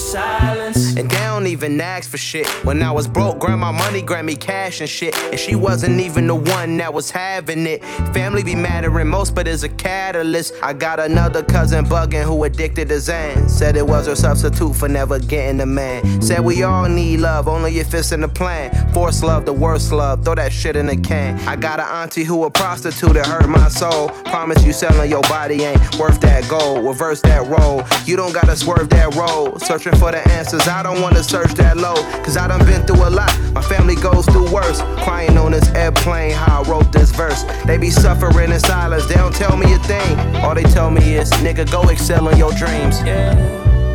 even 1.63 1.79
ask 1.79 2.09
for 2.09 2.17
shit. 2.17 2.45
When 2.65 2.83
I 2.83 2.91
was 2.91 3.07
broke, 3.07 3.39
grandma 3.39 3.71
money 3.71 4.01
grabbed 4.01 4.25
me 4.25 4.35
cash 4.35 4.81
and 4.81 4.89
shit. 4.89 5.15
And 5.31 5.39
she 5.39 5.55
wasn't 5.55 5.99
even 6.01 6.27
the 6.27 6.35
one 6.35 6.75
that 6.77 6.93
was 6.93 7.09
having 7.09 7.65
it. 7.65 7.83
Family 8.13 8.43
be 8.43 8.55
mattering 8.55 9.07
most, 9.07 9.33
but 9.33 9.47
it's 9.47 9.63
a 9.63 9.69
catalyst. 9.69 10.53
I 10.61 10.73
got 10.73 10.99
another 10.99 11.41
cousin 11.41 11.85
bugging 11.85 12.23
who 12.23 12.43
addicted 12.43 12.89
to 12.89 12.99
Zan. 12.99 13.47
Said 13.47 13.77
it 13.77 13.87
was 13.87 14.07
her 14.07 14.15
substitute 14.15 14.75
for 14.75 14.89
never 14.89 15.19
getting 15.19 15.61
a 15.61 15.65
man. 15.65 16.21
Said 16.21 16.41
we 16.41 16.63
all 16.63 16.89
need 16.89 17.21
love, 17.21 17.47
only 17.47 17.79
if 17.79 17.93
it's 17.93 18.11
in 18.11 18.21
the 18.21 18.27
plan. 18.27 18.71
Force 18.93 19.23
love, 19.23 19.45
the 19.45 19.53
worst 19.53 19.91
love, 19.93 20.25
throw 20.25 20.35
that 20.35 20.51
shit 20.51 20.75
in 20.75 20.89
a 20.89 20.97
can. 20.97 21.39
I 21.47 21.55
got 21.55 21.79
an 21.79 21.87
auntie 21.87 22.25
who 22.25 22.43
a 22.43 22.51
prostitute 22.51 23.13
that 23.13 23.25
hurt 23.25 23.47
my 23.47 23.69
soul. 23.69 24.09
Promise 24.25 24.65
you 24.65 24.73
selling 24.73 25.09
your 25.09 25.21
body 25.23 25.63
ain't 25.63 25.97
worth 25.97 26.19
that 26.21 26.49
gold. 26.49 26.85
Reverse 26.85 27.21
that 27.21 27.47
role. 27.47 27.83
You 28.05 28.17
don't 28.17 28.33
gotta 28.33 28.55
swerve 28.57 28.89
that 28.89 29.15
road. 29.15 29.61
Searching 29.61 29.95
for 29.95 30.11
the 30.11 30.27
answers, 30.29 30.67
I 30.67 30.83
don't 30.83 31.01
wanna 31.01 31.23
search 31.23 31.52
that 31.55 31.77
low. 31.77 31.95
Cause 32.23 32.37
I 32.37 32.47
done 32.47 32.65
been 32.65 32.85
through 32.85 33.07
a 33.07 33.09
lot. 33.09 33.31
My 33.53 33.61
family 33.61 33.95
goes 33.95 34.25
through 34.25 34.51
worse. 34.51 34.81
Crying 35.03 35.37
on 35.37 35.51
this 35.51 35.67
airplane, 35.73 36.31
how 36.31 36.63
I 36.63 36.69
wrote 36.69 36.91
this 36.91 37.11
verse. 37.11 37.43
They 37.65 37.77
be 37.77 37.89
suffering 37.89 38.51
in 38.51 38.59
silence, 38.59 39.05
they 39.07 39.15
don't 39.15 39.35
tell 39.35 39.57
me 39.57 39.73
a 39.73 39.79
thing. 39.79 40.19
All 40.43 40.55
they 40.55 40.63
tell 40.63 40.89
me 40.89 41.15
is, 41.15 41.29
nigga, 41.45 41.69
go 41.71 41.87
excel 41.89 42.27
in 42.29 42.37
your 42.37 42.53
dreams. 42.53 43.01
Yeah, 43.03 43.35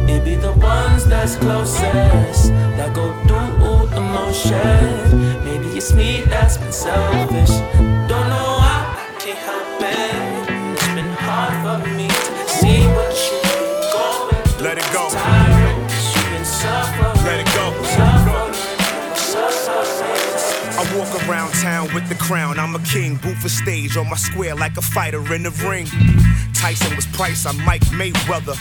it 0.09 0.24
be 0.24 0.36
the 0.36 0.52
ones 0.52 1.05
that's 1.06 1.36
closest 1.36 2.52
that 2.78 2.94
go 2.94 3.12
through 3.26 3.66
all 3.66 3.86
the 3.86 4.01
motion. 4.01 5.44
Maybe 5.44 5.76
it's 5.76 5.93
me 5.93 6.22
that's 6.26 6.56
been 6.59 6.72
selfish. 6.72 7.51
Don't 8.09 8.28
know 8.32 8.59
why 8.60 8.97
I 8.97 9.16
can't 9.18 9.39
help 9.39 9.80
it. 9.80 10.74
It's 10.74 10.86
been 10.94 11.12
hard 11.26 11.82
for 11.82 11.89
me 11.97 12.09
to 12.09 12.48
see 12.48 12.86
what 12.86 13.07
around 21.28 21.52
town 21.52 21.92
with 21.94 22.09
the 22.09 22.14
crown. 22.14 22.59
I'm 22.59 22.74
a 22.74 22.78
king, 22.80 23.16
Booth 23.16 23.38
for 23.38 23.48
stage 23.48 23.96
on 23.96 24.09
my 24.09 24.16
square 24.16 24.55
like 24.55 24.76
a 24.76 24.82
fighter 24.82 25.34
in 25.34 25.42
the 25.42 25.50
ring. 25.68 25.86
Tyson 26.55 26.94
was 26.96 27.06
Price, 27.06 27.44
I'm 27.46 27.62
Mike 27.64 27.82
Mayweather. 27.86 28.56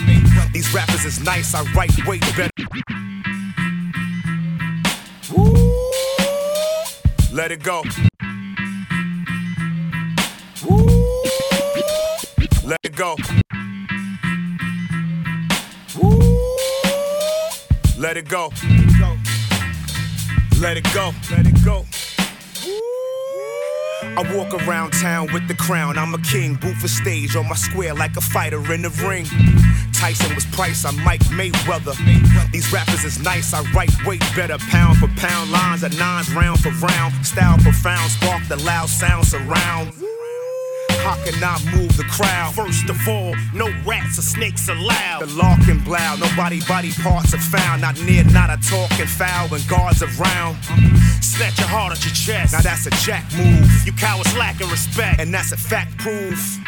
These 0.52 0.72
rappers 0.74 1.04
is 1.04 1.20
nice, 1.20 1.54
I 1.54 1.62
write 1.72 1.90
way 2.06 2.18
better. 2.36 2.50
Woo. 5.34 5.54
Let 7.32 7.52
it 7.52 7.62
go. 7.62 7.82
Woo, 10.68 11.22
Let 12.64 12.80
it 12.82 12.96
go. 12.96 13.16
Let 17.98 18.16
it 18.16 18.28
go. 18.28 18.50
Let 20.60 20.76
it 20.76 20.84
go. 20.92 21.12
Let 21.30 21.46
it 21.46 21.64
go. 21.64 21.84
I 24.16 24.36
walk 24.36 24.54
around 24.54 24.92
town 24.92 25.28
with 25.32 25.46
the 25.48 25.54
crown. 25.54 25.98
I'm 25.98 26.14
a 26.14 26.18
king, 26.18 26.54
booth 26.54 26.78
for 26.78 26.88
stage 26.88 27.36
on 27.36 27.48
my 27.48 27.54
square 27.54 27.94
like 27.94 28.16
a 28.16 28.20
fighter 28.20 28.72
in 28.72 28.82
the 28.82 28.90
ring. 29.06 29.26
Tyson 29.92 30.34
was 30.34 30.46
Price, 30.46 30.84
I'm 30.84 31.02
Mike 31.04 31.24
Mayweather. 31.24 31.96
These 32.52 32.72
rappers 32.72 33.04
is 33.04 33.18
nice, 33.22 33.52
I 33.52 33.62
write 33.72 33.90
way 34.06 34.18
better. 34.34 34.58
Pound 34.70 34.98
for 34.98 35.08
pound, 35.20 35.50
lines 35.50 35.84
at 35.84 35.96
nines, 35.98 36.32
round 36.34 36.60
for 36.60 36.70
round. 36.70 37.14
Style 37.26 37.58
profound, 37.58 38.10
spark 38.10 38.46
the 38.48 38.56
loud 38.56 38.88
sound 38.88 39.26
surround. 39.26 39.92
How 41.08 41.16
can 41.24 41.42
I 41.42 41.56
move 41.74 41.96
the 41.96 42.04
crowd? 42.04 42.54
First 42.54 42.90
of 42.90 43.08
all, 43.08 43.34
no 43.54 43.72
rats 43.86 44.18
or 44.18 44.22
snakes 44.22 44.68
allowed. 44.68 45.22
The 45.22 45.32
lock 45.40 45.66
and 45.66 45.82
blow, 45.82 46.16
nobody 46.20 46.60
body 46.68 46.92
parts 47.00 47.32
are 47.32 47.40
found. 47.40 47.80
Not 47.80 47.98
near, 48.02 48.24
not 48.24 48.50
a 48.50 48.58
talking 48.68 49.06
foul 49.06 49.48
when 49.48 49.62
guards 49.66 50.02
around. 50.02 50.60
Snatch 51.24 51.58
your 51.58 51.66
heart 51.66 51.92
at 51.96 52.04
your 52.04 52.12
chest. 52.12 52.52
Now 52.52 52.60
that's 52.60 52.84
a 52.84 52.90
jack 53.08 53.24
move, 53.32 53.64
You 53.86 53.92
cowards 53.94 54.36
lacking 54.36 54.68
respect. 54.68 55.18
and 55.18 55.32
that's 55.32 55.50
a 55.52 55.56
fact 55.56 55.96
proof. 55.96 56.58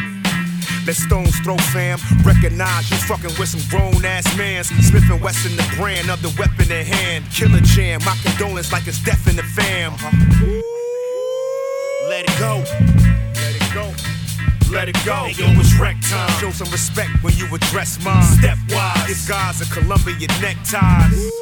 Let 0.87 0.97
stones 0.97 1.39
throw 1.41 1.59
fam. 1.59 1.99
Recognize 2.25 2.91
you 2.91 2.97
fucking 2.97 3.37
with 3.39 3.51
some 3.51 3.61
grown 3.69 4.03
ass 4.07 4.25
mans. 4.39 4.69
Smith 4.89 5.05
and 5.11 5.21
Wesson, 5.21 5.55
the 5.55 5.69
brand 5.77 6.09
of 6.09 6.23
the 6.23 6.33
weapon 6.41 6.73
in 6.73 6.87
hand. 6.87 7.27
Killer 7.31 7.61
jam, 7.61 8.01
my 8.07 8.17
condolence 8.25 8.73
like 8.73 8.87
it's 8.87 9.05
death 9.05 9.29
in 9.29 9.37
the 9.37 9.43
fam. 9.43 9.93
Go. 10.41 10.63
Let 12.09 12.25
it 12.25 12.39
go. 12.39 13.30
Let 14.71 14.89
it 14.89 14.97
go. 15.05 15.27
Yo, 15.27 15.47
it's 15.59 15.79
wreck 15.81 15.97
time. 16.09 16.31
Show 16.41 16.51
some 16.51 16.71
respect 16.71 17.11
when 17.23 17.35
you 17.35 17.47
address 17.53 18.03
mine. 18.05 18.23
Stepwise. 18.23 19.07
This 19.09 19.29
guy's 19.29 19.61
a 19.61 19.65
Columbia 19.75 20.29
neckties. 20.41 21.33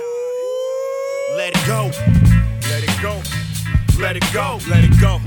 Let 1.36 1.52
it 1.54 1.66
go. 1.66 1.90
Let 2.70 2.84
it 2.84 3.02
go. 3.02 3.20
Let 4.00 4.16
it 4.16 4.24
go. 4.32 4.58
Let 4.70 4.82
it 4.82 4.98
go. 4.98 5.20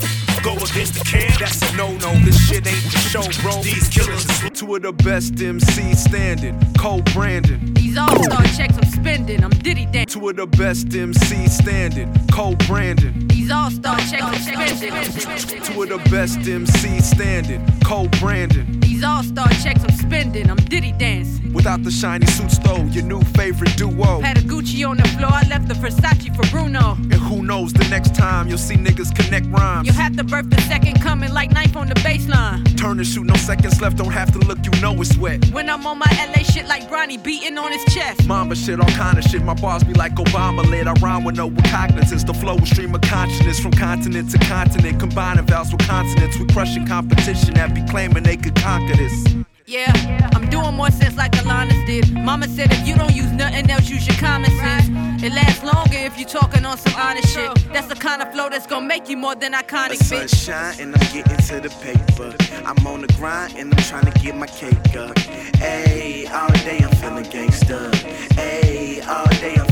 Go 0.43 0.53
against 0.53 0.95
the 0.95 1.03
can. 1.05 1.31
That's 1.39 1.61
a 1.61 1.77
no-no. 1.77 2.11
This 2.25 2.47
shit 2.47 2.65
ain't 2.65 2.83
the 2.85 2.97
show, 2.97 3.21
bro. 3.43 3.61
These 3.61 3.87
killers 3.89 4.25
is 4.25 4.49
two 4.59 4.75
of 4.75 4.81
the 4.81 4.93
best 4.93 5.35
MCs 5.35 5.97
standing. 5.97 6.59
Cole 6.79 7.03
Brandon. 7.13 7.73
These 7.75 7.97
all-star 7.97 8.43
checks 8.45 8.77
I'm 8.77 8.89
spending, 8.89 9.43
I'm 9.43 9.51
Diddy 9.51 9.85
Dan. 9.85 10.07
Two 10.07 10.27
of 10.29 10.37
the 10.37 10.47
best 10.47 10.87
MCs 10.87 11.49
standing. 11.49 12.11
Cole 12.31 12.55
Brandon. 12.67 13.27
These 13.27 13.40
all-star 13.51 13.97
checks 13.99 14.23
I'm 14.23 14.35
spending. 14.35 15.63
Two 15.63 15.83
of 15.83 15.89
the 15.89 16.09
best 16.09 16.39
MCs 16.39 17.03
standing. 17.03 17.65
Cole 17.83 18.07
Brandon. 18.19 18.79
These 18.79 19.03
all-star 19.03 19.49
checks 19.63 19.83
I'm 19.83 19.91
spending, 19.91 20.49
I'm 20.49 20.57
Diddy 20.57 20.93
dancing. 20.93 21.53
Without 21.53 21.83
the 21.83 21.91
shiny 21.91 22.25
suits 22.27 22.57
though, 22.59 22.83
your 22.85 23.03
new 23.03 23.21
favorite 23.35 23.75
duo. 23.75 24.21
Had 24.21 24.37
a 24.37 24.41
Gucci 24.41 24.87
on 24.87 24.97
the 24.97 25.07
floor, 25.09 25.31
I 25.31 25.45
left 25.49 25.67
the 25.67 25.73
Versace 25.73 26.33
for 26.35 26.49
Bruno. 26.49 26.93
And 26.93 27.13
who 27.13 27.43
knows 27.43 27.73
the 27.73 27.87
next 27.89 28.15
time 28.15 28.47
you'll 28.47 28.57
see 28.57 28.75
niggas 28.75 29.13
connect 29.15 29.47
rhymes. 29.47 29.87
You'll 29.87 29.95
have 29.95 30.15
to 30.17 30.23
birth 30.23 30.49
the 30.49 30.61
second 30.61 31.01
coming 31.01 31.33
like 31.33 31.51
knife 31.51 31.75
on 31.75 31.87
the 31.87 31.95
baseline. 31.95 32.63
Turn 32.77 32.99
and 32.99 33.07
shoot, 33.07 33.25
no 33.25 33.35
seconds 33.35 33.81
left, 33.81 33.97
don't 33.97 34.11
have 34.11 34.31
to 34.31 34.39
look, 34.39 34.59
you 34.63 34.71
know 34.81 34.93
it's 35.01 35.17
wet. 35.17 35.43
When 35.51 35.69
I'm 35.69 35.85
on 35.85 35.97
my 35.97 36.11
LA 36.33 36.43
shit 36.43 36.67
like 36.67 36.89
Bronny 36.89 37.21
beating 37.21 37.57
on 37.57 37.71
his 37.71 37.83
chest. 37.93 38.25
Mama 38.27 38.55
shit, 38.55 38.79
all 38.79 38.89
kind 38.89 39.17
of 39.17 39.23
shit. 39.23 39.41
My 39.43 39.55
bars 39.55 39.83
be 39.83 39.93
like 39.93 40.15
Obama 40.15 40.63
lit. 40.69 40.87
I 40.87 40.93
rhyme 40.93 41.23
with 41.23 41.35
no 41.35 41.49
recognizance. 41.49 42.23
The 42.23 42.33
flow 42.33 42.55
is 42.57 42.69
stream 42.69 42.95
of 42.95 43.01
consciousness 43.01 43.40
from 43.59 43.71
continent 43.71 44.29
to 44.31 44.37
continent. 44.39 44.99
Combining 44.99 45.45
vowels 45.45 45.71
with 45.71 45.87
consonants. 45.87 46.37
We 46.37 46.45
crushing 46.47 46.85
competition 46.87 47.53
that 47.55 47.73
be 47.75 47.83
claiming 47.89 48.23
they 48.23 48.37
could 48.37 48.55
conquer 48.55 48.95
this. 48.95 49.35
Yeah, 49.67 49.93
I'm 50.35 50.49
doing 50.49 50.73
more 50.75 50.91
sense 50.91 51.15
like 51.15 51.31
Alanis 51.33 51.85
did. 51.85 52.11
Mama 52.13 52.47
said 52.47 52.71
if 52.73 52.85
you 52.87 52.95
don't 52.95 53.13
use 53.15 53.31
nothing 53.31 53.69
else, 53.69 53.89
use 53.89 54.05
your 54.05 54.17
common 54.17 54.49
sense. 54.59 54.89
It 55.23 55.31
lasts 55.33 55.63
longer 55.63 55.97
if 55.97 56.19
you 56.19 56.25
talking 56.25 56.65
on 56.65 56.77
some 56.77 56.93
honest 56.99 57.29
shit. 57.33 57.49
That's 57.71 57.87
the 57.87 57.95
kind 57.95 58.21
of 58.21 58.31
flow 58.33 58.49
that's 58.49 58.65
gonna 58.67 58.85
make 58.85 59.07
you 59.07 59.15
more 59.17 59.35
than 59.35 59.53
iconic, 59.53 59.99
The 59.99 60.15
bitch. 60.15 60.29
sunshine 60.29 60.81
and 60.81 60.95
I'm 60.95 61.13
getting 61.13 61.37
to 61.37 61.61
the 61.61 61.69
paper. 61.81 62.35
I'm 62.65 62.85
on 62.87 63.01
the 63.01 63.07
grind 63.13 63.55
and 63.57 63.73
I'm 63.73 63.83
trying 63.83 64.11
to 64.11 64.19
get 64.19 64.35
my 64.35 64.47
cake 64.47 64.95
up. 64.97 65.15
Ayy, 65.61 66.29
all 66.31 66.49
day 66.65 66.79
I'm 66.79 66.91
feeling 66.97 67.25
gangsta. 67.25 67.91
Ayy, 68.35 69.07
all 69.07 69.25
day 69.39 69.55
I'm 69.55 69.67
feeling 69.67 69.67
gangsta. 69.67 69.67
I 69.67 69.70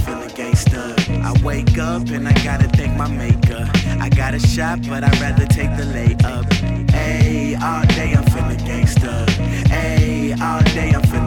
wake 1.43 1.77
up 1.77 2.09
and 2.09 2.27
I 2.27 2.33
gotta 2.43 2.67
thank 2.69 2.95
my 2.97 3.07
maker. 3.07 3.69
I 3.99 4.09
got 4.09 4.33
a 4.33 4.39
shot, 4.39 4.79
but 4.87 5.03
I'd 5.03 5.19
rather 5.19 5.45
take 5.45 5.75
the 5.77 5.83
layup. 5.83 6.45
Ayy, 6.91 7.59
all 7.61 7.85
day 7.87 8.13
I'm 8.13 8.23
feeling 8.25 8.57
gangsta. 8.59 9.25
Ayy, 9.69 10.39
all 10.39 10.61
day 10.73 10.91
I'm 10.91 11.01
feeling 11.03 11.18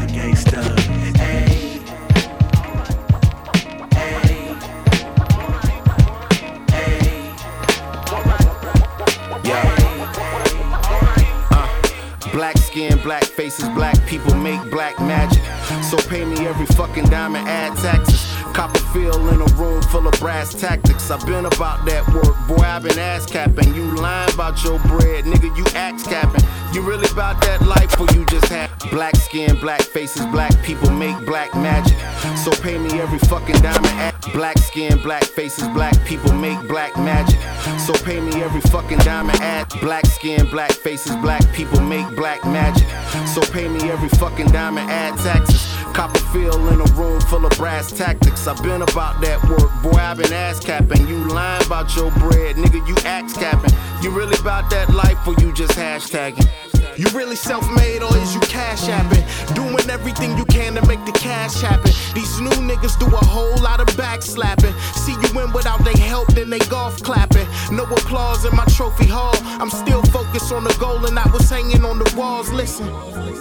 Black 12.33 12.57
skin, 12.57 12.99
black 13.03 13.25
faces, 13.25 13.69
black 13.71 13.95
people 14.07 14.35
make 14.35 14.59
black 14.71 14.99
magic. 15.01 15.43
So 15.83 15.99
pay 16.09 16.25
me 16.25 16.47
every 16.47 16.65
fucking 16.65 17.05
dime 17.05 17.37
and 17.37 17.47
add 17.47 17.77
taxes. 17.77 18.25
Cop 18.55 18.75
a 18.75 18.79
feel 18.93 19.29
in 19.29 19.41
a 19.41 19.55
room 19.55 19.83
full 19.83 20.07
of 20.07 20.19
brass 20.19 20.55
tactics. 20.55 21.11
I've 21.11 21.25
been 21.27 21.45
about 21.45 21.85
that 21.85 22.09
work, 22.15 22.37
boy. 22.49 22.65
I've 22.65 22.83
been 22.83 22.99
ass 22.99 23.27
capping. 23.27 23.75
You 23.75 23.85
lying 23.97 24.33
about 24.33 24.65
your 24.65 24.79
bread, 24.81 25.25
nigga. 25.25 25.55
You 25.57 25.65
axe 25.75 26.05
capping. 26.05 26.45
You 26.73 26.81
really 26.81 27.09
about 27.11 27.39
that 27.43 27.61
life, 27.67 28.01
or 28.01 28.07
you 28.17 28.25
just 28.27 28.47
have 28.47 28.71
black 28.91 29.15
skin, 29.17 29.57
black 29.61 29.83
faces, 29.83 30.25
black 30.27 30.53
people 30.63 30.91
make 30.91 31.17
black 31.27 31.55
magic. 31.55 31.99
So 32.39 32.51
pay 32.63 32.79
me 32.79 32.99
every 32.99 33.19
fucking 33.19 33.57
diamond 33.57 33.95
at 34.01 34.15
black 34.33 34.57
skin, 34.57 34.99
black 35.03 35.25
faces, 35.25 35.69
black 35.69 35.95
people 36.07 36.33
make 36.33 36.59
black 36.69 36.97
magic. 36.97 37.39
So 37.79 37.93
pay 38.05 38.21
me 38.21 38.43
every 38.43 38.63
fucking 38.63 38.99
diamond 38.99 39.39
at 39.43 39.69
black 39.81 40.07
skin, 40.07 40.49
black 40.49 40.73
faces, 40.73 41.15
black 41.17 41.43
people 41.53 41.81
make 41.83 42.09
black 42.17 42.43
magic. 42.47 42.89
So 43.29 43.43
pay 43.53 43.69
me 43.69 43.91
every 43.91 44.09
fucking 44.09 44.47
diamond 44.47 44.91
add 44.91 45.19
taxes. 45.19 45.69
Copper 45.93 46.21
feel 46.33 46.57
in 46.69 46.81
a 46.81 46.91
room 46.95 47.21
full 47.21 47.45
of 47.45 47.53
brass 47.59 47.93
tactics. 47.93 48.47
I've 48.47 48.63
been 48.63 48.81
about 48.81 49.21
that 49.21 49.45
work, 49.47 49.71
boy. 49.83 49.99
I've 49.99 50.17
been 50.17 50.33
ass 50.33 50.59
capping. 50.59 51.07
You 51.07 51.19
lying 51.29 51.67
about 51.67 51.95
your 51.95 52.11
bread, 52.13 52.57
nigga. 52.57 52.87
You 52.89 52.97
axe 53.05 53.35
capping. 53.35 53.75
You 54.03 54.11
really 54.11 54.39
about 54.41 54.71
that 54.71 54.89
life 54.89 55.29
or 55.29 55.35
you 55.35 55.53
just 55.53 55.73
hashtagging? 55.73 56.62
You 56.97 57.07
really 57.15 57.37
self 57.37 57.65
made 57.75 58.03
or 58.03 58.15
is 58.19 58.35
you 58.35 58.41
cash 58.41 58.83
apping? 58.83 59.25
Doing 59.55 59.89
everything 59.89 60.37
you 60.37 60.45
can 60.45 60.75
to 60.75 60.87
make 60.87 61.05
the 61.07 61.13
cash 61.13 61.61
happen. 61.61 61.91
These 62.15 62.41
new 62.41 62.51
niggas 62.51 62.99
do 62.99 63.07
a 63.07 63.25
whole 63.25 63.57
lot 63.63 63.81
of 63.81 63.87
backslapping. 63.97 64.75
See 64.95 65.13
you 65.13 65.35
win 65.35 65.53
without 65.53 65.83
they 65.85 65.99
help, 65.99 66.29
then 66.35 66.51
they 66.51 66.59
golf 66.59 67.03
clapping. 67.03 67.47
No 67.71 67.85
applause 67.85 68.45
in 68.45 68.55
my 68.55 68.65
trophy 68.67 69.07
hall. 69.07 69.35
I'm 69.61 69.71
still 69.71 70.03
focused 70.03 70.53
on 70.53 70.65
the 70.65 70.77
goal 70.79 71.07
and 71.07 71.19
I 71.19 71.29
was 71.31 71.49
hanging 71.49 71.85
on 71.85 71.99
the 71.99 72.15
walls. 72.17 72.51
Listen, 72.51 72.89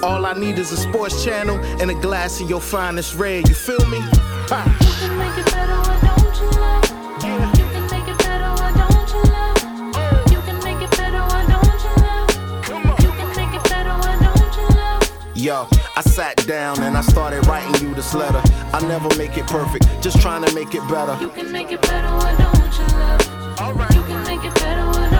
all 0.01 0.25
I 0.25 0.33
need 0.33 0.57
is 0.57 0.71
a 0.71 0.77
sports 0.77 1.23
channel 1.23 1.57
and 1.81 1.91
a 1.91 1.95
glass 1.95 2.39
of 2.39 2.49
your 2.49 2.61
finest 2.61 3.15
red. 3.15 3.49
You 3.49 3.55
feel 3.55 3.85
me? 3.87 3.99
Ha. 4.47 4.90
Yo, 15.41 15.67
I 15.95 16.01
sat 16.01 16.45
down 16.45 16.79
and 16.83 16.95
I 16.95 17.01
started 17.01 17.47
writing 17.47 17.73
you 17.81 17.95
this 17.95 18.13
letter. 18.13 18.39
I 18.71 18.79
never 18.87 19.09
make 19.17 19.39
it 19.39 19.47
perfect, 19.47 19.87
just 19.99 20.21
trying 20.21 20.45
to 20.45 20.53
make 20.53 20.75
it 20.75 20.87
better. 20.87 21.17
You 21.19 21.29
can 21.29 21.51
make 21.51 21.71
it 21.71 21.81
better, 21.81 22.09
why 22.09 22.35
don't 22.37 22.77
you 22.77 22.85
love? 22.99 23.59
Alright. 23.59 23.95
You 23.95 24.03
can 24.03 24.23
make 24.23 24.45
it 24.45 24.53
better, 24.53 25.10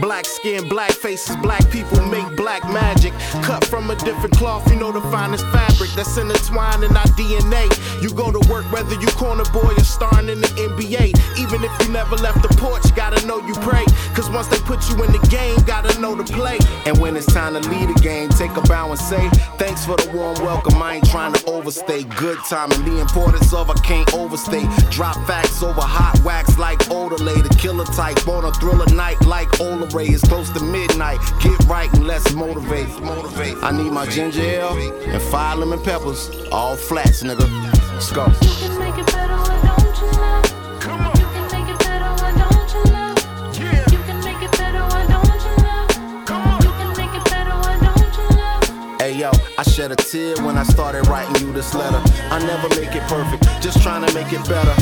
Black 0.00 0.26
skin, 0.26 0.68
black 0.68 0.92
faces, 0.92 1.36
black 1.36 1.70
people 1.70 2.04
make 2.06 2.36
black 2.36 2.62
magic. 2.70 3.14
Cut 3.42 3.64
from 3.64 3.90
a 3.90 3.96
different 3.96 4.36
cloth, 4.36 4.68
you 4.70 4.76
know 4.78 4.92
the 4.92 5.00
finest 5.12 5.46
fabric 5.46 5.88
that's 5.96 6.18
intertwined 6.18 6.84
in 6.84 6.94
our 6.94 7.06
DNA. 7.16 7.64
You 8.02 8.12
go 8.12 8.30
to 8.30 8.40
work 8.50 8.70
whether 8.70 8.94
you 8.94 9.06
corner 9.08 9.44
boy 9.52 9.72
or 9.72 9.84
starring 9.84 10.28
in 10.28 10.40
the 10.40 10.48
NBA. 10.48 11.16
Even 11.38 11.64
if 11.64 11.72
you 11.80 11.92
never 11.92 12.16
left 12.16 12.42
the 12.42 12.54
porch, 12.60 12.94
gotta 12.94 13.24
know 13.26 13.38
you 13.46 13.54
pray. 13.54 13.84
Cause 14.14 14.28
once 14.28 14.48
they 14.48 14.58
put 14.58 14.86
you 14.90 15.02
in 15.02 15.12
the 15.12 15.26
game, 15.30 15.56
gotta 15.64 15.98
know 15.98 16.14
to 16.14 16.24
play. 16.24 16.58
And 16.84 16.98
when 16.98 17.16
it's 17.16 17.32
time 17.32 17.54
to 17.54 17.68
lead 17.70 17.88
a 17.88 18.00
game, 18.00 18.28
take 18.28 18.54
a 18.56 18.62
bow 18.62 18.90
and 18.90 19.00
say, 19.00 19.28
Thanks 19.56 19.86
for 19.86 19.96
the 19.96 20.10
warm 20.12 20.36
welcome. 20.44 20.82
I 20.82 20.96
ain't 20.96 21.08
trying 21.08 21.32
to 21.32 21.50
overstay. 21.50 22.04
Good 22.04 22.38
timing, 22.50 22.84
the 22.84 23.00
importance 23.00 23.54
of 23.54 23.70
I 23.70 23.74
can't 23.80 24.12
overstate. 24.12 24.68
Drop 24.90 25.16
facts 25.26 25.62
over 25.62 25.80
hot 25.80 26.20
wax 26.22 26.58
like 26.58 26.80
Odelay. 26.90 27.42
The 27.42 27.54
killer 27.56 27.86
type 27.86 28.28
on 28.28 28.44
a 28.44 28.52
thriller 28.52 28.86
night 28.94 29.20
like 29.24 29.48
Ola 29.60 29.85
Ray. 29.92 30.06
It's 30.06 30.26
close 30.26 30.50
to 30.50 30.60
midnight. 30.60 31.18
Get 31.40 31.58
right 31.66 31.92
and 31.94 32.06
let's 32.06 32.32
motivate. 32.32 32.88
Motivate. 33.00 33.56
I 33.62 33.70
need 33.70 33.92
my 33.92 34.06
ginger 34.06 34.42
ale 34.42 34.76
and 35.06 35.22
five 35.22 35.58
lemon 35.58 35.80
peppers. 35.82 36.30
All 36.52 36.76
flats, 36.76 37.22
nigga. 37.22 37.46
Let's 37.92 38.12
go. 38.12 38.26
You 38.26 38.32
can 38.32 38.78
make 38.78 38.98
it 38.98 39.06
better, 39.06 39.36
why 39.36 39.56
don't 39.66 39.96
you 40.00 40.08
love? 40.20 40.80
Come 40.80 41.00
on. 41.06 41.16
You 41.18 41.26
can 41.26 41.46
make 41.52 41.68
it 41.74 41.78
better, 41.80 42.10
why 42.20 42.32
don't 42.36 42.70
you 42.74 42.82
love? 42.92 43.16
Yeah. 43.58 43.90
You 43.90 43.98
can 44.04 44.24
make 44.24 44.42
it 44.42 44.52
better, 44.52 44.82
why 44.82 45.06
don't 45.06 45.42
you 45.46 45.54
love? 45.64 46.26
Come 46.26 46.42
on. 46.42 46.62
You 46.62 46.70
can 46.70 46.90
make 46.96 47.14
it 47.14 47.24
better, 47.30 47.54
why 47.64 47.78
don't 47.80 48.14
you 48.18 48.26
love? 48.36 49.00
Hey 49.00 49.12
yo, 49.16 49.30
I 49.58 49.62
shed 49.62 49.92
a 49.92 49.96
tear 49.96 50.36
when 50.44 50.56
I 50.58 50.64
started 50.64 51.06
writing 51.08 51.46
you 51.46 51.52
this 51.52 51.74
letter. 51.74 52.00
I 52.30 52.38
never 52.40 52.68
make 52.80 52.94
it 52.94 53.02
perfect, 53.08 53.44
just 53.62 53.82
trying 53.82 54.06
to 54.06 54.12
make 54.14 54.32
it 54.32 54.46
better. 54.48 54.74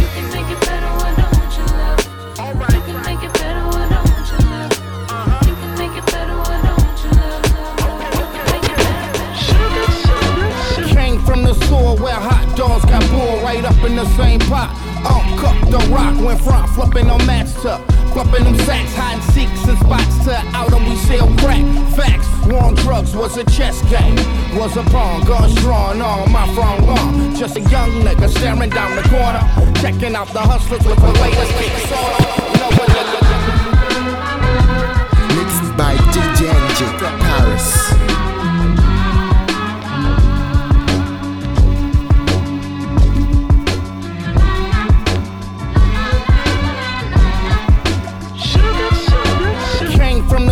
Sewer 11.66 11.94
where 12.02 12.14
hot 12.14 12.44
dogs 12.56 12.84
got 12.84 13.02
boiled 13.10 13.42
right 13.42 13.64
up 13.64 13.76
in 13.84 13.96
the 13.96 14.06
same 14.16 14.40
pot. 14.40 14.70
Uncooked 15.04 15.70
the 15.70 15.78
rock, 15.92 16.16
went 16.24 16.40
front, 16.40 16.68
flipping 16.70 17.10
on 17.10 17.24
match 17.26 17.52
tuck. 17.62 17.80
Flipping 18.12 18.44
them 18.44 18.56
sacks, 18.66 18.94
hide 18.94 19.14
and 19.14 19.22
seeks 19.34 19.66
and 19.66 19.78
spots 19.78 20.24
to 20.24 20.34
out 20.54 20.72
and 20.72 20.84
we 20.88 20.96
sell 20.96 21.28
crack. 21.38 21.64
Facts, 21.94 22.28
war 22.46 22.62
on 22.62 22.74
drugs 22.76 23.14
was 23.14 23.36
a 23.36 23.44
chess 23.44 23.82
game. 23.90 24.16
Was 24.56 24.76
a 24.76 24.82
pawn, 24.84 25.24
guns 25.24 25.54
drawn 25.56 26.00
on 26.00 26.30
my 26.30 26.46
front 26.54 26.86
lawn. 26.86 27.34
Just 27.34 27.56
a 27.56 27.60
young 27.60 27.90
nigga 28.06 28.28
staring 28.28 28.70
down 28.70 28.94
the 28.96 29.02
corner. 29.08 29.42
Checking 29.80 30.14
out 30.14 30.28
the 30.28 30.40
hustlers 30.40 30.86
with 30.86 30.98
the 30.98 31.12
latest 31.20 31.52
kicks 31.58 31.92
on 31.92 32.44
Mixed 35.34 35.76
by 35.76 35.96
DJ 36.14 36.54
Paris. 37.20 37.83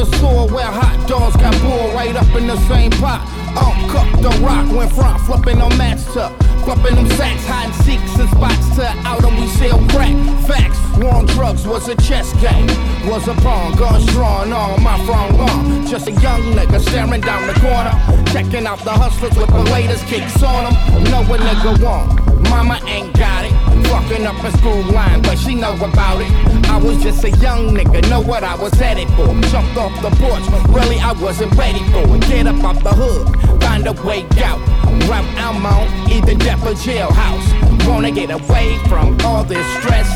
The 0.04 0.16
sewer 0.18 0.46
where 0.52 0.66
hot 0.66 0.98
dogs 1.06 1.36
got 1.36 1.54
boiled 1.62 1.94
right 1.94 2.16
up 2.16 2.28
in 2.34 2.46
the 2.46 2.56
same 2.66 2.90
pot. 2.92 3.22
Uncooked 3.54 4.22
the 4.22 4.30
rock, 4.44 4.66
went 4.74 4.92
front, 4.92 5.20
flipping 5.22 5.60
on 5.60 5.76
match 5.78 6.02
tuck. 6.12 6.32
Flipping 6.64 6.94
them 6.94 7.08
sacks, 7.18 7.44
hide 7.46 7.66
and 7.66 7.74
seeks 7.84 8.18
and 8.18 8.28
spots 8.30 8.76
to 8.76 8.86
out 9.06 9.22
and 9.24 9.36
we 9.38 9.46
sell 9.48 9.78
crack. 9.90 10.14
Facts, 10.46 10.78
war 10.98 11.14
on 11.14 11.26
drugs 11.26 11.66
was 11.66 11.88
a 11.88 11.96
chess 11.96 12.32
game. 12.40 12.66
Was 13.08 13.28
a 13.28 13.34
pawn, 13.34 13.76
guns 13.76 14.06
drawn 14.06 14.52
on 14.52 14.82
my 14.82 14.96
front 15.06 15.38
lawn. 15.38 15.86
Just 15.86 16.08
a 16.08 16.12
young 16.12 16.42
nigga 16.54 16.80
staring 16.80 17.20
down 17.20 17.46
the 17.46 17.54
corner. 17.60 17.94
Checking 18.32 18.66
out 18.66 18.78
the 18.84 18.92
hustlers 18.92 19.36
with 19.36 19.50
the 19.50 19.64
latest 19.70 20.06
kicks 20.06 20.42
on 20.42 20.64
them. 20.64 21.04
Know 21.04 21.22
what 21.24 21.40
nigga 21.40 21.82
want. 21.82 22.31
Mama 22.52 22.78
ain't 22.86 23.16
got 23.16 23.46
it. 23.46 23.52
Fucking 23.88 24.26
up 24.26 24.36
a 24.44 24.50
school 24.58 24.82
line, 24.92 25.22
but 25.22 25.36
she 25.38 25.54
know 25.54 25.74
about 25.74 26.20
it. 26.20 26.30
I 26.68 26.76
was 26.76 27.02
just 27.02 27.24
a 27.24 27.30
young 27.30 27.74
nigga, 27.74 28.08
know 28.10 28.20
what 28.20 28.44
I 28.44 28.54
was 28.54 28.74
headed 28.74 29.08
for. 29.16 29.28
Jumped 29.48 29.76
off 29.78 29.94
the 30.02 30.10
porch, 30.20 30.44
really 30.68 30.98
I 30.98 31.12
wasn't 31.12 31.54
ready 31.56 31.82
for 31.92 32.04
it. 32.14 32.20
Get 32.28 32.46
up 32.46 32.62
off 32.62 32.82
the 32.84 32.92
hood, 32.92 33.24
find 33.62 33.86
a 33.86 33.92
way 34.06 34.20
out. 34.44 34.60
Route 35.08 35.32
I'm 35.38 35.64
on, 35.64 36.10
either 36.10 36.34
death 36.34 36.62
or 36.66 36.74
jailhouse. 36.74 37.46
Wanna 37.88 38.10
get 38.10 38.30
away 38.30 38.78
from 38.86 39.18
all 39.24 39.44
this 39.44 39.66
stress. 39.78 40.08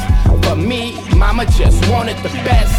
For 0.45 0.57
me, 0.57 0.95
mama 1.17 1.47
just 1.47 1.81
wanted 1.91 2.19
the 2.19 2.29
best. 2.45 2.77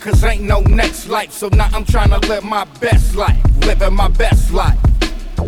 Cause 0.00 0.22
ain't 0.22 0.42
no 0.42 0.60
next 0.60 1.08
life, 1.08 1.32
so 1.32 1.48
now 1.48 1.68
I'm 1.72 1.84
trying 1.84 2.10
to 2.10 2.20
live 2.28 2.44
my 2.44 2.64
best 2.80 3.16
life. 3.16 3.38
Living 3.66 3.94
my 3.94 4.08
best 4.08 4.52
life. 4.52 4.78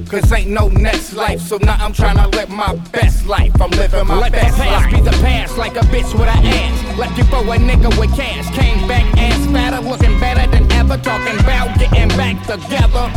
Cause 0.08 0.32
ain't 0.32 0.50
no 0.50 0.68
next 0.68 1.14
life, 1.14 1.40
so 1.40 1.56
now 1.58 1.76
I'm 1.78 1.92
trying 1.92 2.16
to 2.16 2.28
live 2.36 2.48
my 2.48 2.74
best 2.92 3.26
life. 3.26 3.52
I'm 3.60 3.70
living 3.70 4.06
my 4.06 4.18
Let 4.18 4.32
best 4.32 4.56
the 4.56 4.62
past 4.62 4.84
life. 4.84 4.94
be 4.94 5.00
the 5.10 5.16
past, 5.22 5.58
like 5.58 5.76
a 5.76 5.80
bitch 5.92 6.12
with 6.12 6.28
an 6.28 6.46
ass. 6.46 6.98
Left 6.98 7.18
you 7.18 7.24
for 7.24 7.38
a 7.38 7.58
nigga 7.58 7.90
with 7.98 8.14
cash. 8.16 8.48
Came 8.56 8.86
back 8.88 9.04
ass 9.18 9.46
fatter, 9.52 9.80
looking 9.88 10.18
better 10.20 10.50
than 10.50 10.70
ever. 10.72 10.96
Talking 10.98 11.38
about 11.40 11.78
getting 11.78 12.08
back 12.16 12.40
together. 12.46 13.10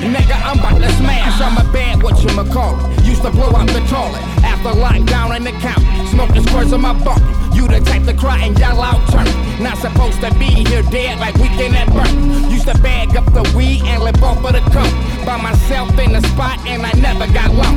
Nigga, 0.00 0.36
I'm 0.44 0.58
about 0.58 0.80
to 0.80 0.90
smash. 0.94 1.40
I'm 1.40 1.58
a 1.58 1.72
bad 1.72 2.02
what 2.02 2.22
you 2.22 2.30
call 2.52 2.74
it. 2.80 3.04
Used 3.04 3.22
to 3.22 3.30
blow 3.30 3.54
out 3.54 3.68
the 3.68 3.80
toilet 3.88 4.29
after 4.42 4.70
lockdown 4.70 5.36
in 5.36 5.44
the 5.44 5.52
count. 5.60 5.82
Smoking 6.08 6.42
squares 6.46 6.72
on 6.72 6.82
my 6.82 6.92
bunk. 7.04 7.22
You 7.54 7.66
the 7.68 7.80
type 7.80 8.04
to 8.04 8.14
cry 8.14 8.38
and 8.44 8.58
yell 8.58 8.80
out 8.80 9.00
turn. 9.10 9.26
Not 9.62 9.78
supposed 9.78 10.20
to 10.20 10.32
be 10.34 10.46
here 10.68 10.82
dead 10.82 11.18
like 11.18 11.34
weekend 11.36 11.76
at 11.76 11.88
work. 11.90 12.10
Used 12.50 12.68
to 12.68 12.78
bag 12.82 13.16
up 13.16 13.26
the 13.32 13.42
weed 13.56 13.82
and 13.84 14.02
live 14.02 14.22
off 14.22 14.44
of 14.44 14.52
the 14.52 14.64
coke. 14.70 15.26
By 15.26 15.40
myself 15.40 15.90
in 15.98 16.12
the 16.12 16.22
spot 16.28 16.58
and 16.66 16.82
I 16.84 16.92
never 16.92 17.26
got 17.32 17.50
low. 17.52 17.74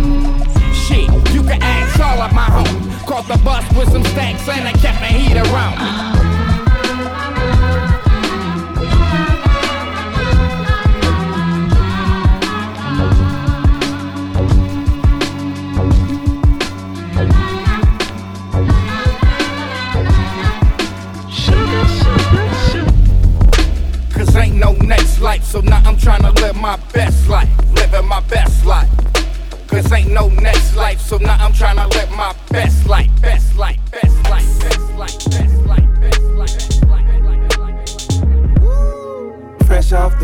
Shit, 0.73 1.09
you 1.33 1.41
can 1.43 1.61
ask 1.61 1.99
all 1.99 2.21
of 2.21 2.33
my 2.33 2.45
homies. 2.45 3.07
Caught 3.07 3.27
the 3.27 3.37
bus 3.43 3.65
with 3.75 3.91
some 3.91 4.03
stacks 4.05 4.47
and 4.47 4.67
I 4.67 4.73
kept 4.73 4.99
the 4.99 5.07
heat 5.07 5.37
around 5.37 6.32
life, 25.23 25.43
so 25.43 25.61
now 25.61 25.81
I'm 25.85 25.97
trying 25.97 26.21
to 26.21 26.31
live 26.41 26.55
my 26.55 26.75
best 26.91 27.29
life. 27.29 27.49
Living 27.71 28.07
my 28.07 28.19
best 28.21 28.65
life. 28.65 28.89
Cause 29.67 29.91
ain't 29.91 30.11
no 30.11 30.27
next 30.27 30.75
life, 30.75 30.99
so 30.99 31.17
now 31.17 31.37
I'm 31.39 31.53
trying 31.53 31.77
to 31.77 31.87
live 31.97 32.11
my 32.11 32.35
best 32.49 32.85
life. 32.85 33.09
Best 33.21 33.55
life, 33.57 33.79
best 33.89 34.29
life, 34.29 34.59
best 34.59 34.93
life, 34.93 35.29
best 35.31 35.65
life, 35.65 36.01
best 36.01 36.25
life, 36.35 36.59
best 36.59 36.79
life. 36.83 36.83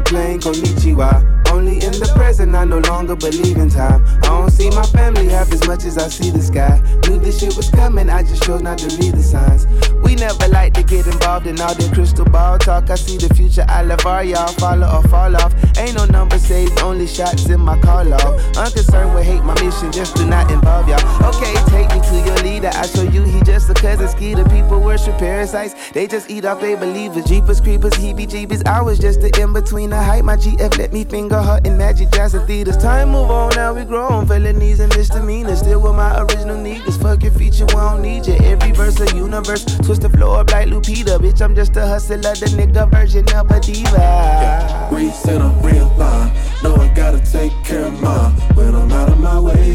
playing 0.10 0.40
Konnichiwa. 0.40 1.39
Only 1.52 1.76
in 1.76 1.94
the 1.94 2.12
present, 2.16 2.56
I 2.56 2.64
no 2.66 2.80
longer 2.80 3.16
believe 3.16 3.58
in 3.58 3.70
time. 3.70 4.06
I 4.24 4.28
don't 4.28 4.52
see 4.52 4.70
my 4.70 4.84
family 4.84 5.28
half 5.28 5.52
as 5.52 5.68
much 5.68 5.84
as 5.86 5.98
I 5.98 6.08
see 6.10 6.30
the 6.30 6.42
sky. 6.42 6.82
Knew 7.08 7.20
this 7.20 7.40
shit 7.40 7.56
was 7.58 7.70
coming, 7.70 8.10
I 8.10 8.24
just 8.24 8.44
chose 8.44 8.62
not 8.62 8.78
to 8.80 8.88
read 8.98 9.14
the 9.14 9.24
signs. 9.24 9.66
We 10.04 10.16
never 10.16 10.48
like 10.48 10.74
to 10.74 10.84
get 10.84 11.08
involved 11.08 11.48
in 11.48 11.60
all 11.60 11.74
the 11.74 11.90
crystal 11.94 12.26
ball 12.26 12.58
talk. 12.58 12.90
I 12.90 12.96
see 12.96 13.18
the 13.18 13.34
future, 13.34 13.66
I 13.68 13.82
love 13.84 14.06
all 14.06 14.24
y'all. 14.24 14.48
Follow 14.54 14.88
or 14.88 15.04
fall 15.10 15.36
off. 15.36 15.54
Ain't 15.78 15.96
no 15.96 16.06
number 16.06 16.38
saved, 16.38 16.80
only 16.82 17.08
shots 17.08 17.50
in 17.50 17.60
my 17.60 17.80
call 17.82 18.14
off. 18.14 18.58
Unconcerned 18.58 19.16
with 19.16 19.26
hate, 19.26 19.44
my 19.44 19.54
mission 19.62 19.92
just 19.92 20.16
do 20.16 20.26
not 20.26 20.52
involve 20.52 20.88
y'all. 20.88 21.02
Okay, 21.30 21.54
take 21.70 21.90
me 21.94 22.02
to 22.10 22.28
your 22.28 22.38
leader. 22.44 22.72
I 22.74 22.86
show 22.88 23.04
you 23.04 23.24
he 23.24 23.42
just 23.42 23.70
a 23.70 23.74
cousin 23.74 24.08
ski. 24.08 24.34
The 24.34 24.44
people 24.50 24.80
worship 24.80 25.18
parasites. 25.18 25.92
They 25.92 26.08
just 26.08 26.30
eat 26.30 26.46
off 26.46 26.62
they 26.62 26.76
believers. 26.76 27.26
Jeepers, 27.26 27.60
creepers, 27.62 27.94
heebie 27.94 28.28
jeebies. 28.28 28.66
I 28.68 28.82
was 28.82 29.00
just 29.00 29.22
the 29.22 29.30
in 29.42 29.54
between 29.54 29.90
the 29.90 30.02
hype. 30.02 30.24
My 30.24 30.36
GF 30.36 30.78
let 30.78 30.94
me 30.94 31.04
finger 31.04 31.39
her 31.44 31.60
in 31.64 31.78
magic 31.78 32.10
and 32.18 32.48
theaters. 32.48 32.78
Time 32.78 33.10
move 33.10 33.30
on, 33.30 33.52
now 33.56 33.74
we 33.74 33.84
grown. 33.86 34.26
Felonies 34.28 34.80
and 34.80 34.96
misdemeanors. 34.96 35.60
Still 35.60 35.82
with 35.82 35.96
my 35.96 36.22
original 36.22 36.58
niggas. 36.58 37.02
Fuck 37.02 37.24
your 37.24 37.32
feature, 37.32 37.66
we 37.66 37.74
don't 37.74 38.02
need 38.02 38.28
you. 38.28 38.36
Every 38.36 38.72
verse 38.72 39.00
a 39.00 39.16
universe. 39.16 39.66
Twist 39.66 40.02
the 40.02 40.10
floor 40.10 40.40
up 40.40 40.52
like 40.52 40.68
Lupita. 40.68 41.18
Bitch, 41.20 41.42
I'm 41.42 41.56
just 41.56 41.76
a 41.78 41.88
hustler, 41.88 42.18
the 42.18 42.48
nigga 42.58 42.90
version 42.92 43.28
of 43.36 43.50
a 43.52 43.60
diva. 43.60 43.98
Yeah, 43.98 44.94
we 44.94 45.12
said 45.12 45.42
I'm 45.42 45.62
real 45.62 45.88
line. 45.98 46.32
Know 46.64 46.76
I 46.76 46.88
gotta 46.94 47.20
take 47.20 47.54
care 47.64 47.86
of 47.86 48.02
mine 48.02 48.32
when 48.56 48.76
I'm 48.76 48.92
out 48.92 49.10
of 49.10 49.20
my 49.20 49.40
way. 49.40 49.74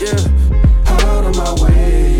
Yeah, 0.00 0.18
out 0.86 1.24
of 1.24 1.36
my 1.36 1.64
way. 1.64 2.13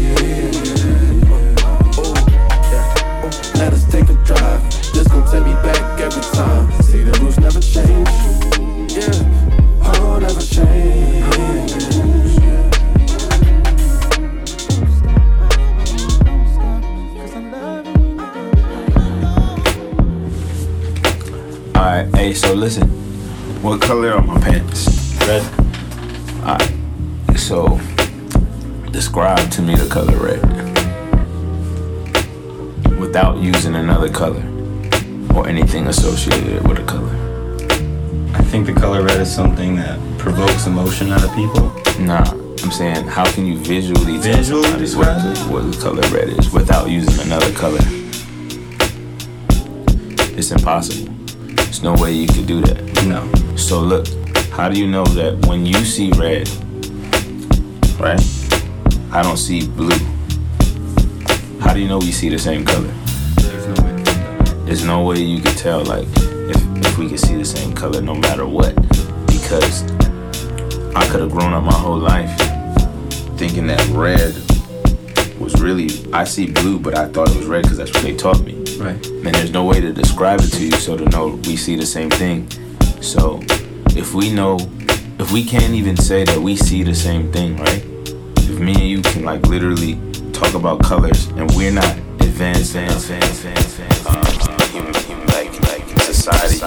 Let 3.65 3.73
us 3.73 3.91
take 3.91 4.11
a 4.11 4.15
drive. 4.25 4.63
This 4.93 5.09
gon' 5.09 5.25
take 5.31 5.43
me 5.43 5.55
back 5.65 5.99
every 5.99 6.21
time. 6.37 6.71
See 6.83 7.03
the 7.03 7.19
roots 7.19 7.39
never 7.39 7.61
change. 7.61 8.09
Yeah, 8.93 9.89
oh 9.89 10.19
never 10.21 10.43
change. 10.43 11.25
Alright, 21.75 22.15
hey, 22.17 22.35
so 22.35 22.53
listen. 22.53 22.87
What 23.63 23.81
color 23.81 24.13
are 24.13 24.21
my 24.21 24.39
pants? 24.41 24.89
Red. 25.27 25.43
Alright, 26.43 27.39
so 27.39 27.81
describe 28.91 29.51
to 29.53 29.63
me 29.63 29.75
the 29.75 29.89
color 29.89 30.19
red 30.19 30.74
without 32.99 33.39
using 33.39 33.75
another 33.75 34.09
color 34.09 34.43
or 35.35 35.49
anything 35.49 35.87
associated 35.89 36.67
with 36.67 36.79
a 36.79 36.85
color. 36.85 37.11
I 38.35 38.43
think 38.43 38.67
the 38.67 38.73
color 38.73 39.03
red 39.03 39.21
is 39.21 39.35
something 39.35 39.77
that 39.77 39.99
provokes 40.19 40.67
emotion 40.67 41.11
out 41.11 41.25
of 41.25 41.35
people. 41.35 41.73
Nah, 42.01 42.25
I'm 42.63 42.71
saying 42.71 43.07
how 43.07 43.25
can 43.33 43.47
you 43.47 43.59
visually 43.59 44.21
tell 44.21 44.37
Visually 44.37 44.87
somebody 44.87 45.39
what 45.49 45.65
what 45.65 45.73
the 45.73 45.81
color 45.81 46.03
red 46.17 46.29
is 46.29 46.53
without 46.53 46.89
using 46.89 47.27
another 47.27 47.53
color? 47.53 47.81
It's 50.37 50.51
impossible. 50.51 51.13
There's 51.55 51.83
no 51.83 51.95
way 51.95 52.13
you 52.13 52.27
could 52.27 52.47
do 52.47 52.61
that. 52.63 53.05
No. 53.07 53.57
So 53.57 53.81
look, 53.81 54.07
how 54.51 54.69
do 54.69 54.79
you 54.79 54.87
know 54.87 55.05
that 55.05 55.47
when 55.47 55.67
you 55.67 55.85
see 55.85 56.11
red, 56.13 56.49
right? 57.99 58.21
I 59.13 59.23
don't 59.23 59.37
see 59.37 59.67
blue. 59.69 60.14
How 61.75 61.79
do 61.79 61.83
you 61.83 61.89
know 61.89 61.99
we 61.99 62.13
see 62.13 62.29
the 62.29 62.39
same 62.39 62.65
color? 62.65 62.95
There's 63.35 63.67
no 63.67 63.85
way. 63.85 64.03
There's 64.65 64.85
no 64.85 65.03
way 65.03 65.19
you 65.19 65.43
could 65.43 65.59
tell 65.59 65.85
like 65.85 66.07
if 66.17 66.87
if 66.87 66.99
we 66.99 67.09
could 67.09 67.19
see 67.19 67.35
the 67.35 67.45
same 67.45 67.73
color 67.73 68.01
no 68.01 68.15
matter 68.15 68.47
what. 68.47 68.77
Because 69.27 69.83
I 70.95 71.05
could 71.11 71.21
have 71.21 71.33
grown 71.33 71.53
up 71.53 71.65
my 71.65 71.75
whole 71.75 71.99
life 71.99 72.31
thinking 73.37 73.67
that 73.67 73.85
red 73.89 74.37
was 75.41 75.61
really 75.61 75.89
I 76.13 76.23
see 76.23 76.49
blue, 76.49 76.79
but 76.79 76.97
I 76.97 77.09
thought 77.09 77.29
it 77.31 77.37
was 77.39 77.47
red 77.47 77.63
because 77.63 77.79
that's 77.79 77.93
what 77.93 78.05
they 78.05 78.15
taught 78.15 78.45
me. 78.45 78.55
Right. 78.79 79.05
And 79.05 79.35
there's 79.35 79.51
no 79.51 79.65
way 79.65 79.81
to 79.81 79.93
describe 79.93 80.43
it 80.43 80.53
to 80.53 80.65
you 80.65 80.71
so 80.71 80.97
to 80.97 81.07
know 81.07 81.41
we 81.43 81.57
see 81.57 81.75
the 81.75 81.87
same 81.87 82.09
thing. 82.09 82.49
So 83.03 83.41
if 83.97 84.15
we 84.15 84.33
know 84.33 84.59
if 85.19 85.33
we 85.33 85.45
can't 85.45 85.75
even 85.75 85.97
say 85.97 86.23
that 86.23 86.39
we 86.39 86.55
see 86.55 86.85
the 86.85 86.95
same 86.95 87.33
thing, 87.33 87.57
right? 87.57 87.85
If 88.37 88.61
me 88.61 88.75
and 88.75 88.89
you 88.89 89.03
can 89.03 89.25
like 89.25 89.45
literally 89.49 89.99
talk 90.35 90.55
about 90.55 90.83
colors 90.83 91.27
and 91.37 91.49
we're 91.55 91.71
not 91.71 91.97
advanced, 92.21 92.75
advanced, 92.75 93.11
advanced, 93.11 93.79
advanced, 93.79 94.51
uh, 94.51 94.67
human, 94.67 94.95
human, 94.95 95.27
like, 95.29 95.61
like 95.63 95.89
society, 96.01 96.59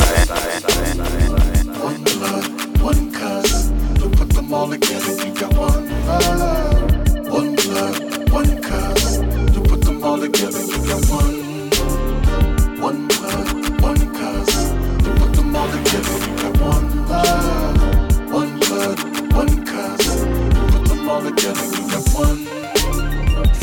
One 1.83 2.03
blood, 2.03 2.81
one 2.81 3.11
cuz. 3.11 3.71
Put 4.17 4.29
them 4.29 4.53
all 4.53 4.69
together, 4.69 5.11
you 5.25 5.33
got 5.33 5.53
one 5.53 5.87
blood. 5.87 7.29
One 7.29 7.55
blood, 7.55 8.31
one 8.31 8.61
cuz. 8.61 9.17
Put 9.67 9.81
them 9.81 10.03
all 10.03 10.17
together, 10.17 10.61
you 10.61 10.79
got 10.87 11.05
one. 11.09 11.35
One 12.79 13.07
blood, 13.09 13.81
one 13.81 14.01
cuz. 14.15 14.71
Put 15.19 15.33
them 15.33 15.55
all 15.55 15.69
together, 15.69 16.17
you 16.25 16.35
got 16.37 16.61
one 16.61 17.05
blood. 17.05 18.31
One 18.31 18.59
blood, 18.59 18.99
one 19.33 19.65
cuz. 19.65 20.05
Put 20.71 20.85
them 20.87 21.09
all 21.09 21.21
together. 21.21 21.86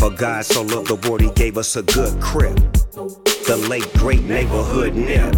For 0.04 0.10
God 0.10 0.44
so 0.44 0.60
loved 0.60 0.88
the 0.88 0.96
world, 1.08 1.22
he 1.22 1.30
gave 1.30 1.56
us 1.56 1.76
a 1.76 1.82
good 1.82 2.20
crib. 2.20 2.56
The 2.92 3.56
late 3.70 3.90
great 3.94 4.22
neighborhood 4.22 4.94
nip. 4.94 5.32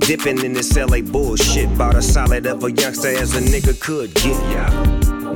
Dipping 0.00 0.44
in 0.44 0.52
this 0.52 0.76
LA 0.76 1.00
bullshit. 1.00 1.74
Bought 1.78 1.94
a 1.94 2.02
solid 2.02 2.44
of 2.44 2.62
a 2.64 2.70
youngster 2.70 3.08
as 3.08 3.34
a 3.34 3.40
nigga 3.40 3.80
could 3.80 4.12
get. 4.12 4.38
Yeah. 4.52 4.68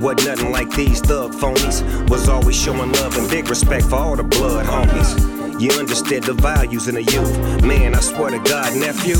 What 0.01 0.23
nothing 0.27 0.53
like 0.53 0.69
these 0.69 1.01
thug 1.01 1.32
phonies. 1.32 1.81
Was 2.11 2.28
always 2.28 2.62
showing 2.62 2.93
love 2.93 3.16
and 3.16 3.31
big 3.31 3.49
respect 3.49 3.86
for 3.86 3.97
all 3.97 4.16
the 4.16 4.23
blood 4.23 4.66
homies. 4.66 5.59
You 5.59 5.70
understood 5.81 6.24
the 6.24 6.35
values 6.35 6.89
in 6.89 6.97
the 6.97 7.05
youth. 7.05 7.65
Man, 7.65 7.95
I 7.95 8.01
swear 8.01 8.32
to 8.32 8.39
God, 8.39 8.77
nephew. 8.77 9.16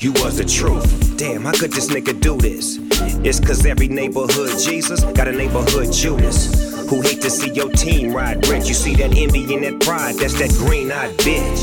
You 0.00 0.12
was 0.20 0.36
the 0.36 0.44
truth. 0.44 1.16
Damn, 1.16 1.44
how 1.44 1.52
could 1.52 1.72
this 1.72 1.88
nigga 1.88 2.20
do 2.20 2.36
this? 2.36 2.78
It's 3.24 3.40
cause 3.40 3.64
every 3.64 3.88
neighborhood 3.88 4.58
Jesus 4.58 5.04
got 5.04 5.26
a 5.26 5.32
neighborhood 5.32 5.90
Judas 5.90 6.69
who 6.90 7.00
hate 7.00 7.22
to 7.22 7.30
see 7.30 7.50
your 7.52 7.70
team 7.70 8.12
ride 8.12 8.46
rich. 8.48 8.66
You 8.66 8.74
see 8.74 8.96
that 8.96 9.16
envy 9.16 9.54
and 9.54 9.62
that 9.62 9.80
pride, 9.80 10.16
that's 10.16 10.34
that 10.40 10.50
green 10.58 10.90
eyed 10.90 11.16
bitch. 11.18 11.60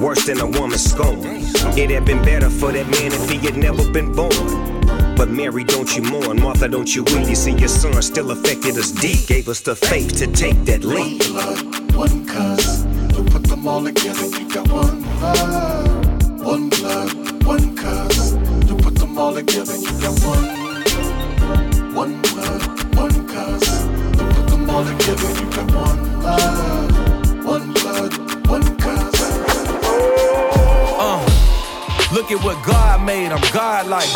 Worse 0.00 0.26
than 0.26 0.40
a 0.40 0.46
woman's 0.46 0.82
scorn. 0.82 1.20
It 1.78 1.90
had 1.90 2.04
been 2.04 2.20
better 2.24 2.50
for 2.50 2.72
that 2.72 2.88
man 2.88 3.12
if 3.12 3.30
he 3.30 3.38
had 3.38 3.56
never 3.56 3.88
been 3.92 4.12
born. 4.12 5.14
But 5.16 5.28
Mary, 5.28 5.62
don't 5.62 5.94
you 5.96 6.02
mourn. 6.02 6.40
Martha, 6.40 6.68
don't 6.68 6.92
you 6.92 7.04
weep. 7.04 7.28
You 7.28 7.36
see, 7.36 7.52
your 7.52 7.68
son 7.68 8.02
still 8.02 8.32
affected 8.32 8.76
us 8.76 8.90
deep. 8.90 9.28
Gave 9.28 9.48
us 9.48 9.60
the 9.60 9.76
faith 9.76 10.16
to 10.18 10.26
take 10.26 10.64
that 10.64 10.82
leap. 10.82 11.22
One 11.22 11.32
blood, 11.32 11.94
one 11.94 12.26
cuz. 12.26 12.84
You 13.16 13.24
put 13.24 13.44
them 13.44 13.68
all 13.68 13.84
together, 13.84 14.26
you 14.36 14.48
got 14.52 14.68
one 14.68 15.02
blood. 15.02 16.40
One 16.40 16.68
blood, 16.70 17.44
one 17.44 17.76
cuz. 17.76 18.32
You 18.68 18.76
put 18.76 18.96
them 18.96 19.16
all 19.16 19.32
together, 19.32 19.76
you 19.76 19.92
got 20.00 20.18
one. 20.24 21.94
One 21.94 22.20
them 24.84 24.94
all 24.94 24.98
together, 24.98 25.28
you 25.40 25.50
got 25.50 25.74
one 25.74 26.20
blood. 26.20 27.44
One 27.44 27.72
blood, 27.72 28.12
one. 28.48 28.62
Uh, 31.02 31.20
look 32.12 32.30
at 32.30 32.42
what 32.44 32.64
God 32.64 33.04
made, 33.04 33.32
I'm 33.32 33.40
God-like. 33.52 34.12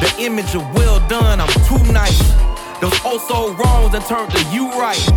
The 0.00 0.14
image 0.18 0.54
of 0.54 0.62
well 0.74 1.00
done, 1.08 1.40
I'm 1.40 1.48
too 1.66 1.92
nice. 1.92 2.18
Those 2.80 2.98
oh 3.04 3.18
so 3.28 3.54
wrongs 3.54 3.92
that 3.92 4.06
turned 4.06 4.30
to 4.32 4.42
you 4.54 4.70
right. 4.70 5.08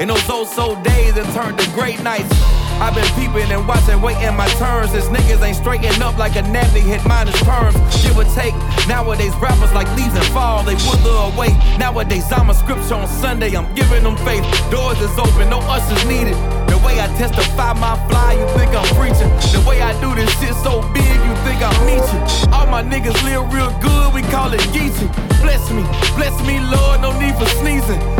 And 0.00 0.10
those 0.10 0.28
oh 0.28 0.44
so 0.44 0.80
days 0.82 1.14
that 1.14 1.32
turned 1.34 1.58
to 1.58 1.70
great 1.70 2.02
nights. 2.02 2.53
I've 2.82 2.94
been 2.94 3.06
peeping 3.14 3.50
and 3.52 3.66
watching, 3.66 4.00
waiting 4.02 4.34
my 4.36 4.48
turns. 4.58 4.92
These 4.92 5.06
niggas 5.06 5.42
ain't 5.42 5.56
straightened 5.56 6.02
up 6.02 6.18
like 6.18 6.36
a 6.36 6.42
nappy 6.42 6.80
hit 6.80 7.04
minus 7.06 7.38
terms. 7.42 7.76
Give 8.02 8.16
or 8.18 8.24
take, 8.34 8.54
nowadays 8.88 9.34
rappers 9.40 9.72
like 9.72 9.88
leaves 9.96 10.14
and 10.14 10.26
fall, 10.34 10.62
they 10.64 10.74
wither 10.74 11.16
away. 11.32 11.54
Nowadays 11.78 12.30
I'm 12.32 12.50
a 12.50 12.54
scripture 12.54 12.94
on 12.94 13.08
Sunday, 13.08 13.54
I'm 13.54 13.72
giving 13.74 14.02
them 14.02 14.16
faith. 14.18 14.44
Doors 14.70 15.00
is 15.00 15.16
open, 15.18 15.48
no 15.50 15.60
ushers 15.70 16.04
needed. 16.06 16.34
The 16.68 16.78
way 16.84 17.00
I 17.00 17.06
testify 17.16 17.72
my 17.74 17.94
fly, 18.08 18.34
you 18.34 18.46
think 18.58 18.74
I'm 18.74 18.88
preaching. 18.96 19.30
The 19.54 19.64
way 19.66 19.80
I 19.80 19.98
do 20.00 20.14
this 20.14 20.30
shit 20.40 20.54
so 20.62 20.82
big, 20.92 21.16
you 21.26 21.34
think 21.46 21.62
I'm 21.62 21.78
meeting. 21.86 22.22
All 22.52 22.66
my 22.66 22.82
niggas 22.82 23.16
live 23.22 23.52
real 23.52 23.70
good, 23.80 24.12
we 24.12 24.22
call 24.30 24.52
it 24.52 24.60
geeking. 24.74 25.10
Bless 25.40 25.70
me, 25.70 25.82
bless 26.16 26.34
me, 26.46 26.60
Lord, 26.60 27.02
no 27.02 27.16
need 27.18 27.34
for 27.36 27.46
sneezing. 27.60 28.13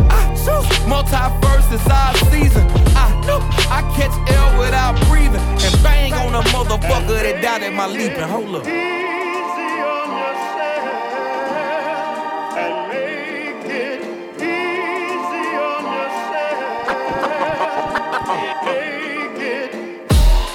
I 0.47 0.61
choose 0.61 0.87
multi-verse 0.87 1.65
season. 2.29 2.67
I 2.95 3.09
know 3.25 3.39
I 3.69 3.81
catch 3.95 4.13
air 4.29 4.59
without 4.59 4.95
breathing 5.07 5.41
and 5.41 5.83
bang 5.83 6.13
on 6.13 6.35
a 6.35 6.41
motherfucker 6.49 7.41
that 7.41 7.73
my 7.73 7.87
leaping. 7.87 8.19
Hold 8.19 8.55
up. 8.55 8.65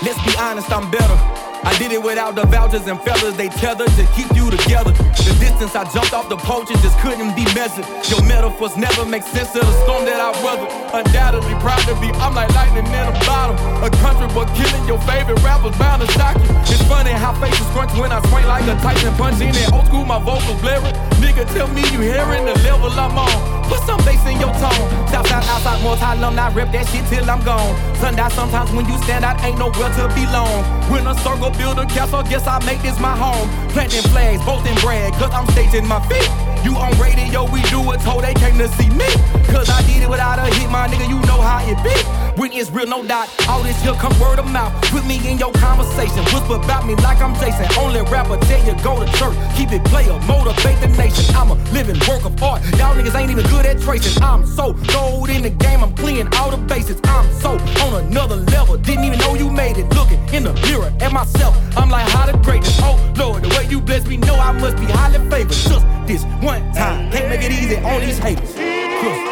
let's 0.02 0.24
be 0.24 0.36
honest, 0.40 0.70
I'm 0.72 0.90
better. 0.90 1.49
I 1.62 1.76
did 1.76 1.92
it 1.92 2.02
without 2.02 2.34
the 2.34 2.46
vouchers 2.46 2.86
and 2.86 3.00
feathers 3.02 3.36
they 3.36 3.48
tethered 3.48 3.92
to 4.00 4.04
keep 4.16 4.32
you 4.34 4.50
together. 4.50 4.92
The 4.92 5.36
distance 5.36 5.76
I 5.76 5.84
jumped 5.92 6.12
off 6.12 6.28
the 6.28 6.36
poaches 6.36 6.80
just 6.80 6.98
couldn't 7.00 7.36
be 7.36 7.44
measured. 7.52 7.84
Your 8.08 8.22
metaphors 8.24 8.76
never 8.76 9.04
make 9.04 9.22
sense 9.22 9.54
of 9.54 9.62
the 9.68 9.74
storm 9.84 10.04
that 10.08 10.16
I 10.16 10.32
weathered. 10.40 10.72
Undoubtedly 10.96 11.54
proud 11.60 11.84
to 11.84 11.94
be, 12.00 12.08
I'm 12.16 12.34
like 12.34 12.48
lightning 12.56 12.88
in 12.88 13.04
a 13.04 13.14
bottle. 13.28 13.56
A 13.84 13.90
country 14.00 14.28
boy 14.32 14.48
killing 14.56 14.84
your 14.88 15.00
favorite 15.04 15.40
rappers 15.44 15.76
bound 15.76 16.00
to 16.00 16.08
shock 16.16 16.36
you. 16.40 16.48
It's 16.72 16.82
funny 16.88 17.12
how 17.12 17.36
faces 17.36 17.66
crunch 17.76 17.92
when 17.92 18.10
I 18.10 18.24
swing 18.32 18.46
like 18.48 18.64
a 18.64 18.74
Tyson 18.80 19.12
punch 19.20 19.40
in 19.40 19.52
that 19.52 19.72
old 19.72 19.86
school, 19.86 20.04
my 20.04 20.18
vocals 20.18 20.60
blaring. 20.64 20.96
Nigga, 21.20 21.44
tell 21.52 21.68
me 21.68 21.84
you 21.92 22.00
hearing 22.00 22.48
the 22.48 22.56
level 22.64 22.88
I'm 22.88 23.12
on. 23.18 23.60
Put 23.68 23.84
some 23.86 24.00
bass 24.02 24.24
in 24.26 24.40
your 24.40 24.50
tone. 24.58 24.88
Southside, 25.12 25.44
outside, 25.46 25.78
multi 25.84 26.02
alumni, 26.02 26.48
rip 26.54 26.72
that 26.72 26.88
shit 26.88 27.06
till 27.06 27.28
I'm 27.28 27.44
gone. 27.44 27.76
Sundown, 28.00 28.30
sometimes 28.32 28.72
when 28.72 28.88
you 28.88 28.96
stand 29.04 29.24
out, 29.24 29.38
ain't 29.44 29.58
nowhere 29.58 29.92
to 29.94 30.08
belong. 30.16 30.64
When 30.90 31.06
a 31.06 31.14
circle 31.22 31.49
build 31.56 31.78
a 31.78 31.86
castle, 31.86 32.22
guess 32.22 32.46
I 32.46 32.64
make 32.64 32.82
this 32.82 32.98
my 32.98 33.16
home. 33.16 33.48
Planting 33.70 34.02
flags, 34.10 34.44
both 34.44 34.66
in 34.66 34.74
brag, 34.80 35.12
cause 35.14 35.32
I'm 35.32 35.46
staging 35.52 35.86
my 35.86 36.00
feet. 36.08 36.30
You 36.64 36.76
on 36.76 36.92
radio, 37.00 37.50
we 37.50 37.62
do 37.70 37.80
it, 37.92 38.00
told 38.00 38.24
they 38.24 38.34
came 38.34 38.58
to 38.58 38.68
see 38.76 38.90
me. 38.90 39.08
Cause 39.48 39.70
I 39.70 39.82
did 39.86 40.02
it 40.02 40.10
without 40.10 40.38
a 40.38 40.52
hit, 40.54 40.70
my 40.70 40.88
nigga, 40.88 41.08
you 41.08 41.20
know 41.26 41.40
how 41.40 41.64
it 41.64 41.78
be. 41.82 42.19
When 42.40 42.52
it's 42.52 42.70
real, 42.70 42.86
no 42.86 43.04
doubt, 43.04 43.28
all 43.50 43.62
this 43.62 43.78
here 43.82 43.92
come 43.92 44.18
word 44.18 44.38
of 44.38 44.46
mouth. 44.46 44.72
Put 44.88 45.04
me 45.04 45.20
in 45.28 45.36
your 45.36 45.52
conversation, 45.52 46.24
whisper 46.32 46.54
about 46.54 46.86
me 46.86 46.94
like 46.94 47.20
I'm 47.20 47.34
Jason. 47.34 47.66
Only 47.78 48.00
rapper 48.10 48.38
tell 48.46 48.64
you 48.64 48.72
go 48.82 48.96
to 48.98 49.04
church, 49.12 49.36
keep 49.58 49.72
it 49.72 49.84
player, 49.84 50.18
motivate 50.24 50.80
the 50.80 50.88
nation. 50.96 51.36
I'm 51.36 51.50
a 51.50 51.54
living 51.76 52.00
work 52.08 52.24
of 52.24 52.42
art. 52.42 52.62
Y'all 52.78 52.96
niggas 52.96 53.14
ain't 53.14 53.30
even 53.30 53.44
good 53.48 53.66
at 53.66 53.78
tracing. 53.82 54.22
I'm 54.22 54.46
so 54.46 54.72
gold 54.88 55.28
in 55.28 55.42
the 55.42 55.50
game, 55.50 55.84
I'm 55.84 55.94
clearing 55.94 56.32
all 56.36 56.50
the 56.50 56.56
bases. 56.56 56.98
I'm 57.04 57.30
so 57.42 57.58
on 57.84 58.06
another 58.06 58.36
level, 58.36 58.78
didn't 58.78 59.04
even 59.04 59.18
know 59.18 59.34
you 59.34 59.50
made 59.50 59.76
it. 59.76 59.86
Looking 59.92 60.26
in 60.32 60.44
the 60.44 60.54
mirror 60.64 60.90
at 60.98 61.12
myself, 61.12 61.54
I'm 61.76 61.90
like, 61.90 62.08
how 62.08 62.24
the 62.24 62.38
greatest. 62.38 62.80
Oh 62.82 62.96
Lord, 63.18 63.42
the 63.42 63.50
way 63.50 63.66
you 63.68 63.82
bless 63.82 64.06
me, 64.06 64.16
know 64.16 64.36
I 64.36 64.52
must 64.52 64.78
be 64.78 64.86
highly 64.86 65.18
favored. 65.28 65.52
Just 65.52 65.84
this 66.06 66.24
one 66.40 66.62
time, 66.72 67.12
can't 67.12 67.28
make 67.28 67.42
it 67.42 67.52
easy 67.52 67.76
on 67.76 68.00
these 68.00 68.16
haters. 68.16 68.54
Cause 68.54 69.29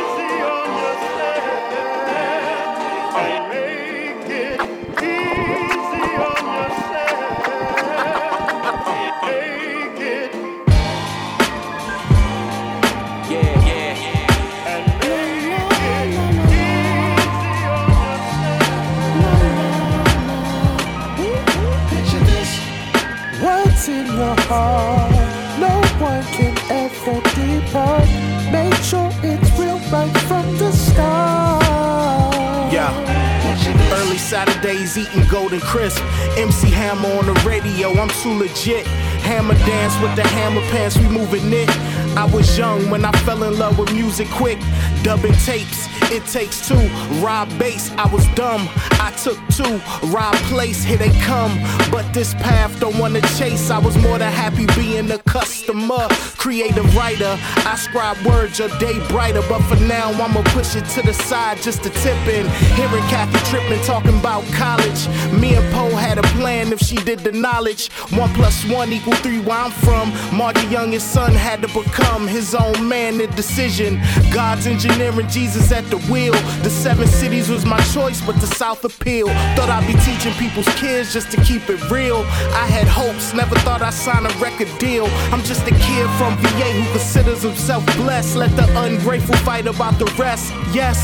Saturdays 34.28 34.98
eating 34.98 35.26
golden 35.30 35.58
crisp. 35.58 36.02
MC 36.36 36.68
Hammer 36.68 37.08
on 37.18 37.24
the 37.24 37.32
radio, 37.48 37.94
I'm 37.94 38.10
too 38.20 38.34
legit. 38.34 38.86
Hammer 39.24 39.54
dance 39.54 39.98
with 40.02 40.14
the 40.16 40.22
hammer 40.22 40.60
pants, 40.68 40.98
we 40.98 41.08
moving 41.08 41.50
it. 41.50 41.70
I 42.14 42.26
was 42.26 42.58
young 42.58 42.90
when 42.90 43.06
I 43.06 43.12
fell 43.24 43.42
in 43.44 43.58
love 43.58 43.78
with 43.78 43.90
music 43.94 44.28
quick. 44.28 44.58
Dubbing 45.02 45.32
tapes, 45.46 45.87
it 46.10 46.24
takes 46.26 46.66
two. 46.66 46.88
Rob 47.20 47.48
Base, 47.58 47.90
I 47.92 48.06
was 48.12 48.26
dumb. 48.34 48.68
I 49.00 49.12
took 49.22 49.38
two. 49.48 49.80
Rob 50.08 50.34
place, 50.50 50.82
here 50.82 50.96
they 50.96 51.10
come. 51.20 51.58
But 51.90 52.12
this 52.12 52.34
path 52.34 52.78
don't 52.80 52.98
wanna 52.98 53.20
chase. 53.36 53.70
I 53.70 53.78
was 53.78 53.96
more 53.98 54.18
than 54.18 54.32
happy 54.32 54.66
being 54.74 55.10
a 55.10 55.18
customer. 55.18 56.08
Creative 56.36 56.96
writer, 56.96 57.36
I 57.66 57.76
scribe 57.76 58.18
words 58.24 58.58
your 58.58 58.68
day 58.78 58.98
brighter. 59.08 59.42
But 59.48 59.60
for 59.62 59.76
now, 59.84 60.10
I'ma 60.12 60.42
push 60.54 60.76
it 60.76 60.84
to 60.96 61.02
the 61.02 61.12
side 61.12 61.62
just 61.62 61.82
to 61.82 61.90
tip 61.90 62.18
in. 62.26 62.48
Hearing 62.76 63.04
Kathy 63.08 63.38
tripping, 63.50 63.82
talking 63.84 64.18
about 64.18 64.44
college. 64.52 65.08
Me 65.32 65.54
and 65.54 65.72
Poe 65.74 65.94
had 65.96 66.18
a 66.18 66.22
plan 66.38 66.72
if 66.72 66.80
she 66.80 66.96
did 66.96 67.20
the 67.20 67.32
knowledge. 67.32 67.90
One 68.12 68.32
plus 68.34 68.64
one 68.66 68.92
equal 68.92 69.14
three 69.14 69.40
where 69.40 69.58
I'm 69.58 69.72
from. 69.72 70.12
Margie 70.36 70.66
youngest 70.68 71.12
son 71.12 71.32
had 71.32 71.62
to 71.62 71.68
become 71.68 72.26
his 72.26 72.54
own 72.54 72.88
man, 72.88 73.18
the 73.18 73.26
decision. 73.28 74.00
God's 74.32 74.66
engineering 74.66 75.28
Jesus 75.28 75.70
at 75.72 75.84
the 75.90 75.97
wheel. 76.10 76.34
The 76.62 76.70
seven 76.70 77.06
cities 77.06 77.48
was 77.48 77.64
my 77.64 77.80
choice, 77.92 78.20
but 78.20 78.36
the 78.36 78.46
South 78.46 78.84
appeal. 78.84 79.28
Thought 79.56 79.70
I'd 79.70 79.86
be 79.86 79.94
teaching 80.00 80.32
people's 80.34 80.68
kids 80.76 81.12
just 81.12 81.30
to 81.32 81.42
keep 81.44 81.68
it 81.68 81.80
real. 81.90 82.18
I 82.52 82.66
had 82.66 82.88
hopes, 82.88 83.34
never 83.34 83.56
thought 83.60 83.82
I'd 83.82 83.94
sign 83.94 84.26
a 84.26 84.30
record 84.38 84.68
deal. 84.78 85.06
I'm 85.32 85.42
just 85.42 85.62
a 85.66 85.74
kid 85.74 86.08
from 86.18 86.36
VA 86.38 86.70
who 86.72 86.84
considers 86.92 87.42
himself 87.42 87.84
blessed. 87.96 88.36
Let 88.36 88.54
the 88.56 88.66
ungrateful 88.78 89.36
fight 89.38 89.66
about 89.66 89.98
the 89.98 90.06
rest. 90.18 90.52
Yes. 90.72 90.98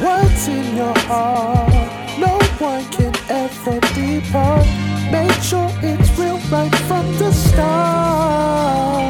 What's 0.00 0.48
in 0.48 0.76
your 0.76 0.98
heart? 1.10 1.72
No 2.18 2.38
one 2.58 2.84
can 2.90 3.14
ever 3.28 3.80
depart. 3.94 4.66
Make 5.10 5.40
sure 5.42 5.70
it's 5.82 6.10
real 6.18 6.38
right 6.50 6.74
from 6.86 7.16
the 7.16 7.32
start. 7.32 9.07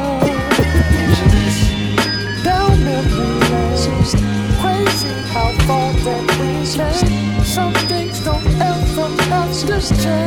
That 6.03 6.23
we 6.39 6.49
came. 6.65 7.43
Some 7.43 7.73
things 7.87 8.23
don't 8.23 8.45
ever 8.61 9.07
understand. 9.33 10.19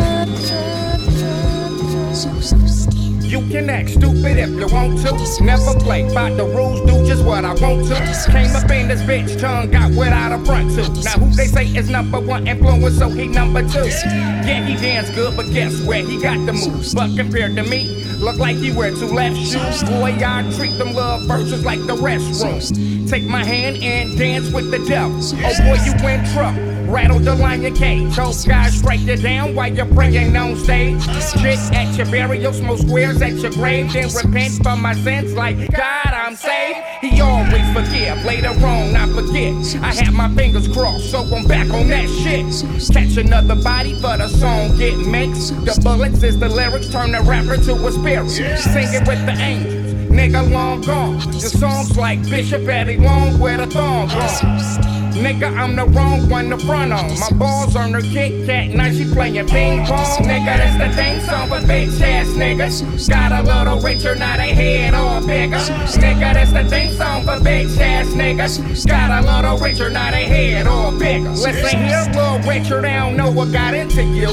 You 3.33 3.41
can 3.49 3.71
act 3.71 3.89
stupid 3.89 4.37
if 4.37 4.51
you 4.51 4.67
want 4.67 5.01
to. 5.01 5.43
Never 5.43 5.73
play 5.81 6.03
by 6.13 6.29
the 6.35 6.45
rules, 6.45 6.83
do 6.83 7.03
just 7.07 7.25
what 7.25 7.47
I 7.47 7.55
want 7.55 7.89
to. 7.89 8.31
Came 8.31 8.55
up 8.55 8.71
in 8.71 8.89
this 8.89 9.01
bitch, 9.01 9.41
tongue 9.41 9.75
out 9.75 9.89
without 9.93 10.39
a 10.39 10.45
front 10.45 10.75
to. 10.75 10.83
Now 11.03 11.13
who 11.13 11.35
they 11.35 11.47
say 11.47 11.65
is 11.65 11.89
number 11.89 12.21
one 12.21 12.47
influence, 12.47 12.99
so 12.99 13.09
he 13.09 13.29
number 13.29 13.63
two. 13.63 13.87
Yeah, 13.87 14.67
he 14.67 14.77
dance 14.77 15.09
good, 15.15 15.35
but 15.35 15.47
guess 15.51 15.81
where 15.87 16.05
he 16.05 16.21
got 16.21 16.45
the 16.45 16.53
moves? 16.53 16.95
But 16.95 17.17
compared 17.17 17.57
to 17.57 17.63
me, 17.63 18.05
look 18.17 18.37
like 18.37 18.57
he 18.57 18.71
wear 18.71 18.91
two 18.91 19.07
left 19.07 19.39
shoes. 19.39 19.83
Boy, 19.83 20.15
I 20.23 20.43
treat 20.55 20.77
them 20.77 20.93
love 20.93 21.27
verses 21.27 21.65
like 21.65 21.81
the 21.87 21.97
restroom. 21.97 23.09
Take 23.09 23.25
my 23.25 23.45
hand 23.47 23.79
and 23.83 24.19
dance 24.19 24.53
with 24.53 24.71
the 24.71 24.85
devil. 24.87 25.19
Oh 25.19 25.57
boy, 25.65 25.79
you 25.87 26.09
in 26.09 26.35
trouble. 26.35 26.82
Rattle 26.93 27.20
the 27.20 27.35
lion 27.35 27.74
cage. 27.74 28.14
Those 28.14 28.44
guys 28.44 28.74
strike 28.74 29.01
you 29.01 29.16
down 29.16 29.55
while 29.55 29.73
you're 29.73 29.86
praying 29.86 30.36
on 30.36 30.56
stage. 30.56 31.02
Shit 31.40 31.59
at 31.73 31.97
your 31.97 32.05
burial, 32.10 32.52
smoke 32.52 32.81
squares 32.81 33.23
at 33.23 33.32
your 33.36 33.51
grave. 33.52 33.90
Then 33.94 34.10
repent 34.12 34.62
for 34.62 34.77
my 34.77 34.93
sins 34.97 35.32
like 35.32 35.56
God, 35.73 36.12
I'm 36.12 36.36
saved. 36.36 36.81
He 37.01 37.19
always 37.23 37.66
forgive. 37.73 38.23
Later 38.27 38.51
on, 38.51 38.94
I 38.94 39.06
forget. 39.14 39.82
I 39.82 39.94
have 40.05 40.12
my 40.12 40.28
fingers 40.35 40.69
crossed, 40.69 41.10
so 41.10 41.20
I'm 41.35 41.47
back 41.48 41.70
on 41.70 41.89
that 41.89 42.10
shit. 42.10 42.93
Catch 42.93 43.16
another 43.16 43.56
body, 43.56 43.98
but 44.02 44.20
a 44.20 44.28
song 44.28 44.77
get 44.77 44.98
mixed. 44.98 45.64
The 45.64 45.81
bullets 45.82 46.23
is 46.23 46.39
the 46.39 46.51
lyrics, 46.51 46.90
turn 46.90 47.12
the 47.12 47.23
rapper 47.23 47.56
to 47.56 47.86
a 47.86 47.93
spirit. 47.93 48.28
Sing 48.28 48.93
it 48.93 49.09
with 49.09 49.24
the 49.24 49.32
angels. 49.32 49.82
Nigga 50.12 50.52
long 50.52 50.82
gone. 50.82 51.23
Your 51.32 51.48
songs 51.48 51.97
like 51.97 52.23
Bishop 52.28 52.69
Eddie 52.69 52.98
Long 52.98 53.40
with 53.40 53.60
a 53.60 53.66
thong 53.66 54.10
on. 54.10 54.91
Nigga, 55.12 55.55
I'm 55.56 55.76
the 55.76 55.84
wrong 55.84 56.28
one 56.30 56.48
to 56.51 56.59
front 56.59 56.93
on. 56.93 57.18
My 57.20 57.30
balls 57.32 57.76
on 57.76 57.93
her 57.93 58.01
Kit 58.01 58.47
Kat, 58.47 58.70
now 58.70 58.90
she 58.90 59.05
playing 59.12 59.47
ping 59.47 59.84
pong. 59.84 60.24
Nigga, 60.24 60.56
that's 60.56 60.78
the 60.78 60.97
thing 60.97 61.20
song 61.20 61.48
for 61.48 61.60
bitch 61.66 62.01
ass 62.01 62.28
niggas. 62.28 63.09
Got 63.09 63.32
a 63.32 63.43
little 63.43 63.80
richer, 63.80 64.14
now 64.14 64.36
they 64.36 64.55
head 64.55 64.94
all 64.94 65.24
bigger. 65.26 65.56
Nigga, 65.56 66.34
that's 66.34 66.52
the 66.52 66.64
thing 66.64 66.90
song 66.93 67.24
for 67.24 67.36
bitch 67.44 67.78
ass 67.78 68.09
niggas. 68.09 68.86
Got 68.86 69.10
a 69.10 69.26
little 69.26 69.59
richer, 69.59 69.90
now 69.90 70.10
they 70.10 70.24
head 70.24 70.66
all 70.66 70.97
bigger. 70.98 71.30
Listen 71.30 71.78
here, 71.78 72.05
little 72.14 72.39
richer, 72.40 72.80
they 72.80 72.94
don't 72.94 73.16
know 73.16 73.30
what 73.30 73.52
got 73.52 73.74
into 73.74 74.02
you. 74.02 74.32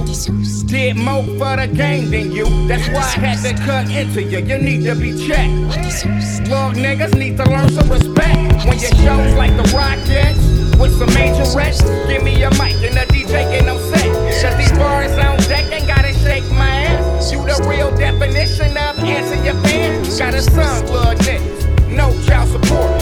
Did 0.65 0.97
more 0.97 1.23
for 1.23 1.57
the 1.57 1.69
game 1.73 2.09
than 2.09 2.31
you. 2.31 2.45
That's 2.67 2.87
why 2.89 3.01
I 3.01 3.35
had 3.35 3.57
to 3.57 3.63
cut 3.65 3.89
into 3.89 4.23
you. 4.23 4.39
You 4.39 4.57
need 4.57 4.85
to 4.85 4.95
be 4.95 5.27
checked. 5.27 5.51
Little 6.47 6.71
niggas 6.71 7.15
need 7.15 7.37
to 7.37 7.43
learn 7.45 7.69
some 7.69 7.89
respect. 7.89 8.65
When 8.65 8.77
your 8.79 8.91
shows 8.91 9.33
like 9.35 9.55
the 9.55 9.63
Rockets 9.75 10.68
with 10.79 10.97
some 10.97 11.13
major 11.13 11.43
rest. 11.55 11.85
Give 12.07 12.23
me 12.23 12.41
a 12.43 12.49
mic 12.51 12.75
and 12.81 12.97
a 12.97 13.05
DJ 13.11 13.51
get 13.51 13.65
no 13.65 13.77
set. 13.77 14.07
Cause 14.41 14.57
these 14.57 14.71
bars 14.71 15.11
on 15.11 15.37
deck 15.49 15.71
ain't 15.71 15.87
gotta 15.87 16.13
shake 16.13 16.49
my 16.51 16.69
ass. 16.69 17.31
You 17.31 17.39
the 17.43 17.65
real 17.67 17.91
definition 17.95 18.77
of 18.77 18.97
answer 18.99 19.43
your 19.43 19.61
pants. 19.63 20.17
Got 20.17 20.33
a 20.33 20.41
son, 20.41 20.85
little 20.85 21.13
niggas. 21.13 21.89
No 21.89 22.11
child 22.25 22.49
support. 22.49 22.98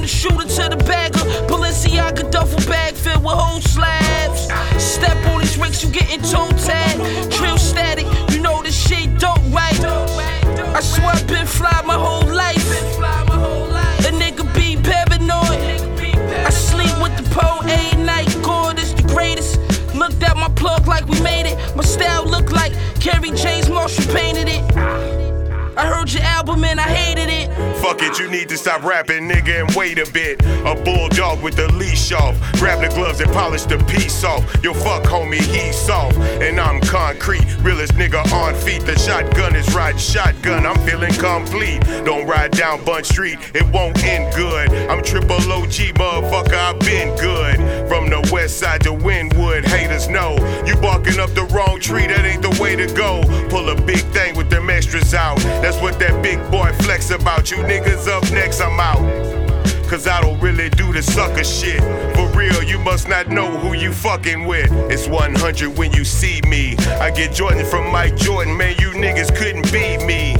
From 0.00 0.06
the 0.06 0.16
shooter 0.16 0.48
to 0.48 0.74
the 0.74 0.82
bagger. 0.84 1.18
Balenciaga 1.46 2.30
duffel 2.30 2.58
bag 2.70 2.94
filled 2.94 3.22
with 3.22 3.34
whole 3.34 3.60
slabs. 3.60 4.48
Step 4.82 5.14
on 5.26 5.42
these 5.42 5.58
ricks, 5.58 5.82
you 5.82 5.90
getting 5.90 6.22
toe 6.22 6.48
tag. 6.56 6.96
TrillStatik, 7.28 8.08
you 8.32 8.40
know 8.40 8.62
this 8.62 8.74
shit 8.88 9.18
dope, 9.18 9.36
right? 9.52 9.78
I 10.74 10.80
swear 10.80 11.08
I've 11.08 11.26
been 11.26 11.46
fly 11.46 11.82
my 11.84 11.98
whole 11.98 12.24
life. 12.32 12.64
A 14.08 14.10
nigga 14.10 14.48
be 14.54 14.80
paranoid. 14.80 15.60
I 16.46 16.48
sleep 16.48 16.96
with 17.02 17.14
the 17.18 17.28
pole 17.34 17.60
a 17.68 17.94
night. 18.02 18.34
God 18.42 18.78
is 18.78 18.94
the 18.94 19.02
greatest. 19.02 19.58
Looked 19.94 20.22
at 20.22 20.34
my 20.34 20.48
plug 20.48 20.86
like 20.88 21.06
we 21.08 21.20
made 21.20 21.44
it. 21.44 21.76
My 21.76 21.82
style 21.82 22.24
look 22.24 22.50
like 22.52 22.72
Kerry 23.00 23.32
James 23.32 23.68
Marshall 23.68 24.10
painted 24.14 24.48
it. 24.48 24.62
I 25.76 25.84
heard 25.86 26.10
your 26.10 26.22
album 26.22 26.64
and 26.64 26.80
I 26.80 26.88
hated 26.88 27.28
it. 27.28 27.50
Fuck 27.80 28.02
it, 28.02 28.18
you 28.18 28.30
need 28.30 28.48
to 28.50 28.56
stop 28.56 28.82
rapping, 28.82 29.28
nigga, 29.28 29.60
and 29.60 29.74
wait 29.74 29.98
a 29.98 30.10
bit. 30.12 30.42
A 30.66 30.74
bulldog 30.74 31.42
with 31.42 31.56
the 31.56 31.72
leash 31.72 32.12
off. 32.12 32.36
Grab 32.54 32.80
the 32.80 32.94
gloves 32.94 33.20
and 33.20 33.32
polish 33.32 33.64
the 33.64 33.78
piece 33.84 34.22
off. 34.24 34.42
Yo, 34.62 34.74
fuck, 34.74 35.04
homie, 35.04 35.40
he's 35.40 35.76
soft. 35.76 36.16
And 36.18 36.60
I'm 36.60 36.80
concrete. 36.82 37.44
Realest 37.60 37.94
nigga 37.94 38.30
on 38.32 38.54
feet. 38.54 38.82
The 38.82 38.98
shotgun 38.98 39.56
is 39.56 39.74
riding 39.74 39.98
shotgun. 39.98 40.66
I'm 40.66 40.78
feeling 40.86 41.12
complete. 41.14 41.80
Don't 42.04 42.26
ride 42.26 42.52
down 42.52 42.84
Bun 42.84 43.04
Street, 43.04 43.38
it 43.54 43.66
won't 43.72 44.02
end 44.04 44.34
good. 44.34 44.70
I'm 44.90 45.02
triple 45.02 45.36
OG, 45.36 45.94
motherfucker, 45.96 46.54
I've 46.54 46.78
been 46.80 47.14
good. 47.16 47.56
From 47.88 48.10
the 48.10 48.28
west 48.32 48.58
side 48.58 48.82
to 48.82 48.90
Wynwood, 48.90 49.64
haters 49.64 50.08
know. 50.08 50.36
You 50.66 50.76
barking 50.76 51.18
up 51.18 51.30
the 51.34 51.44
wrong 51.44 51.80
tree, 51.80 52.06
that 52.06 52.24
ain't 52.24 52.42
the 52.42 52.56
way 52.60 52.76
to 52.76 52.86
go. 52.94 53.22
Pull 53.48 53.68
a 53.68 53.80
big 53.80 54.00
thing 54.12 54.36
with 54.36 54.50
them 54.50 54.70
extras 54.70 55.14
out. 55.14 55.38
That's 55.62 55.80
what 55.80 55.98
that 56.00 56.22
big 56.22 56.38
boy 56.50 56.72
flex 56.82 57.10
about. 57.10 57.50
You 57.50 57.62
niggas 57.70 58.08
up 58.08 58.24
next, 58.32 58.60
I'm 58.60 58.80
out. 58.80 58.98
Cause 59.88 60.06
I 60.06 60.20
don't 60.20 60.40
really 60.40 60.70
do 60.70 60.92
the 60.92 61.02
sucker 61.02 61.44
shit. 61.44 61.80
For 62.14 62.28
real, 62.36 62.62
you 62.62 62.78
must 62.78 63.08
not 63.08 63.28
know 63.28 63.48
who 63.58 63.74
you 63.74 63.92
fucking 63.92 64.44
with. 64.44 64.70
It's 64.90 65.06
100 65.08 65.78
when 65.78 65.92
you 65.92 66.04
see 66.04 66.40
me. 66.46 66.76
I 67.00 67.10
get 67.10 67.32
Jordan 67.32 67.64
from 67.64 67.90
Mike 67.90 68.16
Jordan, 68.16 68.56
man, 68.56 68.76
you 68.78 68.90
niggas 68.90 69.34
couldn't 69.36 69.70
beat 69.72 70.04
me. 70.04 70.34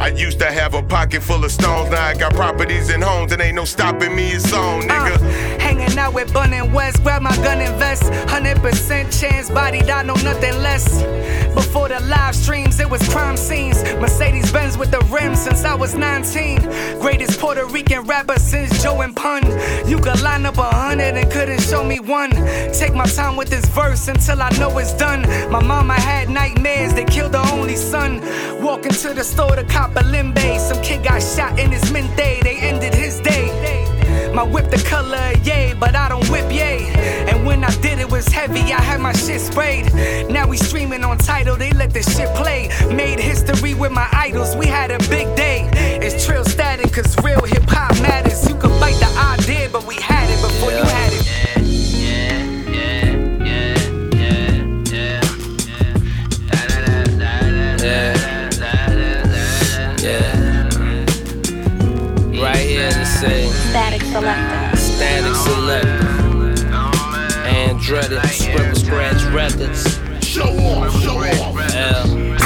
I 0.00 0.08
used 0.08 0.38
to 0.38 0.46
have 0.46 0.72
a 0.72 0.82
pocket 0.82 1.22
full 1.22 1.44
of 1.44 1.52
stones, 1.52 1.90
now 1.90 2.02
I 2.02 2.14
got 2.14 2.32
properties 2.32 2.88
and 2.88 3.04
homes, 3.04 3.32
and 3.32 3.42
ain't 3.42 3.54
no 3.54 3.66
stopping 3.66 4.16
me, 4.16 4.30
it's 4.30 4.50
on, 4.50 4.90
uh, 4.90 4.94
nigga. 4.94 5.60
Hanging 5.60 5.98
out 5.98 6.14
with 6.14 6.32
Bun 6.32 6.54
and 6.54 6.72
West, 6.72 7.02
grab 7.02 7.20
my 7.20 7.36
gun 7.36 7.60
and 7.60 7.76
vest. 7.78 8.04
100% 8.04 9.20
chance, 9.20 9.50
body 9.50 9.80
I 9.92 10.02
know 10.02 10.14
nothing 10.14 10.56
less. 10.62 11.02
Before 11.54 11.88
the 11.88 12.00
live 12.00 12.34
streams, 12.34 12.80
it 12.80 12.88
was 12.88 13.06
crime 13.08 13.36
scenes. 13.36 13.82
Mercedes 14.00 14.50
Benz 14.50 14.78
with 14.78 14.90
the 14.90 15.00
rims 15.12 15.42
since 15.42 15.64
I 15.64 15.74
was 15.74 15.94
19. 15.94 16.62
Greatest 17.00 17.38
Puerto 17.38 17.66
Rican 17.66 18.04
rapper 18.04 18.38
since 18.38 18.82
Joe 18.82 19.02
and 19.02 19.14
Pun. 19.14 19.44
You 19.86 19.98
could 19.98 20.22
line 20.22 20.46
up 20.46 20.56
a 20.58 20.62
hundred 20.62 21.16
and 21.16 21.30
couldn't 21.30 21.60
show 21.60 21.84
me 21.84 22.00
one. 22.00 22.30
Take 22.72 22.94
my 22.94 23.04
time 23.04 23.36
with 23.36 23.48
this 23.50 23.66
verse 23.66 24.08
until 24.08 24.40
I 24.40 24.50
know 24.58 24.78
it's 24.78 24.94
done. 24.94 25.22
My 25.50 25.62
mama 25.62 25.94
had 25.94 26.30
nightmares, 26.30 26.94
they 26.94 27.04
killed 27.04 27.34
her 27.34 27.44
only 27.52 27.76
son. 27.76 28.22
Walking 28.62 28.92
to 28.92 29.12
the 29.12 29.24
store 29.24 29.56
to 29.56 29.64
cop 29.64 29.89
Some 30.70 30.82
kid 30.82 31.02
got 31.02 31.20
shot 31.20 31.58
in 31.58 31.72
his 31.72 31.90
mint 31.90 32.16
day, 32.16 32.38
they 32.44 32.56
ended 32.60 32.94
his 32.94 33.18
day. 33.18 33.50
My 34.32 34.44
whip 34.44 34.70
the 34.70 34.80
color 34.88 35.18
of 35.34 35.44
yay, 35.44 35.74
but 35.74 35.96
I 35.96 36.08
don't 36.08 36.24
whip 36.28 36.48
yay. 36.52 36.92
And 37.28 37.44
when 37.44 37.64
I 37.64 37.74
did, 37.80 37.98
it 37.98 38.08
was 38.08 38.28
heavy, 38.28 38.60
I 38.72 38.80
had 38.80 39.00
my 39.00 39.12
shit 39.12 39.40
sprayed. 39.40 39.92
Now 40.30 40.46
we 40.46 40.58
streaming 40.58 41.02
on 41.02 41.18
Tidal, 41.18 41.56
they 41.56 41.72
let 41.72 41.92
the 41.92 42.04
shit 42.04 42.32
play. 42.36 42.68
Made 42.94 43.18
history 43.18 43.74
with 43.74 43.90
my 43.90 44.08
idols, 44.12 44.54
we 44.54 44.66
had 44.66 44.92
a 44.92 44.98
big 45.08 45.34
day. 45.34 45.68
It's 45.74 46.24
TrillStatik, 46.24 46.92
cause 46.94 47.16
real 47.24 47.44
hip 47.44 47.64
hop 47.66 47.90
matters. 48.00 48.48
You 48.48 48.54
could 48.54 48.78
bite 48.78 49.00
the 49.00 49.10
idea, 49.18 49.68
but 49.72 49.84
we 49.86 49.96
had 49.96 50.30
it 50.30 50.40
before 50.40 50.70
you 50.70 50.84
had 50.84 50.99
Selektah. 64.10 64.74
Statik 64.74 65.36
Selektah. 65.38 66.18
Andretti, 67.46 68.18
Scribble 68.26 68.74
Scratch 68.74 69.22
Records. 69.30 70.00
Show 70.26 70.50
off, 70.50 70.90
show 71.00 71.22
off. 71.22 71.54
L. 71.76 72.39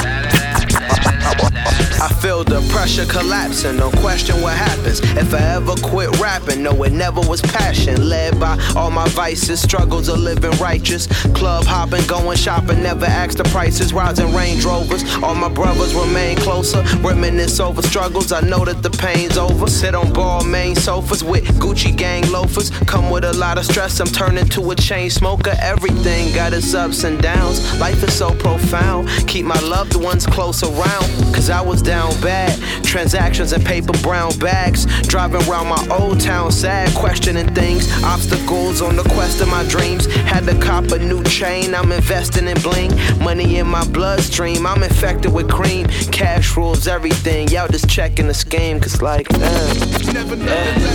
I 2.05 2.09
feel 2.09 2.43
the 2.43 2.61
pressure 2.69 3.05
collapsing, 3.05 3.77
don't 3.77 3.97
question 3.97 4.39
what 4.39 4.53
happens. 4.55 4.99
If 5.17 5.33
I 5.33 5.39
ever 5.55 5.73
quit 5.81 6.19
rapping, 6.19 6.61
no, 6.61 6.83
it 6.83 6.93
never 6.93 7.19
was 7.19 7.41
passion. 7.41 8.07
Led 8.07 8.39
by 8.39 8.59
all 8.75 8.91
my 8.91 9.07
vices, 9.09 9.59
struggles 9.59 10.07
of 10.07 10.19
living 10.19 10.51
righteous. 10.59 11.07
Club 11.33 11.65
hopping, 11.65 12.05
going 12.05 12.37
shopping, 12.37 12.83
never 12.83 13.07
ask 13.07 13.39
the 13.39 13.43
prices. 13.45 13.91
Rising 13.91 14.35
Range 14.35 14.63
Rovers, 14.63 15.03
all 15.23 15.33
my 15.33 15.49
brothers 15.49 15.95
remain 15.95 16.37
closer. 16.37 16.83
Reminisce 16.99 17.59
over 17.59 17.81
struggles, 17.81 18.31
I 18.31 18.41
know 18.41 18.63
that 18.65 18.83
the 18.83 18.91
pain's 18.91 19.39
over. 19.39 19.65
Sit 19.65 19.95
on 19.95 20.13
Balmain 20.13 20.77
sofas 20.77 21.23
with 21.23 21.45
Gucci 21.59 21.95
gang 21.95 22.29
loafers. 22.31 22.69
Come 22.81 23.09
with 23.09 23.23
a 23.23 23.33
lot 23.33 23.57
of 23.57 23.65
stress, 23.65 23.99
I'm 23.99 24.05
turning 24.09 24.45
to 24.49 24.69
a 24.69 24.75
chain 24.75 25.09
smoker. 25.09 25.55
Everything 25.59 26.35
got 26.35 26.53
its 26.53 26.71
ups 26.75 27.03
and 27.03 27.19
downs. 27.19 27.79
Life 27.79 28.03
is 28.03 28.15
so 28.15 28.35
profound. 28.35 29.09
Keep 29.27 29.47
my 29.47 29.59
loved 29.61 29.95
ones 29.95 30.27
close 30.27 30.61
around, 30.61 31.33
cause 31.33 31.49
I 31.49 31.61
was 31.61 31.81
down 31.81 31.94
bad. 32.21 32.59
Transactions 32.83 33.51
and 33.51 33.65
paper 33.65 33.93
brown 34.01 34.37
bags. 34.39 34.85
Driving 35.07 35.41
around 35.47 35.67
my 35.67 35.87
old 35.89 36.19
town 36.19 36.51
sad, 36.51 36.93
questioning 36.95 37.53
things. 37.53 37.91
Obstacles 38.03 38.81
on 38.81 38.95
the 38.95 39.03
quest 39.03 39.41
of 39.41 39.47
my 39.47 39.63
dreams. 39.65 40.05
Had 40.05 40.45
to 40.45 40.57
cop 40.59 40.85
a 40.91 40.99
new 40.99 41.23
chain, 41.23 41.73
I'm 41.73 41.91
investing 41.91 42.47
in 42.47 42.59
bling. 42.61 42.91
Money 43.19 43.57
in 43.57 43.67
my 43.67 43.85
bloodstream, 43.87 44.65
I'm 44.65 44.83
infected 44.83 45.33
with 45.33 45.49
cream. 45.49 45.87
Cash 46.11 46.55
rules 46.57 46.87
everything, 46.87 47.47
y'all 47.49 47.67
just 47.67 47.89
checking 47.89 48.27
the 48.27 48.33
scheme, 48.33 48.79
cause 48.79 49.01
like, 49.01 49.27
uh, 49.33 49.73
Never 50.13 50.35
nothing 50.35 50.85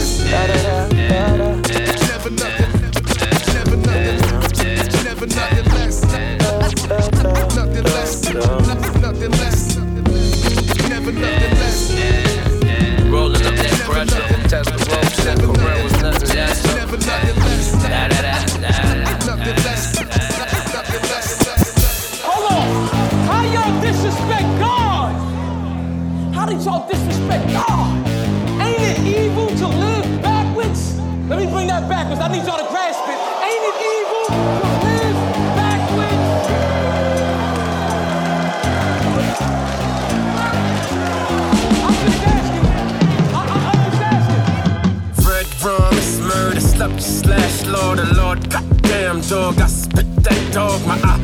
Test 14.51 14.67
the 14.67 14.79
ropes. 14.91 15.23
That 15.23 15.39
career 15.39 15.85
was 15.85 15.93
nothing 16.03 16.29
less. 16.35 16.63
Da, 17.87 18.09
da, 18.09 18.19
da. 18.19 18.35
Hold 22.27 22.51
on. 22.51 22.67
How 23.31 23.43
y'all 23.47 23.81
disrespect 23.81 24.49
God? 24.59 25.15
How 26.35 26.47
did 26.47 26.61
y'all 26.63 26.89
disrespect 26.89 27.47
God? 27.53 28.09
Ain't 28.61 28.83
it 28.83 28.99
evil 29.07 29.47
to 29.47 29.69
live 29.69 30.21
backwards? 30.21 30.99
Let 31.29 31.39
me 31.39 31.47
bring 31.47 31.69
that 31.69 31.89
backwards. 31.89 32.21
I 32.21 32.27
need 32.27 32.45
y'all 32.45 32.59
to 32.59 32.69
grasp 32.71 32.80
slept, 46.99 47.03
slash, 47.03 47.67
Lord, 47.67 47.99
and 47.99 48.17
Lord, 48.17 48.51
goddamn 48.51 49.21
dog, 49.23 49.61
I 49.61 49.67
spit 49.67 50.07
that 50.17 50.53
dog, 50.53 50.85
my 50.87 50.99
eye, 51.03 51.19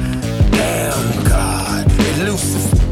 damn 0.52 1.24
God, 1.24 1.86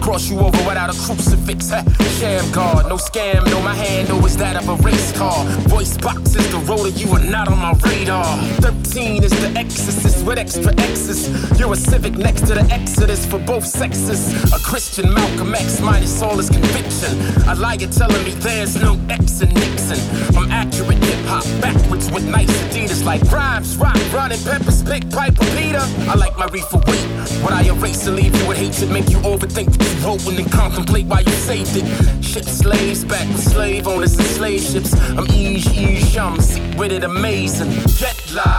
cross 0.05 0.29
you 0.29 0.39
over 0.39 0.59
without 0.69 0.95
a 0.95 0.99
crucifix, 1.01 1.71
huh? 1.71 1.83
sham 2.21 2.45
guard, 2.53 2.87
no 2.91 2.97
scam, 2.97 3.43
no 3.47 3.59
my 3.63 3.75
handle 3.75 4.23
is 4.27 4.37
that 4.37 4.55
of 4.55 4.69
a 4.69 4.77
race 4.85 5.13
car, 5.13 5.43
voice 5.67 5.97
box 5.97 6.37
is 6.37 6.47
the 6.53 6.59
roller, 6.69 6.91
you 6.91 7.11
are 7.13 7.25
not 7.25 7.49
on 7.49 7.59
my 7.59 7.73
radar, 7.83 8.37
13 8.61 9.25
is 9.25 9.31
the 9.41 9.51
exorcist 9.59 10.27
with 10.27 10.37
extra 10.37 10.73
X's, 10.79 11.59
you're 11.59 11.73
a 11.73 11.77
civic 11.77 12.19
next 12.19 12.43
to 12.43 12.53
the 12.53 12.67
exodus 12.71 13.25
for 13.25 13.39
both 13.39 13.67
sexes, 13.67 14.21
a 14.53 14.59
Christian 14.59 15.13
Malcolm 15.15 15.55
X 15.55 15.81
minus 15.81 16.21
all 16.21 16.37
his 16.37 16.51
conviction, 16.51 17.19
a 17.49 17.55
liar 17.55 17.79
telling 17.79 18.23
me 18.25 18.33
there's 18.45 18.77
no 18.77 19.01
X 19.09 19.41
in 19.41 19.49
Nixon, 19.55 19.99
I'm 20.37 20.53
accurate 20.53 21.03
hip 21.03 21.25
hop 21.25 21.45
backwards 21.63 22.11
with 22.11 22.29
nice 22.29 22.53
Adidas 22.65 23.05
like 23.05 23.23
rhymes, 23.33 23.77
rock, 23.79 23.97
running 24.13 24.43
peppers, 24.45 24.83
big 24.83 25.11
piper, 25.11 25.45
Peter. 25.57 25.85
I 26.09 26.15
like 26.17 26.37
my 26.37 26.47
reefer 26.47 26.79
weight. 26.87 27.05
When 27.43 27.53
I 27.53 27.63
erase 27.65 28.07
and 28.07 28.17
leave 28.17 28.35
you 28.37 28.49
with 28.49 28.59
hatred, 28.59 28.91
make 28.91 29.09
you 29.09 29.19
overthink. 29.19 29.71
what 29.77 29.94
you 29.95 30.07
wrote 30.07 30.27
and 30.27 30.51
contemplate 30.51 31.07
why 31.07 31.21
you 31.21 31.33
saved 31.33 31.77
it. 31.77 32.25
Ship 32.25 32.45
slaves 32.45 33.05
back 33.05 33.27
with 33.29 33.43
slave 33.43 33.87
owners 33.87 34.17
and 34.17 34.27
slave 34.27 34.61
ships. 34.61 34.93
I'm 35.11 35.27
easy, 35.31 35.77
easy, 35.79 36.19
I'm 36.19 36.41
sick 36.41 36.79
with 36.79 36.93
it, 36.93 37.05
amazing. 37.05 37.71
Jet 37.89 38.19
lag, 38.33 38.59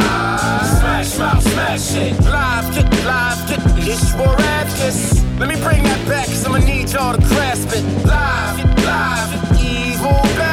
smash 0.79 1.17
mouth, 1.17 1.43
smash 1.43 1.95
it. 1.95 2.19
Live, 2.23 2.73
get 2.73 3.05
live, 3.05 3.49
get 3.49 3.59
it's 3.87 4.11
Boratkis. 4.13 5.39
Let 5.39 5.49
me 5.49 5.55
bring 5.55 5.83
that 5.83 6.07
back, 6.07 6.27
cause 6.27 6.45
I'ma 6.45 6.59
need 6.59 6.91
y'all 6.91 7.13
to 7.13 7.19
grasp 7.19 7.69
it. 7.73 7.83
Live, 8.05 8.57
live, 8.85 9.31
evil 9.59 10.11
backwards, 10.11 10.44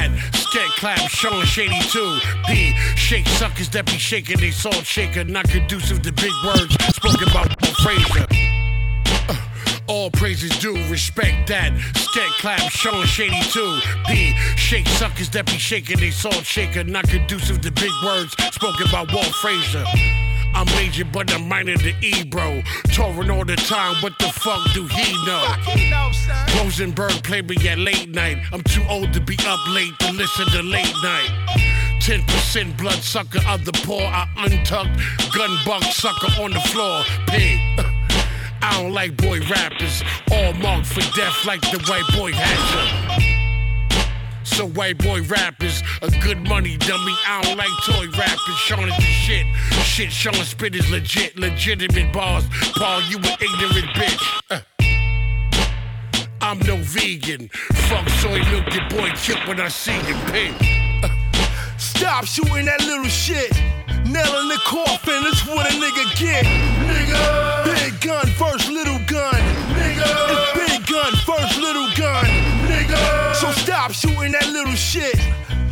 that. 0.00 0.32
Skank 0.32 0.70
clap, 0.76 1.10
Sean 1.10 1.44
Shady 1.44 1.78
too. 1.88 2.18
P, 2.46 2.72
shake 2.96 3.26
suckers 3.26 3.68
that 3.70 3.86
be 3.86 3.92
shaking 3.92 4.38
they 4.38 4.50
salt 4.50 4.84
shaker, 4.84 5.24
not 5.24 5.48
conducive 5.48 6.02
to 6.02 6.12
big 6.12 6.32
words 6.44 6.74
spoken 6.94 7.28
by 7.32 7.44
Frazier. 7.82 8.26
Uh, 9.28 9.36
All 9.88 10.10
praises 10.10 10.56
due, 10.58 10.76
respect 10.88 11.48
that. 11.48 11.72
Skank 11.94 12.32
clap, 12.40 12.70
Sean 12.70 13.04
Shady 13.06 13.40
too. 13.50 13.80
P, 14.06 14.32
shake 14.56 14.86
suckers 14.88 15.30
that 15.30 15.46
be 15.46 15.58
shaking 15.58 15.98
they 15.98 16.10
salt 16.10 16.44
shaker, 16.44 16.84
not 16.84 17.08
conducive 17.08 17.60
to 17.60 17.70
big 17.70 17.92
words 18.04 18.32
spoken 18.52 18.86
by 18.90 19.06
Walt 19.12 19.34
Frazier. 19.36 19.84
I'm 20.54 20.66
major, 20.76 21.04
but 21.04 21.32
I'm 21.32 21.48
minor 21.48 21.76
to 21.76 21.94
E, 22.02 22.24
bro. 22.24 22.62
Touring 22.92 23.30
all 23.30 23.44
the 23.44 23.56
time, 23.56 24.02
what 24.02 24.18
the 24.18 24.26
fuck 24.26 24.72
do 24.74 24.86
he 24.86 25.12
know? 25.26 25.44
Rosenberg 26.56 27.22
played 27.22 27.48
me 27.48 27.56
at 27.68 27.78
late 27.78 28.08
night. 28.08 28.38
I'm 28.52 28.62
too 28.62 28.82
old 28.88 29.12
to 29.12 29.20
be 29.20 29.36
up 29.46 29.60
late 29.68 29.98
to 30.00 30.12
listen 30.12 30.46
to 30.46 30.62
late 30.62 30.94
night. 31.02 31.30
10% 32.00 32.76
blood 32.78 33.02
sucker 33.02 33.40
of 33.46 33.64
the 33.64 33.72
poor. 33.84 34.02
I 34.02 34.28
untucked, 34.38 34.98
gun 35.34 35.50
buck 35.64 35.82
sucker 35.84 36.42
on 36.42 36.52
the 36.52 36.60
floor. 36.60 37.02
Pig. 37.26 37.60
I 38.62 38.82
don't 38.82 38.92
like 38.92 39.16
boy 39.16 39.40
rappers, 39.48 40.02
all 40.30 40.52
marked 40.54 40.86
for 40.86 41.00
death 41.16 41.46
like 41.46 41.62
the 41.62 41.78
white 41.88 42.04
boy 42.14 42.32
Hatcher. 42.32 43.29
So 44.56 44.66
white 44.66 44.98
boy 44.98 45.22
rappers, 45.22 45.82
a 46.02 46.10
good 46.20 46.38
money 46.48 46.76
dummy. 46.76 47.14
I 47.26 47.40
don't 47.42 47.56
like 47.56 47.68
toy 47.86 48.06
rappers. 48.18 48.56
Sean 48.58 48.88
is 48.88 48.96
the 48.96 49.02
shit. 49.02 49.46
Shit, 49.84 50.12
Sean 50.12 50.34
spit 50.34 50.74
is 50.74 50.90
legit, 50.90 51.38
legitimate 51.38 52.12
bars. 52.12 52.44
Paul, 52.74 53.00
you 53.02 53.16
an 53.18 53.36
ignorant 53.40 53.88
bitch. 53.96 54.40
Uh. 54.50 54.60
I'm 56.42 56.58
no 56.60 56.76
vegan. 56.76 57.48
Fuck 57.88 58.08
soy 58.20 58.42
milk, 58.50 58.74
your 58.74 58.88
boy 58.90 59.10
killed 59.16 59.46
when 59.46 59.60
I 59.60 59.68
see 59.68 59.92
him 59.92 60.18
pig. 60.32 60.52
Stop 61.78 62.24
shooting 62.24 62.66
that 62.66 62.80
little 62.80 63.04
shit. 63.04 63.52
Nail 64.04 64.40
in 64.40 64.48
the 64.48 64.60
coffin, 64.66 65.22
that's 65.22 65.46
what 65.46 65.70
a 65.70 65.74
nigga 65.76 66.04
get. 66.18 66.44
Nigga. 66.44 67.64
Big 67.64 68.00
gun 68.00 68.26
first, 68.26 68.68
little 68.68 68.98
gun. 69.06 69.40
Nigga. 69.76 70.04
It's 70.32 70.70
big 70.70 70.86
gun 70.86 71.12
first. 71.24 71.39
So 73.40 73.50
stop 73.52 73.92
shooting 73.92 74.32
that 74.32 74.52
little 74.52 74.76
shit. 74.76 75.16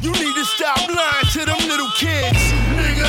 You 0.00 0.10
need 0.12 0.34
to 0.40 0.44
stop 0.56 0.80
lying 0.88 1.28
to 1.36 1.44
them 1.44 1.60
little 1.68 1.92
kids. 2.00 2.40
Nigga. 2.72 3.04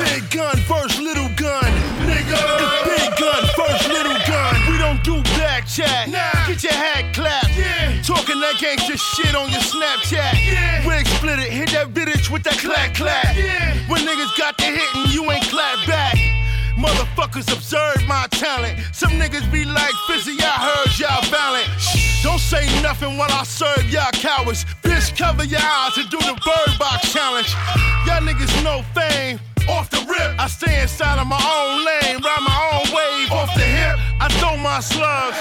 Big 0.00 0.24
gun 0.30 0.56
first, 0.64 0.98
little 0.98 1.28
gun. 1.36 1.68
Nigga. 2.08 2.40
It's 2.40 2.88
big 2.88 3.10
gun 3.20 3.44
first, 3.52 3.84
little 3.92 4.16
gun. 4.24 4.54
We 4.72 4.78
don't 4.78 5.04
do 5.04 5.20
back 5.36 5.66
chat. 5.66 6.08
Nah. 6.08 6.46
Get 6.48 6.64
your 6.64 6.72
hat 6.72 7.12
clapped. 7.12 7.52
Yeah. 7.52 8.00
Talking 8.00 8.40
that 8.40 8.56
gangster 8.58 8.96
shit 8.96 9.34
on 9.36 9.50
your 9.52 9.60
Snapchat. 9.60 10.40
Yeah. 10.40 10.88
Wig 10.88 11.06
split 11.06 11.40
it, 11.40 11.52
hit 11.52 11.68
that 11.76 11.92
bitch 11.92 12.30
with 12.30 12.44
that 12.44 12.56
clap 12.56 12.94
clap. 12.94 13.36
Yeah. 13.36 13.76
When 13.92 14.00
niggas 14.08 14.32
got 14.38 14.56
the 14.56 14.72
hit 14.72 14.88
and 14.96 15.12
you 15.12 15.30
ain't 15.30 15.44
clap 15.52 15.86
back. 15.86 16.27
Motherfuckers 16.78 17.52
observe 17.52 18.06
my 18.06 18.26
talent. 18.30 18.78
Some 18.92 19.10
niggas 19.12 19.50
be 19.50 19.64
like, 19.64 19.92
Fizzy, 20.06 20.36
I 20.40 20.54
heard 20.70 20.98
y'all 20.98 21.22
valiant. 21.28 21.68
Shh, 21.80 22.22
Don't 22.22 22.38
say 22.38 22.64
nothing 22.82 23.18
when 23.18 23.30
I 23.32 23.42
serve 23.42 23.90
y'all 23.90 24.12
cowards. 24.12 24.64
Bitch, 24.82 25.16
cover 25.18 25.44
your 25.44 25.60
eyes 25.60 25.98
and 25.98 26.08
do 26.08 26.18
the 26.18 26.34
bird 26.46 26.78
box 26.78 27.12
challenge. 27.12 27.52
Y'all 28.06 28.22
niggas 28.22 28.62
know 28.62 28.82
fame. 28.94 29.40
Off 29.68 29.90
the 29.90 29.98
rip, 30.08 30.40
I 30.40 30.46
stay 30.46 30.80
inside 30.80 31.18
of 31.20 31.26
my 31.26 31.36
own 31.36 31.84
lane, 31.84 32.22
ride 32.24 32.40
my 32.40 32.58
own 32.72 32.88
wave 32.88 33.30
off 33.30 33.52
the 33.54 33.60
hip. 33.60 33.98
I 34.18 34.28
throw 34.40 34.56
my 34.56 34.80
slugs. 34.80 35.36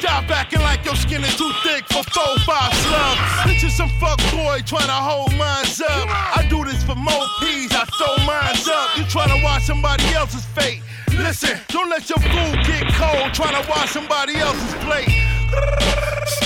Stop 0.00 0.30
acting 0.30 0.62
like 0.62 0.75
your 0.86 0.94
skin 0.94 1.24
is 1.24 1.34
too 1.34 1.50
thick 1.64 1.84
for 1.88 2.04
four, 2.14 2.38
five 2.46 2.72
slugs. 2.86 3.18
Bitch 3.42 3.64
is 3.64 3.74
some 3.74 3.90
fuck 3.98 4.18
boy 4.30 4.62
trying 4.64 4.86
to 4.86 5.00
hold 5.02 5.34
mines 5.34 5.80
up. 5.82 6.06
I 6.38 6.46
do 6.48 6.62
this 6.62 6.84
for 6.84 6.94
more 6.94 7.26
peas, 7.40 7.74
I 7.74 7.84
throw 7.98 8.14
mines 8.24 8.68
up. 8.68 8.96
You 8.96 9.02
trying 9.10 9.34
to 9.34 9.42
watch 9.42 9.62
somebody 9.62 10.04
else's 10.14 10.44
fate. 10.54 10.82
Listen, 11.18 11.58
don't 11.68 11.90
let 11.90 12.08
your 12.08 12.20
food 12.22 12.54
get 12.62 12.86
cold 12.94 13.34
trying 13.34 13.60
to 13.60 13.68
watch 13.68 13.90
somebody 13.90 14.36
else's 14.36 14.74
plate. 14.86 15.10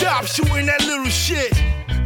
Stop 0.00 0.24
shooting 0.24 0.66
that 0.72 0.80
little 0.88 1.12
shit. 1.12 1.52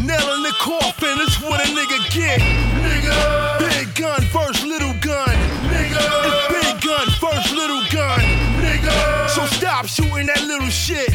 Nail 0.03 0.35
in 0.35 0.43
the 0.43 0.55
coffin, 0.59 1.15
that's 1.17 1.41
what 1.41 1.63
a 1.63 1.71
nigga 1.71 2.03
get. 2.11 2.41
Nigga. 2.83 3.59
Big 3.63 3.95
gun 3.95 4.23
first, 4.35 4.67
little 4.67 4.93
gun. 4.99 5.39
Nigga. 5.71 6.03
It's 6.03 6.51
big 6.51 6.83
gun 6.83 7.07
first, 7.23 7.55
little 7.55 7.83
gun. 7.95 8.21
Nigga. 8.59 9.31
So 9.31 9.47
stop 9.47 9.87
shooting 9.87 10.27
that 10.27 10.43
little 10.43 10.69
shit. 10.69 11.14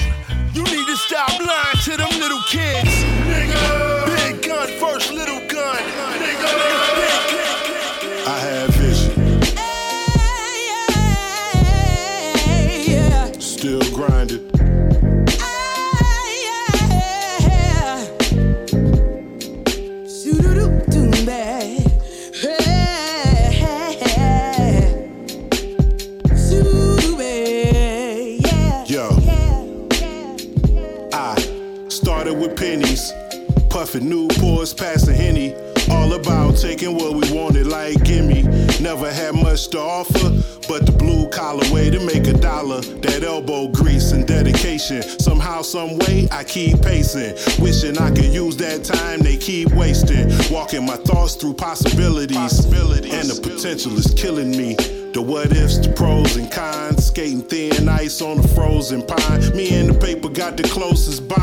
Puffing 33.90 34.07
new 34.07 34.28
pours, 34.28 34.72
passing 34.72 35.16
henny. 35.16 35.56
All 35.90 36.14
about 36.14 36.56
taking 36.57 36.94
what 36.94 37.14
we 37.16 37.32
wanted, 37.36 37.66
like 37.66 38.03
gimme. 38.03 38.44
Never 38.80 39.11
had 39.11 39.34
much 39.34 39.70
to 39.70 39.80
offer, 39.80 40.30
but 40.68 40.86
the 40.86 40.91
blue 40.91 41.28
collar 41.30 41.66
way 41.74 41.90
to 41.90 41.99
make 42.06 42.28
a 42.28 42.34
dollar. 42.34 42.82
That 42.82 43.24
elbow 43.24 43.68
grease 43.70 44.11
and 44.11 44.28
dedication. 44.28 45.02
Somehow, 45.02 45.64
some 45.64 45.98
way, 45.99 46.28
I 46.32 46.44
keep 46.44 46.82
pacing. 46.84 47.34
Wishing 47.64 47.98
I 47.98 48.11
could 48.11 48.32
use 48.32 48.57
that 48.57 48.84
time 48.84 49.22
they 49.22 49.38
keep 49.38 49.72
wasting. 49.72 50.30
Walking 50.52 50.86
my 50.86 50.98
thoughts 50.98 51.34
through 51.34 51.56
possibilities. 51.56 52.66
And 52.66 53.28
the 53.28 53.40
potential 53.41 53.98
is 53.98 54.14
killing 54.16 54.52
me. 54.52 54.76
The 55.14 55.22
what 55.24 55.52
ifs, 55.52 55.80
the 55.80 55.91
pros 55.94 56.36
and 56.36 56.52
cons. 56.52 57.07
Skating 57.07 57.41
thin 57.41 57.90
ice 57.90 58.22
on 58.22 58.38
a 58.38 58.48
frozen 58.49 59.02
pine. 59.02 59.56
Me 59.56 59.74
and 59.74 59.90
the 59.90 59.95
paper 59.95 60.30
got 60.30 60.57
the 60.57 60.64
closest 60.64 61.28
bond. 61.28 61.40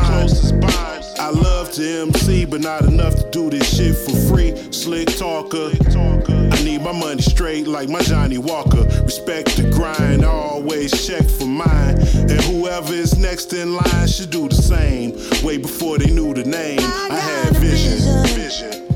I 1.19 1.29
love 1.31 1.71
to 1.73 2.01
MC, 2.01 2.45
but 2.45 2.61
not 2.61 2.83
enough 2.83 3.15
to 3.15 3.29
do 3.31 3.49
this 3.49 3.75
shit 3.75 3.95
for 3.95 4.15
free. 4.31 4.55
Slick 4.71 5.07
talker. 5.17 5.71
I 6.51 6.63
need 6.63 6.81
my 6.81 6.91
money 6.91 7.21
straight 7.21 7.67
like 7.67 7.89
my 7.89 8.01
Johnnie 8.01 8.37
Walker. 8.37 8.83
Respect 9.03 9.57
the 9.57 9.69
grind, 9.71 10.23
I 10.23 10.27
always 10.27 11.07
check 11.07 11.27
for 11.27 11.47
mine. 11.47 11.97
And 11.99 12.41
whoever 12.41 12.93
is 12.93 13.17
next 13.17 13.53
in 13.53 13.75
line 13.75 14.07
should 14.07 14.29
do 14.29 14.47
the 14.47 14.55
same. 14.55 15.13
Way 15.43 15.57
before 15.57 15.97
they 15.97 16.11
knew 16.11 16.33
the 16.33 16.43
name. 16.43 16.79
I 16.79 17.15
had 17.15 17.57
vision. 17.57 17.97
Vision. 18.35 18.86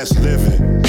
That's 0.00 0.18
living. 0.18 0.79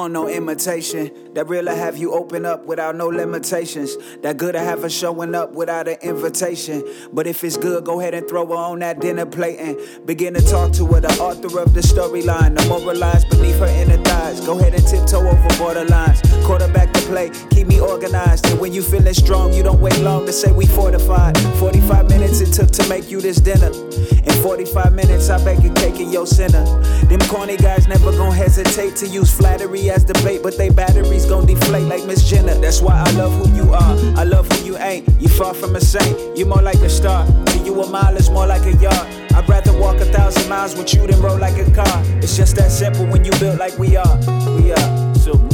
Want 0.00 0.12
no 0.14 0.28
imitation. 0.28 1.10
That 1.34 1.46
real'll 1.46 1.74
have 1.74 1.98
you 1.98 2.12
open 2.12 2.46
up 2.46 2.64
without 2.64 2.96
no 2.96 3.08
limitations. 3.08 3.96
That 4.22 4.38
good 4.38 4.52
to 4.52 4.60
have 4.60 4.80
her 4.80 4.88
showing 4.88 5.34
up 5.34 5.52
without 5.52 5.88
an 5.88 5.98
invitation. 6.00 6.82
But 7.12 7.26
if 7.26 7.44
it's 7.44 7.58
good, 7.58 7.84
go 7.84 8.00
ahead 8.00 8.14
and 8.14 8.26
throw 8.26 8.46
her 8.46 8.54
on 8.54 8.78
that 8.78 9.00
dinner 9.00 9.26
plate 9.26 9.58
and 9.58 10.06
begin 10.06 10.32
to 10.34 10.40
talk 10.40 10.72
to 10.72 10.86
her. 10.86 11.00
The 11.00 11.12
author 11.20 11.60
of 11.60 11.74
the 11.74 11.82
storyline, 11.82 12.56
the 12.56 12.66
moral 12.66 12.84
moralize 12.86 13.26
beneath 13.26 13.58
her 13.58 13.66
inner 13.66 14.02
thighs. 14.04 14.40
Go 14.40 14.58
ahead 14.58 14.72
and 14.72 14.86
tiptoe 14.86 15.18
over 15.18 15.48
borderlines. 15.60 16.20
Quarterback 16.46 16.92
the 16.94 17.00
play, 17.00 17.30
keep 17.50 17.66
me 17.66 17.78
organized. 17.78 18.46
And 18.46 18.58
when 18.58 18.72
you 18.72 18.82
feeling 18.82 19.12
strong, 19.12 19.52
you 19.52 19.62
don't 19.62 19.80
wait 19.80 19.98
long 19.98 20.24
to 20.26 20.32
say 20.32 20.50
we 20.50 20.64
fortified. 20.66 21.36
45 21.58 22.08
minutes 22.08 22.40
it 22.40 22.52
took 22.54 22.70
to 22.70 22.88
make 22.88 23.10
you 23.10 23.20
this 23.20 23.38
dinner. 23.38 23.70
In 23.70 24.42
45 24.42 24.94
minutes, 24.94 25.28
I 25.28 25.44
bake 25.44 25.62
a 25.64 25.74
cake 25.74 26.00
in 26.00 26.10
your 26.10 26.26
center. 26.26 26.64
Them 27.06 27.20
corny 27.28 27.58
guys 27.58 27.86
never 27.86 28.12
gonna 28.12 28.34
hesitate 28.34 28.96
to 28.96 29.06
use 29.06 29.30
flattery 29.32 29.89
as 29.90 30.04
the 30.04 30.14
bait, 30.24 30.42
but 30.42 30.56
they 30.56 30.70
batteries 30.70 31.26
gon' 31.26 31.46
deflate 31.46 31.84
like 31.84 32.04
Miss 32.06 32.28
Jenner. 32.28 32.54
That's 32.54 32.80
why 32.80 33.02
I 33.04 33.10
love 33.12 33.32
who 33.32 33.54
you 33.54 33.72
are. 33.74 33.96
I 34.16 34.24
love 34.24 34.50
who 34.52 34.64
you 34.64 34.78
ain't. 34.78 35.06
You 35.20 35.28
far 35.28 35.52
from 35.52 35.76
a 35.76 35.80
saint. 35.80 36.38
You 36.38 36.46
more 36.46 36.62
like 36.62 36.76
a 36.76 36.88
star. 36.88 37.26
To 37.26 37.58
you 37.58 37.82
a 37.82 37.90
mile 37.90 38.16
is 38.16 38.30
more 38.30 38.46
like 38.46 38.62
a 38.62 38.72
yard. 38.76 39.06
I'd 39.34 39.48
rather 39.48 39.78
walk 39.78 39.96
a 39.96 40.06
thousand 40.06 40.48
miles 40.48 40.76
with 40.76 40.94
you 40.94 41.06
than 41.06 41.20
roll 41.20 41.38
like 41.38 41.58
a 41.58 41.70
car. 41.72 42.02
It's 42.22 42.36
just 42.36 42.56
that 42.56 42.70
simple 42.70 43.06
when 43.06 43.24
you 43.24 43.32
built 43.40 43.58
like 43.58 43.76
we 43.78 43.96
are. 43.96 44.16
We 44.56 44.72
are 44.72 45.14
super. 45.14 45.48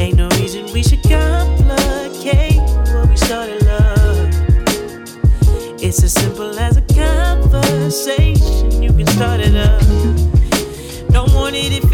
Ain't 0.00 0.16
no 0.16 0.28
reason 0.40 0.70
we 0.72 0.82
should 0.82 1.02
complicate 1.02 2.58
what 2.92 3.08
we 3.08 3.16
started 3.16 3.64
love. 3.64 4.28
It's 5.82 6.02
as 6.02 6.12
simple 6.12 6.58
as 6.58 6.76
a 6.76 6.82
conversation. 6.82 8.82
You 8.82 8.92
can 8.92 9.06
start 9.06 9.40
it 9.40 9.54
up. 9.54 9.80
Don't 11.12 11.32
want 11.34 11.56
it 11.56 11.72
if 11.72 11.89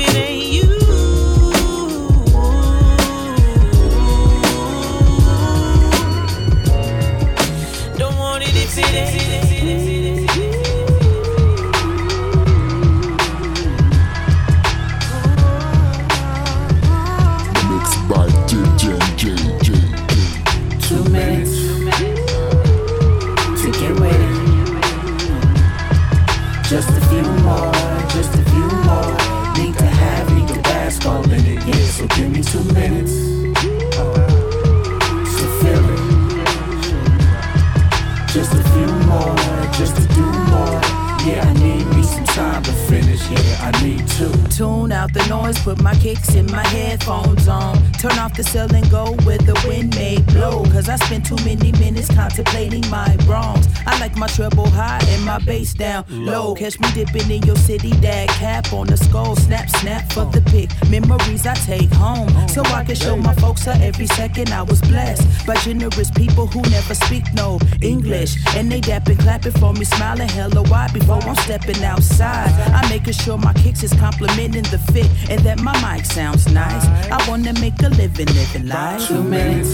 Tune 44.57 44.91
out 44.91 45.12
the 45.12 45.23
noise, 45.27 45.59
put 45.59 45.83
my 45.83 45.95
kicks 45.97 46.35
in 46.35 46.47
my 46.47 46.66
headphones 46.69 47.47
on. 47.47 47.77
Turn 48.07 48.20
off 48.20 48.37
the 48.37 48.45
cell 48.45 48.73
and 48.73 48.89
go 48.89 49.16
where 49.24 49.39
the 49.39 49.61
wind 49.66 49.97
may 49.97 50.20
blow. 50.33 50.62
Cause 50.66 50.89
I 50.89 50.95
spent 50.95 51.27
too 51.27 51.35
many 51.45 51.73
minutes 51.73 52.07
contemplating 52.15 52.89
my 52.89 53.16
wrongs. 53.27 53.66
I 53.85 53.99
like 53.99 54.15
my 54.15 54.28
treble 54.28 54.69
high 54.69 55.01
and 55.09 55.24
my 55.24 55.41
bass 55.41 55.74
down 55.74 56.05
low. 56.09 56.55
Catch 56.55 56.78
me 56.78 56.87
dipping 56.93 57.28
in 57.28 57.43
your 57.43 57.57
city, 57.57 57.91
dad 58.01 58.28
cap 58.28 58.73
on 58.73 58.87
the 58.87 58.97
skull. 58.97 59.35
Snap, 59.35 59.69
snap 59.69 60.12
for 60.12 60.24
the 60.27 60.41
pic. 60.53 60.70
Memories 60.89 61.49
I 61.49 61.55
take 61.55 61.91
home. 61.95 62.28
So 62.47 62.62
I 62.66 62.85
can 62.85 62.95
show 62.95 63.16
my 63.16 63.35
folks 63.35 63.65
how 63.65 63.73
every 63.73 64.07
second 64.07 64.51
I 64.51 64.62
was 64.62 64.81
blessed 64.83 65.45
by 65.45 65.57
generous 65.57 66.12
people 66.12 66.47
who 66.47 66.62
never 66.70 66.95
speak 66.95 67.24
no 67.35 67.59
English. 67.83 68.37
And 68.55 68.70
they 68.70 68.83
dapping, 68.83 69.19
clapping 69.19 69.59
for 69.59 69.73
me, 69.73 69.85
smiling 69.85 70.28
hella 70.28 70.62
wide 70.70 70.93
before 70.93 71.20
I'm 71.23 71.35
stepping 71.37 71.83
outside. 71.83 72.53
I'm 72.70 72.89
making 72.89 73.15
sure 73.15 73.37
my 73.37 73.53
kicks 73.55 73.83
is 73.83 73.93
complimenting 73.95 74.62
the 74.70 74.78
fit 74.93 75.11
and 75.28 75.41
that 75.41 75.59
my 75.59 75.74
mic 75.83 76.05
sounds 76.05 76.47
nice. 76.53 76.87
I 77.11 77.19
wanna 77.28 77.53
make 77.55 77.83
a 77.83 77.95
living, 77.97 78.27
living 78.27 78.66
life. 78.66 79.06
Two 79.06 79.23
minutes 79.23 79.70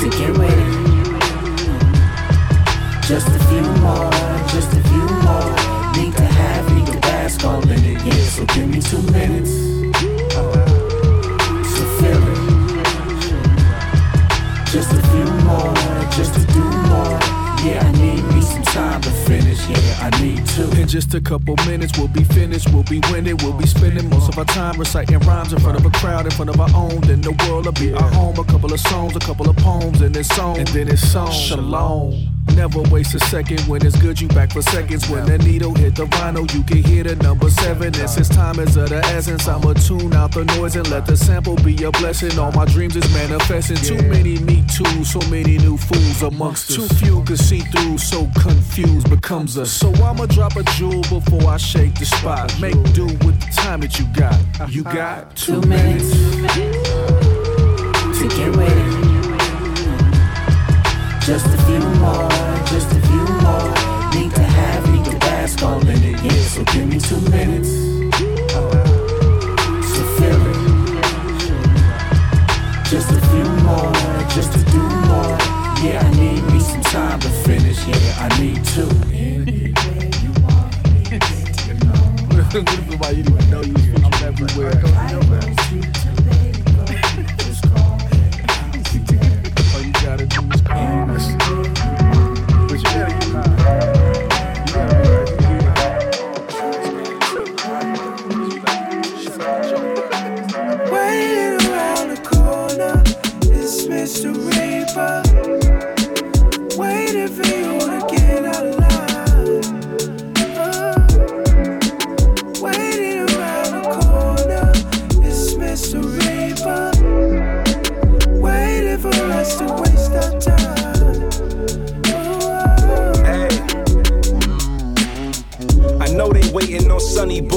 to 0.00 0.08
get 0.10 0.36
ready. 0.36 0.86
Just 3.06 3.28
a 3.28 3.38
few 3.48 3.62
more, 3.82 4.10
just 4.48 4.72
a 4.72 4.82
few 4.88 5.06
more. 5.24 5.52
Need 5.96 6.14
to 6.16 6.24
have, 6.24 6.74
need 6.74 6.86
to 6.86 6.98
bask 7.00 7.44
all 7.44 7.62
in 7.62 7.84
it. 7.84 8.04
Yeah, 8.04 8.24
so 8.24 8.44
give 8.46 8.68
me 8.68 8.80
two 8.80 9.02
minutes. 9.12 9.65
Time 18.76 19.00
to 19.00 19.10
finish. 19.10 19.66
Yeah, 19.68 20.06
I 20.06 20.10
need 20.22 20.44
to. 20.54 20.62
In 20.78 20.86
just 20.86 21.14
a 21.14 21.20
couple 21.20 21.56
minutes, 21.66 21.98
we'll 21.98 22.08
be 22.08 22.24
finished, 22.24 22.68
we'll 22.72 22.82
be 22.84 23.00
winning, 23.10 23.36
we'll 23.38 23.54
be 23.54 23.66
spending 23.66 24.08
most 24.10 24.28
of 24.28 24.38
our 24.38 24.44
time 24.44 24.78
reciting 24.78 25.18
rhymes 25.20 25.52
in 25.52 25.60
front 25.60 25.78
of 25.80 25.86
a 25.86 25.90
crowd, 25.90 26.26
in 26.26 26.30
front 26.30 26.50
of 26.50 26.60
our 26.60 26.70
own. 26.74 27.00
Then 27.00 27.22
the 27.22 27.32
world 27.44 27.64
will 27.64 27.72
be 27.72 27.94
our 27.94 28.10
home. 28.10 28.38
A 28.38 28.44
couple 28.44 28.72
of 28.72 28.80
songs, 28.80 29.16
a 29.16 29.20
couple 29.20 29.48
of 29.48 29.56
poems, 29.56 30.02
and 30.02 30.14
it's 30.16 30.28
song, 30.34 30.58
and 30.58 30.68
then 30.68 30.88
it's 30.88 31.02
song. 31.10 31.32
Shalom. 31.32 32.35
Never 32.56 32.80
waste 32.90 33.14
a 33.14 33.20
second 33.20 33.60
when 33.68 33.84
it's 33.84 33.96
good, 34.00 34.18
you 34.18 34.28
back 34.28 34.50
for 34.50 34.62
seconds. 34.62 35.08
When 35.10 35.26
the 35.26 35.36
needle 35.36 35.74
hit 35.74 35.94
the 35.94 36.06
vinyl, 36.06 36.50
you 36.54 36.62
can 36.62 36.82
hear 36.82 37.04
the 37.04 37.14
number 37.16 37.50
seven. 37.50 37.94
And 37.94 38.08
since 38.08 38.30
time 38.30 38.58
is 38.58 38.76
of 38.76 38.88
the 38.88 39.04
essence, 39.14 39.46
I'ma 39.46 39.74
tune 39.74 40.14
out 40.14 40.32
the 40.32 40.46
noise 40.56 40.74
and 40.74 40.88
let 40.90 41.04
the 41.04 41.16
sample 41.18 41.56
be 41.56 41.84
a 41.84 41.90
blessing. 41.92 42.38
All 42.38 42.50
my 42.52 42.64
dreams 42.64 42.96
is 42.96 43.06
manifesting. 43.12 43.76
Too 43.76 44.02
many 44.08 44.38
me 44.38 44.64
too, 44.74 45.04
so 45.04 45.20
many 45.28 45.58
new 45.58 45.76
fools 45.76 46.22
amongst 46.22 46.70
us. 46.70 46.76
Too 46.76 46.94
few 46.96 47.22
can 47.24 47.36
see 47.36 47.60
through, 47.60 47.98
so 47.98 48.26
confused 48.40 49.10
becomes 49.10 49.58
us. 49.58 49.70
So 49.70 49.92
I'ma 50.02 50.24
drop 50.26 50.56
a 50.56 50.62
jewel 50.78 51.02
before 51.02 51.50
I 51.50 51.58
shake 51.58 51.94
the 51.98 52.06
spot. 52.06 52.58
Make 52.58 52.82
do 52.94 53.04
with 53.04 53.38
the 53.38 53.52
time 53.54 53.80
that 53.80 53.98
you 53.98 54.06
got. 54.14 54.40
You 54.72 54.82
got 54.82 55.36
two 55.36 55.60
minutes 55.60 56.10
to 58.18 58.28
get 58.28 58.56
ready. 58.56 59.16
Just 61.26 61.46
a 61.46 61.58
few 61.64 61.80
more, 61.98 62.28
just 62.66 62.90
a 62.92 63.00
few 63.08 63.24
more. 63.44 63.70
Need 64.14 64.32
to 64.34 64.42
have, 64.42 64.92
need 64.92 65.04
to 65.04 65.16
bask 65.18 65.62
all 65.62 65.80
in 65.80 66.02
it. 66.02 66.22
Yeah, 66.22 66.42
so 66.42 66.64
give 66.64 66.86
me 66.88 66.98
two 66.98 67.20
minutes. 67.30 67.70
So 69.92 70.02
feel 70.18 70.40
it. 70.50 70.58
Just 72.90 73.10
a 73.10 73.20
few 73.30 73.46
more, 73.66 73.92
just 74.34 74.52
to 74.52 74.60
do 74.70 74.82
more. 75.10 75.36
Yeah, 75.84 76.02
I 76.02 76.10
need 76.18 76.42
me 76.52 76.60
some 76.60 76.82
time 76.82 77.20
to 77.20 77.28
finish. 77.28 77.78
Yeah, 77.86 78.24
I 78.24 78.28
need 78.40 78.64
to. 78.74 79.06
Why 82.56 83.10
you 83.10 83.22
didn't 83.22 83.50
know 83.50 83.60
you 83.60 83.72
was 83.74 83.84
featured 83.84 84.22
everywhere? 84.22 85.65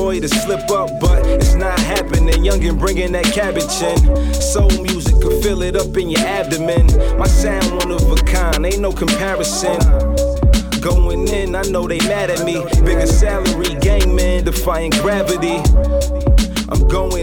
Boy 0.10 0.20
to 0.22 0.28
slip 0.28 0.72
up, 0.72 0.90
but 1.00 1.24
it's 1.24 1.54
not 1.54 1.78
happening. 1.78 2.44
Youngin' 2.44 2.80
bringing 2.80 3.12
that 3.12 3.26
cabbage 3.26 3.80
in. 3.84 4.34
Soul 4.34 4.72
music 4.82 5.14
could 5.22 5.44
fill 5.44 5.62
it 5.62 5.76
up 5.76 5.96
in 5.98 6.10
your 6.10 6.22
abdomen. 6.22 6.88
My 7.20 7.28
sound 7.28 7.70
one 7.78 7.92
of 7.92 8.12
a 8.12 8.16
kind, 8.24 8.66
ain't 8.66 8.80
no 8.80 8.92
comparison. 8.92 9.78
Going 10.82 11.28
in, 11.28 11.54
I 11.54 11.62
know 11.70 11.88
they 11.88 12.00
mad 12.00 12.32
at 12.32 12.44
me. 12.44 12.66
Bigger 12.84 13.06
salary, 13.06 13.76
gang 13.82 14.16
man, 14.16 14.46
defying 14.46 14.90
gravity. 14.90 15.62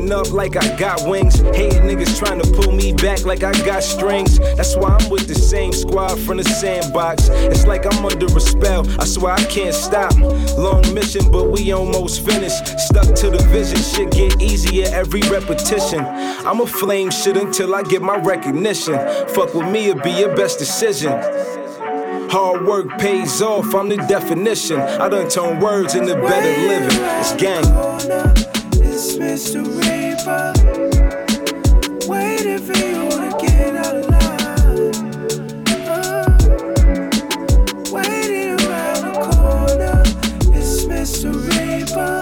I'm 0.07 0.13
up 0.13 0.33
like 0.33 0.57
I 0.57 0.77
got 0.77 1.09
wings. 1.09 1.41
Hating 1.41 1.83
niggas 1.83 2.17
trying 2.17 2.41
to 2.41 2.49
pull 2.53 2.71
me 2.71 2.93
back 2.93 3.25
like 3.25 3.43
I 3.43 3.53
got 3.65 3.83
strings. 3.83 4.39
That's 4.39 4.77
why 4.77 4.91
I'm 4.91 5.11
with 5.11 5.27
the 5.27 5.35
same 5.35 5.73
squad 5.73 6.17
from 6.21 6.37
the 6.37 6.45
sandbox. 6.45 7.29
It's 7.29 7.67
like 7.67 7.87
I'm 7.87 8.05
under 8.05 8.27
a 8.27 8.41
spell. 8.41 8.89
I 9.01 9.05
swear 9.05 9.33
I 9.33 9.43
can't 9.47 9.75
stop. 9.75 10.17
Long 10.57 10.83
mission, 10.95 11.29
but 11.33 11.51
we 11.51 11.73
almost 11.73 12.25
finished. 12.25 12.79
Stuck 12.79 13.17
to 13.17 13.31
the 13.31 13.43
vision, 13.51 13.79
shit 13.79 14.13
get 14.13 14.41
easier 14.41 14.87
every 14.93 15.23
repetition. 15.23 16.01
I'ma 16.01 16.67
flame 16.67 17.11
shit 17.11 17.37
until 17.37 17.75
I 17.75 17.83
get 17.83 18.01
my 18.01 18.17
recognition. 18.17 18.95
Fuck 19.31 19.55
with 19.55 19.69
me, 19.69 19.89
it'll 19.89 20.03
be 20.03 20.13
your 20.13 20.37
best 20.37 20.61
decision. 20.61 21.19
Hard 22.31 22.65
work 22.65 22.97
pays 22.99 23.43
off, 23.43 23.75
I'm 23.75 23.89
the 23.89 23.97
definition. 23.97 24.79
I 24.79 25.09
done 25.09 25.29
turned 25.29 25.61
words 25.61 25.97
into 25.97 26.15
better 26.15 26.69
living. 26.69 26.99
It's 27.19 27.35
gang. 27.35 28.56
Waiting 32.07 32.59
for 32.59 32.77
you 32.77 33.09
to 33.09 33.31
get 33.41 33.77
out. 33.77 33.95
Uh, 35.89 36.27
waiting 37.91 38.61
around 38.61 39.01
the 39.03 39.13
corner. 39.33 39.97
Mr. 40.93 41.33
Reaper. 41.49 42.21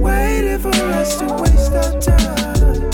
Waiting 0.00 0.58
for 0.58 0.68
us 0.68 1.16
to 1.18 1.26
waste 1.40 1.72
our 1.74 1.92
time. 2.00 2.90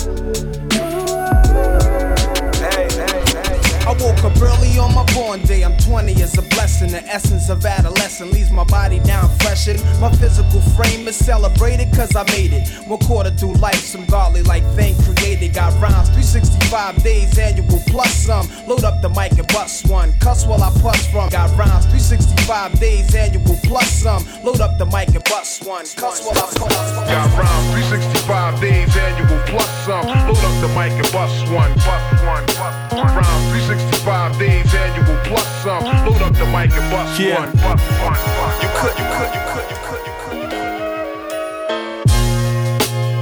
I 3.88 3.92
woke 3.98 4.24
up 4.24 4.42
early 4.42 4.78
on 4.78 4.94
my 4.94 5.04
born 5.32 5.46
day. 5.46 5.64
I'm 5.64 5.76
20 5.78 6.12
is 6.12 6.36
a 6.36 6.42
blessing. 6.42 6.90
The 6.90 7.02
essence 7.04 7.48
of 7.48 7.64
adolescent 7.64 8.32
leaves 8.32 8.50
my 8.50 8.64
body 8.64 8.98
down 9.00 9.28
freshened. 9.38 9.82
My 10.00 10.10
physical 10.12 10.60
frame 10.76 11.09
is 11.09 11.16
celebrated 11.16 11.94
cause 11.94 12.14
I 12.14 12.24
made 12.32 12.52
it. 12.52 12.68
One 12.86 12.98
quarter 13.00 13.30
through 13.30 13.54
life, 13.54 13.80
some 13.80 14.04
godly 14.06 14.42
like 14.42 14.64
thing 14.74 14.94
created. 15.02 15.54
Got 15.54 15.72
rhymes 15.80 16.09
365 16.10 17.02
days 17.02 17.38
annual 17.38 17.80
plus 17.86 18.12
some. 18.12 18.46
Load 18.66 18.84
up 18.84 19.00
the 19.00 19.09
mic 19.09 19.32
and 19.38 19.48
bust 19.48 19.88
one. 19.88 20.12
Cuss 20.20 20.46
while 20.46 20.62
I 20.62 20.70
puss 20.80 21.06
from. 21.06 21.30
Got 21.30 21.56
rhymes 21.56 21.86
365 21.86 22.78
days 22.80 23.14
annual 23.14 23.56
plus 23.64 23.90
some. 24.02 24.22
Load 24.44 24.60
up 24.60 24.78
the 24.78 24.86
mic 24.86 25.09
and 25.14 25.24
bust 25.24 25.64
one. 25.64 25.84
Cuss 25.96 26.24
while 26.24 26.36
I 26.36 26.46
puss. 26.56 26.92
Got 27.09 27.28
round 27.38 27.64
365 27.72 28.60
days 28.60 28.96
annual 28.96 29.40
plus 29.46 29.68
some. 29.84 30.06
Load 30.06 30.38
up 30.38 30.54
the 30.60 30.68
mic 30.68 30.92
and 30.92 31.12
bust 31.12 31.44
one, 31.50 31.72
bust 31.84 32.24
one, 32.24 32.46
bust 32.46 32.92
one. 32.92 33.14
Round 33.16 33.42
365 33.50 34.38
days 34.38 34.74
annual 34.74 35.21
plus 35.24 35.46
some. 35.62 35.84
Load 36.06 36.22
up 36.22 36.32
the 36.34 36.46
mic 36.46 36.70
and 36.72 36.90
bust 36.90 37.18
Yeah. 37.20 37.40
one, 37.40 37.52
bust 37.52 37.84
one, 38.00 38.20
bust 38.38 38.62
You 38.62 38.68
could, 38.78 38.94
you 38.98 39.06
could, 39.14 39.30
you 39.34 39.42
could, 39.50 39.66
you 39.70 39.78
could, 39.86 40.02
you 40.06 40.14
could. 40.22 40.52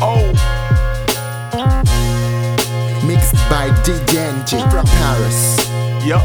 Oh, 0.03 0.25
Mixed 3.07 3.35
by 3.51 3.69
DJ 3.85 4.13
NG 4.33 4.51
from 4.71 4.87
Paris. 4.87 5.39
yup. 6.05 6.25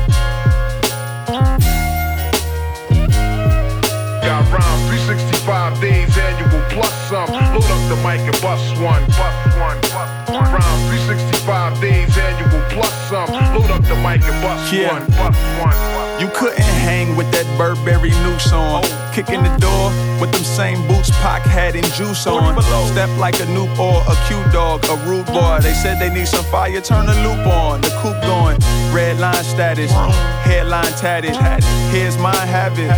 Got 4.26 4.44
round 4.52 4.82
365 4.90 5.80
days 5.82 6.18
annual 6.18 6.62
plus 6.72 6.94
some. 7.10 7.30
Load 7.30 7.64
up 7.64 7.82
the 7.90 7.96
mic 8.04 8.22
and 8.22 8.42
bust 8.42 8.70
one, 8.82 9.06
bust 9.08 9.58
one, 9.58 9.80
bust 9.82 10.30
one. 10.32 10.52
Round 10.54 10.82
365 10.90 11.35
days 11.46 12.18
annual 12.18 12.62
plus 12.72 12.92
some. 13.10 13.30
Load 13.54 13.70
up 13.70 13.84
the 13.84 13.96
mic 13.98 14.24
and 14.24 14.42
bust 14.42 14.74
Yeah. 14.74 14.94
one, 14.94 15.06
bust 15.12 15.40
one, 15.62 15.70
bust 15.70 16.22
You 16.22 16.28
couldn't 16.30 16.72
hang 16.88 17.16
with 17.16 17.30
that 17.34 17.46
Burberry 17.58 18.10
noose 18.24 18.52
on. 18.52 18.84
Kicking 19.14 19.44
the 19.44 19.56
door 19.58 19.92
with 20.20 20.32
them 20.32 20.44
same 20.44 20.88
boots 20.88 21.12
Pac 21.22 21.44
had 21.44 21.76
and 21.76 21.86
juice 21.94 22.26
on. 22.26 22.60
Step 22.88 23.10
like 23.18 23.36
a 23.40 23.46
noob 23.46 23.78
or 23.78 24.02
a 24.12 24.16
cute 24.28 24.52
dog, 24.52 24.86
a 24.90 24.96
rude 25.08 25.28
boy. 25.28 25.60
They 25.62 25.74
said 25.74 26.00
they 26.00 26.10
need 26.10 26.28
some 26.28 26.46
fire, 26.46 26.82
turn 26.82 27.06
the 27.06 27.14
loop 27.26 27.46
on. 27.46 27.82
The 27.82 27.90
coupe 28.02 28.22
going, 28.24 28.58
red 28.92 29.20
line 29.20 29.44
status, 29.44 29.92
headline 30.50 30.94
tatted. 31.02 31.36
Here's 31.92 32.18
mine, 32.18 32.48
have 32.48 32.80
it. 32.80 32.90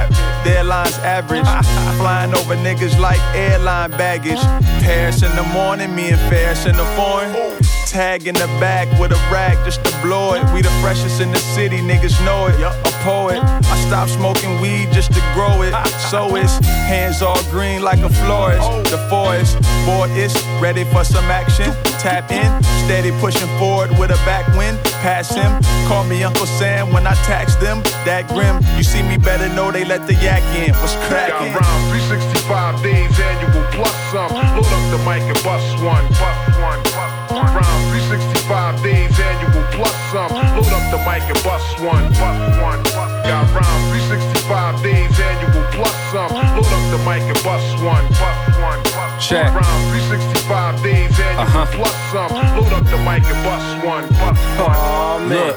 Their 0.46 0.64
lines 0.64 0.98
average. 1.00 1.46
Flying 2.00 2.34
over 2.34 2.56
niggas 2.56 2.98
like 3.00 3.20
airline 3.36 3.92
baggage. 3.92 4.42
Paris 4.84 5.22
in 5.24 5.36
the 5.36 5.44
morning, 5.44 5.94
me 5.94 6.12
and 6.12 6.22
Ferris 6.30 6.66
in 6.66 6.78
the 6.78 6.86
foreign. 6.96 7.67
Tag 7.88 8.28
in 8.28 8.36
the 8.36 8.48
back 8.60 8.88
with 9.00 9.14
a 9.14 9.30
rag 9.32 9.58
just 9.64 9.84
to 9.86 10.02
blow 10.02 10.34
it. 10.34 10.44
We 10.54 10.62
the 10.62 10.70
freshest 10.82 11.22
in 11.22 11.32
the 11.32 11.40
city, 11.40 11.78
niggas 11.78 12.24
know 12.26 12.48
it. 12.48 12.60
Poet. 13.08 13.40
I 13.40 13.78
stopped 13.88 14.12
smoking 14.12 14.60
weed 14.60 14.92
just 14.92 15.14
to 15.14 15.22
grow 15.34 15.62
it. 15.62 15.72
So 16.12 16.36
it's 16.36 16.60
hands 16.92 17.22
all 17.22 17.42
green 17.50 17.82
like 17.82 18.00
a 18.00 18.10
florist. 18.10 18.68
The 18.92 19.00
forest, 19.10 19.56
boy, 19.88 20.12
it's 20.12 20.36
ready 20.60 20.84
for 20.84 21.06
some 21.06 21.24
action. 21.32 21.72
Tap 22.04 22.30
in, 22.32 22.52
steady 22.84 23.12
pushing 23.22 23.48
forward 23.58 23.92
with 23.98 24.12
a 24.12 24.20
backwind. 24.28 24.84
Pass 25.00 25.34
him, 25.34 25.56
call 25.88 26.04
me 26.04 26.22
Uncle 26.22 26.46
Sam 26.46 26.92
when 26.92 27.08
I 27.08 27.14
tax 27.24 27.56
them. 27.56 27.82
That 28.04 28.28
grim, 28.28 28.60
you 28.76 28.84
see 28.84 29.02
me 29.04 29.16
better 29.16 29.48
know 29.56 29.72
they 29.72 29.86
let 29.86 30.06
the 30.06 30.16
yak 30.16 30.44
in. 30.60 30.76
What's 30.76 30.96
Got 31.08 31.32
cracking? 31.32 31.56
round 31.56 31.84
365 32.12 32.84
days 32.84 33.20
annual 33.22 33.64
plus 33.72 33.96
some. 34.12 34.36
Load 34.36 34.68
up 34.68 34.84
the 34.92 35.00
mic 35.08 35.24
and 35.24 35.40
bust 35.48 35.64
one, 35.80 36.04
bust 36.20 36.60
one, 36.60 36.84
bust 36.92 37.32
one. 37.32 37.56
Round 37.56 37.82
365 37.88 38.27
days 38.48 39.20
annual 39.20 39.64
plus 39.74 39.94
some. 40.12 40.32
Load 40.32 40.72
up 40.72 40.92
the 40.92 40.98
mic 41.00 41.24
and 41.28 41.44
bust 41.44 41.80
one, 41.82 42.08
bust 42.14 42.62
one, 42.62 42.84
Got 43.28 43.44
round 43.52 43.92
365 43.92 44.84
days 44.84 45.20
annual 45.20 45.64
plus 45.74 45.96
some. 46.12 46.32
Load 46.32 46.66
up 46.66 46.92
the 46.92 46.98
mic 47.04 47.24
and 47.24 47.44
bust 47.44 47.84
one, 47.84 48.08
bust 48.08 48.47
one, 48.62 48.80
Check. 49.20 49.54
Round 49.54 49.92
365 49.92 50.84
days 50.84 51.20
annual 51.20 51.42
Uh-huh. 51.42 51.66
plus 51.72 51.96
some. 52.12 52.32
Load 52.58 52.74
up 52.74 52.84
the 52.86 52.98
mic 52.98 53.24
and 53.26 53.44
bust 53.44 53.86
one, 53.86 54.08
bust 54.20 54.42
one. 54.60 54.76
Oh, 54.78 55.26
man. 55.28 55.54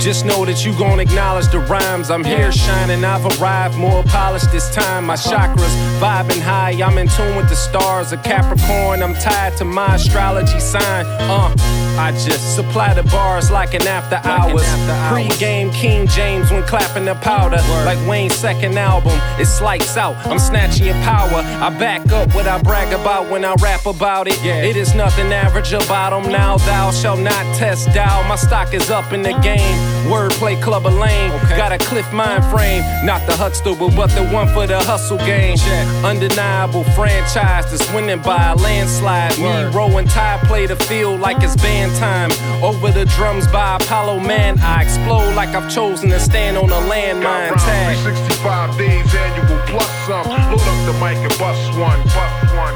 Just 0.00 0.24
know 0.24 0.44
that 0.44 0.64
you 0.64 0.76
gon' 0.76 0.98
acknowledge 0.98 1.46
the 1.52 1.60
rhymes. 1.60 2.10
I'm 2.10 2.24
here 2.24 2.50
shining, 2.50 3.04
I've 3.04 3.24
arrived 3.40 3.76
more 3.76 4.02
polished 4.04 4.50
this 4.50 4.68
time. 4.74 5.06
My 5.06 5.14
chakras 5.14 5.72
vibing 6.00 6.40
high, 6.40 6.72
I'm 6.82 6.98
in 6.98 7.06
tune 7.08 7.36
with 7.36 7.48
the 7.48 7.54
stars. 7.54 8.10
A 8.10 8.16
Capricorn, 8.16 9.00
I'm 9.00 9.14
tied 9.14 9.56
to 9.58 9.64
my 9.64 9.94
astrology 9.94 10.58
sign. 10.58 11.06
Uh, 11.30 11.54
I 12.00 12.10
just 12.12 12.56
supply 12.56 12.94
the 12.94 13.04
bars 13.04 13.52
like 13.52 13.74
an 13.74 13.86
after 13.86 14.16
hours. 14.28 14.64
Pre-game 15.12 15.70
King 15.70 16.08
James 16.08 16.50
when 16.50 16.64
clapping 16.64 17.04
the 17.04 17.14
powder. 17.14 17.58
Like 17.84 17.98
Wayne's 18.08 18.34
second 18.34 18.76
album, 18.76 19.12
it's 19.38 19.60
lights 19.60 19.96
out. 19.96 20.16
I'm 20.26 20.40
snatching 20.40 20.86
your 20.86 20.96
power. 21.04 21.42
I 21.62 21.70
back 21.78 22.10
up 22.10 22.34
what 22.42 22.50
I 22.50 22.60
brag 22.60 22.92
about 22.92 23.30
when 23.30 23.44
I 23.44 23.54
rap 23.62 23.86
about 23.86 24.26
it. 24.26 24.42
Yeah. 24.42 24.64
It 24.64 24.76
is 24.76 24.94
nothing 24.94 25.32
average 25.32 25.72
about 25.72 26.10
them 26.10 26.32
now. 26.32 26.56
Thou 26.56 26.90
shalt 26.90 27.20
not 27.20 27.44
test 27.56 27.92
thou. 27.94 28.26
My 28.26 28.34
stock 28.34 28.74
is 28.74 28.90
up 28.90 29.12
in 29.12 29.22
the 29.22 29.32
game. 29.42 29.76
Wordplay 30.10 30.60
club 30.60 30.86
of 30.86 30.94
lane. 30.94 31.30
Got 31.56 31.70
a 31.70 31.78
cliff 31.78 32.10
mind 32.12 32.44
frame. 32.46 32.82
Not 33.04 33.24
the 33.26 33.36
Huxtable, 33.36 33.90
but 33.90 34.08
the 34.10 34.26
one 34.34 34.48
for 34.48 34.66
the 34.66 34.80
hustle 34.82 35.18
game. 35.18 35.56
Undeniable 36.04 36.82
franchise 36.96 37.70
that's 37.70 37.88
winning 37.92 38.20
by 38.20 38.50
a 38.50 38.56
landslide. 38.56 39.38
Me 39.38 39.64
rolling 39.76 40.08
tide 40.08 40.40
play 40.48 40.66
the 40.66 40.76
field 40.76 41.20
like 41.20 41.36
it's 41.42 41.54
band 41.56 41.94
time. 41.96 42.32
Over 42.60 42.90
the 42.90 43.04
drums 43.04 43.46
by 43.46 43.76
Apollo 43.76 44.18
Man. 44.18 44.58
I 44.58 44.82
explode 44.82 45.34
like 45.34 45.50
I've 45.50 45.70
chosen 45.70 46.10
to 46.10 46.18
stand 46.18 46.56
on 46.56 46.70
a 46.70 46.82
landmine 46.90 47.54
tag. 47.54 47.98
365 47.98 48.78
days 48.78 49.14
annual 49.14 49.60
plus 49.68 49.90
some. 50.06 50.26
Load 50.26 50.60
up 50.60 50.86
the 50.86 50.92
mic 50.98 51.18
and 51.18 51.38
bust 51.38 51.78
one, 51.78 52.02
bust 52.10 52.31
one. 52.56 52.74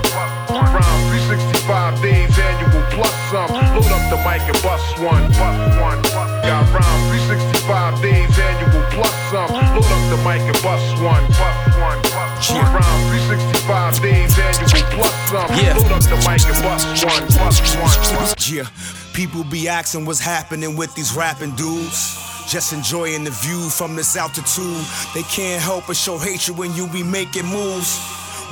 Round 0.48 1.00
365 1.12 2.02
days 2.02 2.38
annual 2.38 2.82
plus 2.92 3.12
some. 3.30 3.50
Load 3.50 3.90
up 3.92 4.04
the 4.10 4.18
mic 4.24 4.42
and 4.48 4.60
bust 4.62 4.98
one, 4.98 5.24
bust 5.36 5.80
one, 5.80 6.00
Got 6.44 6.64
round 6.72 7.00
365 7.12 8.02
days 8.02 8.38
annual 8.38 8.84
plus 8.92 9.14
some. 9.30 9.50
Load 9.52 9.84
up 9.84 10.02
the 10.08 10.18
mic 10.24 10.42
and 10.42 10.60
bust 10.62 10.88
one, 11.02 11.24
bust 11.36 11.76
one, 11.76 12.00
one. 12.00 12.72
Round 12.72 13.00
365 13.12 14.02
days 14.02 14.38
annual 14.38 14.84
plus 14.96 15.16
some. 15.28 15.50
Load 15.50 15.92
up 15.92 16.02
the 16.08 16.18
mic 16.24 16.42
and 16.46 16.60
bust 16.64 17.04
one, 17.04 17.24
bust 17.36 17.60
one, 17.76 18.34
Yeah, 18.48 18.68
people 19.12 19.44
be 19.44 19.68
asking 19.68 20.06
what's 20.06 20.20
happening 20.20 20.76
with 20.76 20.94
these 20.94 21.14
rapping 21.14 21.54
dudes. 21.56 22.24
Just 22.48 22.72
enjoying 22.72 23.24
the 23.24 23.30
view 23.30 23.68
from 23.68 23.96
this 23.96 24.16
altitude. 24.16 24.84
They 25.14 25.22
can't 25.24 25.60
help 25.60 25.88
but 25.88 25.96
show 25.96 26.16
hatred 26.16 26.56
when 26.56 26.72
you 26.76 26.86
be 26.86 27.02
making 27.02 27.46
moves. 27.46 27.98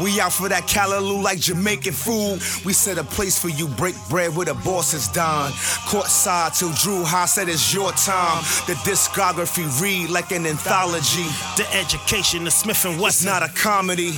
We 0.00 0.20
out 0.20 0.32
for 0.32 0.48
that 0.48 0.64
callaloo 0.64 1.22
like 1.22 1.38
Jamaican 1.38 1.92
food. 1.92 2.40
We 2.64 2.72
set 2.72 2.98
a 2.98 3.04
place 3.04 3.38
for 3.38 3.48
you, 3.48 3.68
break 3.68 3.94
bread 4.08 4.36
with 4.36 4.48
a 4.48 4.54
boss's 4.54 5.08
dime. 5.08 5.52
Courtside 5.86 6.58
till 6.58 6.72
Drew 6.72 7.04
High 7.04 7.26
said 7.26 7.48
it's 7.48 7.72
your 7.72 7.92
time. 7.92 8.42
The 8.66 8.74
discography 8.82 9.64
read 9.80 10.10
like 10.10 10.32
an 10.32 10.46
anthology. 10.46 11.28
The 11.56 11.66
education, 11.74 12.44
the 12.44 12.50
Smith 12.50 12.84
and 12.84 13.00
It's 13.00 13.24
not 13.24 13.42
a 13.42 13.48
comedy. 13.48 14.12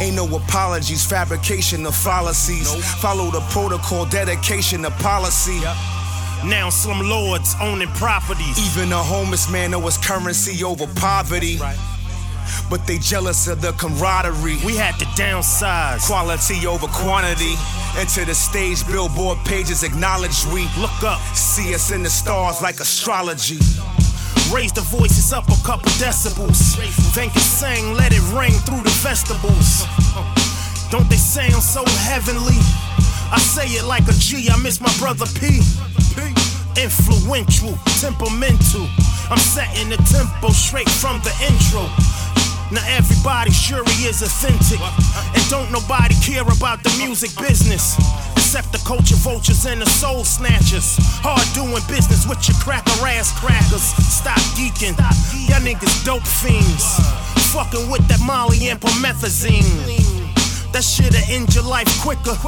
Ain't 0.00 0.16
no 0.16 0.26
apologies, 0.36 1.06
fabrication 1.06 1.86
of 1.86 1.94
fallacies. 1.94 2.74
Follow 3.00 3.30
the 3.30 3.40
protocol, 3.50 4.06
dedication 4.06 4.82
to 4.82 4.90
policy. 4.90 5.60
Now 6.44 6.70
some 6.70 7.00
lords 7.00 7.54
owning 7.60 7.88
properties. 7.88 8.58
Even 8.72 8.92
a 8.92 8.96
homeless 8.96 9.50
man 9.50 9.72
know 9.72 9.80
his 9.80 9.98
currency 9.98 10.64
over 10.64 10.86
poverty. 10.96 11.58
But 12.68 12.86
they 12.86 12.98
jealous 12.98 13.46
of 13.48 13.60
the 13.60 13.72
camaraderie. 13.72 14.58
We 14.64 14.76
had 14.76 14.98
to 14.98 15.04
downsize. 15.16 16.06
Quality 16.06 16.66
over 16.66 16.86
quantity. 16.88 17.54
Enter 17.98 18.24
the 18.24 18.34
stage, 18.34 18.86
billboard 18.86 19.38
pages 19.44 19.82
acknowledge 19.82 20.46
we 20.54 20.68
look 20.78 21.02
up, 21.02 21.20
see 21.34 21.74
us 21.74 21.90
in 21.90 22.02
the 22.02 22.10
stars 22.10 22.62
like 22.62 22.78
astrology. 22.78 23.58
Raise 24.54 24.72
the 24.72 24.82
voices 24.82 25.32
up 25.32 25.48
a 25.48 25.58
couple 25.66 25.90
decibels. 25.98 26.76
Then 27.14 27.30
can 27.30 27.40
sing, 27.40 27.94
let 27.94 28.12
it 28.12 28.22
ring 28.32 28.52
through 28.66 28.82
the 28.82 28.94
vegetables. 29.02 29.86
Don't 30.90 31.08
they 31.08 31.16
sound 31.16 31.62
so 31.62 31.84
heavenly? 32.06 32.58
I 33.30 33.38
say 33.38 33.66
it 33.78 33.84
like 33.84 34.06
a 34.08 34.12
G, 34.12 34.48
I 34.50 34.56
miss 34.58 34.80
my 34.80 34.92
brother 34.98 35.26
P. 35.38 35.62
Influential, 36.78 37.78
temperamental. 38.00 38.86
I'm 39.30 39.38
setting 39.38 39.90
the 39.90 39.98
tempo 40.10 40.50
straight 40.50 40.88
from 40.88 41.20
the 41.22 41.30
intro. 41.42 41.86
Now 42.70 42.86
everybody 42.86 43.50
sure 43.50 43.82
he 43.98 44.06
is 44.06 44.22
authentic. 44.22 44.78
And 45.34 45.42
don't 45.50 45.72
nobody 45.72 46.14
care 46.22 46.46
about 46.46 46.82
the 46.82 46.94
music 47.02 47.30
business. 47.36 47.98
Except 48.38 48.70
the 48.72 48.78
culture 48.86 49.16
vultures 49.16 49.66
and 49.66 49.82
the 49.82 49.86
soul 49.86 50.24
snatchers. 50.24 50.96
Hard 51.22 51.46
doing 51.54 51.82
business 51.90 52.26
with 52.28 52.46
your 52.46 52.56
cracker 52.62 52.94
ass 53.06 53.34
crackers. 53.38 53.82
Stop 54.06 54.38
geeking. 54.54 54.94
Y'all 55.50 55.60
niggas 55.62 56.04
dope 56.04 56.26
fiends. 56.26 56.98
Fucking 57.50 57.90
with 57.90 58.06
that 58.06 58.20
Molly 58.22 58.68
and 58.68 58.80
promethazine. 58.80 59.66
That 60.72 60.84
shit'll 60.84 61.18
end 61.26 61.52
your 61.54 61.64
life 61.64 61.90
quicker 62.00 62.38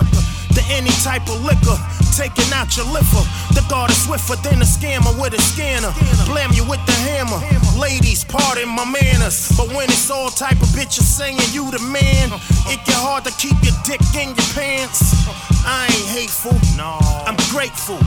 than 0.55 0.65
any 0.70 0.91
type 1.03 1.29
of 1.29 1.43
liquor. 1.45 1.77
Taking 2.16 2.53
out 2.53 2.77
your 2.77 2.87
liver. 2.93 3.24
The 3.57 3.65
guard 3.69 3.91
is 3.91 4.05
swifter 4.05 4.37
than 4.45 4.61
a 4.61 4.69
scammer 4.69 5.12
with 5.20 5.33
a 5.33 5.41
scanner. 5.41 5.93
Blam 6.27 6.53
you 6.53 6.65
with 6.69 6.85
the 6.85 6.93
hammer. 7.09 7.41
Ladies, 7.81 8.24
pardon 8.24 8.69
my 8.69 8.85
manners. 8.85 9.51
But 9.57 9.73
when 9.73 9.89
it's 9.89 10.11
all 10.11 10.29
type 10.29 10.61
of 10.61 10.69
bitches 10.77 11.09
saying 11.09 11.39
you 11.53 11.70
the 11.70 11.81
man, 11.81 12.29
it 12.69 12.81
get 12.85 13.01
hard 13.01 13.24
to 13.24 13.33
keep 13.41 13.57
your 13.65 13.74
dick 13.85 14.03
in 14.15 14.37
your 14.37 14.51
pants. 14.53 15.24
I 15.65 15.89
ain't 15.89 16.09
hateful, 16.12 16.57
no. 16.77 16.99
I'm 17.24 17.37
grateful. 17.49 17.99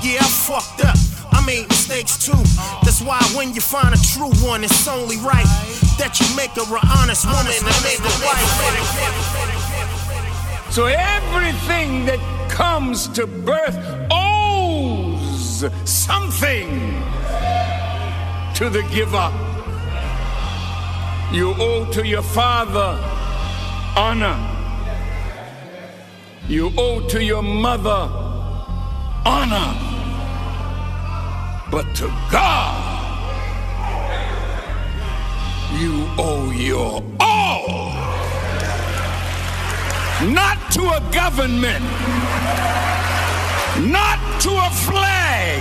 Yeah, 0.00 0.24
I 0.24 0.28
fucked 0.28 0.84
up. 0.84 0.96
I 1.32 1.44
made 1.44 1.68
mistakes 1.68 2.16
too. 2.16 2.40
That's 2.82 3.02
why 3.02 3.20
when 3.36 3.52
you 3.52 3.60
find 3.60 3.94
a 3.94 3.98
true 3.98 4.32
one, 4.46 4.64
it's 4.64 4.88
only 4.88 5.18
right 5.18 5.48
that 5.98 6.16
you 6.20 6.26
make 6.36 6.52
her 6.56 6.64
an 6.64 6.88
honest 6.96 7.26
woman 7.26 7.52
and 7.52 7.82
make 7.84 8.00
a 8.00 8.14
wife. 8.24 9.53
So 10.74 10.86
everything 10.86 12.04
that 12.06 12.18
comes 12.50 13.06
to 13.10 13.28
birth 13.28 13.78
owes 14.10 15.64
something 15.84 16.68
to 18.56 18.68
the 18.68 18.82
giver. 18.90 19.30
You 21.32 21.54
owe 21.60 21.88
to 21.92 22.04
your 22.04 22.22
father 22.22 22.98
honor. 23.96 24.36
You 26.48 26.72
owe 26.76 27.06
to 27.06 27.22
your 27.22 27.44
mother 27.44 28.10
honor. 29.24 29.78
But 31.70 31.94
to 31.98 32.08
God, 32.32 33.30
you 35.78 36.08
owe 36.18 36.50
your 36.50 37.00
all. 37.20 38.33
Not 40.22 40.58
to 40.72 40.80
a 40.80 41.00
government, 41.12 41.84
not 43.90 44.40
to 44.42 44.50
a 44.50 44.70
flag, 44.70 45.60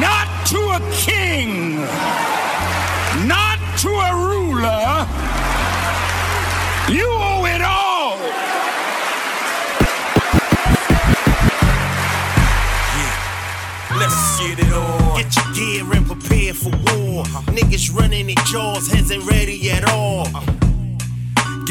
not 0.00 0.46
to 0.46 0.56
a 0.56 0.80
king, 0.92 1.76
not 3.26 3.58
to 3.80 3.88
a 3.88 4.14
ruler. 4.14 5.06
You 6.88 7.08
owe 7.10 7.44
it 7.46 7.60
all. 7.60 8.16
Yeah. 12.96 13.98
Let's 13.98 14.40
get 14.40 14.58
it 14.60 14.72
on. 14.72 15.16
Get 15.20 15.36
your 15.36 15.52
gear 15.54 15.92
and 15.96 16.06
prepare 16.06 16.54
for 16.54 16.70
war. 16.70 17.24
Niggas 17.52 17.92
running 17.92 18.28
their 18.28 18.44
jaws, 18.46 18.86
heads 18.90 19.10
ain't 19.10 19.28
ready 19.28 19.70
at 19.72 19.84
all. 19.90 20.28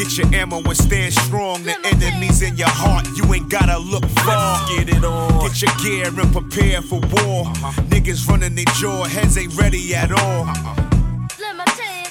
Get 0.00 0.16
your 0.16 0.34
ammo 0.34 0.62
and 0.62 0.76
stand 0.78 1.12
strong. 1.12 1.62
The 1.62 1.76
enemies 1.84 2.40
in 2.40 2.56
your 2.56 2.70
heart, 2.70 3.06
you 3.16 3.34
ain't 3.34 3.50
gotta 3.50 3.76
look 3.76 4.06
far. 4.24 4.66
Get 4.74 4.88
it 4.88 5.04
on. 5.04 5.40
Get 5.42 5.60
your 5.60 5.70
gear 5.82 6.06
and 6.06 6.32
prepare 6.32 6.80
for 6.80 7.00
war. 7.00 7.44
Uh-huh. 7.44 7.82
Niggas 7.82 8.26
running 8.26 8.54
their 8.54 8.64
jaw, 8.76 9.04
heads 9.04 9.36
ain't 9.36 9.54
ready 9.56 9.94
at 9.94 10.10
all. 10.10 10.46
Uh-uh. 10.48 11.28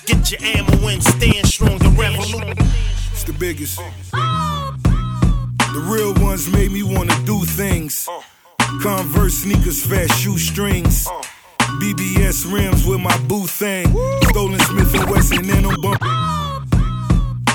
Get 0.06 0.32
your 0.32 0.40
ammo 0.44 0.88
and 0.88 1.04
stand 1.04 1.48
strong. 1.48 1.80
The 1.80 1.90
revolution. 1.98 2.54
It's 3.12 3.24
the 3.24 3.34
biggest. 3.34 3.80
The 4.12 5.88
real 5.90 6.14
ones 6.24 6.48
made 6.48 6.72
me 6.72 6.84
wanna 6.84 7.20
do 7.26 7.44
things. 7.44 8.06
Oh. 8.08 8.24
Converse 8.84 9.34
sneakers, 9.34 9.84
fast 9.84 10.14
shoestrings. 10.14 11.08
Oh. 11.10 11.22
BBS 11.82 12.46
rims 12.54 12.86
with 12.86 13.02
my 13.02 13.18
boo 13.22 13.48
thing. 13.48 13.88
Stolen 14.30 14.60
Smith 14.60 14.94
and 14.94 15.10
Wesson 15.10 15.50
and 15.50 15.66
I'm 15.66 15.82
bumping. 15.82 16.49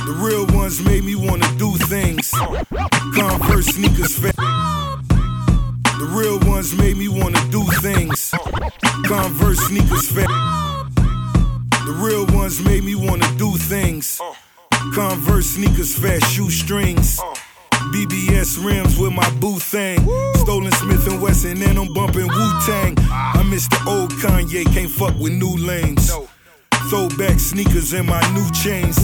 The 0.04 0.12
real 0.12 0.46
ones 0.54 0.82
made 0.82 1.02
me 1.02 1.14
wanna 1.14 1.48
do 1.56 1.72
things. 1.88 2.30
Converse 3.14 3.66
sneakers, 3.66 4.18
fast. 4.18 4.36
The 4.36 6.08
real 6.12 6.38
ones 6.40 6.76
made 6.76 6.98
me 6.98 7.08
wanna 7.08 7.40
do 7.50 7.64
things. 7.80 8.30
Converse 9.06 9.60
sneakers, 9.60 10.10
fast. 10.10 10.28
The 11.86 11.94
real 12.04 12.26
ones 12.36 12.60
made 12.60 12.84
me 12.84 12.94
wanna 12.94 13.26
do 13.38 13.56
things. 13.56 14.20
Converse 14.92 15.46
sneakers, 15.46 15.96
fast 15.96 16.30
shoestrings. 16.30 17.18
BBS 17.94 18.58
rims 18.62 18.98
with 18.98 19.14
my 19.14 19.28
boo 19.40 19.58
thing. 19.58 20.00
Stolen 20.34 20.72
Smith 20.72 21.06
and 21.06 21.22
Wesson 21.22 21.62
and 21.62 21.78
I'm 21.78 21.92
bumping 21.94 22.28
Wu 22.28 22.60
Tang. 22.66 22.94
I 23.10 23.42
miss 23.48 23.68
the 23.68 23.80
old 23.86 24.10
Kanye, 24.20 24.64
can't 24.66 24.90
fuck 24.90 25.18
with 25.18 25.32
new 25.32 25.56
lanes. 25.56 26.10
Throwback 26.90 27.40
sneakers 27.40 27.92
and 27.92 28.06
my 28.06 28.20
new 28.34 28.50
chains. 28.52 28.96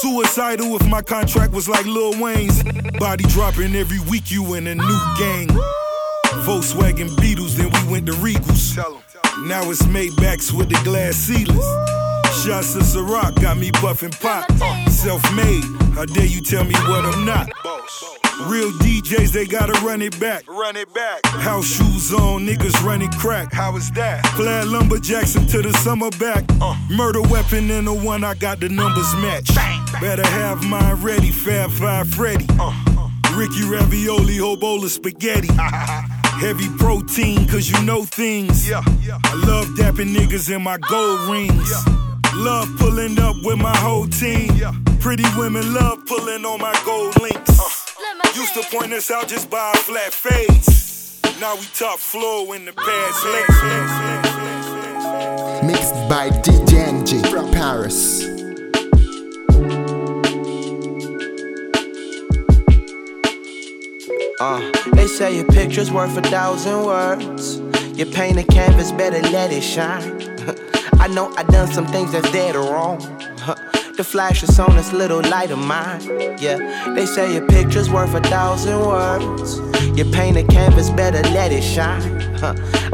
Suicidal 0.00 0.76
if 0.76 0.86
my 0.88 1.02
contract 1.02 1.52
was 1.52 1.68
like 1.68 1.84
Lil 1.86 2.20
Wayne's. 2.20 2.62
Body 2.98 3.24
dropping 3.28 3.74
every 3.74 4.00
week, 4.10 4.30
you 4.30 4.54
in 4.54 4.66
a 4.66 4.74
new 4.74 5.00
gang. 5.18 5.48
Volkswagen 6.44 7.14
Beetles, 7.20 7.56
then 7.56 7.70
we 7.70 7.92
went 7.92 8.06
to 8.06 8.12
Regals. 8.12 8.76
Now 9.46 9.70
it's 9.70 9.82
Maybachs 9.82 10.52
with 10.52 10.68
the 10.68 10.80
glass 10.84 11.16
ceilings. 11.16 12.05
Shots 12.44 12.76
of 12.76 12.82
Ciroc 12.82 13.40
got 13.40 13.56
me 13.56 13.70
puffing 13.72 14.10
pop. 14.10 14.50
Self 14.88 15.22
made, 15.34 15.64
how 15.94 16.04
dare 16.04 16.26
you 16.26 16.40
tell 16.40 16.64
me 16.64 16.74
what 16.74 17.04
I'm 17.04 17.24
not? 17.24 17.48
Real 18.46 18.70
DJs, 18.72 19.32
they 19.32 19.46
gotta 19.46 19.72
run 19.84 20.02
it 20.02 20.18
back. 20.20 20.46
Run 20.46 20.76
it 20.76 20.92
back. 20.92 21.24
House 21.24 21.66
shoes 21.66 22.12
on, 22.12 22.46
niggas 22.46 22.84
running 22.84 23.10
crack. 23.12 23.52
How 23.52 23.74
is 23.76 23.90
that? 23.92 24.22
Plaid 24.36 24.66
lumberjacks 24.66 25.34
until 25.34 25.62
the 25.62 25.72
summer 25.78 26.10
back. 26.20 26.44
Uh. 26.60 26.76
Murder 26.90 27.22
weapon 27.22 27.70
in 27.70 27.86
the 27.86 27.94
one 27.94 28.22
I 28.22 28.34
got 28.34 28.60
the 28.60 28.68
numbers 28.68 29.14
match. 29.16 29.54
Better 30.00 30.26
have 30.26 30.62
mine 30.64 31.02
ready, 31.02 31.30
Fab 31.30 31.70
Five 31.70 32.08
Freddy. 32.08 32.46
Uh, 32.60 32.72
uh. 32.98 33.08
Ricky 33.34 33.64
Ravioli, 33.64 34.36
whole 34.36 34.56
bowl 34.56 34.84
of 34.84 34.90
spaghetti. 34.90 35.48
Heavy 36.36 36.68
protein, 36.76 37.48
cause 37.48 37.70
you 37.70 37.82
know 37.86 38.04
things. 38.04 38.70
I 38.70 38.82
love 39.46 39.68
dapping 39.78 40.14
niggas 40.14 40.54
in 40.54 40.62
my 40.62 40.76
gold 40.76 41.20
rings. 41.30 42.05
Love 42.36 42.68
pulling 42.76 43.18
up 43.18 43.34
with 43.44 43.56
my 43.56 43.74
whole 43.78 44.06
team. 44.06 44.50
Pretty 45.00 45.24
women 45.38 45.72
love 45.72 46.04
pulling 46.04 46.44
on 46.44 46.60
my 46.60 46.78
gold 46.84 47.18
links. 47.22 47.58
Uh. 47.58 47.64
Uh, 47.64 48.28
used 48.34 48.52
to 48.52 48.62
point 48.76 48.92
us 48.92 49.10
out 49.10 49.26
just 49.26 49.48
by 49.48 49.58
our 49.58 49.74
flat 49.76 50.12
fades. 50.12 51.18
Now 51.40 51.54
we 51.56 51.62
top 51.74 51.98
floor 51.98 52.54
in 52.54 52.66
the 52.66 52.74
pads 52.74 53.24
uh. 53.24 53.32
Mixed 55.66 55.94
by 56.10 56.28
DJ 56.42 56.86
NG 56.86 57.24
from 57.30 57.50
Paris. 57.52 58.24
Uh, 64.38 64.60
they 64.92 65.06
say 65.06 65.36
your 65.36 65.46
picture's 65.46 65.90
worth 65.90 66.14
a 66.18 66.22
thousand 66.22 66.84
words. 66.84 67.62
You 67.98 68.04
paint 68.04 68.36
a 68.38 68.44
canvas, 68.44 68.92
better 68.92 69.22
let 69.30 69.50
it 69.50 69.62
shine. 69.62 70.35
I 70.98 71.08
know 71.08 71.32
I 71.36 71.42
done 71.44 71.68
some 71.72 71.86
things 71.86 72.12
that's 72.12 72.30
dead 72.32 72.56
or 72.56 72.72
wrong. 72.72 72.98
The 73.96 74.04
flash 74.04 74.42
is 74.42 74.58
on 74.58 74.76
this 74.76 74.92
little 74.92 75.22
light 75.22 75.50
of 75.50 75.58
mine. 75.58 76.02
Yeah, 76.38 76.92
they 76.94 77.06
say 77.06 77.32
your 77.32 77.46
picture's 77.46 77.88
worth 77.88 78.14
a 78.14 78.20
thousand 78.20 78.78
words. 78.80 79.58
You 79.96 80.04
paint 80.04 80.36
a 80.36 80.44
canvas, 80.44 80.90
better 80.90 81.22
let 81.30 81.52
it 81.52 81.62
shine. 81.62 82.02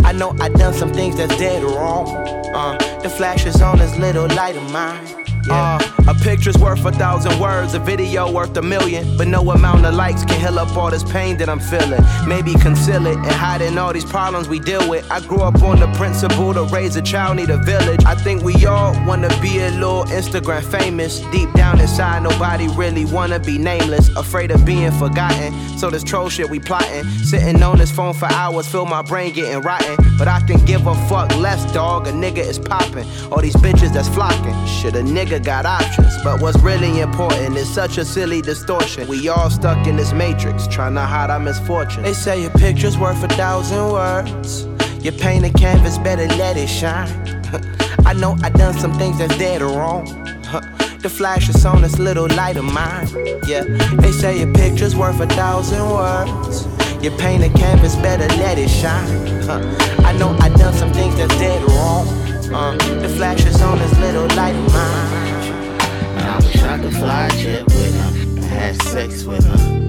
I 0.05 0.12
know 0.12 0.36
I 0.40 0.48
done 0.48 0.74
some 0.74 0.92
things 0.92 1.16
that's 1.16 1.36
dead 1.39 1.64
or 1.64 1.74
wrong. 1.74 2.08
Uh, 2.55 2.76
the 3.02 3.08
flash 3.10 3.47
is 3.47 3.60
on 3.60 3.78
this 3.78 3.97
little 3.98 4.28
light 4.28 4.56
of 4.56 4.70
mine. 4.70 5.22
Yeah. 5.46 5.78
Uh, 5.80 5.92
a 6.08 6.14
picture's 6.14 6.58
worth 6.58 6.84
a 6.84 6.92
thousand 6.92 7.38
words, 7.40 7.74
a 7.74 7.78
video 7.78 8.30
worth 8.30 8.56
a 8.56 8.62
million. 8.62 9.16
But 9.16 9.28
no 9.28 9.50
amount 9.50 9.84
of 9.86 9.94
likes 9.94 10.24
can 10.24 10.40
heal 10.40 10.58
up 10.58 10.76
all 10.76 10.90
this 10.90 11.04
pain 11.04 11.36
that 11.38 11.48
I'm 11.48 11.60
feeling. 11.60 12.00
Maybe 12.26 12.54
conceal 12.54 13.06
it 13.06 13.16
and 13.16 13.26
hide 13.26 13.60
in 13.60 13.78
all 13.78 13.92
these 13.92 14.04
problems 14.04 14.48
we 14.48 14.58
deal 14.58 14.88
with. 14.88 15.08
I 15.10 15.20
grew 15.20 15.40
up 15.40 15.62
on 15.62 15.80
the 15.80 15.86
principle 15.92 16.54
to 16.54 16.64
raise 16.64 16.96
a 16.96 17.02
child 17.02 17.36
need 17.36 17.50
a 17.50 17.58
village. 17.58 18.04
I 18.04 18.14
think 18.14 18.42
we 18.42 18.66
all 18.66 18.92
wanna 19.06 19.28
be 19.40 19.58
a 19.60 19.70
little 19.70 20.04
Instagram 20.04 20.62
famous. 20.64 21.20
Deep 21.30 21.52
down 21.52 21.80
inside, 21.80 22.22
nobody 22.22 22.68
really 22.68 23.04
wanna 23.04 23.38
be 23.38 23.58
nameless. 23.58 24.08
Afraid 24.16 24.50
of 24.50 24.64
being 24.64 24.90
forgotten. 24.92 25.52
So 25.78 25.90
this 25.90 26.02
troll 26.02 26.28
shit 26.28 26.50
we 26.50 26.58
plotting. 26.58 27.04
Sitting 27.24 27.62
on 27.62 27.78
this 27.78 27.90
phone 27.90 28.14
for 28.14 28.26
hours, 28.26 28.66
feel 28.66 28.86
my 28.86 29.02
brain 29.02 29.32
getting 29.32 29.60
rotten. 29.60 29.96
But 30.18 30.28
I 30.28 30.40
can 30.40 30.64
give 30.64 30.86
a 30.86 30.94
fuck 31.08 31.34
less, 31.36 31.70
dog. 31.72 32.06
A 32.06 32.12
nigga 32.12 32.38
is 32.38 32.58
popping. 32.58 33.06
All 33.30 33.40
these 33.40 33.56
bitches 33.56 33.92
that's 33.92 34.08
flocking. 34.08 34.54
Shit, 34.66 34.94
a 34.96 35.02
nigga 35.02 35.32
got 35.41 35.67
options. 35.67 36.12
But 36.23 36.41
what's 36.41 36.59
really 36.61 37.01
important 37.01 37.57
is 37.57 37.73
such 37.73 37.99
a 37.99 38.05
silly 38.05 38.43
distortion. 38.43 39.09
We 39.09 39.28
all 39.28 39.51
stuck 39.51 39.86
in 39.86 39.97
this 39.97 40.12
matrix, 40.12 40.67
trying 40.67 40.94
to 40.94 41.02
hide 41.02 41.31
our 41.31 41.41
misfortune. 41.41 42.02
They 42.02 42.12
say 42.12 42.43
your 42.43 42.51
picture's 42.51 42.99
worth 42.99 43.23
a 43.23 43.28
thousand 43.28 43.93
words. 43.93 44.67
You 45.05 45.12
paint 45.12 45.44
a 45.44 45.51
canvas, 45.51 45.99
better 45.99 46.27
let 46.36 46.57
it 46.57 46.69
shine. 46.69 47.09
I 48.07 48.12
know 48.12 48.36
I 48.43 48.51
done 48.51 48.75
some 48.75 48.93
things 48.94 49.19
that's 49.19 49.36
dead 49.39 49.62
or 49.62 49.77
wrong. 49.78 50.07
The 51.02 51.11
flash 51.11 51.49
is 51.49 51.67
on 51.67 51.83
this 51.83 51.99
little 51.99 52.28
light 52.28 52.57
of 52.57 52.65
mine. 52.65 53.09
Yeah, 53.49 53.65
they 53.99 54.12
say 54.12 54.39
your 54.39 54.55
picture's 54.55 54.94
worth 54.94 55.19
a 55.19 55.27
thousand 55.27 55.83
words. 55.91 56.65
You 57.02 57.11
paint 57.11 57.43
a 57.43 57.49
canvas, 57.59 57.97
better 57.97 58.28
let 58.36 58.57
it 58.57 58.69
shine. 58.69 59.51
I 60.07 60.17
know 60.17 60.36
I 60.39 60.49
done 60.51 60.73
some 60.75 60.93
things 60.93 61.17
that's 61.17 61.36
dead 61.41 61.61
or 61.65 61.75
wrong. 61.75 62.22
Uh, 62.55 62.76
the 63.00 63.08
flash 63.08 63.42
on 63.62 63.78
this 63.78 63.98
little 63.98 64.28
light 64.36 64.55
of 64.55 64.72
mine. 64.74 66.18
I 66.18 66.36
wish 66.36 66.62
I 66.62 66.78
could 66.78 66.92
fly 66.92 67.31
jet 67.31 67.64
with 67.64 67.94
him, 67.94 68.36
have 68.42 68.76
sex 68.82 69.24
with 69.24 69.42
him. 69.42 69.86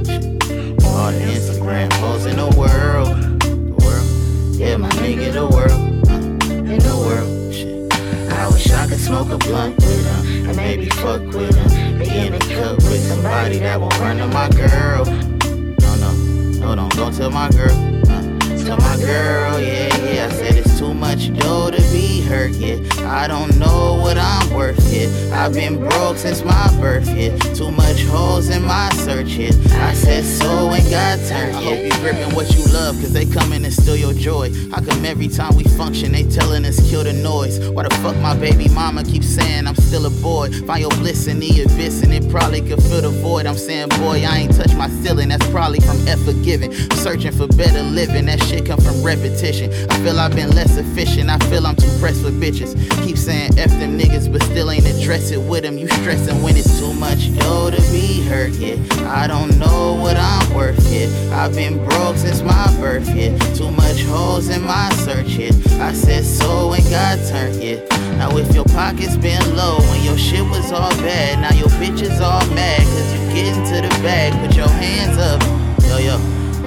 All 0.85 1.11
the 1.11 1.19
Instagram 1.35 1.92
hoes 2.00 2.25
in 2.25 2.38
the 2.38 2.48
world, 2.58 3.42
the 3.42 3.75
world. 3.83 4.56
Yeah, 4.56 4.77
my 4.77 4.90
nigga, 4.92 5.33
the 5.33 5.45
world, 5.45 6.08
uh, 6.08 6.53
in 6.53 6.80
the 6.80 6.95
world. 6.95 7.53
Shit. 7.53 8.32
I 8.32 8.48
wish 8.48 8.72
I 8.72 8.88
could 8.88 9.00
smoke 9.00 9.30
a 9.30 9.38
blunt 9.40 9.75
with 9.75 10.06
him, 10.06 10.48
and 10.48 10.56
maybe 10.56 10.90
fuck 10.90 11.22
with 11.22 11.53
him. 11.53 12.00
Be 12.00 12.06
in 12.17 12.33
a 12.33 12.40
cup 12.40 12.77
with 12.77 13.03
somebody 13.09 13.59
that 13.59 13.82
won't 13.82 14.00
run 14.00 14.17
to 14.19 14.27
my 14.27 14.48
girl. 14.50 15.03
No, 15.03 15.95
no, 15.95 16.14
no, 16.59 16.75
don't 16.75 16.95
go 16.95 17.11
to 17.11 17.30
my 17.30 17.50
girl. 17.50 17.75
Uh, 18.08 18.64
tell 18.64 18.77
my 18.77 18.95
girl, 19.01 19.59
yeah, 19.59 19.95
yeah. 19.98 20.27
I 20.27 20.33
said 20.33 20.56
it's 20.56 20.80
too 20.80 20.93
much 20.93 21.33
dough 21.33 21.69
to 21.69 21.82
be 21.92 22.12
yeah. 22.22 22.77
I 23.06 23.27
don't 23.27 23.58
know 23.58 24.00
what 24.01 24.17
I'm 24.17 24.53
worth, 24.53 24.80
yeah. 24.92 25.08
I've 25.33 25.53
been 25.53 25.77
broke 25.77 26.17
since 26.17 26.43
my 26.43 26.75
birth, 26.80 27.08
yeah. 27.09 27.35
Too 27.53 27.72
much 27.72 28.03
holes 28.03 28.50
in 28.50 28.64
my 28.64 28.90
search, 28.92 29.30
yeah. 29.30 29.51
I 29.85 29.93
said 29.93 30.24
so 30.24 30.69
and 30.69 30.90
got 30.90 31.17
turned, 31.27 31.53
yeah. 31.53 31.59
I 31.59 31.64
hope 31.64 31.83
you 31.83 31.92
gripping 32.01 32.35
what 32.35 32.56
you 32.56 32.64
love, 32.74 32.95
cause 32.95 33.14
they 33.14 33.25
coming 33.25 33.64
and 33.64 33.74
steal 33.74 33.95
your 33.95 34.14
joy. 34.14 34.51
How 34.72 34.82
come 34.82 35.06
every 35.06 35.27
time 35.27 35.56
we 35.56 35.64
function, 35.64 36.11
they 36.11 36.24
telling 36.24 36.66
us 36.66 36.80
kill 36.90 37.03
the 37.03 37.14
noise? 37.14 37.59
Why 37.69 37.83
the 37.83 37.95
fuck 37.95 38.16
my 38.17 38.35
baby 38.35 38.69
mama 38.69 39.03
keeps 39.03 39.27
saying 39.27 39.67
I'm 39.67 39.75
still 39.75 40.06
a 40.06 40.09
boy? 40.09 40.51
Find 40.66 40.82
your 40.82 40.92
bliss 40.92 41.27
in 41.27 41.40
the 41.40 41.61
abyss, 41.61 42.03
and 42.03 42.14
it 42.14 42.30
probably 42.30 42.61
could 42.61 42.82
fill 42.83 43.01
the 43.01 43.09
void. 43.09 43.45
I'm 43.45 43.58
saying, 43.58 43.90
boy, 43.90 44.24
I 44.24 44.40
ain't 44.40 44.56
touched 44.56 44.75
my 44.75 44.90
ceiling, 45.01 45.30
that's 45.30 45.48
probably 45.50 45.80
from 45.80 46.08
F 46.08 46.19
forgiving. 46.24 46.72
Searching 47.03 47.32
for 47.32 47.48
better 47.48 47.83
living, 47.83 48.25
that 48.25 48.42
shit 48.43 48.66
come 48.66 48.80
from 48.80 49.03
repetition. 49.03 49.72
I 49.90 49.98
feel 50.03 50.19
I've 50.19 50.35
been 50.35 50.51
less 50.51 50.77
efficient, 50.77 51.30
I 51.30 51.38
feel 51.50 51.66
I'm 51.66 51.75
too 51.75 51.92
pressed 52.03 52.25
with 52.25 52.38
bitches. 52.38 52.75
Keep 53.06 53.17
saying 53.17 53.57
F 53.57 53.69
them 53.80 53.98
niggas, 53.98 54.30
but 54.30 54.43
still 54.43 54.69
ain't 54.69 54.85
address 54.85 55.32
it 55.32 55.40
with 55.40 55.64
them. 55.64 55.77
You 55.77 55.88
stressing 55.88 56.43
when 56.43 56.57
it's 56.57 56.77
too 56.77 56.93
much 56.95 57.33
dough 57.40 57.72
to 57.72 57.82
be 57.93 58.22
hurt, 58.23 58.51
yeah. 58.56 58.75
I 59.07 59.25
don't 59.25 59.57
know 59.57 59.95
what 60.01 60.17
I'm 60.17 60.53
worth, 60.53 60.85
yeah. 60.91 61.07
I've 61.32 61.56
been 61.56 61.77
broke 61.85 62.17
since 62.17 62.41
my 62.41 62.67
birth, 62.77 63.07
yeah. 63.15 63.38
Too 63.56 63.72
much 63.72 64.03
holes 64.03 64.49
in 64.49 64.64
my 64.64 64.90
search, 65.06 65.30
yeah. 65.40 65.51
I 65.80 65.93
said 65.93 66.25
so 66.25 66.73
and 66.73 66.83
got 66.90 67.25
turned, 67.30 67.64
yeah. 67.64 67.80
Now 68.17 68.35
if 68.35 68.53
your 68.53 68.65
pockets 68.65 69.15
been 69.15 69.56
low 69.56 69.77
when 69.88 70.03
your 70.03 70.17
shit 70.17 70.43
was 70.43 70.73
all 70.73 70.91
bad, 71.07 71.40
now 71.40 71.57
your 71.57 71.69
bitch 71.80 72.01
is 72.01 72.19
all 72.19 72.45
mad, 72.48 72.82
cause 72.82 73.14
you 73.14 73.19
getting 73.33 73.64
to 73.72 73.75
the 73.88 74.03
bag. 74.03 74.33
Put 74.45 74.57
your 74.57 74.67
hands 74.67 75.17
up, 75.17 75.41
yo 75.88 75.99
yo. 75.99 76.15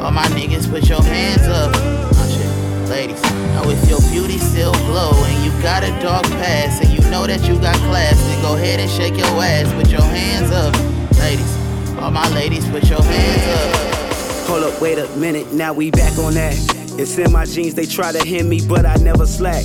All 0.00 0.12
my 0.12 0.24
niggas, 0.28 0.70
put 0.70 0.88
your 0.88 1.02
hands 1.02 1.46
up. 1.46 1.72
Oh, 1.76 2.26
shit. 2.32 2.88
Ladies, 2.88 3.20
now 3.56 3.70
if 3.70 3.88
your 3.88 4.00
beauty 4.10 4.36
still 4.36 4.74
glow 4.84 5.12
and 5.14 5.42
you 5.42 5.50
got 5.62 5.82
a 5.82 5.88
dark 6.02 6.24
past 6.44 6.84
and 6.84 6.92
you 6.92 7.00
know 7.10 7.26
that 7.26 7.48
you 7.48 7.58
got 7.58 7.74
class, 7.88 8.20
then 8.20 8.42
go 8.42 8.54
ahead 8.54 8.80
and 8.80 8.90
shake 8.90 9.16
your 9.16 9.26
ass. 9.42 9.72
Put 9.72 9.90
your 9.90 10.02
hands 10.02 10.50
up, 10.50 10.74
ladies. 11.18 11.56
All 11.96 12.10
my 12.10 12.28
ladies, 12.34 12.68
put 12.68 12.86
your 12.90 13.02
hands 13.02 13.46
up. 13.56 14.48
Hold 14.48 14.64
up, 14.64 14.80
wait 14.80 14.98
a 14.98 15.08
minute, 15.16 15.54
now 15.54 15.72
we 15.72 15.90
back 15.90 16.18
on 16.18 16.34
that. 16.34 16.54
It's 17.00 17.16
in 17.16 17.32
my 17.32 17.46
jeans, 17.46 17.74
they 17.74 17.86
try 17.86 18.12
to 18.12 18.22
hit 18.26 18.44
me, 18.44 18.60
but 18.60 18.84
I 18.84 18.96
never 18.96 19.24
slack. 19.24 19.64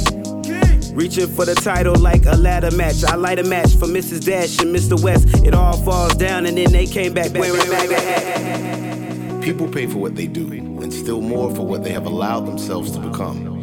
Reaching 0.93 1.27
for 1.27 1.45
the 1.45 1.55
title 1.55 1.95
like 1.95 2.25
a 2.25 2.35
ladder 2.37 2.71
match. 2.71 3.03
I 3.03 3.15
light 3.15 3.39
a 3.39 3.43
match 3.43 3.75
for 3.75 3.87
Mrs. 3.87 4.25
Dash 4.25 4.59
and 4.61 4.73
Mr. 4.73 5.01
West. 5.01 5.27
It 5.45 5.53
all 5.53 5.75
falls 5.83 6.15
down, 6.15 6.45
and 6.45 6.57
then 6.57 6.71
they 6.71 6.85
came 6.85 7.13
back 7.13 7.33
wearing 7.33 7.69
MAGA 7.69 7.99
hat. 7.99 9.41
People 9.43 9.67
pay 9.67 9.85
for 9.85 9.97
what 9.97 10.15
they 10.15 10.27
do, 10.27 10.51
and 10.51 10.93
still 10.93 11.21
more 11.21 11.53
for 11.53 11.65
what 11.65 11.83
they 11.83 11.91
have 11.91 12.05
allowed 12.05 12.45
themselves 12.45 12.91
to 12.91 12.99
become. 12.99 13.60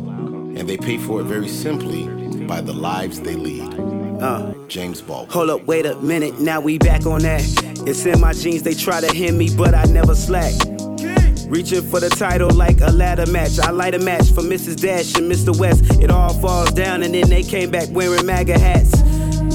And 0.58 0.68
they 0.68 0.76
pay 0.76 0.98
for 0.98 1.20
it 1.20 1.24
very 1.24 1.48
simply 1.48 2.08
by 2.46 2.60
the 2.60 2.72
lives 2.72 3.20
they 3.20 3.36
lead. 3.36 3.78
Uh. 4.20 4.52
James 4.66 5.00
Baldwin. 5.00 5.30
Hold 5.30 5.50
up, 5.50 5.62
wait 5.66 5.86
a 5.86 5.96
minute, 6.00 6.40
now 6.40 6.60
we 6.60 6.78
back 6.78 7.06
on 7.06 7.22
that. 7.22 7.42
It's 7.86 8.04
in 8.04 8.20
my 8.20 8.32
jeans, 8.32 8.64
they 8.64 8.74
try 8.74 9.00
to 9.00 9.14
hit 9.14 9.34
me, 9.34 9.48
but 9.56 9.74
I 9.74 9.84
never 9.84 10.14
slack. 10.14 10.52
Reaching 11.48 11.80
for 11.82 12.00
the 12.00 12.10
title 12.10 12.50
like 12.50 12.80
a 12.82 12.90
ladder 12.90 13.24
match. 13.30 13.58
I 13.58 13.70
light 13.70 13.94
a 13.94 13.98
match 13.98 14.30
for 14.32 14.42
Mrs. 14.42 14.82
Dash 14.82 15.16
and 15.16 15.30
Mr. 15.30 15.58
West. 15.58 15.82
It 16.02 16.10
all 16.10 16.34
falls 16.34 16.72
down, 16.72 17.02
and 17.02 17.14
then 17.14 17.30
they 17.30 17.42
came 17.42 17.70
back 17.70 17.88
wearing 17.92 18.26
MAGA 18.26 18.58
hats. 18.58 18.92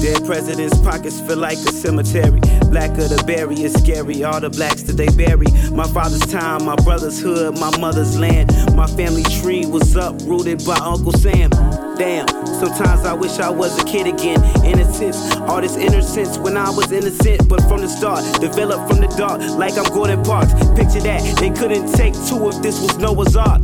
Dead 0.04 0.22
presidents' 0.26 0.78
pockets 0.82 1.18
feel 1.22 1.38
like 1.38 1.56
a 1.56 1.72
cemetery. 1.72 2.38
Black 2.68 2.90
of 2.90 3.08
the 3.08 3.24
berry 3.26 3.54
is 3.62 3.72
scary. 3.72 4.22
All 4.22 4.38
the 4.38 4.50
blacks 4.50 4.82
that 4.82 4.98
they 4.98 5.08
bury. 5.08 5.46
My 5.72 5.88
father's 5.88 6.20
time, 6.30 6.66
my 6.66 6.76
brother's 6.76 7.18
hood, 7.18 7.58
my 7.58 7.74
mother's 7.78 8.18
land. 8.18 8.52
My 8.76 8.86
family 8.86 9.22
tree 9.40 9.64
was 9.64 9.96
uprooted 9.96 10.62
by 10.66 10.76
Uncle 10.76 11.12
Sam. 11.12 11.48
Damn, 11.96 12.28
sometimes 12.28 13.06
I 13.06 13.14
wish 13.14 13.38
I 13.38 13.48
was 13.48 13.80
a 13.80 13.84
kid 13.86 14.06
again. 14.06 14.44
Innocence, 14.62 15.16
all 15.48 15.62
this 15.62 15.78
innocence 15.78 16.36
when 16.36 16.58
I 16.58 16.68
was 16.68 16.92
innocent. 16.92 17.48
But 17.48 17.62
from 17.62 17.80
the 17.80 17.88
start, 17.88 18.24
developed 18.42 18.92
from 18.92 19.00
the 19.00 19.08
dark, 19.16 19.40
like 19.56 19.78
I'm 19.78 19.90
Gordon 19.90 20.22
Parks. 20.22 20.52
Picture 20.76 21.00
that, 21.00 21.22
they 21.40 21.48
couldn't 21.48 21.90
take 21.94 22.12
two 22.28 22.50
if 22.50 22.60
this 22.60 22.78
was 22.78 22.98
Noah's 22.98 23.36
Ark. 23.36 23.62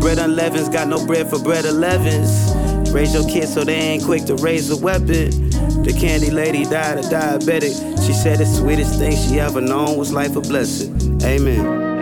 Bread 0.00 0.16
unleavens, 0.16 0.70
got 0.70 0.88
no 0.88 1.04
bread 1.04 1.28
for 1.28 1.38
bread 1.38 1.66
elevens. 1.66 2.54
Raise 2.90 3.12
your 3.12 3.28
kids 3.28 3.52
so 3.52 3.64
they 3.64 3.74
ain't 3.74 4.02
quick 4.02 4.24
to 4.24 4.36
raise 4.36 4.70
a 4.70 4.76
weapon. 4.78 5.53
The 5.84 5.92
candy 5.92 6.30
lady 6.30 6.64
died 6.64 6.98
a 6.98 7.02
diabetic. 7.02 7.74
She 8.06 8.12
said 8.12 8.38
the 8.38 8.46
sweetest 8.46 8.98
thing 8.98 9.16
she 9.16 9.38
ever 9.38 9.60
known 9.60 9.96
was 9.98 10.12
life 10.12 10.34
a 10.34 10.40
blessing. 10.40 11.20
Amen. 11.22 11.93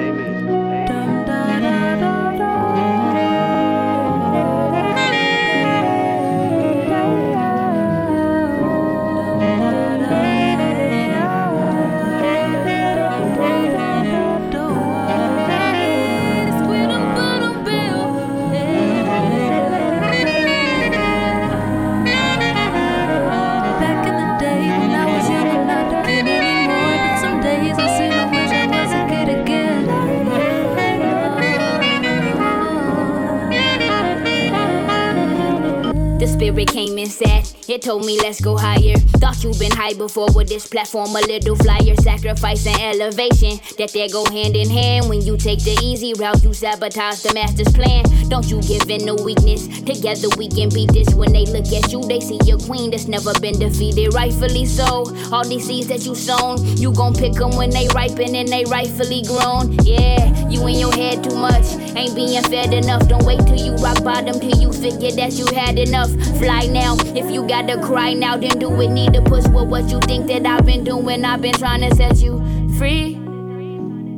It 37.72 37.80
told 37.80 38.04
me 38.04 38.20
let's 38.20 38.38
go 38.38 38.54
higher. 38.54 38.96
Thought 39.16 39.42
you 39.42 39.54
been 39.58 39.72
high 39.72 39.94
before 39.94 40.28
with 40.34 40.46
this 40.46 40.66
platform, 40.66 41.08
a 41.16 41.20
little 41.20 41.56
flyer, 41.56 41.96
sacrifice 42.02 42.66
and 42.66 42.78
elevation. 42.78 43.60
That 43.78 43.92
they 43.94 44.08
go 44.08 44.26
hand 44.26 44.56
in 44.56 44.68
hand. 44.68 45.08
When 45.08 45.22
you 45.22 45.38
take 45.38 45.64
the 45.64 45.80
easy 45.82 46.12
route, 46.12 46.44
you 46.44 46.52
sabotage 46.52 47.22
the 47.22 47.32
master's 47.32 47.72
plan. 47.72 48.04
Don't 48.28 48.44
you 48.44 48.60
give 48.60 48.90
in 48.90 49.06
to 49.06 49.14
weakness. 49.24 49.68
Together 49.88 50.28
we 50.36 50.48
can 50.48 50.68
beat 50.68 50.92
this. 50.92 51.14
When 51.14 51.32
they 51.32 51.46
look 51.46 51.64
at 51.72 51.90
you, 51.90 52.02
they 52.02 52.20
see 52.20 52.38
your 52.44 52.58
queen 52.58 52.90
that's 52.90 53.08
never 53.08 53.32
been 53.40 53.58
defeated. 53.58 54.12
Rightfully 54.12 54.66
so. 54.66 55.08
All 55.32 55.48
these 55.48 55.64
seeds 55.64 55.88
that 55.88 56.04
you 56.04 56.14
sown, 56.14 56.60
you 56.76 56.92
gon' 56.92 57.14
pick 57.14 57.32
them 57.32 57.56
when 57.56 57.70
they 57.70 57.88
ripen 57.96 58.36
and 58.36 58.48
they 58.48 58.64
rightfully 58.64 59.22
grown. 59.22 59.72
Yeah, 59.80 60.28
you 60.52 60.66
in 60.66 60.78
your 60.78 60.92
head 60.92 61.24
too 61.24 61.34
much. 61.36 61.64
Ain't 61.96 62.14
being 62.14 62.42
fed 62.44 62.74
enough. 62.74 63.08
Don't 63.08 63.24
wait 63.24 63.40
till 63.46 63.56
you 63.56 63.74
rock 63.76 64.04
bottom 64.04 64.38
till 64.38 64.60
you 64.60 64.72
figure 64.72 65.12
that 65.12 65.32
you 65.32 65.46
had 65.54 65.78
enough. 65.78 66.10
Fly 66.38 66.66
now 66.66 66.96
if 67.16 67.30
you 67.30 67.46
got 67.48 67.62
rather 67.62 67.80
cry 67.82 68.12
now 68.12 68.36
than 68.36 68.58
do 68.58 68.80
it. 68.80 68.88
Need 68.88 69.14
to 69.14 69.22
push 69.22 69.46
with 69.48 69.68
what 69.68 69.88
you 69.90 70.00
think 70.00 70.26
that 70.28 70.46
I've 70.46 70.66
been 70.66 70.84
doing. 70.84 71.24
I've 71.24 71.40
been 71.40 71.54
trying 71.54 71.80
to 71.88 71.94
set 71.94 72.18
you 72.18 72.42
free. 72.78 73.16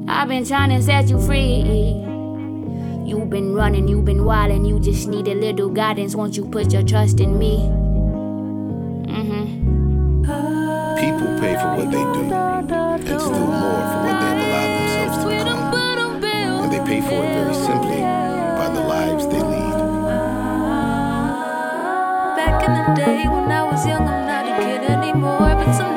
I've 0.08 0.28
been 0.28 0.44
trying 0.44 0.70
to 0.70 0.82
set 0.82 1.08
you 1.08 1.20
free. 1.20 2.00
You've 3.06 3.28
been 3.30 3.54
running, 3.54 3.86
you've 3.86 4.04
been 4.04 4.20
wildin', 4.20 4.66
you 4.66 4.80
just 4.80 5.08
need 5.08 5.28
a 5.28 5.34
little 5.34 5.68
guidance 5.68 6.14
once 6.14 6.36
you 6.36 6.46
put 6.46 6.72
your 6.72 6.82
trust 6.82 7.20
in 7.20 7.38
me. 7.38 7.58
Mm-hmm. 9.06 10.24
People 10.96 11.38
pay 11.38 11.54
for 11.54 11.76
what 11.76 11.90
they 11.90 12.02
do, 12.02 12.32
and 12.32 13.20
still 13.20 13.30
more 13.30 13.84
for 13.90 14.02
what 14.04 14.20
they 14.20 14.33
And 17.04 17.12
for 17.12 17.22
it 17.22 17.34
very 17.34 17.54
simply 17.54 18.00
by 18.00 18.70
the 18.72 18.80
lives 18.80 19.26
they 19.26 19.42
lead. 19.42 19.76
Back 22.36 22.64
in 22.64 22.72
the 22.72 22.94
day 22.94 23.28
when 23.28 23.52
I 23.52 23.62
was 23.62 23.86
young, 23.86 24.08
I'm 24.08 24.26
not 24.26 24.46
a 24.46 24.56
kid 24.64 24.84
anymore. 24.88 25.54
But 25.54 25.74
some 25.76 25.93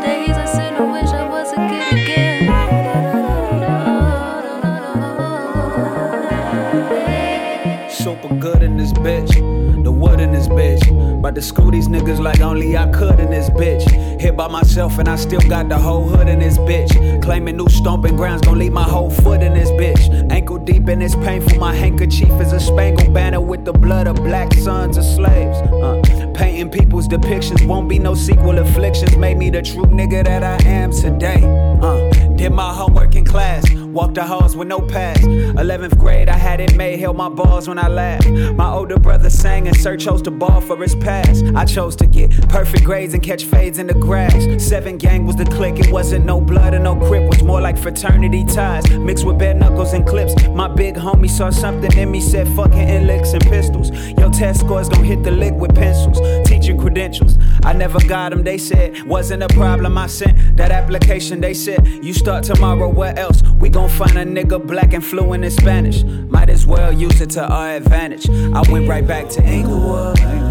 About 11.28 11.36
to 11.36 11.42
school 11.42 11.72
these 11.72 11.90
niggas 11.90 12.24
like 12.24 12.40
only 12.40 12.78
I 12.78 12.90
could 12.90 13.20
in 13.20 13.30
this 13.30 13.50
bitch. 13.50 14.22
Here 14.22 14.32
by 14.32 14.48
myself 14.48 14.98
and 14.98 15.10
I 15.10 15.18
still 15.18 15.42
got 15.42 15.68
the 15.68 15.78
whole 15.78 16.08
hood 16.08 16.30
in 16.30 16.40
this 16.40 16.58
bitch. 16.58 17.22
Claiming 17.22 17.58
new 17.58 17.68
stomping 17.68 18.16
grounds, 18.16 18.44
gon' 18.44 18.58
leave 18.58 18.72
my 18.72 18.86
whole 18.86 19.10
foot 19.10 19.42
in 19.42 19.54
this 19.54 19.70
bitch. 19.72 20.32
Ankle 20.32 20.58
deep 20.60 20.88
and 20.88 21.04
it's 21.04 21.16
painful. 21.16 21.60
My 21.60 21.74
handkerchief 21.74 22.32
is 22.40 22.54
a 22.54 22.62
spangled 22.62 23.14
banner 23.14 23.42
with 23.42 23.66
the 23.66 23.74
blood 23.74 24.08
of 24.08 24.16
black 24.16 24.54
sons 24.54 24.96
of 24.96 25.04
slaves. 25.04 25.58
Uh, 25.58 26.32
painting 26.34 26.70
people's 26.70 27.10
depictions 27.10 27.68
won't 27.68 27.90
be 27.90 28.00
no 28.00 28.16
sequel. 28.16 28.58
Afflictions 28.58 29.18
made 29.18 29.36
me 29.38 29.50
the 29.50 29.62
true 29.62 29.84
nigga 29.84 30.24
that 30.24 30.44
I 30.44 30.66
am 30.66 30.94
today. 30.94 31.42
Uh, 31.82 32.10
did 32.38 32.54
my 32.54 32.74
homework 32.74 33.16
in 33.16 33.26
class. 33.26 33.66
Walked 33.98 34.14
the 34.14 34.24
halls 34.24 34.56
with 34.56 34.68
no 34.68 34.80
pass. 34.80 35.18
11th 35.18 35.98
grade, 35.98 36.30
I 36.30 36.38
had 36.38 36.62
it 36.62 36.76
made, 36.76 37.00
held 37.00 37.18
my 37.18 37.30
balls 37.30 37.68
when 37.68 37.80
I 37.80 37.88
laughed. 37.88 38.30
My 38.30 38.72
older 38.72 39.00
brother 39.00 39.32
sang 39.32 39.68
and 39.68 39.76
Sir 39.76 39.98
chose 39.98 40.22
to 40.22 40.30
ball 40.30 40.62
for 40.62 40.78
his 40.78 40.94
pass. 40.94 41.42
I 41.56 41.66
chose 41.66 41.96
to 41.96 42.06
get 42.06 42.30
perfect 42.48 42.84
grades 42.84 43.16
and 43.16 43.24
catch 43.24 43.46
fades 43.46 43.80
in 43.80 43.88
the 43.88 43.96
grass. 43.96 44.64
Seven 44.64 45.00
gang 45.00 45.26
was 45.26 45.36
the 45.36 45.46
clique, 45.46 45.80
it 45.80 45.92
wasn't 45.92 46.26
no 46.26 46.40
blood 46.40 46.76
or 46.76 46.80
no 46.80 46.96
crip, 46.96 47.28
was 47.28 47.42
more 47.42 47.60
like 47.60 47.76
fraternity 47.76 48.46
ties. 48.46 48.88
Mixed 49.00 49.26
with 49.26 49.40
bare 49.40 49.56
knuckles 49.56 49.94
and 49.94 50.06
clips. 50.06 50.48
My 50.50 50.68
big 50.68 50.94
homie 50.94 51.28
saw 51.28 51.50
something 51.50 51.92
in 51.98 52.12
me, 52.12 52.22
said 52.22 52.48
fucking 52.50 52.78
in 52.88 53.08
licks 53.08 53.34
and 53.34 53.42
pistols. 53.46 53.90
Your 54.20 54.30
test 54.30 54.60
scores 54.60 54.90
gon' 54.90 55.06
hit 55.06 55.24
the 55.24 55.32
lick 55.32 55.56
with 55.56 55.74
pencils. 55.74 56.20
Teaching 56.48 56.78
credentials, 56.78 57.40
I 57.64 57.74
never 57.74 58.00
got 58.08 58.30
them, 58.30 58.44
they 58.44 58.60
said. 58.60 59.08
Wasn't 59.08 59.42
a 59.42 59.48
problem, 59.48 59.98
I 59.98 60.06
sent 60.06 60.56
that 60.58 60.72
application, 60.72 61.42
they 61.42 61.56
said. 61.56 61.88
You 61.88 62.14
start 62.14 62.44
tomorrow, 62.44 62.90
where 62.90 63.18
else? 63.18 63.42
We 63.60 63.70
gon' 63.70 63.87
find 63.90 64.18
a 64.18 64.26
nigga 64.26 64.66
black 64.66 64.94
and 64.94 65.04
fluent 65.04 65.44
in 65.44 65.52
Spanish. 65.52 66.04
Might 66.04 66.50
as 66.50 66.66
well 66.66 66.92
use 66.92 67.22
it 67.22 67.32
to 67.32 67.46
our 67.46 67.76
advantage. 67.76 68.30
I 68.30 68.64
went 68.72 68.88
right 68.88 69.06
back 69.06 69.30
to 69.30 69.44
Inglewood. 69.44 70.47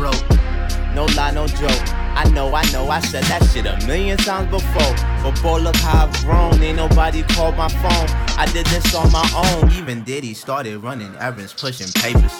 No 0.00 1.04
lie, 1.14 1.30
no 1.30 1.46
joke. 1.46 1.70
I 2.16 2.26
know, 2.32 2.54
I 2.54 2.64
know, 2.72 2.88
I 2.88 3.00
said 3.00 3.22
that 3.24 3.44
shit 3.52 3.66
a 3.66 3.76
million 3.86 4.16
times 4.16 4.50
before. 4.50 4.94
But 5.22 5.42
boy, 5.42 5.58
look 5.58 5.76
how 5.76 6.06
I've 6.06 6.24
grown. 6.24 6.62
Ain't 6.62 6.78
nobody 6.78 7.22
called 7.22 7.56
my 7.56 7.68
phone. 7.68 8.08
I 8.38 8.48
did 8.50 8.64
this 8.66 8.94
on 8.94 9.12
my 9.12 9.28
own. 9.36 9.70
Even 9.72 10.02
Diddy 10.02 10.32
started 10.32 10.78
running 10.78 11.14
errands, 11.16 11.52
pushing 11.52 11.88
papers. 12.00 12.32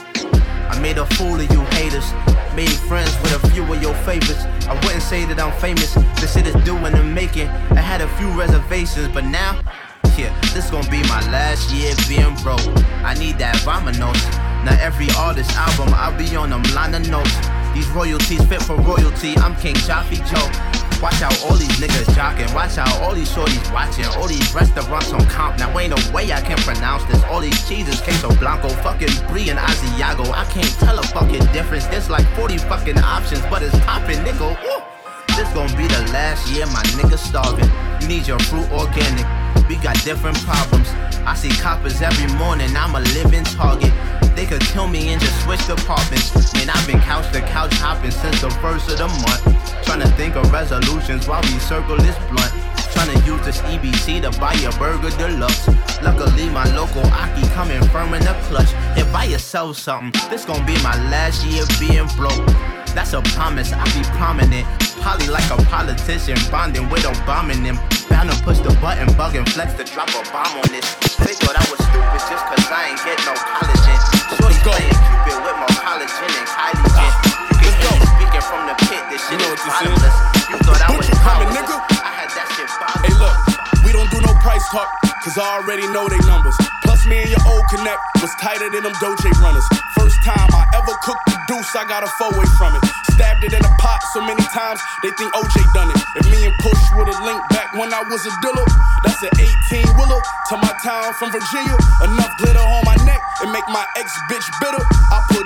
I 0.70 0.78
made 0.80 0.96
a 0.96 1.04
fool 1.16 1.38
of 1.38 1.52
you 1.52 1.60
haters. 1.76 2.10
Made 2.56 2.72
friends 2.88 3.14
with 3.20 3.44
a 3.44 3.50
few 3.50 3.62
of 3.70 3.82
your 3.82 3.94
favorites. 4.06 4.44
I 4.66 4.72
wouldn't 4.82 5.02
say 5.02 5.26
that 5.26 5.38
I'm 5.38 5.52
famous. 5.60 5.92
This 6.18 6.32
shit 6.32 6.46
is 6.46 6.54
doing 6.64 6.92
the 6.92 7.04
making. 7.04 7.48
I 7.48 7.82
had 7.82 8.00
a 8.00 8.08
few 8.16 8.30
reservations, 8.30 9.08
but 9.08 9.24
now, 9.26 9.60
yeah, 10.16 10.34
this 10.54 10.70
gonna 10.70 10.90
be 10.90 11.02
my 11.02 11.20
last 11.30 11.70
year 11.72 11.92
being 12.08 12.34
broke. 12.42 12.64
I 13.04 13.12
need 13.18 13.36
that 13.36 13.60
vomit 13.64 13.98
notes. 13.98 14.49
Now 14.64 14.76
every 14.80 15.08
artist 15.16 15.50
album, 15.56 15.94
I'll 15.94 16.16
be 16.16 16.36
on 16.36 16.50
them 16.50 16.62
line 16.74 16.94
of 16.94 17.08
notes. 17.08 17.34
These 17.72 17.88
royalties 17.90 18.44
fit 18.46 18.62
for 18.62 18.76
royalty. 18.76 19.36
I'm 19.38 19.56
King 19.56 19.74
Joffy 19.88 20.20
Joe. 20.28 20.80
Watch 21.00 21.22
out, 21.22 21.32
all 21.44 21.56
these 21.56 21.80
niggas 21.80 22.12
jocking. 22.12 22.52
Watch 22.54 22.76
out, 22.76 22.92
all 23.00 23.14
these 23.14 23.30
shorties 23.30 23.72
watching. 23.72 24.04
All 24.20 24.28
these 24.28 24.52
restaurants 24.52 25.12
on 25.12 25.24
comp. 25.26 25.58
Now 25.58 25.78
ain't 25.78 25.96
no 25.96 26.12
way 26.14 26.30
I 26.30 26.42
can 26.42 26.58
pronounce 26.58 27.04
this. 27.04 27.22
All 27.24 27.40
these 27.40 27.66
cheeses, 27.66 28.02
queso 28.02 28.28
blanco, 28.36 28.68
fucking 28.84 29.08
brie 29.28 29.48
and 29.48 29.58
Asiago. 29.58 30.30
I 30.30 30.44
can't 30.52 30.68
tell 30.78 30.98
a 30.98 31.02
fucking 31.02 31.46
difference. 31.52 31.86
There's 31.86 32.10
like 32.10 32.26
40 32.36 32.58
fucking 32.58 32.98
options, 32.98 33.40
but 33.48 33.62
it's 33.62 33.78
popping, 33.80 34.18
nigga. 34.18 34.60
Woo. 34.62 34.80
This 35.36 35.48
gon' 35.54 35.74
be 35.74 35.86
the 35.88 36.04
last 36.12 36.46
year 36.52 36.66
my 36.66 36.82
nigga 37.00 37.16
starving. 37.16 37.70
You 38.02 38.08
need 38.08 38.26
your 38.26 38.38
fruit 38.40 38.70
organic. 38.70 39.24
We 39.70 39.76
got 39.76 39.96
different 40.04 40.36
problems. 40.44 40.88
I 41.26 41.34
see 41.34 41.50
coppers 41.50 42.02
every 42.02 42.32
morning. 42.36 42.76
I'm 42.76 42.94
a 42.94 43.00
living 43.14 43.44
target. 43.44 43.92
They 44.34 44.46
could 44.46 44.62
kill 44.62 44.88
me 44.88 45.12
and 45.12 45.20
just 45.20 45.44
switch 45.44 45.64
departments. 45.66 46.54
Man, 46.54 46.70
I've 46.70 46.86
been 46.86 47.00
couch 47.00 47.30
to 47.32 47.40
couch 47.40 47.74
hopping 47.74 48.10
since 48.10 48.40
the 48.40 48.50
first 48.62 48.90
of 48.90 48.98
the 48.98 49.08
month. 49.08 49.84
Trying 49.84 50.00
to 50.00 50.08
think 50.16 50.36
of 50.36 50.50
resolutions 50.52 51.28
while 51.28 51.42
we 51.42 51.58
circle 51.58 51.96
this 51.96 52.16
blunt. 52.30 52.52
Trying 52.92 53.12
to 53.12 53.26
use 53.26 53.44
this 53.44 53.60
EBT 53.62 54.22
to 54.22 54.40
buy 54.40 54.54
a 54.54 54.72
burger 54.78 55.10
deluxe. 55.16 55.68
Luckily, 56.02 56.48
my 56.50 56.64
local 56.74 57.02
Aki 57.02 57.46
coming 57.54 57.82
firm 57.88 58.14
in 58.14 58.22
the 58.22 58.34
clutch. 58.48 58.72
If 58.96 59.12
buy 59.12 59.24
yourself 59.24 59.76
something, 59.76 60.12
this 60.30 60.44
gon' 60.44 60.64
be 60.64 60.74
my 60.82 60.96
last 61.10 61.44
year 61.44 61.64
being 61.78 62.08
broke. 62.16 62.46
That's 62.94 63.12
a 63.12 63.22
promise, 63.36 63.72
I'll 63.72 63.84
be 63.94 64.02
prominent. 64.16 64.66
Polly 65.00 65.28
like 65.32 65.48
a 65.48 65.56
politician, 65.72 66.36
bonding 66.52 66.88
with 66.92 67.02
them 67.02 67.16
bombing 67.24 67.62
them. 67.64 67.80
Bound 68.12 68.28
to 68.28 68.36
push 68.44 68.60
the 68.60 68.68
button, 68.84 69.08
bugging 69.16 69.48
flex 69.48 69.72
to 69.80 69.84
drop 69.84 70.12
a 70.12 70.20
bomb 70.28 70.60
on 70.60 70.68
this. 70.68 70.84
They 71.24 71.32
thought 71.40 71.56
I 71.56 71.64
was 71.72 71.80
stupid 71.80 72.20
just 72.28 72.44
cause 72.44 72.68
I 72.68 72.92
ain't 72.92 73.00
get 73.00 73.16
no 73.24 73.32
collagen. 73.32 73.98
Shorty 74.36 74.60
playing 74.60 74.92
Cupid 74.92 75.40
with 75.40 75.56
more 75.56 75.74
collagen 75.80 76.30
and 76.36 76.48
Kylie 76.52 76.84
Jen. 76.92 77.08
Ah, 77.08 77.48
you 77.48 77.56
can 77.64 77.72
hear 77.80 78.08
speaking 78.12 78.44
from 78.44 78.62
the 78.68 78.76
pit, 78.92 79.02
this 79.08 79.24
shit 79.24 79.40
is 79.40 79.60
bottomless. 79.64 80.16
You 80.52 80.56
thought 80.68 80.84
I 80.84 80.92
was 80.92 81.08
powerless. 81.24 81.56
I 82.04 82.12
had 82.20 82.30
that 82.36 82.48
shit. 82.52 82.68
Hey, 83.00 83.14
look, 83.16 83.34
we 83.84 83.96
don't 83.96 84.10
do 84.12 84.20
no 84.20 84.36
price 84.44 84.68
talk, 84.68 84.88
cause 85.20 85.36
I 85.36 85.44
already 85.60 85.86
know 85.92 86.08
they 86.08 86.18
numbers. 86.24 86.56
Plus, 86.82 87.04
me 87.06 87.20
and 87.20 87.30
your 87.30 87.44
old 87.46 87.64
connect 87.68 88.00
was 88.20 88.32
tighter 88.40 88.68
than 88.72 88.82
them 88.82 88.96
Doje 89.00 89.30
runners. 89.40 89.64
First 89.96 90.16
time 90.24 90.48
I 90.52 90.64
ever 90.74 90.94
cooked 91.04 91.24
the 91.28 91.36
deuce, 91.48 91.76
I 91.76 91.84
got 91.84 92.02
a 92.02 92.10
four 92.16 92.32
way 92.36 92.48
from 92.56 92.74
it. 92.76 92.82
Stabbed 93.12 93.44
it 93.44 93.52
in 93.52 93.60
a 93.60 93.72
pot 93.78 94.00
so 94.12 94.20
many 94.24 94.42
times, 94.50 94.80
they 95.04 95.12
think 95.20 95.32
OJ 95.36 95.56
done 95.76 95.90
it. 95.92 95.98
If 96.16 96.24
me 96.32 96.44
and 96.48 96.54
Push 96.64 96.80
would've 96.96 97.20
linked 97.20 97.48
back 97.50 97.72
when 97.76 97.92
I 97.92 98.00
was 98.08 98.24
a 98.24 98.32
dealer, 98.40 98.64
that's 99.04 99.20
an 99.22 99.32
18 99.68 99.84
wheeler 99.96 100.20
to 100.50 100.54
my 100.56 100.72
town 100.82 101.12
from 101.20 101.30
Virginia. 101.30 101.76
Enough 102.04 102.32
glitter 102.40 102.64
on 102.64 102.82
my 102.84 102.96
neck 103.04 103.20
and 103.44 103.52
make 103.52 103.66
my 103.68 103.84
ex 103.96 104.08
bitch 104.32 104.48
bitter. 104.60 104.80
I 105.12 105.18
put 105.28 105.39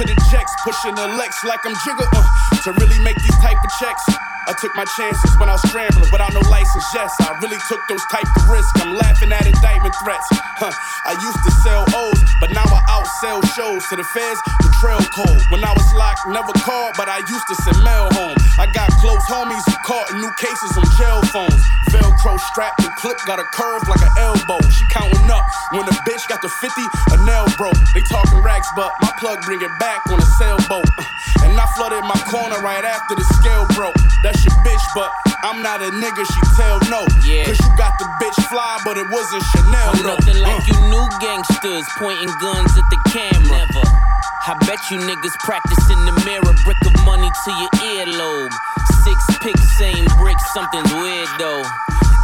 to 0.00 0.14
the 0.14 0.20
checks, 0.30 0.52
pushing 0.64 0.94
the 0.94 1.06
Lex 1.18 1.44
like 1.44 1.60
I'm 1.66 1.74
Jigga. 1.84 2.06
Uh, 2.12 2.40
to 2.64 2.72
really 2.72 2.98
make 3.00 3.16
these 3.16 3.38
type 3.40 3.56
of 3.56 3.70
checks. 3.80 4.04
I 4.48 4.52
took 4.56 4.74
my 4.74 4.84
chances 4.96 5.36
when 5.38 5.48
I 5.48 5.54
was 5.54 5.62
scrambling 5.68 6.10
without 6.10 6.32
no 6.32 6.40
license. 6.48 6.84
Yes, 6.92 7.12
I 7.20 7.36
really 7.40 7.60
took 7.68 7.80
those 7.88 8.02
type 8.10 8.26
of 8.26 8.48
risks. 8.48 8.72
I'm 8.82 8.96
laughing 8.96 9.30
at 9.32 9.46
indictment 9.46 9.94
threats. 10.02 10.26
Huh. 10.60 10.72
I 11.06 11.14
used 11.20 11.40
to 11.44 11.52
sell 11.62 11.84
O's, 11.94 12.20
but 12.40 12.50
now 12.52 12.64
I 12.64 12.80
outsell 12.88 13.44
shows 13.56 13.84
to 13.92 13.96
the 13.96 14.04
feds. 14.12 14.40
The 14.64 14.72
trail 14.80 15.00
code. 15.12 15.40
When 15.52 15.62
I 15.64 15.72
was 15.72 15.88
locked, 15.94 16.24
never 16.28 16.52
called, 16.64 16.96
but 16.96 17.08
I 17.08 17.20
used 17.20 17.46
to 17.52 17.56
send 17.62 17.78
mail 17.84 18.08
home. 18.16 18.36
I 18.58 18.66
got 18.72 18.90
close 19.00 19.22
homies 19.28 19.64
who 19.68 19.76
caught 19.84 20.10
in 20.10 20.20
new 20.20 20.32
cases 20.40 20.72
on 20.76 20.84
jail 20.96 21.20
phones. 21.30 21.62
Velcro 21.92 22.38
strapped 22.52 22.80
and 22.84 22.94
clip 22.96 23.16
got 23.26 23.38
a 23.38 23.46
curve 23.56 23.84
like 23.88 24.02
an 24.02 24.12
elbow. 24.18 24.60
She 24.68 24.84
counting 24.90 25.30
up 25.30 25.44
when 25.72 25.84
the 25.86 25.96
bitch 26.08 26.24
got 26.28 26.42
the 26.42 26.48
50, 26.48 26.68
a 27.12 27.16
nail 27.24 27.46
broke. 27.56 27.78
They 27.94 28.02
talking 28.08 28.42
racks, 28.42 28.68
but 28.74 28.92
my 29.00 29.12
plug 29.18 29.42
bring 29.42 29.60
it 29.62 29.72
back 29.78 29.89
on 30.10 30.18
a 30.18 30.28
sailboat. 30.38 30.86
Uh, 30.98 31.04
And 31.44 31.58
I 31.58 31.66
flooded 31.74 32.04
my 32.04 32.18
corner 32.30 32.60
right 32.62 32.84
after 32.84 33.14
the 33.16 33.24
scale 33.40 33.64
broke. 33.74 33.96
That's 34.22 34.44
your 34.44 34.54
bitch, 34.62 34.84
but 34.94 35.10
I'm 35.42 35.62
not 35.62 35.80
a 35.82 35.90
nigga, 35.90 36.22
she 36.32 36.40
tell 36.56 36.78
no. 36.92 37.06
Yeah. 37.24 37.44
Cause 37.48 37.58
you 37.58 37.70
got 37.76 37.94
the 37.98 38.06
bitch 38.20 38.38
fly, 38.52 38.78
but 38.84 38.96
it 38.98 39.08
wasn't 39.10 39.42
Chanel. 39.56 39.90
I'm 39.90 40.02
though. 40.02 40.14
nothing 40.20 40.38
like 40.42 40.60
Uh. 40.60 40.68
you 40.68 40.76
new 40.92 41.06
gangsters 41.20 41.86
pointing 41.98 42.30
guns 42.44 42.70
at 42.76 42.86
the 42.92 42.98
camera. 43.10 43.66
Never. 43.66 43.84
I 44.40 44.56
bet 44.64 44.80
you 44.90 44.96
niggas 44.96 45.36
practice 45.44 45.84
in 45.92 46.00
the 46.08 46.16
mirror, 46.24 46.54
brick 46.64 46.80
of 46.88 46.96
money 47.04 47.28
to 47.28 47.50
your 47.60 47.72
earlobe. 47.92 48.52
Six 49.04 49.18
picks, 49.44 49.76
same 49.76 50.06
brick, 50.16 50.40
something's 50.56 50.92
weird 50.96 51.28
though. 51.38 51.62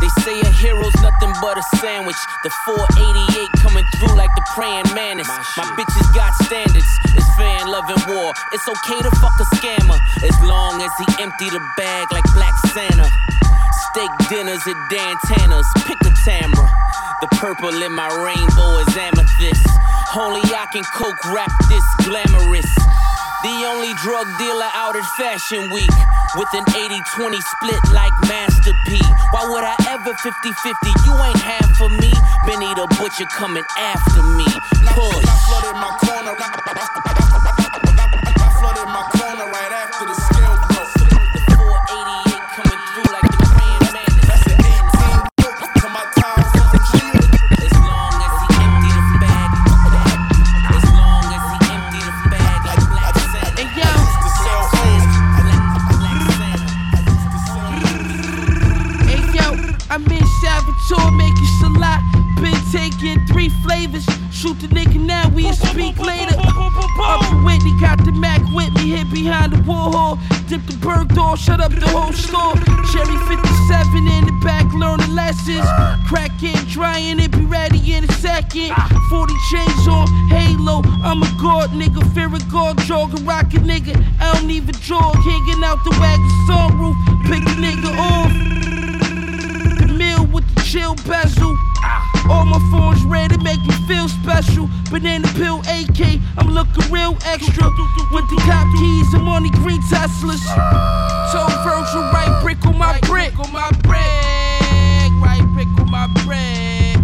They 0.01 0.09
say 0.25 0.41
a 0.41 0.49
hero's 0.49 0.97
nothing 1.05 1.33
but 1.45 1.61
a 1.61 1.65
sandwich. 1.77 2.17
The 2.43 2.51
488 2.65 3.61
coming 3.61 3.85
through 3.97 4.17
like 4.17 4.33
the 4.33 4.45
praying 4.57 4.89
mantis. 4.97 5.29
My 5.61 5.69
bitches 5.77 6.09
got 6.17 6.33
standards. 6.45 6.89
It's 7.13 7.29
fan 7.37 7.69
loving 7.69 8.01
war. 8.09 8.33
It's 8.53 8.69
okay 8.69 9.01
to 9.05 9.11
fuck 9.21 9.37
a 9.37 9.47
scammer 9.57 10.01
as 10.25 10.37
long 10.41 10.81
as 10.81 10.93
he 10.97 11.07
empty 11.21 11.49
the 11.53 11.61
bag 11.77 12.13
like 12.13 12.25
Black 12.33 12.57
Santa. 12.73 13.09
Steak 13.93 14.11
dinners 14.29 14.65
at 14.65 14.79
Dan 14.89 15.17
Tana's. 15.29 15.69
Pick 15.85 16.01
a 16.01 16.13
Tamra. 16.25 16.69
The 17.21 17.29
purple 17.41 17.73
in 17.73 17.93
my 17.93 18.09
rainbow 18.25 18.79
is 18.85 18.97
amethyst. 18.97 19.69
Only 20.17 20.41
I 20.49 20.65
can 20.73 20.83
coke 20.95 21.23
rap 21.27 21.53
this 21.69 21.85
glamorous. 22.09 22.73
The 23.45 23.55
only 23.69 23.93
drug 24.01 24.27
dealer 24.39 24.71
out 24.73 24.97
at 24.97 25.05
Fashion 25.21 25.69
Week 25.71 25.93
with 26.37 26.49
an 26.55 26.65
80 26.73 26.97
20 27.21 27.37
split 27.37 27.81
like 27.93 28.13
Master 28.23 28.73
P. 28.87 28.97
Why 29.33 29.45
would 29.45 29.63
I 29.63 29.77
ever 29.93 30.15
50 30.15 30.53
50? 30.65 30.89
You 31.05 31.13
ain't 31.21 31.37
half 31.37 31.69
for 31.77 31.91
me. 31.91 32.11
Benny 32.47 32.73
the 32.81 32.89
Butcher 32.97 33.29
coming 33.37 33.65
after 33.77 34.23
me. 34.41 34.47
Push. 34.89 35.29
I 35.29 35.37
flooded 35.45 35.77
my 35.77 35.93
corner. 36.01 37.16
Three. 63.89 64.01
Shoot 64.31 64.61
the 64.61 64.69
nigga 64.69 65.01
now, 65.01 65.29
we 65.31 65.51
speak 65.53 65.99
later. 65.99 66.37
Up 66.39 67.21
to 67.29 67.37
Whitney, 67.45 67.73
got 67.81 68.05
the 68.05 68.13
Mac 68.13 68.41
with 68.55 68.73
me, 68.75 68.97
hit 68.97 69.11
behind 69.11 69.53
the 69.53 69.57
Warhol. 69.59 70.19
Dip 70.49 70.65
the 70.67 70.77
bird 70.77 71.09
door, 71.09 71.37
shut 71.37 71.61
up 71.61 71.73
the 71.73 71.89
whole 71.89 72.13
store. 72.13 72.55
Cherry 72.93 73.17
57 73.29 74.07
in 74.07 74.27
the 74.27 74.41
back, 74.45 74.67
learning 74.75 75.15
lessons. 75.15 75.67
Crack 76.09 76.33
it, 76.43 76.69
drying 76.69 77.19
it, 77.19 77.31
be 77.33 77.45
ready 77.47 77.95
in 77.95 78.05
a 78.05 78.13
second. 78.13 78.73
40 79.09 79.35
chains 79.51 79.89
on, 79.89 80.07
halo. 80.29 80.83
I'm 81.03 81.23
a 81.23 81.31
god 81.41 81.71
nigga, 81.71 82.03
fear 82.15 82.29
a 82.29 82.41
god, 82.51 82.79
jog 82.81 83.19
a 83.19 83.23
rocket 83.23 83.63
nigga. 83.63 83.97
I 84.21 84.35
don't 84.35 84.51
even 84.51 84.75
jog, 84.75 85.17
hanging 85.17 85.65
out 85.65 85.83
the 85.85 85.91
wagon 85.99 86.31
sunroof. 86.49 86.97
Pick 87.25 87.43
a 87.43 87.57
nigga 87.57 87.97
off. 87.97 88.66
Chill 90.67 90.97
bezel. 91.07 91.57
All 92.29 92.45
my 92.45 92.59
phones 92.73 93.03
red, 93.05 93.31
it 93.31 93.41
make 93.43 93.63
me 93.63 93.75
feel 93.87 94.09
special. 94.09 94.69
Banana 94.91 95.29
pill 95.39 95.61
AK, 95.71 96.19
I'm 96.37 96.51
looking 96.51 96.83
real 96.91 97.17
extra. 97.25 97.71
With 98.11 98.27
the 98.31 98.39
cop 98.43 98.67
keys, 98.75 99.15
I'm 99.15 99.29
on 99.29 99.45
the 99.45 99.51
green 99.63 99.81
Teslas. 99.83 100.43
Told 101.31 101.55
Virgil, 101.63 102.03
right 102.11 102.41
brick 102.43 102.67
on 102.67 102.77
my 102.77 102.99
brick. 103.07 103.39
on 103.39 103.53
my 103.53 103.71
brick. 103.87 105.11
Right 105.23 105.47
brick 105.55 105.71
on 105.79 105.91
my 105.91 106.07
brick. 106.27 106.99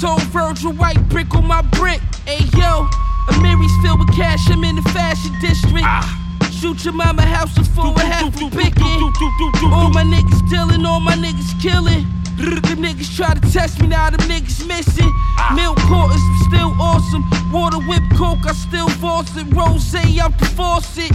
Told 0.00 0.22
Virgil, 0.32 0.72
right 0.72 1.00
brick 1.10 1.34
on 1.34 1.46
my 1.46 1.60
brick. 1.76 2.00
Hey 2.24 2.44
yo, 2.56 2.88
Amiri's 3.28 3.76
filled 3.84 4.00
with 4.00 4.16
cash, 4.16 4.48
I'm 4.50 4.64
in 4.64 4.76
the 4.76 4.82
fashion 4.96 5.32
district. 5.40 5.84
Ah. 5.84 6.08
Shoot 6.50 6.84
your 6.84 6.94
mama 6.94 7.22
house 7.22 7.58
is 7.58 7.68
full 7.68 7.92
of 7.92 8.00
half 8.00 8.34
a 8.40 8.50
picking. 8.50 9.02
All 9.70 9.90
my 9.90 10.04
niggas 10.04 10.48
dealing, 10.48 10.86
all 10.86 11.00
my 11.00 11.14
niggas 11.14 11.60
killing. 11.60 12.06
Them 12.42 12.82
niggas 12.82 13.14
try 13.14 13.34
to 13.34 13.40
test 13.52 13.80
me, 13.80 13.86
now 13.86 14.10
them 14.10 14.18
niggas 14.28 14.66
missing. 14.66 15.12
Milk 15.54 15.78
quarters, 15.82 16.20
still 16.48 16.74
awesome. 16.80 17.22
Water 17.52 17.78
whip 17.86 18.02
coke, 18.16 18.44
I 18.44 18.52
still 18.52 18.88
force 18.88 19.36
it. 19.36 19.46
Rose 19.54 19.94
out 20.18 20.36
the 20.38 20.46
faucet. 20.46 21.12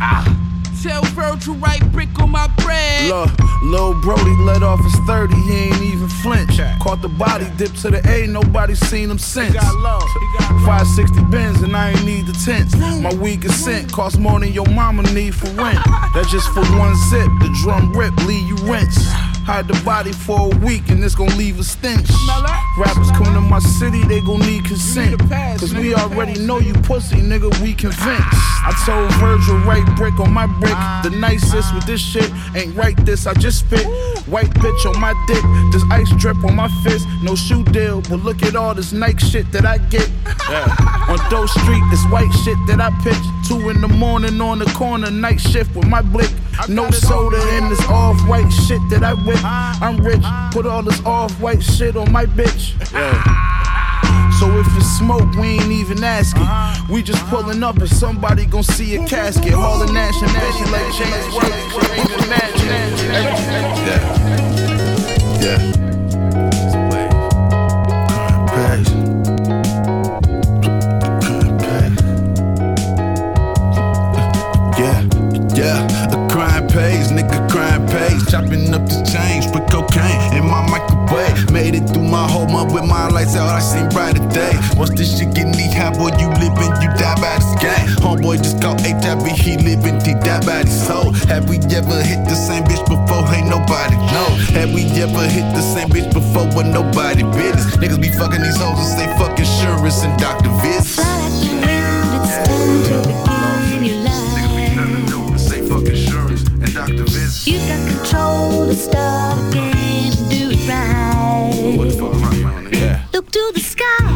Ah. 0.00 0.43
Tell 0.84 1.02
Virgil 1.16 1.54
right 1.54 1.80
brick 1.92 2.10
on 2.20 2.30
my 2.30 2.46
bread. 2.58 3.08
Look, 3.08 3.30
Lil 3.62 3.98
Brody 4.02 4.36
let 4.40 4.62
off 4.62 4.84
his 4.84 4.94
30, 5.06 5.34
he 5.34 5.52
ain't 5.52 5.80
even 5.80 6.08
flinch. 6.08 6.60
Caught 6.82 7.00
the 7.00 7.08
body, 7.08 7.46
dipped 7.56 7.80
to 7.80 7.90
the 7.90 8.06
A, 8.06 8.26
nobody 8.26 8.74
seen 8.74 9.08
him 9.08 9.16
since. 9.16 9.54
560 9.54 11.24
bins 11.30 11.62
and 11.62 11.74
I 11.74 11.92
ain't 11.92 12.04
need 12.04 12.26
the 12.26 12.34
tents. 12.44 12.76
My 12.76 13.14
weed 13.14 13.50
scent 13.50 13.90
cost 13.92 14.18
more 14.18 14.38
than 14.38 14.52
your 14.52 14.68
mama 14.68 15.10
need 15.14 15.34
for 15.34 15.48
rent. 15.52 15.78
That's 16.12 16.30
just 16.30 16.48
for 16.48 16.60
one 16.76 16.94
zip, 17.08 17.30
the 17.40 17.48
drum 17.62 17.96
rip, 17.96 18.14
leave 18.26 18.46
you 18.46 18.56
rinse. 18.70 19.08
Hide 19.44 19.68
the 19.68 19.78
body 19.84 20.12
for 20.12 20.52
a 20.52 20.56
week 20.64 20.88
and 20.88 21.04
it's 21.04 21.14
gon' 21.14 21.36
leave 21.36 21.60
a 21.60 21.64
stench. 21.64 22.08
Rappers 22.78 23.10
come 23.10 23.34
to 23.34 23.40
my 23.40 23.58
city, 23.58 24.02
they 24.04 24.20
gon' 24.22 24.40
need 24.40 24.64
consent. 24.64 25.20
Cause 25.60 25.74
we 25.74 25.94
already 25.94 26.40
know 26.40 26.58
you 26.58 26.72
pussy, 26.72 27.16
nigga, 27.16 27.50
we 27.60 27.74
convinced. 27.74 28.24
I 28.66 28.72
told 28.86 29.12
Virgil, 29.20 29.58
right 29.68 29.84
brick 29.96 30.18
on 30.18 30.32
my 30.32 30.46
brick. 30.46 30.76
The 31.02 31.10
nicest 31.10 31.74
with 31.74 31.84
this 31.84 32.00
shit 32.00 32.30
ain't 32.56 32.74
right 32.74 32.96
this, 33.04 33.26
I 33.26 33.34
just 33.34 33.60
spit. 33.60 33.86
White 34.26 34.50
bitch 34.54 34.86
on 34.86 34.98
my 34.98 35.12
dick, 35.26 35.44
this 35.72 35.84
ice 35.90 36.10
drip 36.16 36.42
on 36.42 36.56
my 36.56 36.68
fist. 36.82 37.06
No 37.22 37.34
shoe 37.34 37.62
deal, 37.64 38.00
but 38.00 38.24
look 38.24 38.42
at 38.42 38.56
all 38.56 38.74
this 38.74 38.92
Nike 38.92 39.26
shit 39.26 39.52
that 39.52 39.66
I 39.66 39.76
get. 39.76 40.08
Yeah. 40.48 40.74
On 41.08 41.18
Doe 41.30 41.44
Street, 41.44 41.82
this 41.90 42.04
white 42.06 42.32
shit 42.44 42.56
that 42.68 42.80
I 42.80 42.90
pitch. 43.02 43.20
Two 43.46 43.68
in 43.68 43.82
the 43.82 43.88
morning 43.88 44.40
on 44.40 44.58
the 44.58 44.64
corner, 44.72 45.10
night 45.10 45.38
shift 45.38 45.76
with 45.76 45.86
my 45.86 46.00
blick. 46.00 46.30
No 46.68 46.90
soda 46.90 47.36
in 47.58 47.68
this 47.68 47.84
off 47.88 48.16
white 48.26 48.48
shit 48.50 48.80
that 48.88 49.02
I 49.02 49.12
whip. 49.34 49.44
I'm 49.82 49.96
rich, 49.98 50.24
put 50.52 50.66
all 50.66 50.82
this 50.82 51.00
off 51.04 51.38
white 51.40 51.62
shit 51.62 51.96
on 51.96 52.10
my 52.12 52.26
bitch. 52.26 52.74
Yeah. 52.92 53.22
So 54.38 54.50
if 54.58 54.66
it's 54.76 54.98
smoke, 54.98 55.34
we 55.36 55.58
ain't 55.58 55.70
even 55.70 56.02
asking. 56.02 56.42
Uh-huh. 56.42 56.92
We 56.92 57.02
just 57.02 57.24
pulling 57.26 57.62
up 57.62 57.78
and 57.78 57.88
somebody 57.88 58.46
gon' 58.46 58.62
see 58.62 58.96
a 58.96 59.06
casket. 59.06 59.52
Hauling 59.52 59.94
Nash 59.94 60.20
and 60.22 60.32
Nash 60.32 60.60
like 60.72 60.92
James 60.94 61.34
White. 61.34 61.52
Ain't. 61.94 62.10
Yeah. 63.86 64.00
Yeah. 65.40 65.74
Yeah, 74.76 75.06
yeah, 75.54 75.86
a 76.10 76.28
crime 76.28 76.66
pays, 76.66 77.12
nigga 77.12 77.48
crime 77.48 77.86
pays. 77.86 78.26
Chopping 78.28 78.74
up 78.74 78.86
the 78.88 79.03
microwave. 81.04 81.52
Made 81.52 81.74
it 81.74 81.88
through 81.88 82.04
my 82.04 82.28
whole 82.28 82.46
month 82.46 82.72
with 82.72 82.84
my 82.84 83.08
lights 83.08 83.36
out, 83.36 83.48
I 83.48 83.60
seen 83.60 83.88
brighter 83.90 84.26
day. 84.28 84.52
Once 84.76 84.90
this 84.90 85.18
shit 85.18 85.34
get 85.34 85.46
knee 85.46 85.72
high, 85.72 85.92
boy, 85.92 86.10
you 86.18 86.28
living, 86.40 86.72
you 86.82 86.88
die 86.98 87.18
by 87.20 87.36
this 87.38 87.54
game. 87.60 87.86
Homeboy 88.02 88.38
just 88.38 88.60
called 88.60 88.80
HIV, 88.80 89.26
he 89.26 89.56
living, 89.56 90.00
he 90.00 90.14
die 90.14 90.44
by 90.44 90.64
his 90.64 90.86
soul. 90.86 91.12
Have 91.28 91.48
we 91.48 91.58
ever 91.74 92.02
hit 92.02 92.24
the 92.28 92.34
same 92.34 92.64
bitch 92.64 92.84
before? 92.86 93.24
Ain't 93.34 93.48
nobody 93.48 93.96
know. 94.12 94.28
Have 94.58 94.72
we 94.74 94.84
ever 95.00 95.26
hit 95.28 95.46
the 95.54 95.62
same 95.62 95.88
bitch 95.88 96.12
before 96.12 96.48
when 96.54 96.72
nobody 96.72 97.22
business? 97.22 97.76
Niggas 97.76 98.00
be 98.00 98.10
fucking 98.10 98.42
these 98.42 98.56
hoes 98.56 98.78
and 98.78 98.88
say 98.98 99.06
fuck 99.18 99.38
insurance 99.38 100.02
and 100.02 100.18
doctor 100.18 100.50
visits. 100.62 100.94
Say 105.38 105.68
fuck 105.68 105.84
insurance 105.84 106.42
and 106.48 106.74
doctor 106.74 107.04
visits. 107.04 107.46
You 107.46 107.58
got 107.58 107.88
control 107.88 108.66
to 108.66 108.74
start 108.74 109.52
the 109.52 109.73
Yeah. 111.74 113.02
Look 113.12 113.30
to 113.32 113.50
the 113.52 113.60
sky, 113.60 114.06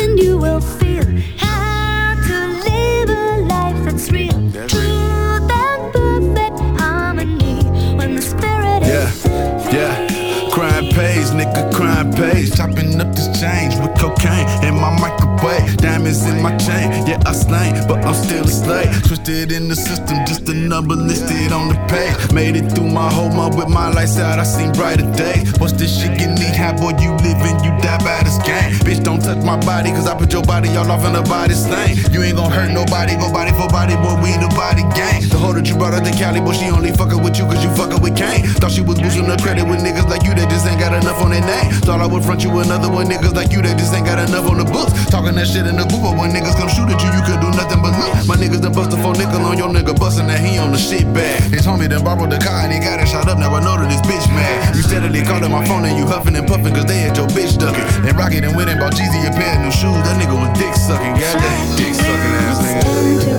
and 0.00 0.18
you 0.18 0.38
will 0.38 0.60
feel 0.62 1.04
how 1.36 2.14
to 2.26 2.38
live 2.64 3.10
a 3.10 3.42
life 3.44 3.84
that's 3.84 4.10
real. 4.10 4.32
Truth 4.66 5.50
and 5.52 5.92
perfect 5.92 6.58
harmony 6.80 7.64
when 7.96 8.16
the 8.16 8.22
spirit 8.22 8.82
Yeah, 8.82 9.08
is 9.10 9.24
yeah. 9.74 10.48
Crime 10.52 10.88
pays, 10.88 11.30
nigga, 11.32 11.70
crime 11.74 12.12
pays. 12.12 12.56
Chopping 12.56 12.98
up 13.00 13.14
this 13.14 13.28
change 13.38 13.74
with 13.76 13.94
cocaine 14.00 14.48
in 14.64 14.74
my 14.74 14.90
microwave. 14.98 15.21
Diamonds 15.78 16.24
in 16.26 16.42
my 16.42 16.56
chain, 16.56 16.90
yeah, 17.06 17.20
I 17.26 17.32
slain, 17.32 17.74
but 17.88 18.04
I'm 18.04 18.14
still 18.14 18.44
a 18.44 18.48
slave. 18.48 18.90
Twisted 19.06 19.52
in 19.52 19.68
the 19.68 19.76
system, 19.76 20.18
just 20.26 20.48
a 20.48 20.54
number 20.54 20.94
listed 20.94 21.52
on 21.52 21.68
the 21.68 21.78
page. 21.88 22.32
Made 22.32 22.56
it 22.56 22.70
through 22.72 22.88
my 22.88 23.10
whole 23.10 23.30
month 23.30 23.56
with 23.56 23.68
my 23.68 23.88
lights 23.88 24.18
out, 24.18 24.38
I 24.38 24.44
seen 24.44 24.72
brighter 24.72 25.10
days. 25.12 25.52
What's 25.58 25.72
this 25.72 25.92
shit 26.00 26.18
get 26.18 26.38
knee 26.38 26.54
high, 26.54 26.72
boy? 26.72 26.94
You 27.00 27.12
living, 27.22 27.56
you 27.64 27.72
die 27.80 27.98
by 28.04 28.22
this 28.22 28.38
game. 28.42 28.74
Bitch, 28.86 29.02
don't 29.02 29.20
touch 29.20 29.42
my 29.44 29.58
body, 29.60 29.90
cause 29.90 30.06
I 30.06 30.16
put 30.16 30.32
your 30.32 30.42
body 30.42 30.68
all 30.76 30.90
off 30.90 31.04
in 31.04 31.12
the 31.12 31.22
body 31.22 31.54
stain. 31.54 31.96
You 32.12 32.22
ain't 32.22 32.36
gon' 32.36 32.50
hurt 32.50 32.72
nobody, 32.72 33.16
go 33.16 33.32
body 33.32 33.52
for 33.52 33.68
body, 33.68 33.96
boy, 33.96 34.16
we 34.22 34.32
the 34.38 34.50
body 34.54 34.82
gang. 34.94 35.22
The 35.28 35.38
hoe 35.38 35.52
that 35.52 35.66
you 35.68 35.76
brought 35.76 35.94
out 35.94 36.04
to 36.04 36.12
Cali, 36.12 36.40
boy, 36.40 36.52
she 36.52 36.66
only 36.70 36.90
fuckin' 36.90 37.22
with 37.22 37.38
you 37.38 37.44
cause 37.46 37.62
you 37.62 37.70
fuckin' 37.70 38.02
with 38.02 38.16
Kane. 38.16 38.46
Thought 38.60 38.72
she 38.72 38.82
was 38.82 39.00
boosting 39.00 39.26
her 39.26 39.36
credit 39.38 39.64
with 39.64 39.80
niggas 39.80 40.08
like 40.08 40.22
you 40.24 40.34
that 40.34 40.48
just 40.50 40.66
ain't 40.66 40.80
got 40.80 40.92
enough 40.94 41.20
on 41.22 41.30
their 41.30 41.44
name. 41.44 41.72
Thought 41.82 42.00
I 42.00 42.06
would 42.06 42.24
front 42.24 42.44
you 42.44 42.50
another 42.58 42.90
one. 42.90 43.06
Niggas 43.06 43.34
like 43.34 43.52
you 43.52 43.62
that 43.62 43.78
just 43.78 43.94
ain't 43.94 44.06
got 44.06 44.18
enough 44.18 44.48
on 44.48 44.58
the 44.58 44.64
books. 44.64 44.92
Talking 45.10 45.34
that 45.36 45.46
shit 45.46 45.61
in 45.66 45.76
the 45.76 45.86
booth, 45.86 46.02
but 46.02 46.14
when 46.16 46.30
niggas 46.30 46.56
come 46.56 46.68
shoot 46.68 46.88
at 46.88 46.98
you, 47.02 47.10
you 47.12 47.22
could 47.22 47.40
do 47.40 47.50
nothing 47.54 47.80
but 47.82 47.94
look. 47.94 48.12
My 48.26 48.36
niggas 48.36 48.62
done 48.62 48.72
bust 48.72 48.92
a 48.94 48.98
four 49.00 49.14
nickel 49.14 49.42
on 49.44 49.58
your 49.58 49.68
nigga, 49.68 49.94
bustin' 49.94 50.26
that 50.26 50.40
he 50.40 50.58
on 50.58 50.72
the 50.72 50.78
shit 50.78 51.06
bag. 51.12 51.52
His 51.52 51.66
homie 51.66 51.88
done 51.88 52.04
borrowed 52.04 52.30
the 52.30 52.38
car 52.38 52.64
and 52.64 52.72
he 52.72 52.78
got 52.78 53.00
it 53.00 53.08
shot 53.08 53.28
up. 53.28 53.38
Now 53.38 53.54
I 53.54 53.60
know 53.60 53.76
that 53.76 53.88
this 53.90 54.02
bitch 54.02 54.26
mad. 54.32 54.74
You 54.74 54.82
steadily 54.82 55.22
called 55.22 55.44
my 55.50 55.64
phone 55.66 55.84
and 55.84 55.96
you 55.96 56.06
huffing 56.06 56.36
and 56.36 56.46
puffing 56.46 56.74
cause 56.74 56.86
they 56.86 56.98
had 56.98 57.16
your 57.16 57.28
bitch 57.28 57.58
ducking. 57.58 57.84
Then 58.02 58.16
Rocket 58.16 58.44
and 58.44 58.56
went 58.56 58.70
and 58.70 58.78
bought 58.78 58.94
Jeezy 58.94 59.22
a 59.26 59.30
pair 59.30 59.56
of 59.56 59.62
new 59.62 59.72
shoes. 59.72 59.98
That 60.06 60.16
nigga 60.20 60.34
was 60.34 60.52
dick 60.58 60.74
sucking. 60.74 61.14
Goddamn 61.20 61.76
dick 61.76 61.94
sucking 61.94 62.34
ass 62.46 62.58
nigga. 62.62 63.31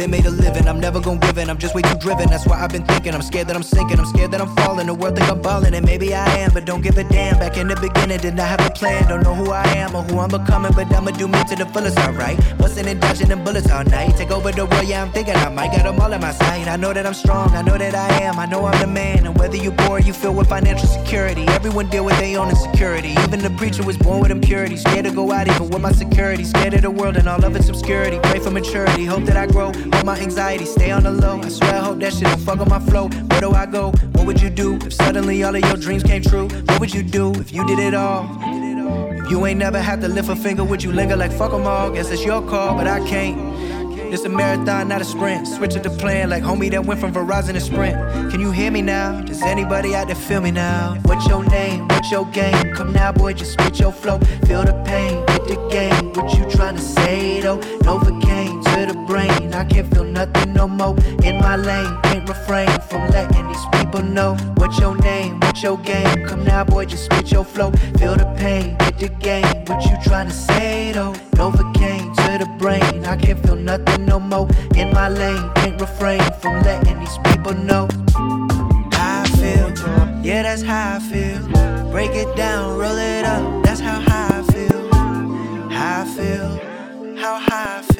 Been 0.00 0.10
made 0.10 0.24
a 0.24 0.30
living, 0.30 0.66
I'm 0.66 0.80
never 0.80 0.98
gonna 0.98 1.20
give 1.20 1.36
in. 1.36 1.50
I'm 1.50 1.58
just 1.58 1.74
way 1.74 1.82
too 1.82 1.94
driven, 1.96 2.30
that's 2.30 2.46
why 2.46 2.62
I've 2.62 2.70
been 2.70 2.84
thinking. 2.84 3.14
I'm 3.14 3.20
scared 3.20 3.48
that 3.48 3.56
I'm 3.56 3.62
sinking, 3.62 3.98
I'm 3.98 4.06
scared 4.06 4.30
that 4.30 4.40
I'm 4.40 4.54
falling. 4.56 4.86
The 4.86 4.94
world 4.94 5.16
think 5.16 5.28
I'm 5.28 5.42
balling, 5.42 5.74
and 5.74 5.84
maybe 5.84 6.14
I 6.14 6.24
am, 6.38 6.52
but 6.54 6.64
don't 6.64 6.80
give 6.80 6.96
a 6.96 7.04
damn. 7.04 7.38
Back 7.38 7.58
in 7.58 7.68
the 7.68 7.76
beginning, 7.76 8.18
did 8.18 8.34
not 8.34 8.48
have 8.48 8.66
a 8.66 8.70
plan. 8.70 9.08
Don't 9.08 9.22
know 9.22 9.34
who 9.34 9.50
I 9.50 9.62
am 9.76 9.94
or 9.94 10.02
who 10.04 10.18
I'm 10.18 10.30
becoming, 10.30 10.72
but 10.72 10.90
I'ma 10.94 11.10
do 11.10 11.28
me 11.28 11.44
to 11.44 11.54
the 11.54 11.66
fullest, 11.66 11.98
alright. 11.98 12.38
Busting 12.56 12.86
and 12.86 12.98
dodging 12.98 13.28
them 13.28 13.44
bullets 13.44 13.70
all 13.70 13.84
night. 13.84 14.16
Take 14.16 14.30
over 14.30 14.50
the 14.50 14.64
world, 14.64 14.88
yeah, 14.88 15.02
I'm 15.02 15.12
thinking 15.12 15.34
I 15.34 15.50
might 15.50 15.70
got 15.72 15.84
them 15.84 16.00
all 16.00 16.12
in 16.12 16.20
my 16.22 16.32
sight. 16.32 16.66
I 16.66 16.76
know 16.76 16.94
that 16.94 17.04
I'm 17.04 17.14
strong, 17.14 17.50
I 17.50 17.60
know 17.60 17.76
that 17.76 17.94
I 17.94 18.22
am, 18.22 18.38
I 18.38 18.46
know 18.46 18.64
I'm 18.64 18.80
the 18.80 18.86
man. 18.86 19.26
And 19.26 19.36
whether 19.38 19.56
you're 19.56 19.76
poor, 19.84 19.98
you 19.98 20.14
feel 20.14 20.32
with 20.32 20.48
financial 20.48 20.88
security. 20.88 21.44
Everyone 21.48 21.90
deal 21.90 22.06
with 22.06 22.18
their 22.18 22.40
own 22.40 22.48
insecurity. 22.48 23.10
Even 23.24 23.40
the 23.40 23.50
preacher 23.50 23.84
was 23.84 23.98
born 23.98 24.20
with 24.20 24.30
impurity. 24.30 24.78
Scared 24.78 25.04
to 25.04 25.10
go 25.10 25.30
out 25.30 25.46
even 25.46 25.68
with 25.68 25.82
my 25.82 25.92
security. 25.92 26.44
Scared 26.44 26.72
of 26.72 26.82
the 26.82 26.90
world 26.90 27.18
and 27.18 27.28
all 27.28 27.44
of 27.44 27.54
its 27.54 27.68
obscurity. 27.68 28.18
Pray 28.22 28.38
for 28.38 28.50
maturity, 28.50 29.04
hope 29.04 29.24
that 29.24 29.36
I 29.36 29.46
grow. 29.46 29.72
Hope 29.92 30.06
my 30.06 30.18
anxiety 30.18 30.64
stay 30.64 30.90
on 30.90 31.02
the 31.02 31.10
low. 31.10 31.40
I 31.40 31.48
swear 31.48 31.74
I 31.74 31.78
hope 31.78 31.98
that 32.00 32.12
shit 32.14 32.24
don't 32.24 32.40
fuck 32.40 32.60
up 32.60 32.68
my 32.68 32.80
flow. 32.80 33.08
Where 33.08 33.40
do 33.40 33.50
I 33.52 33.66
go? 33.66 33.92
What 34.14 34.26
would 34.26 34.40
you 34.40 34.50
do 34.50 34.76
if 34.76 34.92
suddenly 34.94 35.42
all 35.42 35.54
of 35.54 35.62
your 35.62 35.76
dreams 35.76 36.02
came 36.02 36.22
true? 36.22 36.48
What 36.48 36.80
would 36.80 36.94
you 36.94 37.02
do 37.02 37.32
if 37.32 37.52
you 37.52 37.66
did 37.66 37.78
it 37.78 37.94
all? 37.94 38.24
If 39.20 39.30
you 39.30 39.44
ain't 39.46 39.58
never 39.58 39.80
had 39.80 40.00
to 40.00 40.08
lift 40.08 40.28
a 40.28 40.36
finger, 40.36 40.64
would 40.64 40.82
you 40.82 40.92
linger 40.92 41.16
like 41.16 41.32
fuck 41.32 41.50
fuck 41.50 41.60
'em 41.60 41.66
all? 41.66 41.90
Guess 41.90 42.10
it's 42.10 42.24
your 42.24 42.42
call, 42.42 42.76
but 42.76 42.86
I 42.86 43.00
can't. 43.08 43.38
It's 44.12 44.24
a 44.24 44.28
marathon, 44.28 44.88
not 44.88 45.00
a 45.00 45.04
sprint. 45.04 45.46
Switch 45.46 45.76
up 45.76 45.84
the 45.84 45.90
plan 45.90 46.30
like 46.30 46.42
homie 46.42 46.70
that 46.72 46.84
went 46.84 47.00
from 47.00 47.12
Verizon 47.12 47.52
to 47.52 47.60
Sprint. 47.60 47.94
Can 48.30 48.40
you 48.40 48.50
hear 48.50 48.70
me 48.70 48.82
now? 48.82 49.20
Does 49.20 49.42
anybody 49.42 49.94
out 49.94 50.08
there 50.08 50.16
feel 50.16 50.40
me 50.40 50.50
now? 50.50 50.96
What's 51.04 51.28
your 51.28 51.44
name? 51.44 51.86
What's 51.88 52.10
your 52.10 52.26
game? 52.26 52.74
Come 52.74 52.92
now, 52.92 53.12
boy, 53.12 53.34
just 53.34 53.52
switch 53.52 53.78
your 53.78 53.92
flow. 53.92 54.18
Feel 54.46 54.64
the 54.64 54.74
pain, 54.84 55.18
hit 55.28 55.44
the 55.46 55.68
game. 55.70 56.12
What 56.14 56.36
you 56.36 56.44
tryna 56.46 56.80
say 56.80 57.40
though? 57.40 57.58
Novocaine 57.86 58.64
to 58.64 58.69
brain. 59.10 59.52
I 59.52 59.64
can't 59.64 59.92
feel 59.92 60.04
nothing 60.04 60.52
no 60.54 60.68
more. 60.68 60.96
In 61.24 61.36
my 61.38 61.56
lane, 61.56 61.92
can't 62.04 62.26
refrain 62.28 62.70
from 62.88 63.02
letting 63.10 63.46
these 63.48 63.66
people 63.72 64.02
know. 64.02 64.36
What's 64.58 64.78
your 64.78 64.96
name? 64.96 65.40
What's 65.40 65.62
your 65.62 65.78
game? 65.78 66.26
Come 66.28 66.44
now, 66.44 66.64
boy, 66.64 66.84
just 66.86 67.06
switch 67.06 67.32
your 67.32 67.44
flow. 67.44 67.72
Feel 67.98 68.14
the 68.16 68.28
pain, 68.38 68.76
hit 68.82 68.98
the 68.98 69.08
game. 69.28 69.50
What 69.66 69.82
you 69.88 69.96
tryna 70.06 70.30
say 70.32 70.92
though? 70.92 71.14
Novocaine 71.38 72.14
to 72.20 72.44
the 72.44 72.50
brain. 72.58 73.04
I 73.04 73.16
can't 73.16 73.40
feel 73.44 73.56
nothing 73.56 74.06
no 74.06 74.20
more. 74.20 74.48
In 74.76 74.88
my 74.92 75.08
lane, 75.08 75.44
can't 75.56 75.80
refrain 75.80 76.22
from 76.40 76.62
letting 76.62 76.98
these 77.00 77.18
people 77.28 77.54
know. 77.54 77.88
I 78.92 79.26
feel, 79.38 79.68
yeah, 80.22 80.42
that's 80.44 80.62
how 80.62 80.96
I 80.96 81.00
feel. 81.10 81.40
Break 81.90 82.12
it 82.12 82.30
down, 82.36 82.78
roll 82.78 82.96
it 82.96 83.24
up, 83.24 83.64
that's 83.64 83.80
how 83.80 84.00
high 84.00 84.38
I 84.38 84.42
feel. 84.52 84.80
How 85.76 86.02
I 86.02 86.04
feel, 86.16 86.48
how 87.22 87.36
high 87.38 87.78
I 87.78 87.82
feel. 87.82 87.99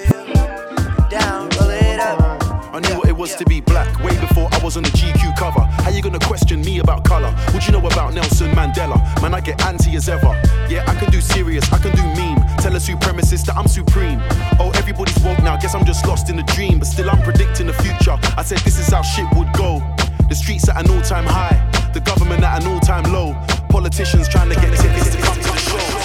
I 2.73 2.79
knew 2.79 2.97
what 2.97 3.09
it 3.09 3.17
was 3.17 3.35
to 3.35 3.45
be 3.47 3.61
black 3.61 3.99
way 3.99 4.19
before 4.21 4.49
I 4.53 4.59
was 4.63 4.77
on 4.77 4.85
the 4.85 4.91
GQ 4.91 5.37
cover. 5.37 5.61
How 5.83 5.91
you 5.91 6.03
gonna 6.03 6.21
question 6.21 6.61
me 6.63 6.79
about 6.79 7.05
color? 7.05 7.33
What 7.51 7.67
you 7.67 7.73
know 7.73 7.85
about 7.85 8.15
Nelson 8.15 8.53
Mandela? 8.53 8.97
Man, 9.21 9.35
I 9.35 9.41
get 9.41 9.61
anti 9.67 9.97
as 9.97 10.09
ever. 10.09 10.41
Yeah, 10.69 10.85
I 10.87 10.95
can 10.95 11.11
do 11.11 11.21
serious, 11.21 11.71
I 11.73 11.79
can 11.79 11.95
do 11.97 12.03
meme. 12.03 12.39
Tell 12.59 12.75
a 12.75 12.79
supremacist 12.79 13.47
that 13.47 13.57
I'm 13.57 13.67
supreme. 13.67 14.21
Oh, 14.61 14.71
everybody's 14.77 15.19
woke 15.21 15.41
now, 15.41 15.57
guess 15.57 15.75
I'm 15.75 15.85
just 15.85 16.07
lost 16.07 16.31
in 16.31 16.39
a 16.39 16.45
dream. 16.45 16.79
But 16.79 16.87
still, 16.87 17.11
I'm 17.11 17.23
predicting 17.23 17.67
the 17.67 17.73
future. 17.73 18.17
I 18.37 18.43
said 18.45 18.59
this 18.59 18.79
is 18.79 18.89
how 18.89 19.03
shit 19.03 19.27
would 19.35 19.53
go. 19.55 19.83
The 20.29 20.37
streets 20.37 20.69
at 20.69 20.77
an 20.77 20.91
all 20.93 21.03
time 21.03 21.25
high, 21.25 21.59
the 21.93 22.01
government 22.01 22.45
at 22.45 22.63
an 22.63 22.69
all 22.69 22.79
time 22.79 23.13
low. 23.13 23.35
Politicians 23.69 24.29
trying 24.29 24.49
to 24.49 24.55
get 24.55 24.71
tickets 24.79 25.11
to 25.17 25.21
come 25.23 25.35
to 25.35 25.43
the 25.43 25.57
show. 25.57 26.00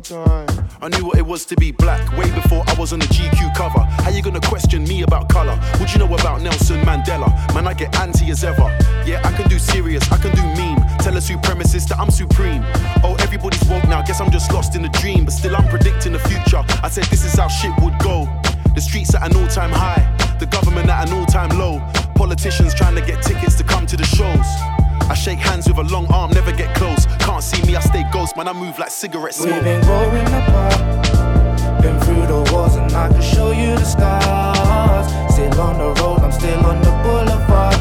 One 0.00 0.46
time. 0.48 0.68
I 0.80 0.88
knew 0.88 1.04
what 1.04 1.18
it 1.18 1.26
was 1.26 1.44
to 1.46 1.56
be 1.56 1.72
black 1.72 2.00
way 2.16 2.30
before 2.30 2.64
I 2.66 2.74
was 2.78 2.94
on 2.94 3.00
the 3.00 3.06
GQ 3.06 3.54
cover. 3.54 3.80
How 3.80 4.08
you 4.08 4.22
gonna 4.22 4.40
question 4.40 4.84
me 4.84 5.02
about 5.02 5.28
color? 5.28 5.56
What 5.76 5.92
you 5.92 5.98
know 5.98 6.06
about 6.14 6.40
Nelson 6.40 6.80
Mandela? 6.82 7.28
Man, 7.54 7.66
I 7.66 7.74
get 7.74 7.94
anti 7.98 8.30
as 8.30 8.42
ever. 8.42 8.64
Yeah, 9.04 9.20
I 9.24 9.32
can 9.32 9.46
do 9.50 9.58
serious, 9.58 10.10
I 10.10 10.16
can 10.16 10.34
do 10.34 10.42
meme. 10.58 10.80
Tell 11.00 11.14
a 11.14 11.20
supremacist 11.20 11.88
that 11.88 11.98
I'm 11.98 12.10
supreme. 12.10 12.62
Oh, 13.04 13.14
everybody's 13.20 13.62
woke 13.64 13.84
now, 13.84 14.00
guess 14.00 14.22
I'm 14.22 14.30
just 14.30 14.50
lost 14.52 14.74
in 14.74 14.84
a 14.86 14.88
dream. 14.88 15.26
But 15.26 15.34
still, 15.34 15.54
I'm 15.54 15.68
predicting 15.68 16.12
the 16.12 16.20
future. 16.20 16.64
I 16.82 16.88
said 16.88 17.04
this 17.04 17.24
is 17.24 17.34
how 17.34 17.48
shit 17.48 17.72
would 17.82 17.98
go. 17.98 18.26
The 18.74 18.80
streets 18.80 19.14
at 19.14 19.22
an 19.28 19.36
all 19.36 19.48
time 19.48 19.70
high, 19.70 20.00
the 20.38 20.46
government 20.46 20.88
at 20.88 21.08
an 21.08 21.18
all 21.18 21.26
time 21.26 21.50
low. 21.58 21.78
Politicians 22.14 22.72
trying 22.72 22.94
to 22.94 23.02
get 23.02 23.22
tickets 23.22 23.54
to 23.56 23.64
come 23.64 23.84
to 23.86 23.98
the 23.98 24.04
shows. 24.04 24.79
I 25.10 25.14
shake 25.14 25.40
hands 25.40 25.66
with 25.66 25.76
a 25.76 25.82
long 25.82 26.06
arm, 26.12 26.30
never 26.30 26.52
get 26.52 26.72
close. 26.76 27.04
Can't 27.18 27.42
see 27.42 27.60
me, 27.66 27.74
I 27.74 27.80
stay 27.80 28.04
ghost, 28.12 28.36
man. 28.36 28.46
I 28.46 28.52
move 28.52 28.78
like 28.78 28.90
cigarette 28.90 29.34
smoke. 29.34 29.54
We've 29.54 29.64
been 29.64 29.80
growing 29.82 30.24
apart, 30.24 31.82
been 31.82 31.98
through 31.98 32.28
the 32.28 32.48
wars, 32.52 32.76
and 32.76 32.92
I 32.92 33.08
can 33.08 33.20
show 33.20 33.50
you 33.50 33.74
the 33.74 33.84
scars. 33.84 35.08
Still 35.34 35.60
on 35.60 35.78
the 35.78 36.00
road, 36.00 36.20
I'm 36.20 36.30
still 36.30 36.64
on 36.64 36.80
the 36.80 36.92
boulevard. 37.02 37.74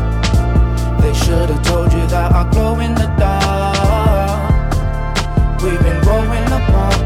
They 1.03 1.13
should 1.13 1.51
have 1.51 1.63
told 1.67 1.93
you 1.93 2.07
that 2.07 2.31
I 2.33 2.49
glow 2.49 2.79
in 2.79 2.95
the 2.95 3.05
dark. 3.19 4.73
We've 5.61 5.79
been 5.83 6.01
growing 6.01 6.51
apart, 6.59 6.97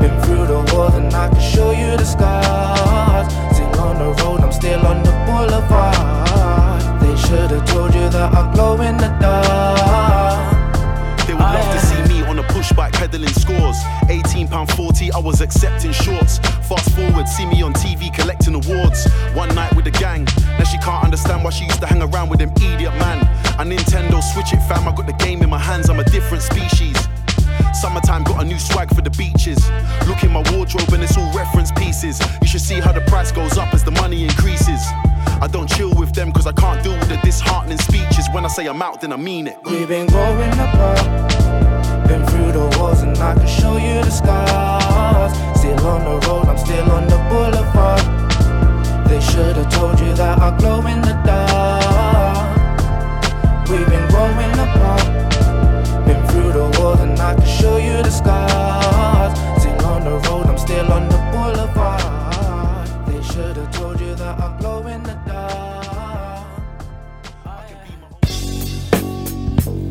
been 0.00 0.20
through 0.22 0.48
the 0.48 0.74
wars, 0.74 0.94
and 0.94 1.14
I 1.14 1.28
can 1.28 1.40
show 1.40 1.70
you 1.70 1.96
the 1.96 2.04
scars. 2.04 2.29
Glow 8.60 8.82
in 8.82 8.96
the 8.98 9.08
dark. 9.20 10.52
They 11.26 11.32
would 11.32 11.52
love 11.56 11.70
to 11.72 11.80
see 11.80 12.02
me 12.12 12.22
on 12.28 12.38
a 12.38 12.42
push 12.54 12.72
bike 12.72 12.92
peddling 12.92 13.32
scores. 13.44 13.78
18 14.08 14.48
pound 14.48 14.70
40, 14.72 15.12
I 15.12 15.18
was 15.18 15.40
accepting 15.40 15.92
shorts. 15.92 16.38
Fast 16.68 16.90
forward, 16.94 17.26
see 17.26 17.46
me 17.46 17.62
on 17.62 17.72
TV 17.72 18.12
collecting 18.14 18.54
awards. 18.54 19.08
One 19.32 19.54
night 19.54 19.74
with 19.74 19.86
the 19.86 19.96
gang. 20.04 20.24
Now 20.58 20.64
she 20.64 20.78
can't 20.78 21.02
understand 21.02 21.42
why 21.42 21.50
she 21.50 21.64
used 21.64 21.80
to 21.80 21.86
hang 21.86 22.02
around 22.02 22.28
with 22.28 22.40
them 22.40 22.52
idiot 22.56 22.94
man. 23.04 23.18
A 23.60 23.64
Nintendo 23.64 24.22
Switch 24.22 24.52
it 24.52 24.62
fam, 24.68 24.86
I 24.86 24.94
got 24.94 25.06
the 25.06 25.18
game 25.24 25.42
in 25.42 25.48
my 25.48 25.58
hands, 25.58 25.88
I'm 25.88 26.00
a 26.00 26.04
different 26.04 26.42
species. 26.42 26.96
Summertime 27.72 28.24
got 28.24 28.42
a 28.42 28.44
new 28.44 28.58
swag 28.58 28.94
for 28.94 29.00
the 29.00 29.14
beaches. 29.22 29.60
Look 30.06 30.22
in 30.22 30.32
my 30.32 30.42
wardrobe 30.52 30.92
and 30.92 31.02
it's 31.02 31.16
all 31.16 31.32
reference 31.34 31.72
pieces. 31.72 32.20
You 32.42 32.48
should 32.48 32.60
see 32.60 32.80
how 32.80 32.92
the 32.92 33.04
price 33.12 33.32
goes 33.32 33.56
up 33.56 33.72
as 33.72 33.84
the 33.84 33.92
money 34.02 34.22
increases. 34.22 34.82
I 35.42 35.46
don't 35.46 35.68
chill 35.70 35.94
with 35.94 36.12
them 36.12 36.32
cause 36.32 36.46
I 36.46 36.52
can't 36.52 36.82
deal 36.84 36.98
with 36.98 37.08
the 37.08 37.16
disheartening 37.24 37.78
speeches. 37.78 38.28
When 38.32 38.44
I 38.44 38.48
say 38.48 38.66
I'm 38.66 38.82
out, 38.82 39.00
then 39.00 39.10
I 39.10 39.16
mean 39.16 39.46
it. 39.46 39.56
We've 39.64 39.88
been 39.88 40.06
growing 40.06 40.52
apart, 40.52 41.00
been 42.06 42.26
through 42.26 42.52
the 42.52 42.76
wars, 42.78 43.00
and 43.00 43.16
I 43.16 43.34
can 43.34 43.46
show 43.46 43.78
you 43.78 44.04
the 44.04 44.10
scars. 44.10 45.32
Still 45.58 45.86
on 45.86 46.04
the 46.04 46.26
road, 46.26 46.46
I'm 46.46 46.58
still 46.58 46.90
on 46.92 47.06
the 47.08 47.16
boulevard. 47.30 48.00
They 49.08 49.20
should 49.20 49.56
have 49.56 49.72
told 49.72 49.98
you 49.98 50.12
that 50.14 50.38
I 50.38 50.56
glow 50.58 50.80
in 50.86 51.00
the 51.00 51.14
dark. 51.24 52.58
We've 53.70 53.88
been 53.88 54.06
growing 54.08 54.52
apart, 54.66 55.06
been 56.04 56.22
through 56.28 56.52
the 56.52 56.68
wars, 56.78 57.00
and 57.00 57.18
I 57.18 57.34
can 57.34 57.46
show 57.46 57.78
you 57.78 58.02
the 58.02 58.10
scars. 58.10 59.32
Still 59.58 59.86
on 59.86 60.04
the 60.04 60.18
road, 60.28 60.46
I'm 60.48 60.58
still 60.58 60.92
on 60.92 61.08
the 61.08 61.18
boulevard. 61.32 62.86
They 63.06 63.22
should 63.22 63.56
have 63.56 63.70
told 63.72 63.98
you 64.00 64.09